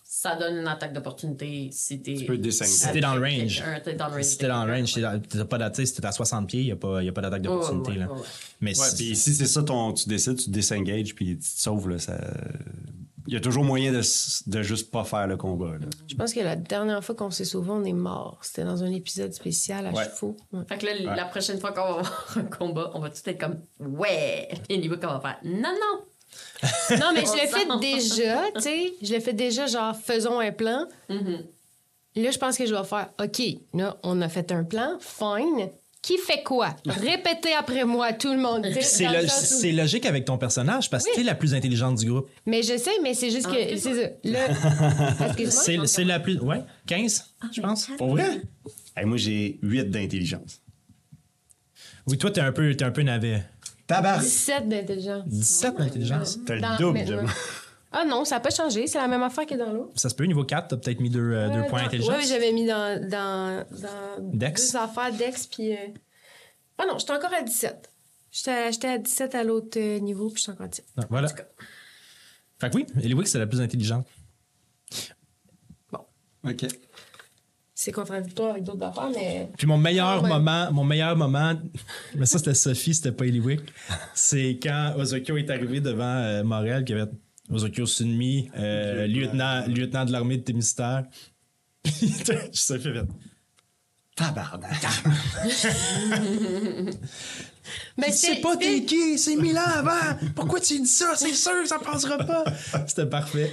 ça 0.04 0.36
donne 0.36 0.58
une 0.58 0.68
attaque 0.68 0.94
d'opportunité 0.94 1.70
si 1.72 2.02
t'es. 2.02 2.14
Tu 2.14 2.26
peux 2.26 2.38
descendre. 2.38 2.70
Si 2.70 2.92
t'es 2.92 3.00
dans 3.00 3.16
le 3.16 3.22
range. 3.22 3.56
quelqu'un, 3.64 3.80
T'es 3.84 3.94
dans 3.96 4.08
le 4.10 4.14
range. 4.14 4.24
Si 4.24 4.38
t'es 4.38 4.48
dans 4.48 4.66
le 4.66 4.74
range, 4.74 4.94
t'as 4.94 5.46
pas 5.46 5.58
d'attaque, 5.58 5.88
si 5.88 5.94
t'es 5.96 6.06
à 6.06 6.12
60 6.12 6.48
pieds, 6.48 6.62
il 6.62 6.66
n'y 6.66 6.72
a 6.72 6.76
pas, 6.76 7.02
d'attaque 7.22 7.42
d'opportunité. 7.42 7.92
Ouais, 7.92 7.98
ouais, 7.98 8.04
là. 8.06 8.12
ouais, 8.12 8.20
ouais. 8.20 8.26
Mais 8.62 8.80
Ouais, 8.80 8.86
si- 8.90 9.16
c'est 9.16 9.46
ça, 9.48 9.64
ton, 9.64 9.94
tu 9.94 10.08
décides, 10.08 10.38
tu 10.38 10.50
désengages, 10.52 11.16
puis 11.16 11.38
tu 11.38 11.38
te 11.38 11.60
sauves, 11.62 11.90
là, 11.90 11.98
ça... 11.98 12.20
Il 13.30 13.34
y 13.34 13.38
a 13.38 13.40
toujours 13.42 13.64
moyen 13.64 13.92
de, 13.92 14.02
de 14.48 14.64
juste 14.64 14.90
pas 14.90 15.04
faire 15.04 15.28
le 15.28 15.38
combat, 15.38 15.74
là. 15.80 15.86
Je 16.08 16.16
pense 16.16 16.34
que 16.34 16.40
la 16.40 16.56
dernière 16.56 17.04
fois 17.04 17.14
qu'on 17.14 17.30
s'est 17.30 17.46
sauvé, 17.46 17.70
on 17.70 17.84
est 17.84 17.94
mort. 17.94 18.40
C'était 18.42 18.64
dans 18.64 18.84
un 18.84 18.92
épisode 18.92 19.32
spécial 19.34 19.86
à 19.86 19.92
Ouais. 19.92 20.04
chevaux. 20.06 20.36
Ouais. 20.52 20.64
Fait 20.68 20.80
que 20.80 20.86
là, 20.88 21.16
la 21.16 21.26
prochaine 21.26 21.60
fois 21.60 21.72
qu'on 21.72 21.82
va 21.84 21.90
avoir 22.00 22.38
un 22.38 22.44
combat, 22.46 22.90
on 22.96 23.00
va 23.00 23.12
tout 23.12 23.22
être 23.28 23.40
comme 23.40 23.60
Ouais! 23.80 24.50
Puis 24.68 24.80
niveau 24.80 24.96
qu'on 24.98 25.08
va 25.08 25.20
faire 25.20 25.38
Non, 25.44 25.70
non! 25.70 26.06
Non, 27.00 27.12
mais 27.14 27.24
je 27.26 27.36
l'ai 27.36 27.48
fait 27.48 27.68
déjà, 27.80 28.42
tu 28.56 28.62
sais. 28.62 28.94
Je 29.02 29.14
l'ai 29.14 29.20
fait 29.20 29.34
déjà, 29.34 29.68
genre, 29.68 29.96
faisons 29.96 30.40
un 30.40 30.52
plan. 30.52 30.88
Mhm. 31.10 31.44
Là, 32.16 32.32
je 32.32 32.38
pense 32.40 32.58
que 32.58 32.66
je 32.66 32.74
vais 32.74 32.84
faire 32.84 33.10
OK, 33.24 33.42
là, 33.76 33.96
on 34.02 34.20
a 34.22 34.28
fait 34.30 34.52
un 34.52 34.64
plan, 34.64 34.98
fine. 35.00 35.70
Qui 36.02 36.18
fait 36.18 36.42
quoi? 36.44 36.76
Répétez 36.86 37.54
après 37.54 37.84
moi, 37.84 38.14
tout 38.14 38.32
le 38.32 38.40
monde. 38.40 38.66
C'est 38.82 39.04
le 39.06 39.72
lo- 39.74 39.78
logique 39.82 40.06
avec 40.06 40.24
ton 40.26 40.38
personnage 40.38 40.90
parce 40.90 41.04
que 41.04 41.10
Oui. 41.10 41.16
t'es 41.18 41.24
la 41.24 41.36
plus 41.36 41.54
intelligente 41.54 41.98
du 41.98 42.10
groupe. 42.10 42.30
Mais 42.46 42.64
je 42.64 42.78
sais, 42.78 42.92
mais 43.04 43.14
c'est 43.14 43.30
juste 43.30 43.48
Ah, 43.50 43.54
que. 43.54 43.58
excuse-moi. 43.74 44.08
C'est. 44.24 45.26
Excuse-moi. 45.26 45.52
C'est 45.52 45.88
c'est 45.88 46.04
la 46.06 46.20
plus. 46.22 46.40
Ouais, 46.40 46.64
15, 46.88 47.26
je 47.54 47.62
pense. 47.62 47.88
Pour 47.98 48.10
vrai? 48.12 48.42
Hey, 48.96 49.06
moi, 49.06 49.18
j'ai 49.18 49.60
8 49.62 49.90
d'intelligence. 49.90 50.62
Oui, 52.08 52.18
toi, 52.18 52.32
t'es 52.32 52.42
un 52.42 52.52
peu, 52.54 52.74
t'es 52.76 52.86
un 52.86 52.92
peu 52.92 53.02
navet. 53.04 53.44
Tabac! 53.86 54.20
17 54.20 54.70
d'intelligence. 54.70 55.24
17 55.28 55.78
d'intelligence. 55.78 56.40
T'as 56.46 56.56
le 56.56 56.78
double 56.78 56.94
mais- 57.00 57.06
de 57.06 57.16
moi. 57.16 57.30
Ah 57.92 58.06
non, 58.06 58.24
ça 58.26 58.36
n'a 58.36 58.40
pas 58.42 58.52
changé. 58.52 58.86
C'est 58.88 59.00
la 59.00 59.08
même 59.08 59.24
affaire 59.24 59.46
que 59.46 59.56
dans 59.56 59.72
l'autre. 59.74 59.94
Ça 59.96 60.10
se 60.10 60.16
peut, 60.16 60.26
niveau 60.26 60.44
4, 60.44 60.68
t'as 60.68 60.78
peut-être 60.78 61.00
mis 61.00 61.10
deux, 61.10 61.32
euh, 61.34 61.50
deux 61.50 61.68
points 61.68 61.84
d'intelligence. 61.84 62.16
Oui, 62.18 62.26
j'avais 62.28 62.52
mis 62.52 62.66
dans, 62.66 63.02
dans, 63.10 63.66
dans 63.72 64.24
Dex. 64.38 64.72
deux 64.72 64.78
affaires 64.78 65.12
Dex. 65.14 65.48
Puis. 65.48 65.74
euh, 65.74 65.78
Ah 66.78 66.86
non, 66.88 66.98
j'étais 67.00 67.14
encore 67.14 67.34
à 67.34 67.42
17. 67.42 67.90
J'étais 68.32 68.52
à, 68.52 68.72
j'étais 68.72 68.88
à 68.90 68.98
17 69.00 69.34
à 69.36 69.44
l'autre 69.44 69.80
euh, 69.80 69.98
niveau, 70.00 70.30
puis 70.30 70.38
j'étais 70.40 70.52
encore 70.52 70.66
à 70.66 70.70
17. 70.70 70.86
Ah, 70.98 71.02
voilà. 71.10 71.30
Fait 72.60 72.70
que 72.70 72.76
oui, 72.76 72.86
Eliwick, 73.02 73.28
c'est 73.28 73.40
la 73.40 73.48
plus 73.48 73.60
intelligente. 73.62 74.06
OK. 76.48 76.66
C'est 77.76 77.92
contradictoire 77.92 78.52
avec 78.52 78.64
d'autres 78.64 78.84
affaires, 78.86 79.10
mais. 79.14 79.50
Puis 79.58 79.66
mon 79.68 79.78
meilleur 79.78 80.22
ouais. 80.24 80.30
moment, 80.30 80.72
mon 80.72 80.84
meilleur 80.84 81.16
moment, 81.16 81.54
mais 82.16 82.26
ça 82.26 82.38
c'était 82.38 82.54
Sophie, 82.54 82.94
c'était 82.94 83.12
pas 83.14 83.26
Eliwick, 83.26 83.62
c'est 84.14 84.60
quand 84.62 84.96
Ozokyo 84.98 85.38
est 85.38 85.50
arrivé 85.50 85.80
devant 85.80 86.04
euh, 86.04 86.44
Morel, 86.44 86.84
qui 86.84 86.94
avait 86.94 87.10
Ozokyo 87.50 87.86
Sunmi, 87.86 88.50
euh, 88.58 89.08
lieutenant, 89.08 89.66
lieutenant 89.68 90.06
de 90.06 90.12
l'armée 90.12 90.38
de 90.38 90.44
Témistère. 90.44 91.04
Puis 91.84 92.14
Sophie 92.54 92.90
a 92.90 92.94
fait 92.94 93.08
Tabarnak. 94.16 94.82
Mais 97.98 98.12
C'est 98.12 98.38
pas 98.42 98.56
t'es 98.58 98.84
qui, 98.84 99.18
c'est 99.18 99.36
Milan 99.36 99.62
avant! 99.66 100.18
Pourquoi 100.36 100.60
tu 100.60 100.80
dis 100.80 100.88
ça? 100.88 101.14
C'est 101.16 101.34
sûr 101.34 101.52
que 101.64 101.68
ça 101.68 101.80
passera 101.80 102.18
pas! 102.18 102.44
C'était 102.88 103.06
parfait. 103.06 103.52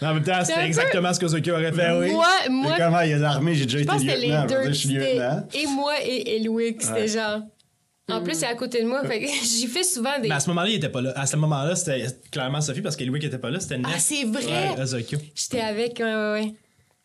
Mais 0.00 0.08
en 0.08 0.14
même 0.14 0.22
temps, 0.22 0.44
c'était 0.44 0.60
peu- 0.60 0.66
exactement 0.66 1.12
ce 1.12 1.18
qu'Ozokyo 1.20 1.54
aurait 1.54 1.72
fait. 1.72 1.90
Oui. 1.98 2.12
Moi, 2.12 2.26
moi, 2.50 2.74
Et 2.74 2.78
comment 2.78 3.00
il 3.00 3.10
y 3.10 3.12
a 3.14 3.18
l'armée, 3.18 3.54
j'ai 3.56 3.64
déjà 3.66 3.78
je 3.78 3.84
pense 3.84 4.00
été 4.02 4.06
que 4.06 4.12
c'était 4.14 4.26
les 4.26 4.32
lieutenant. 4.32 4.46
deux. 4.46 4.68
Je 4.68 4.72
suis 4.72 4.88
C'était 4.90 5.14
lieutenant. 5.14 5.48
et 5.54 5.66
moi 5.66 5.92
et 6.04 6.36
Elwick. 6.36 6.82
C'était 6.82 6.92
Ouais. 7.00 7.08
genre. 7.08 7.40
En 8.10 8.22
plus, 8.22 8.34
c'est 8.34 8.46
à 8.46 8.54
côté 8.54 8.82
de 8.82 8.88
moi. 8.88 9.04
Fait 9.04 9.20
que 9.20 9.26
j'y 9.44 9.66
fais 9.66 9.84
souvent 9.84 10.18
des. 10.18 10.28
Mais 10.28 10.34
à 10.34 10.40
ce 10.40 10.48
moment-là, 10.48 10.68
il 10.70 10.76
était 10.76 10.88
pas 10.88 11.02
là. 11.02 11.12
À 11.16 11.26
ce 11.26 11.36
moment-là, 11.36 11.76
c'était 11.76 12.06
clairement 12.30 12.60
Sophie 12.60 12.80
parce 12.80 12.96
qu'Eliwick 12.96 13.24
était 13.24 13.38
pas 13.38 13.50
là, 13.50 13.60
c'était. 13.60 13.78
Ah, 13.84 13.98
c'est 13.98 14.24
vrai! 14.24 14.70
Ouais. 14.76 15.18
J'étais 15.34 15.60
avec. 15.60 15.98
Ouais, 15.98 16.04
ouais, 16.04 16.54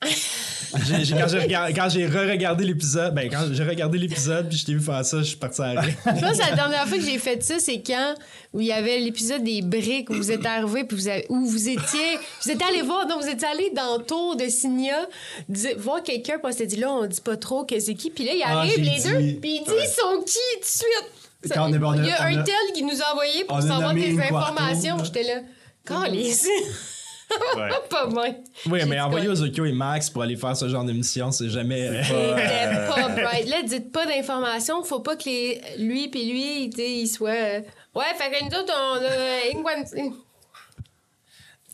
ouais. 0.04 0.10
J'ai- 0.88 1.06
j'ai- 1.06 1.16
quand 1.16 1.28
j'ai 1.28 1.40
regard- 1.40 1.70
quand 1.70 1.90
j'ai 1.90 2.06
re-regardé 2.08 2.64
l'épisode, 2.66 3.14
ben 3.14 3.30
quand 3.30 3.46
j'ai 3.52 3.64
regardé 3.64 3.98
l'épisode 3.98 4.48
puis 4.50 4.58
je 4.58 4.66
t'ai 4.66 4.74
vu 4.74 4.82
faire 4.82 5.04
ça, 5.06 5.18
je 5.20 5.24
suis 5.24 5.38
parti 5.38 5.62
à 5.62 5.70
rire. 5.82 5.84
Je 6.06 6.12
pense 6.22 6.38
que 6.38 6.50
la 6.50 6.56
dernière 6.56 6.88
fois 6.88 6.98
que 6.98 7.04
j'ai 7.04 7.18
fait 7.20 7.42
ça, 7.44 7.56
c'est 7.60 7.82
quand 7.86 8.16
où 8.54 8.62
il 8.62 8.68
y 8.68 8.72
avait 8.72 9.00
l'épisode 9.00 9.44
des 9.44 9.62
briques 9.62 10.10
où 10.10 10.14
vous 10.14 10.32
êtes 10.32 10.46
arrivé 10.46 10.84
puis 10.84 10.98
vous 10.98 11.08
avez- 11.08 11.26
où 11.30 11.46
vous 11.46 11.70
étiez 11.70 12.18
vous 12.44 12.52
étiez 12.52 12.66
allé 12.68 12.82
voir 12.82 13.08
donc 13.08 13.22
vous 13.22 13.30
étiez 13.30 13.48
allé 13.48 13.72
dans 13.76 13.98
le 13.98 14.04
tour 14.04 14.36
de 14.36 14.48
Signia 14.48 15.08
di- 15.50 15.74
voir 15.78 16.02
quelqu'un 16.04 16.34
puis 16.38 16.44
on 16.46 16.52
s'était 16.52 16.68
dit 16.68 16.76
là 16.78 16.92
on 16.92 17.06
dit 17.06 17.22
pas 17.22 17.38
trop 17.38 17.64
que 17.66 17.80
c'est 17.80 17.94
qui 17.96 18.10
puis 18.10 18.26
là 18.26 18.32
il 18.36 18.42
Ah, 18.46 18.60
arrive 18.60 18.80
les 18.80 18.98
dit. 19.00 19.04
deux 19.08 19.40
puis 19.42 19.56
il 19.58 19.64
dit 19.64 19.70
Ouais. 19.72 19.84
ils 19.84 19.88
sont 19.88 20.22
qui 20.24 20.34
tout 20.56 20.60
de 20.60 20.66
suite? 20.66 21.12
Ça- 21.46 21.56
Quand 21.56 21.70
on 21.70 21.74
est- 21.74 21.78
on 21.78 21.92
a- 21.92 21.98
il 21.98 22.06
y 22.06 22.12
a 22.12 22.24
un 22.26 22.44
tel 22.44 22.56
qui 22.74 22.84
nous 22.84 23.02
a 23.02 23.12
envoyé 23.12 23.44
pour 23.44 23.62
savoir 23.62 23.94
des 23.94 24.18
informations. 24.18 25.04
J'étais 25.04 25.24
là. 25.24 25.42
Calisse. 25.86 26.48
Ouais. 27.58 27.70
pas 27.90 28.06
moi. 28.08 28.26
Oui, 28.68 28.80
mais 28.88 29.00
envoyer 29.00 29.26
quoi? 29.26 29.34
Ozokyo 29.34 29.66
et 29.66 29.72
Max 29.72 30.10
pour 30.10 30.22
aller 30.24 30.36
faire 30.36 30.56
ce 30.58 30.68
genre 30.70 30.84
d'émission, 30.84 31.32
c'est 31.32 31.50
jamais. 31.50 31.88
euh, 31.88 32.04
C'était 32.04 32.88
pas 32.88 33.10
bright. 33.10 33.48
Là, 33.50 33.62
dites 33.64 33.92
pas 33.92 34.06
d'informations. 34.06 34.84
Faut 34.84 35.00
pas 35.02 35.16
que 35.16 35.26
les... 35.26 35.62
lui 35.80 36.08
puis 36.10 36.26
lui, 36.32 36.70
tu 36.70 36.78
sais, 36.78 36.92
ils 36.92 37.08
soient... 37.08 37.30
euh, 37.30 37.62
Ouais, 37.96 38.06
fait 38.18 38.32
que 38.32 38.44
nous 38.44 38.60
autres, 38.60 38.74
on 38.74 38.96
a... 38.96 39.94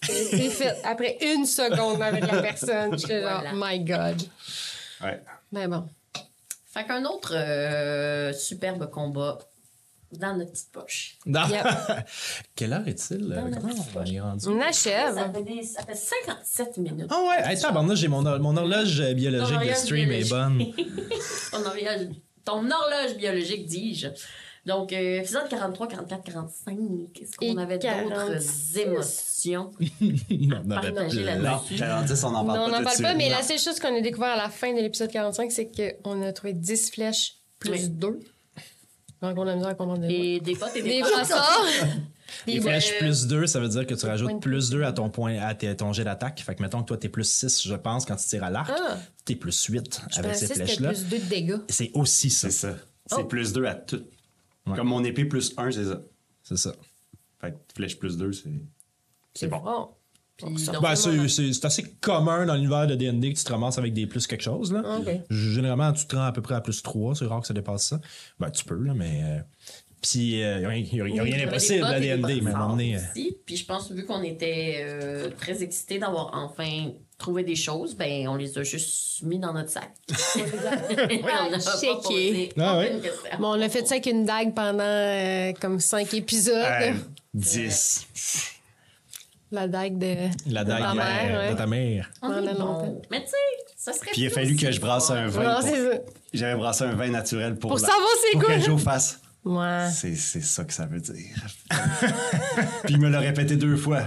C'est 0.04 0.50
fait. 0.50 0.78
Après 0.84 1.18
une 1.22 1.46
seconde 1.46 2.02
avec 2.02 2.30
la 2.32 2.42
personne, 2.42 2.98
j'étais 2.98 3.22
genre, 3.22 3.42
Voilà. 3.42 3.52
my 3.54 3.80
God. 3.82 4.22
Ouais. 5.04 5.22
Mais 5.52 5.68
bon. 5.68 5.86
Fait 6.74 6.86
qu'un 6.86 7.04
autre 7.06 7.34
euh, 7.36 8.32
superbe 8.34 8.90
combat 8.90 9.38
dans 10.12 10.36
notre 10.36 10.52
petite 10.52 10.72
poche. 10.72 11.18
Non. 11.26 11.48
Yep. 11.48 11.66
Quelle 12.56 12.74
heure 12.74 12.88
est-il? 12.88 13.28
Dans 13.30 13.36
euh, 13.48 13.52
Comment 13.54 13.74
on 13.96 14.04
est 14.06 14.20
rendu? 14.20 14.46
On 14.48 14.60
Ça 14.60 14.68
achève. 14.68 15.34
fait, 15.34 15.44
des- 15.44 15.64
ça 15.64 15.84
fait 15.84 15.96
57 15.96 16.78
minutes. 16.78 17.08
Ah 17.10 17.22
ouais, 17.30 17.52
hey, 17.54 17.60
tabarnak, 17.60 17.96
j'ai 17.98 18.08
mon, 18.08 18.26
hor- 18.26 18.40
mon 18.40 18.56
horloge 18.58 19.02
biologique 19.14 19.70
de 19.70 19.74
stream 19.76 20.12
est 20.12 20.24
biologique. 20.24 20.30
bonne. 20.30 20.88
ton, 21.52 21.66
horloge, 21.66 22.08
ton 22.46 22.70
horloge 22.72 23.18
biologique, 23.18 23.66
dis-je. 23.68 24.08
Donc, 24.66 24.92
euh, 24.94 25.20
épisode 25.20 25.48
43, 25.50 25.88
44, 25.88 26.24
45, 26.24 26.78
qu'est-ce 27.14 27.38
qu'on 27.38 27.58
avait 27.58 27.80
46. 27.80 28.74
d'autres 28.74 28.78
émotions? 28.78 29.72
on 30.02 30.72
avait 30.72 30.92
Partager 30.92 31.24
plein. 31.24 31.36
la- 31.40 31.52
Non, 31.52 31.62
46, 31.78 32.24
on 32.26 32.32
n'en 32.32 32.44
Non, 32.44 32.48
parle 32.54 32.60
on 32.60 32.64
pas 32.66 32.70
n'en 32.72 32.78
tout 32.78 32.80
de 32.80 32.84
parle 32.84 33.02
pas, 33.04 33.16
mais 33.16 33.30
Non. 33.30 33.38
la 33.38 33.42
seule 33.44 33.58
chose 33.60 33.80
qu'on 33.80 33.96
a 33.98 34.02
découvert 34.02 34.32
à 34.32 34.38
la 34.38 34.50
fin 34.50 34.74
de 34.74 34.80
l'épisode 34.82 35.10
45, 35.12 35.52
c'est 35.52 35.72
qu'on 36.04 36.22
a 36.22 36.34
trouvé 36.34 36.54
10 36.54 36.92
flèches 36.92 37.36
plus 37.58 37.72
Oui. 37.72 37.90
2. 37.90 38.20
Donc, 39.22 39.38
on 39.38 39.48
a 39.48 39.56
misère 39.56 39.70
à 39.70 39.76
comprendre. 39.76 40.06
Et 40.10 40.40
des 40.40 40.56
potes 40.56 40.76
et 40.76 40.82
des 40.82 40.90
Des 40.90 41.02
brassards. 41.02 41.66
Les 42.46 42.54
Des 42.56 42.62
flèches 42.62 42.92
euh, 42.94 43.00
plus 43.00 43.26
2, 43.28 43.48
ça 43.48 43.60
veut 43.60 43.68
dire 43.70 43.88
que 43.88 43.96
tu 43.96 44.06
rajoutes 44.06 44.32
de 44.34 44.38
plus 44.38 44.70
2 44.70 44.84
à 44.84 44.94
ton 44.94 45.10
point 45.10 45.40
à 45.40 45.56
tes- 45.56 45.76
ton 45.76 45.92
jet 45.94 46.04
d'attaque. 46.04 46.40
Fait 46.46 46.54
que 46.54 46.62
mettons 46.62 46.82
que 46.82 46.86
toi 46.88 46.96
t'es 46.98 47.10
plus 47.10 47.28
6, 47.30 47.64
je 47.68 47.74
pense, 47.74 48.06
quand 48.06 48.16
tu 48.18 48.28
tires 48.28 48.44
à 48.44 48.52
l'arc. 48.52 48.72
Ah. 48.72 48.98
T'es 49.26 49.36
plus 49.36 49.66
8 49.66 50.02
Je 50.12 50.20
avec 50.20 50.32
pensais 50.34 50.46
ces 50.48 50.54
flèches-là. 50.54 50.90
plus 50.90 51.06
2 51.08 51.18
de 51.20 51.24
dégâts. 51.26 51.58
C'est 51.70 51.90
aussi 51.96 52.30
ça. 52.30 52.50
C'est 52.52 52.56
ça. 52.68 52.76
C'est 53.08 53.22
Oh. 53.22 53.26
plus 53.26 53.52
2 53.52 53.66
à 53.66 53.74
tout. 53.74 54.04
Ouais. 54.68 54.76
Comme 54.76 54.88
mon 54.90 55.04
épée 55.04 55.26
plus 55.26 55.54
1, 55.58 55.72
c'est 55.72 55.86
ça. 55.86 56.02
C'est 56.44 56.58
ça. 56.58 56.74
Fait 57.42 57.52
que 57.52 57.58
flèche 57.76 57.98
plus 57.98 58.16
2, 58.16 58.32
c'est. 58.32 58.50
C'est 59.34 59.48
bon. 59.48 59.90
Donc, 60.42 60.58
Ben, 60.82 60.96
c'est, 60.96 61.28
c'est- 61.28 61.54
c'est 61.54 61.66
assez 61.66 61.84
commun 62.02 62.46
dans 62.46 62.56
l'univers 62.56 62.88
de 62.88 62.96
D&D 62.96 63.34
que 63.34 63.38
tu 63.38 63.44
te 63.44 63.52
ramasses 63.52 63.78
avec 63.78 63.94
des 63.94 64.08
plus 64.08 64.26
quelque 64.28 64.44
chose. 64.44 64.72
Là. 64.72 64.82
OK. 65.00 65.10
Généralement, 65.30 65.92
tu 65.94 66.06
te 66.06 66.16
rends 66.16 66.24
à 66.26 66.32
peu 66.32 66.42
près 66.42 66.56
à 66.56 66.62
plus 66.62 66.82
3. 66.82 67.16
C'est 67.16 67.26
rare 67.26 67.42
que 67.42 67.48
ça 67.48 67.54
dépasse 67.54 67.88
ça. 67.88 68.00
Ben, 68.40 68.50
tu 68.50 68.64
peux, 68.66 68.82
là, 68.82 68.94
mais... 68.96 69.22
euh, 69.24 69.40
Puis, 70.02 70.20
il 70.20 70.38
n'y 70.38 70.44
a, 70.44 70.70
rien- 70.70 71.24
a 71.44 71.46
d'impossible 71.46 71.84
à 71.84 72.00
D&D, 72.00 72.42
mais 72.42 72.52
à 72.52 72.56
un 72.56 72.60
moment 72.60 72.70
donné... 72.72 72.96
euh, 72.96 73.00
brassards 73.00 73.12
aussi. 73.18 73.38
Puis 73.46 73.58
je 73.58 73.66
pense, 73.66 73.92
vu 73.92 74.06
qu'on 74.06 74.24
était 74.24 74.78
euh, 74.82 75.30
très 75.38 75.62
excités 75.64 76.00
d'avoir 76.00 76.32
enfin 76.34 76.92
trouvé 77.18 77.44
des 77.44 77.56
choses, 77.58 77.96
ben 77.96 78.30
on 78.30 78.36
les 78.36 78.58
a 78.58 78.64
juste 78.64 79.24
mis 79.24 79.40
dans 79.40 79.52
notre 79.52 79.70
sac. 79.72 79.92
on 80.38 81.50
n'a 81.50 81.58
pas 81.58 81.78
Checké. 81.80 82.50
Ah 82.58 82.78
ouais? 82.78 83.02
Bon, 83.40 83.50
on 83.58 83.62
a 83.62 83.68
fait 83.68 83.86
ça 83.86 83.96
avec 83.96 84.06
une 84.06 84.24
dague 84.26 84.54
pendant 84.54 84.80
euh, 84.80 85.52
comme 85.60 85.80
5 85.82 86.14
épisodes. 86.14 86.56
Euh, 86.56 86.94
10. 87.34 88.06
La 89.52 89.68
dague 89.68 89.98
de. 89.98 90.16
La 90.52 90.64
dague 90.64 90.82
ta 90.82 90.92
euh, 90.92 90.94
mère, 90.94 91.40
ouais. 91.40 91.52
de 91.54 91.58
ta 91.58 91.66
mère. 91.68 92.12
On 92.22 92.32
est 92.32 92.36
Pendant 92.36 92.54
bon. 92.54 92.66
longtemps. 92.66 93.02
Mais 93.10 93.22
tu 93.24 93.28
sais, 93.30 93.36
ça 93.76 93.94
serait 93.94 94.12
Puis 94.12 94.22
il 94.22 94.28
a 94.28 94.30
fallu 94.30 94.56
que 94.56 94.72
je 94.72 94.80
brasse 94.80 95.10
un 95.10 95.28
vin. 95.28 95.44
Non. 95.62 95.70
J'avais 96.34 96.56
brassé 96.56 96.84
un 96.84 96.94
vin 96.94 97.08
naturel 97.10 97.56
pour, 97.58 97.72
Pour 97.72 97.80
la- 97.80 97.88
savoir 97.88 98.08
c'est 98.22 98.38
pour 98.38 98.48
que 98.48 98.60
Joe 98.60 98.82
fasse. 98.82 99.20
Ouais. 99.46 99.88
C'est, 99.92 100.16
c'est 100.16 100.42
ça 100.42 100.66
que 100.66 100.74
ça 100.74 100.86
veut 100.86 101.00
dire. 101.00 101.36
Puis 102.84 102.94
il 102.94 103.00
me 103.00 103.10
l'a 103.10 103.20
répété 103.20 103.56
deux 103.56 103.78
fois. 103.78 104.04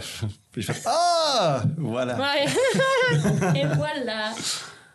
Puis 0.53 0.63
je 0.63 0.73
fais 0.73 0.83
Ah! 0.87 1.63
Voilà. 1.79 2.17
Ouais. 2.19 2.47
Et 3.63 3.67
voilà. 3.67 4.33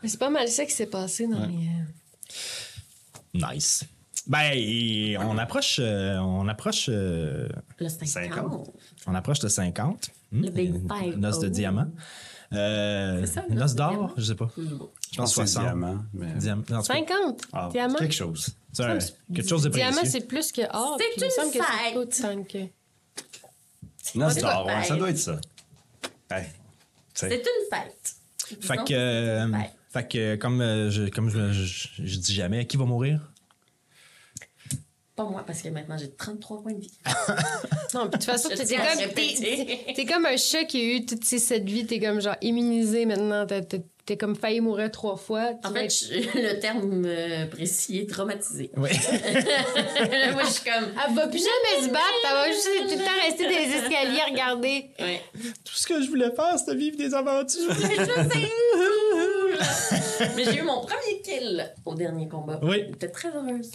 Mais 0.02 0.08
c'est 0.10 0.20
pas 0.20 0.30
mal 0.30 0.48
ça 0.48 0.64
qui 0.66 0.72
s'est 0.72 0.86
passé 0.86 1.28
dans 1.28 1.40
les. 1.46 1.68
euh, 1.68 3.50
Nice. 3.54 3.84
Ben, 4.28 4.52
et 4.56 5.18
on 5.20 5.38
approche... 5.38 5.78
euh, 5.82 6.18
on 6.18 6.48
approche... 6.50 6.88
euh, 6.90 7.48
Le 7.80 7.88
50. 7.88 8.08
50. 8.08 8.68
on 9.08 9.16
approche 9.16 9.40
de 9.40 9.48
50. 9.48 10.10
Hmm, 10.32 10.44
Le 10.44 10.50
Big 10.50 10.74
une. 10.88 11.16
Noce 11.16 11.40
de 11.40 11.48
Oh. 11.48 11.50
diamant. 11.50 11.88
Euh, 12.54 13.20
C'est 13.26 13.34
ça, 13.34 13.46
une 13.50 13.56
noce 13.56 13.76
d'or, 13.76 13.90
diamant? 13.92 14.14
je 14.18 14.24
sais 14.24 14.36
pas. 14.36 14.50
Je 14.58 14.64
pas. 14.76 14.86
Je 15.12 15.18
pense 15.18 15.36
que 15.36 15.46
c'est 15.46 15.54
60. 15.54 15.64
diamant. 15.64 15.98
Mais... 16.14 16.34
Diam- 16.36 16.60
en 16.60 16.64
tout 16.64 16.74
cas, 16.74 16.82
50. 16.82 17.42
Ah, 17.54 17.70
Diamant. 17.72 17.96
Quelque 17.96 18.14
chose. 18.14 18.50
un- 18.84 18.98
quelque 19.34 19.48
chose 19.50 19.64
de 19.64 19.70
Diamant, 19.70 19.98
précieux. 19.98 20.12
c'est 20.20 20.28
plus 20.28 20.52
que 20.52 20.62
or. 20.74 20.98
C'est 21.00 21.26
une 21.46 21.52
que 21.52 21.58
fête. 21.60 21.68
que. 22.46 22.58
Noce 24.18 24.34
C'est 24.36 24.42
d'or, 24.42 24.66
ouais, 24.66 24.84
ça 24.84 24.96
doit 24.96 25.10
être 25.10 25.18
ça. 25.18 25.40
Hey, 26.32 26.46
C'est 27.14 27.36
une 27.36 27.42
fête. 27.70 28.16
Fait 28.62 28.78
que, 28.78 28.94
euh, 28.94 29.48
fait 29.90 30.08
que 30.08 30.36
comme, 30.38 30.62
euh, 30.62 30.90
je, 30.90 31.04
comme 31.10 31.30
je, 31.30 31.52
je, 31.52 31.90
je 32.04 32.18
dis 32.20 32.34
jamais, 32.34 32.66
qui 32.66 32.78
va 32.78 32.86
mourir? 32.86 33.20
Pas 35.18 35.24
moi, 35.26 35.44
parce 35.46 35.62
que 35.64 35.68
maintenant 35.70 35.98
j'ai 35.98 36.12
33 36.12 36.62
points 36.62 36.74
de 36.74 36.80
vie. 36.82 36.92
Non, 37.94 38.02
puis 38.02 38.10
de 38.10 38.16
toute 38.18 38.24
façon, 38.26 38.50
t'es 38.50 38.76
comme, 38.76 39.94
t'es 39.96 40.06
comme 40.06 40.26
un 40.26 40.36
chat 40.36 40.66
qui 40.66 40.78
a 40.82 40.84
eu 40.98 41.06
toutes 41.06 41.24
ces 41.24 41.40
sept 41.40 41.64
vies. 41.64 41.86
T'es 41.88 42.00
comme 42.02 42.20
genre 42.22 42.36
immunisé 42.42 43.06
maintenant. 43.06 43.46
T'es 44.06 44.18
comme 44.18 44.36
failli 44.36 44.60
mourir 44.60 44.92
trois 44.92 45.16
fois. 45.16 45.52
En 45.64 45.72
fait, 45.72 45.86
être- 45.86 45.94
je- 45.94 46.38
le 46.54 46.60
terme 46.60 47.04
euh, 47.06 47.46
précis 47.48 48.00
est 48.00 48.10
traumatisé. 48.10 48.70
Oui. 48.76 48.90
moi, 50.34 50.44
je 50.44 50.52
suis 50.52 50.64
comme. 50.70 50.92
Elle 51.08 51.14
va 51.16 51.28
plus 51.28 51.40
jamais 51.40 51.88
se 51.88 51.90
battre. 51.92 52.06
Elle 52.26 52.34
va 52.36 52.48
juste 52.52 52.70
tout 52.78 53.00
le 53.00 53.06
temps 53.06 53.22
rester 53.26 53.44
dans 53.46 53.50
les 53.50 53.78
escaliers 53.78 54.20
à 54.20 54.26
regarder. 54.32 54.90
Ouais. 55.00 55.22
Tout 55.64 55.74
ce 55.74 55.88
que 55.88 56.02
je 56.02 56.10
voulais 56.10 56.32
faire, 56.36 56.60
c'était 56.60 56.76
vivre 56.76 56.98
des 56.98 57.14
aventures. 57.14 57.74
Mais 60.36 60.44
j'ai 60.44 60.58
eu 60.60 60.64
mon 60.64 60.82
premier 60.86 61.22
kill 61.24 61.74
au 61.86 61.96
dernier 61.96 62.28
combat. 62.28 62.60
Oui. 62.62 62.84
J'étais 62.90 63.10
très 63.10 63.30
heureuse. 63.30 63.72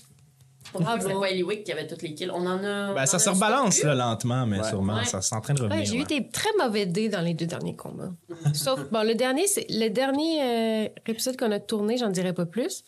Moi, 0.79 0.99
c'était 1.01 1.15
pas 1.15 1.31
Eliwick 1.31 1.65
qui 1.65 1.73
avait 1.73 1.87
toutes 1.87 2.03
les 2.03 2.15
kills. 2.15 2.31
On 2.31 2.47
en 2.47 2.63
a. 2.65 2.95
Ben, 2.95 3.07
ça 3.07 3.17
en 3.17 3.21
se 3.21 3.29
a 3.29 3.33
rebalance 3.33 3.83
là, 3.83 3.95
lentement, 3.95 4.47
mais 4.47 4.59
Ouais. 4.61 4.69
sûrement. 4.69 4.97
Ouais. 4.97 5.05
Ça 5.05 5.21
c'est 5.21 5.35
en 5.35 5.41
train 5.41 5.55
de 5.55 5.63
revenir. 5.63 5.81
Ouais, 5.81 5.85
j'ai 5.87 5.97
eu 5.99 6.05
des 6.05 6.29
très 6.31 6.49
mauvais 6.59 6.87
dés 6.87 7.09
dans 7.09 7.21
les 7.21 7.35
deux 7.35 7.47
derniers 7.47 7.77
combats. 7.77 8.13
Sauf, 8.55 8.81
bon, 8.91 9.07
le 9.07 9.15
dernier, 9.15 9.47
c'est 9.47 9.67
le 9.69 9.89
dernier 9.89 10.43
euh, 10.43 10.89
épisode 11.07 11.37
qu'on 11.37 11.51
a 11.53 11.61
tourné, 11.61 11.97
j'en 11.99 12.11
dirais 12.11 12.33
pas 12.33 12.47
plus. 12.47 12.85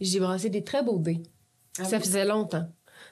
J'ai 0.00 0.18
brassé 0.20 0.48
des 0.50 0.64
très 0.64 0.82
beaux 0.82 0.98
dés. 0.98 1.22
Ah 1.78 1.84
ça 1.84 1.96
oui? 1.96 2.02
faisait 2.02 2.24
longtemps. 2.24 2.66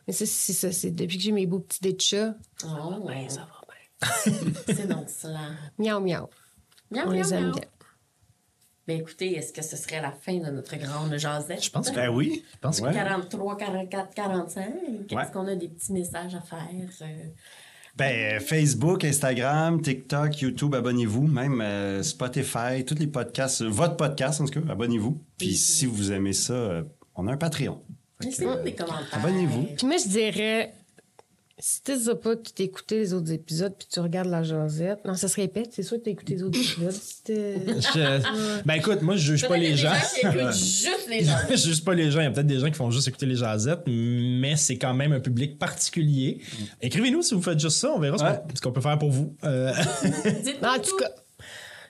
Mais 0.06 0.12
ça, 0.12 0.24
c'est 0.26 0.52
ça. 0.52 0.72
C'est 0.72 0.90
depuis 0.90 1.16
que 1.16 1.22
j'ai 1.22 1.32
mes 1.32 1.46
beaux 1.46 1.60
petits 1.60 1.80
dés 1.80 1.92
de 1.92 2.00
chat. 2.00 2.34
Oh, 2.64 2.94
ouais. 3.06 3.26
Ça 3.28 3.40
va 3.40 3.46
bien. 3.68 4.32
C'est 4.66 4.88
donc 4.88 5.08
cela. 5.08 5.40
Miaou, 5.78 6.00
miaou. 6.00 6.26
Miaou, 6.90 7.06
On 7.06 7.10
miaou, 7.10 7.22
les 7.22 7.34
aime 7.34 7.44
miaou. 7.46 7.52
bien. 7.52 7.62
Ben 8.88 8.98
écoutez, 9.00 9.36
est-ce 9.36 9.52
que 9.52 9.62
ce 9.62 9.76
serait 9.76 10.00
la 10.02 10.10
fin 10.10 10.38
de 10.38 10.50
notre 10.50 10.76
grande 10.76 11.16
jasette? 11.16 11.62
Je 11.64 11.70
pense 11.70 11.88
que 11.90 11.94
Ben 11.94 12.08
oui. 12.08 12.42
Je 12.52 12.58
pense 12.58 12.80
que- 12.80 12.86
Ouais. 12.86 12.92
43, 12.92 13.56
44, 13.56 14.12
45. 14.14 14.64
Est-ce 15.08 15.14
Ouais. 15.14 15.22
qu'on 15.32 15.46
a 15.46 15.54
des 15.54 15.68
petits 15.68 15.92
messages 15.92 16.34
à 16.34 16.40
faire? 16.40 16.66
euh? 17.02 17.06
Ben, 17.94 18.40
Facebook, 18.40 19.04
Instagram, 19.04 19.80
TikTok, 19.82 20.40
YouTube, 20.40 20.74
abonnez-vous. 20.74 21.26
Même 21.28 21.60
euh, 21.60 22.02
Spotify, 22.02 22.84
tous 22.86 22.94
les 22.98 23.06
podcasts, 23.06 23.62
euh, 23.62 23.68
votre 23.68 23.96
podcast 23.96 24.40
en 24.40 24.46
tout 24.46 24.60
cas, 24.62 24.72
abonnez-vous. 24.72 25.22
Puis 25.38 25.54
si 25.54 25.86
vous 25.86 26.10
aimez 26.10 26.32
ça, 26.32 26.54
euh, 26.54 26.82
on 27.14 27.28
a 27.28 27.32
un 27.32 27.36
Patreon. 27.36 27.82
Laissez-nous 28.20 28.50
euh, 28.50 28.62
des 28.62 28.72
commentaires. 28.74 29.08
abonnez-vous. 29.12 29.64
Puis 29.76 29.86
moi, 29.86 29.96
je 30.02 30.08
dirais, 30.08 30.72
si 31.64 31.80
tu 31.82 31.96
sais 31.96 32.14
pas 32.16 32.34
que 32.34 32.42
tu 32.54 32.62
écouté 32.62 32.98
les 32.98 33.14
autres 33.14 33.30
épisodes 33.30 33.72
puis 33.78 33.86
tu 33.88 34.00
regardes 34.00 34.28
la 34.28 34.42
jasette, 34.42 35.04
non, 35.04 35.14
ça 35.14 35.28
se 35.28 35.36
répète, 35.36 35.70
c'est 35.72 35.84
sûr 35.84 35.98
que 35.98 36.02
tu 36.02 36.08
as 36.08 36.12
écouté 36.12 36.34
les 36.34 36.42
autres 36.42 36.58
épisodes. 36.60 36.92
Je- 37.28 38.62
Ben 38.64 38.74
écoute, 38.74 39.00
moi 39.02 39.14
je 39.14 39.32
juge 39.32 39.46
pas 39.46 39.56
les 39.56 39.70
y 39.70 39.76
gens. 39.76 39.90
a 39.92 39.94
des 39.94 40.00
gens 40.00 40.32
qui 40.32 40.38
écoutent 40.40 40.54
juste 40.56 41.08
les 41.08 41.24
gens. 41.24 41.36
je 41.50 41.56
juge 41.56 41.84
pas 41.84 41.94
les 41.94 42.10
gens. 42.10 42.20
Il 42.20 42.24
y 42.24 42.26
a 42.26 42.30
peut-être 42.32 42.46
des 42.48 42.58
gens 42.58 42.66
qui 42.66 42.74
font 42.74 42.90
juste 42.90 43.06
écouter 43.06 43.26
les 43.26 43.36
jasettes, 43.36 43.82
mais 43.86 44.56
c'est 44.56 44.76
quand 44.76 44.92
même 44.94 45.12
un 45.12 45.20
public 45.20 45.58
particulier. 45.58 46.40
Écrivez-nous 46.80 47.22
si 47.22 47.34
vous 47.34 47.42
faites 47.42 47.60
juste 47.60 47.76
ça. 47.78 47.92
On 47.92 48.00
verra 48.00 48.18
ce 48.18 48.24
Ouais. 48.24 48.30
qu'on- 48.48 48.56
ce 48.56 48.60
qu'on 48.60 48.72
peut 48.72 48.80
faire 48.80 48.98
pour 48.98 49.10
vous. 49.10 49.36
Euh, 49.44 49.72
en 50.64 50.78
tout 50.80 50.96
cas, 50.96 51.10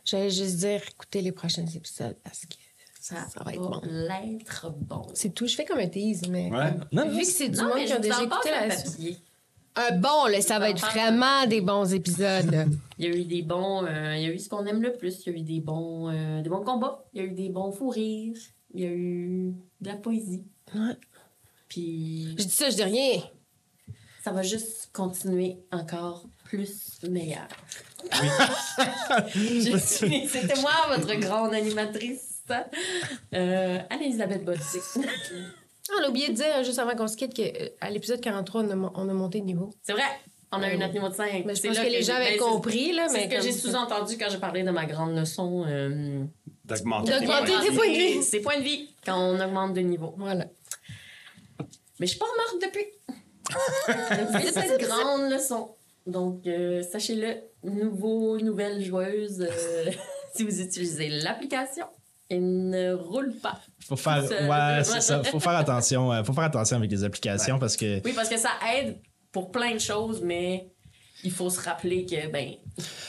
j'allais 0.04 0.30
juste 0.30 0.56
dire, 0.56 0.80
écoutez 0.90 1.22
les 1.22 1.32
prochains 1.32 1.64
épisodes 1.66 2.16
parce 2.22 2.40
que 2.40 2.54
ça, 3.00 3.16
ça 3.34 3.42
va 3.42 3.52
être 3.52 3.60
bon. 3.60 3.80
l'être 3.84 4.70
bon. 4.76 5.06
C'est 5.14 5.34
tout. 5.34 5.46
Je 5.48 5.54
fais 5.56 5.64
comme 5.64 5.78
un 5.78 5.88
tease, 5.88 6.22
mais. 6.28 6.50
Ouais. 6.50 6.72
non, 6.92 7.06
non, 7.06 7.10
Vu 7.10 7.20
que 7.22 7.26
c'est 7.26 7.48
du 7.48 7.56
Non, 7.58 7.68
monde 7.68 7.84
qui 7.86 7.92
a 7.92 7.98
déjà 7.98 8.22
écouté 8.22 8.50
la 8.50 8.74
papier. 8.74 9.16
Un 9.74 9.96
bon, 9.96 10.26
là, 10.26 10.40
ça 10.42 10.58
va 10.58 10.68
être 10.70 10.80
vraiment 10.90 11.46
des 11.46 11.60
bons 11.62 11.92
épisodes. 11.94 12.66
Il 12.98 13.06
y 13.06 13.08
a 13.08 13.16
eu 13.16 13.24
des 13.24 13.42
bons, 13.42 13.84
euh, 13.84 14.14
il 14.16 14.22
y 14.22 14.26
a 14.26 14.32
eu 14.32 14.38
ce 14.38 14.48
qu'on 14.48 14.64
aime 14.66 14.80
le 14.82 14.92
plus. 14.92 15.24
Il 15.26 15.32
y 15.32 15.34
a 15.34 15.38
eu 15.38 15.42
des 15.42 15.60
bons, 15.60 16.08
euh, 16.10 16.40
des 16.42 16.48
bons 16.50 16.62
combats. 16.62 17.04
Il 17.14 17.20
y 17.22 17.24
a 17.24 17.26
eu 17.26 17.32
des 17.32 17.48
bons 17.48 17.72
fous 17.72 17.88
rires. 17.88 18.36
Il 18.74 18.80
y 18.80 18.84
a 18.86 18.90
eu 18.90 19.54
de 19.80 19.88
la 19.88 19.96
poésie. 19.96 20.44
Ouais. 20.74 20.96
Puis 21.68 22.28
Je 22.38 22.44
dis 22.44 22.50
ça, 22.50 22.70
je 22.70 22.76
dis 22.76 22.82
rien. 22.84 23.22
ça 24.22 24.30
va 24.30 24.42
juste 24.42 24.90
continuer 24.92 25.56
encore 25.72 26.26
plus 26.44 27.00
meilleur. 27.08 27.48
Suis- 29.32 30.28
C'était 30.28 30.60
moi, 30.60 30.72
votre 30.96 31.14
grande 31.18 31.54
animatrice, 31.54 32.42
euh, 33.34 33.78
Anne-Elisabeth 33.90 34.44
Botti. 34.44 34.78
Ah, 35.92 35.98
on 36.00 36.04
a 36.04 36.08
oublié 36.08 36.28
de 36.28 36.34
dire, 36.34 36.64
juste 36.64 36.78
avant 36.78 36.94
qu'on 36.96 37.08
se 37.08 37.16
quitte, 37.16 37.34
qu'à 37.34 37.90
l'épisode 37.90 38.20
43, 38.20 38.62
on 38.62 38.70
a, 38.84 38.92
on 38.94 39.08
a 39.08 39.12
monté 39.12 39.40
de 39.40 39.44
niveau. 39.44 39.70
C'est 39.82 39.92
vrai, 39.92 40.02
on 40.50 40.62
a 40.62 40.72
eu 40.72 40.78
notre 40.78 40.92
niveau 40.94 41.08
de 41.08 41.14
5. 41.14 41.44
Mais 41.44 41.54
je 41.54 41.62
pense 41.66 41.78
que 41.78 41.86
les 41.86 42.02
gens 42.02 42.14
avaient 42.14 42.36
compris, 42.36 42.92
là, 42.92 43.08
C'est 43.08 43.18
mais 43.28 43.30
ce 43.30 43.36
que 43.36 43.42
j'ai 43.42 43.52
sous-entendu 43.52 44.16
quand 44.18 44.28
j'ai 44.30 44.38
parlé 44.38 44.62
de 44.62 44.70
ma 44.70 44.86
grande 44.86 45.16
leçon. 45.16 45.64
euh, 45.68 46.24
D'augmenter. 46.64 47.12
D'augmenter 47.12 47.52
tes 47.68 47.74
points 47.74 47.88
de 47.88 47.96
vie. 47.98 48.22
C'est 48.22 48.40
points 48.40 48.58
de 48.58 48.62
vie 48.64 48.94
quand 49.04 49.16
on 49.18 49.40
augmente 49.40 49.74
de 49.74 49.80
niveau. 49.80 50.14
Voilà. 50.16 50.46
Mais 51.98 52.06
je 52.06 52.12
suis 52.12 52.18
pas 52.18 52.26
morte 52.36 52.62
depuis. 52.62 52.86
C'est 54.42 54.52
cette 54.52 54.80
grande 54.80 55.30
leçon. 55.30 55.74
Donc, 56.06 56.46
euh, 56.46 56.82
sachez-le, 56.82 57.36
nouveau, 57.68 58.38
nouvelle 58.38 58.82
joueuse, 58.82 59.40
euh, 59.40 59.90
si 60.34 60.42
vous 60.42 60.60
utilisez 60.60 61.08
l'application, 61.08 61.86
elle 62.36 62.68
ne 62.70 62.92
roule 62.94 63.34
pas. 63.42 63.60
faut 63.86 63.96
faire, 63.96 64.24
Ça- 64.24 64.48
ouais, 64.78 64.84
c'est 64.84 65.00
ça. 65.00 65.22
Faut 65.24 65.40
faire 65.40 65.56
attention. 65.56 66.12
euh, 66.12 66.24
faut 66.24 66.32
faire 66.32 66.44
attention 66.44 66.76
avec 66.78 66.90
les 66.90 67.04
applications 67.04 67.58
parce 67.58 67.76
que 67.76 68.00
Oui, 68.04 68.12
parce 68.14 68.28
que 68.28 68.38
ça 68.38 68.50
aide 68.76 68.98
pour 69.32 69.50
plein 69.50 69.74
de 69.74 69.80
choses, 69.80 70.22
mais 70.22 70.68
il 71.24 71.30
faut 71.30 71.50
se 71.50 71.60
rappeler 71.60 72.04
que, 72.06 72.30
ben, 72.30 72.52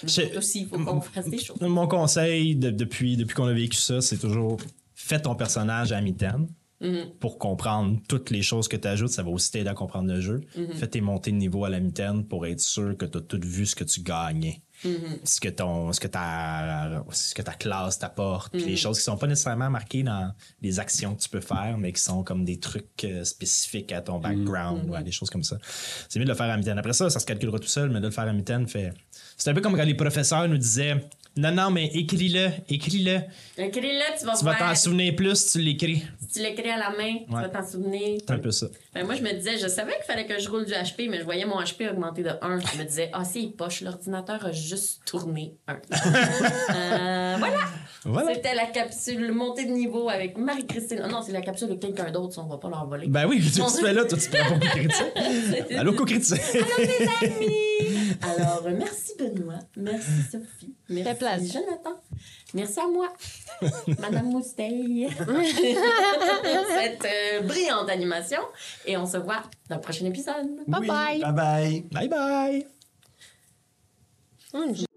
Je- 0.06 0.38
aussi, 0.38 0.62
il 0.62 0.68
faut 0.68 0.78
qu'on 0.84 1.02
fasse 1.02 1.30
des 1.30 1.40
choses. 1.40 1.60
mon 1.62 1.88
conseil 1.88 2.56
de- 2.56 2.70
depuis, 2.70 3.18
depuis 3.18 3.34
qu'on 3.36 3.46
a 3.48 3.54
vécu 3.54 3.78
ça, 3.78 4.02
c'est 4.02 4.18
toujours 4.18 4.58
fais 4.94 5.22
ton 5.22 5.36
personnage 5.36 5.92
à 5.92 6.00
mi-temps 6.02 6.48
Mhm. 6.82 7.12
pour 7.20 7.38
comprendre 7.38 8.00
toutes 8.08 8.30
les 8.30 8.42
choses 8.42 8.68
que 8.68 8.78
tu 8.78 8.88
ajoutes. 8.88 9.10
Ça 9.10 9.24
va 9.24 9.30
aussi 9.30 9.52
t'aider 9.52 9.70
à 9.70 9.74
comprendre 9.74 10.12
le 10.14 10.20
jeu. 10.22 10.42
Mhm. 10.58 10.74
Fais 10.74 10.88
tes 10.88 11.02
montées 11.02 11.32
de 11.32 11.38
niveau 11.38 11.66
à 11.66 11.70
la 11.70 11.80
mi-temps 11.80 12.24
pour 12.24 12.46
être 12.46 12.60
sûr 12.62 12.96
que 12.98 13.06
tu 13.06 13.18
as 13.18 13.22
tout 13.22 13.40
vu 13.44 13.66
ce 13.66 13.76
que 13.76 13.84
tu 13.84 14.02
gagnais. 14.02 14.62
Mhm. 14.86 15.20
Ce 15.24 15.40
que, 15.40 15.50
ton, 15.50 15.92
ce, 15.94 16.00
que 16.00 16.08
ta, 16.08 17.04
ce 17.12 17.34
que 17.34 17.42
ta 17.42 17.54
classe 17.54 18.00
t'apporte. 18.00 18.52
Puis 18.52 18.62
Mhm. 18.64 18.68
les 18.70 18.76
choses 18.76 18.98
qui 18.98 19.04
sont 19.04 19.18
pas 19.18 19.28
nécessairement 19.28 19.70
marquées 19.70 20.04
dans 20.04 20.34
les 20.62 20.80
actions 20.80 21.16
que 21.16 21.22
tu 21.22 21.30
peux 21.30 21.42
faire, 21.42 21.78
mais 21.78 21.92
qui 21.94 22.02
sont 22.02 22.24
comme 22.24 22.44
des 22.46 22.60
trucs 22.60 23.04
euh, 23.04 23.24
spécifiques 23.24 23.92
à 23.92 24.02
ton 24.02 24.20
background 24.20 24.84
Mhm. 24.86 24.90
ou 24.90 24.96
à 24.96 25.02
des 25.04 25.12
choses 25.12 25.30
comme 25.30 25.44
ça. 25.44 25.58
C'est 26.10 26.20
mieux 26.20 26.26
de 26.26 26.32
le 26.32 26.36
faire 26.38 26.50
à 26.50 26.58
mi-temps. 26.58 26.78
Après 26.78 26.94
ça, 26.94 27.10
ça 27.10 27.20
se 27.20 27.26
calculera 27.26 27.60
tout 27.60 27.68
seul, 27.68 27.90
mais 27.90 28.00
de 28.00 28.06
le 28.08 28.12
faire 28.12 28.28
à 28.28 28.34
mi-temps 28.34 28.66
fait. 28.68 28.94
C'est 29.38 29.50
un 29.50 29.54
peu 29.54 29.62
comme 29.62 29.76
quand 29.76 29.84
les 29.84 29.96
professeurs 29.96 30.48
nous 30.48 30.58
disaient 30.58 31.04
Non, 31.36 31.52
non, 31.52 31.72
mais 31.72 31.88
écris-le, 31.88 32.50
écris-le. 32.70 33.22
Écris-le, 33.58 34.20
tu 34.20 34.26
vas 34.26 34.36
Tu 34.38 34.46
vas 34.46 34.54
t'en 34.56 34.76
souvenir 34.76 35.16
plus, 35.16 35.52
tu 35.52 35.60
l'écris. 35.60 36.04
Si 36.22 36.28
tu 36.28 36.40
l'écris 36.44 36.70
à 36.70 36.78
la 36.78 36.92
main, 36.92 37.18
tu 37.28 37.34
Ouais. 37.34 37.42
vas 37.42 37.50
t'en 37.50 37.68
souvenir. 37.68 38.20
C'est 38.20 38.32
un 38.34 38.38
peu 38.38 38.52
ça. 38.52 38.68
Ben, 38.94 39.04
moi, 39.04 39.16
je 39.16 39.24
me 39.24 39.32
disais, 39.34 39.58
je 39.58 39.68
savais 39.68 39.94
qu'il 39.96 40.04
fallait 40.06 40.28
que 40.28 40.40
je 40.40 40.48
roule 40.48 40.66
du 40.66 40.74
HP, 40.74 41.10
mais 41.10 41.18
je 41.18 41.24
voyais 41.24 41.46
mon 41.46 41.60
HP 41.60 41.90
augmenter 41.90 42.22
de 42.22 42.30
1. 42.40 42.60
Je 42.60 42.78
me 42.78 42.84
disais, 42.84 43.10
ah, 43.14 43.24
c'est 43.24 43.48
poche, 43.58 43.82
l'ordinateur 43.82 44.46
a 44.46 44.52
juste 44.52 45.02
tourné 45.06 45.56
1. 45.68 45.78
Euh, 46.76 47.36
voilà! 47.40 47.58
Voilà. 48.06 48.34
C'était 48.36 48.54
la 48.54 48.66
capsule 48.66 49.32
montée 49.32 49.66
de 49.66 49.72
niveau 49.72 50.10
avec 50.10 50.38
Marie-Christine. 50.38 51.02
Ah 51.04 51.08
non, 51.08 51.22
c'est 51.26 51.32
la 51.32 51.42
capsule 51.42 51.70
de 51.70 51.76
quelqu'un 51.76 52.12
d'autre, 52.12 52.34
ça, 52.36 52.42
on 52.42 52.48
va 52.50 52.58
pas 52.58 52.70
leur 52.70 52.86
voler. 52.86 53.08
Ben 53.08 53.26
oui, 53.28 53.40
tu 53.42 53.62
fais 53.82 53.94
là, 53.94 54.04
toi, 54.06 54.18
tu 54.18 54.30
prends 54.30 54.46
pour 54.50 54.60
co-critique. 54.60 55.72
Allô, 55.78 55.94
co-critique. 55.94 56.42
les 56.78 57.28
amis! 57.28 57.93
Alors, 58.22 58.64
euh, 58.66 58.74
merci 58.78 59.14
Benoît, 59.18 59.59
merci 59.76 60.09
Sophie, 60.32 60.74
fait 60.88 61.03
merci 61.03 61.20
plaisir. 61.20 61.61
Jonathan, 61.61 62.01
merci 62.53 62.80
à 62.80 62.88
moi, 62.88 63.14
Madame 63.99 64.28
Mousteille, 64.28 65.07
cette 65.18 67.05
euh, 67.05 67.41
brillante 67.41 67.89
animation. 67.89 68.41
Et 68.86 68.97
on 68.97 69.05
se 69.05 69.18
voit 69.18 69.43
dans 69.70 69.76
le 69.76 69.82
prochain 69.82 70.05
épisode. 70.05 70.47
Bye 70.68 70.82
Oui, 70.82 70.88
bye. 70.88 71.22
Bye 71.22 71.34
bye. 71.34 72.07
Bye 72.09 72.66
bye. 74.53 74.88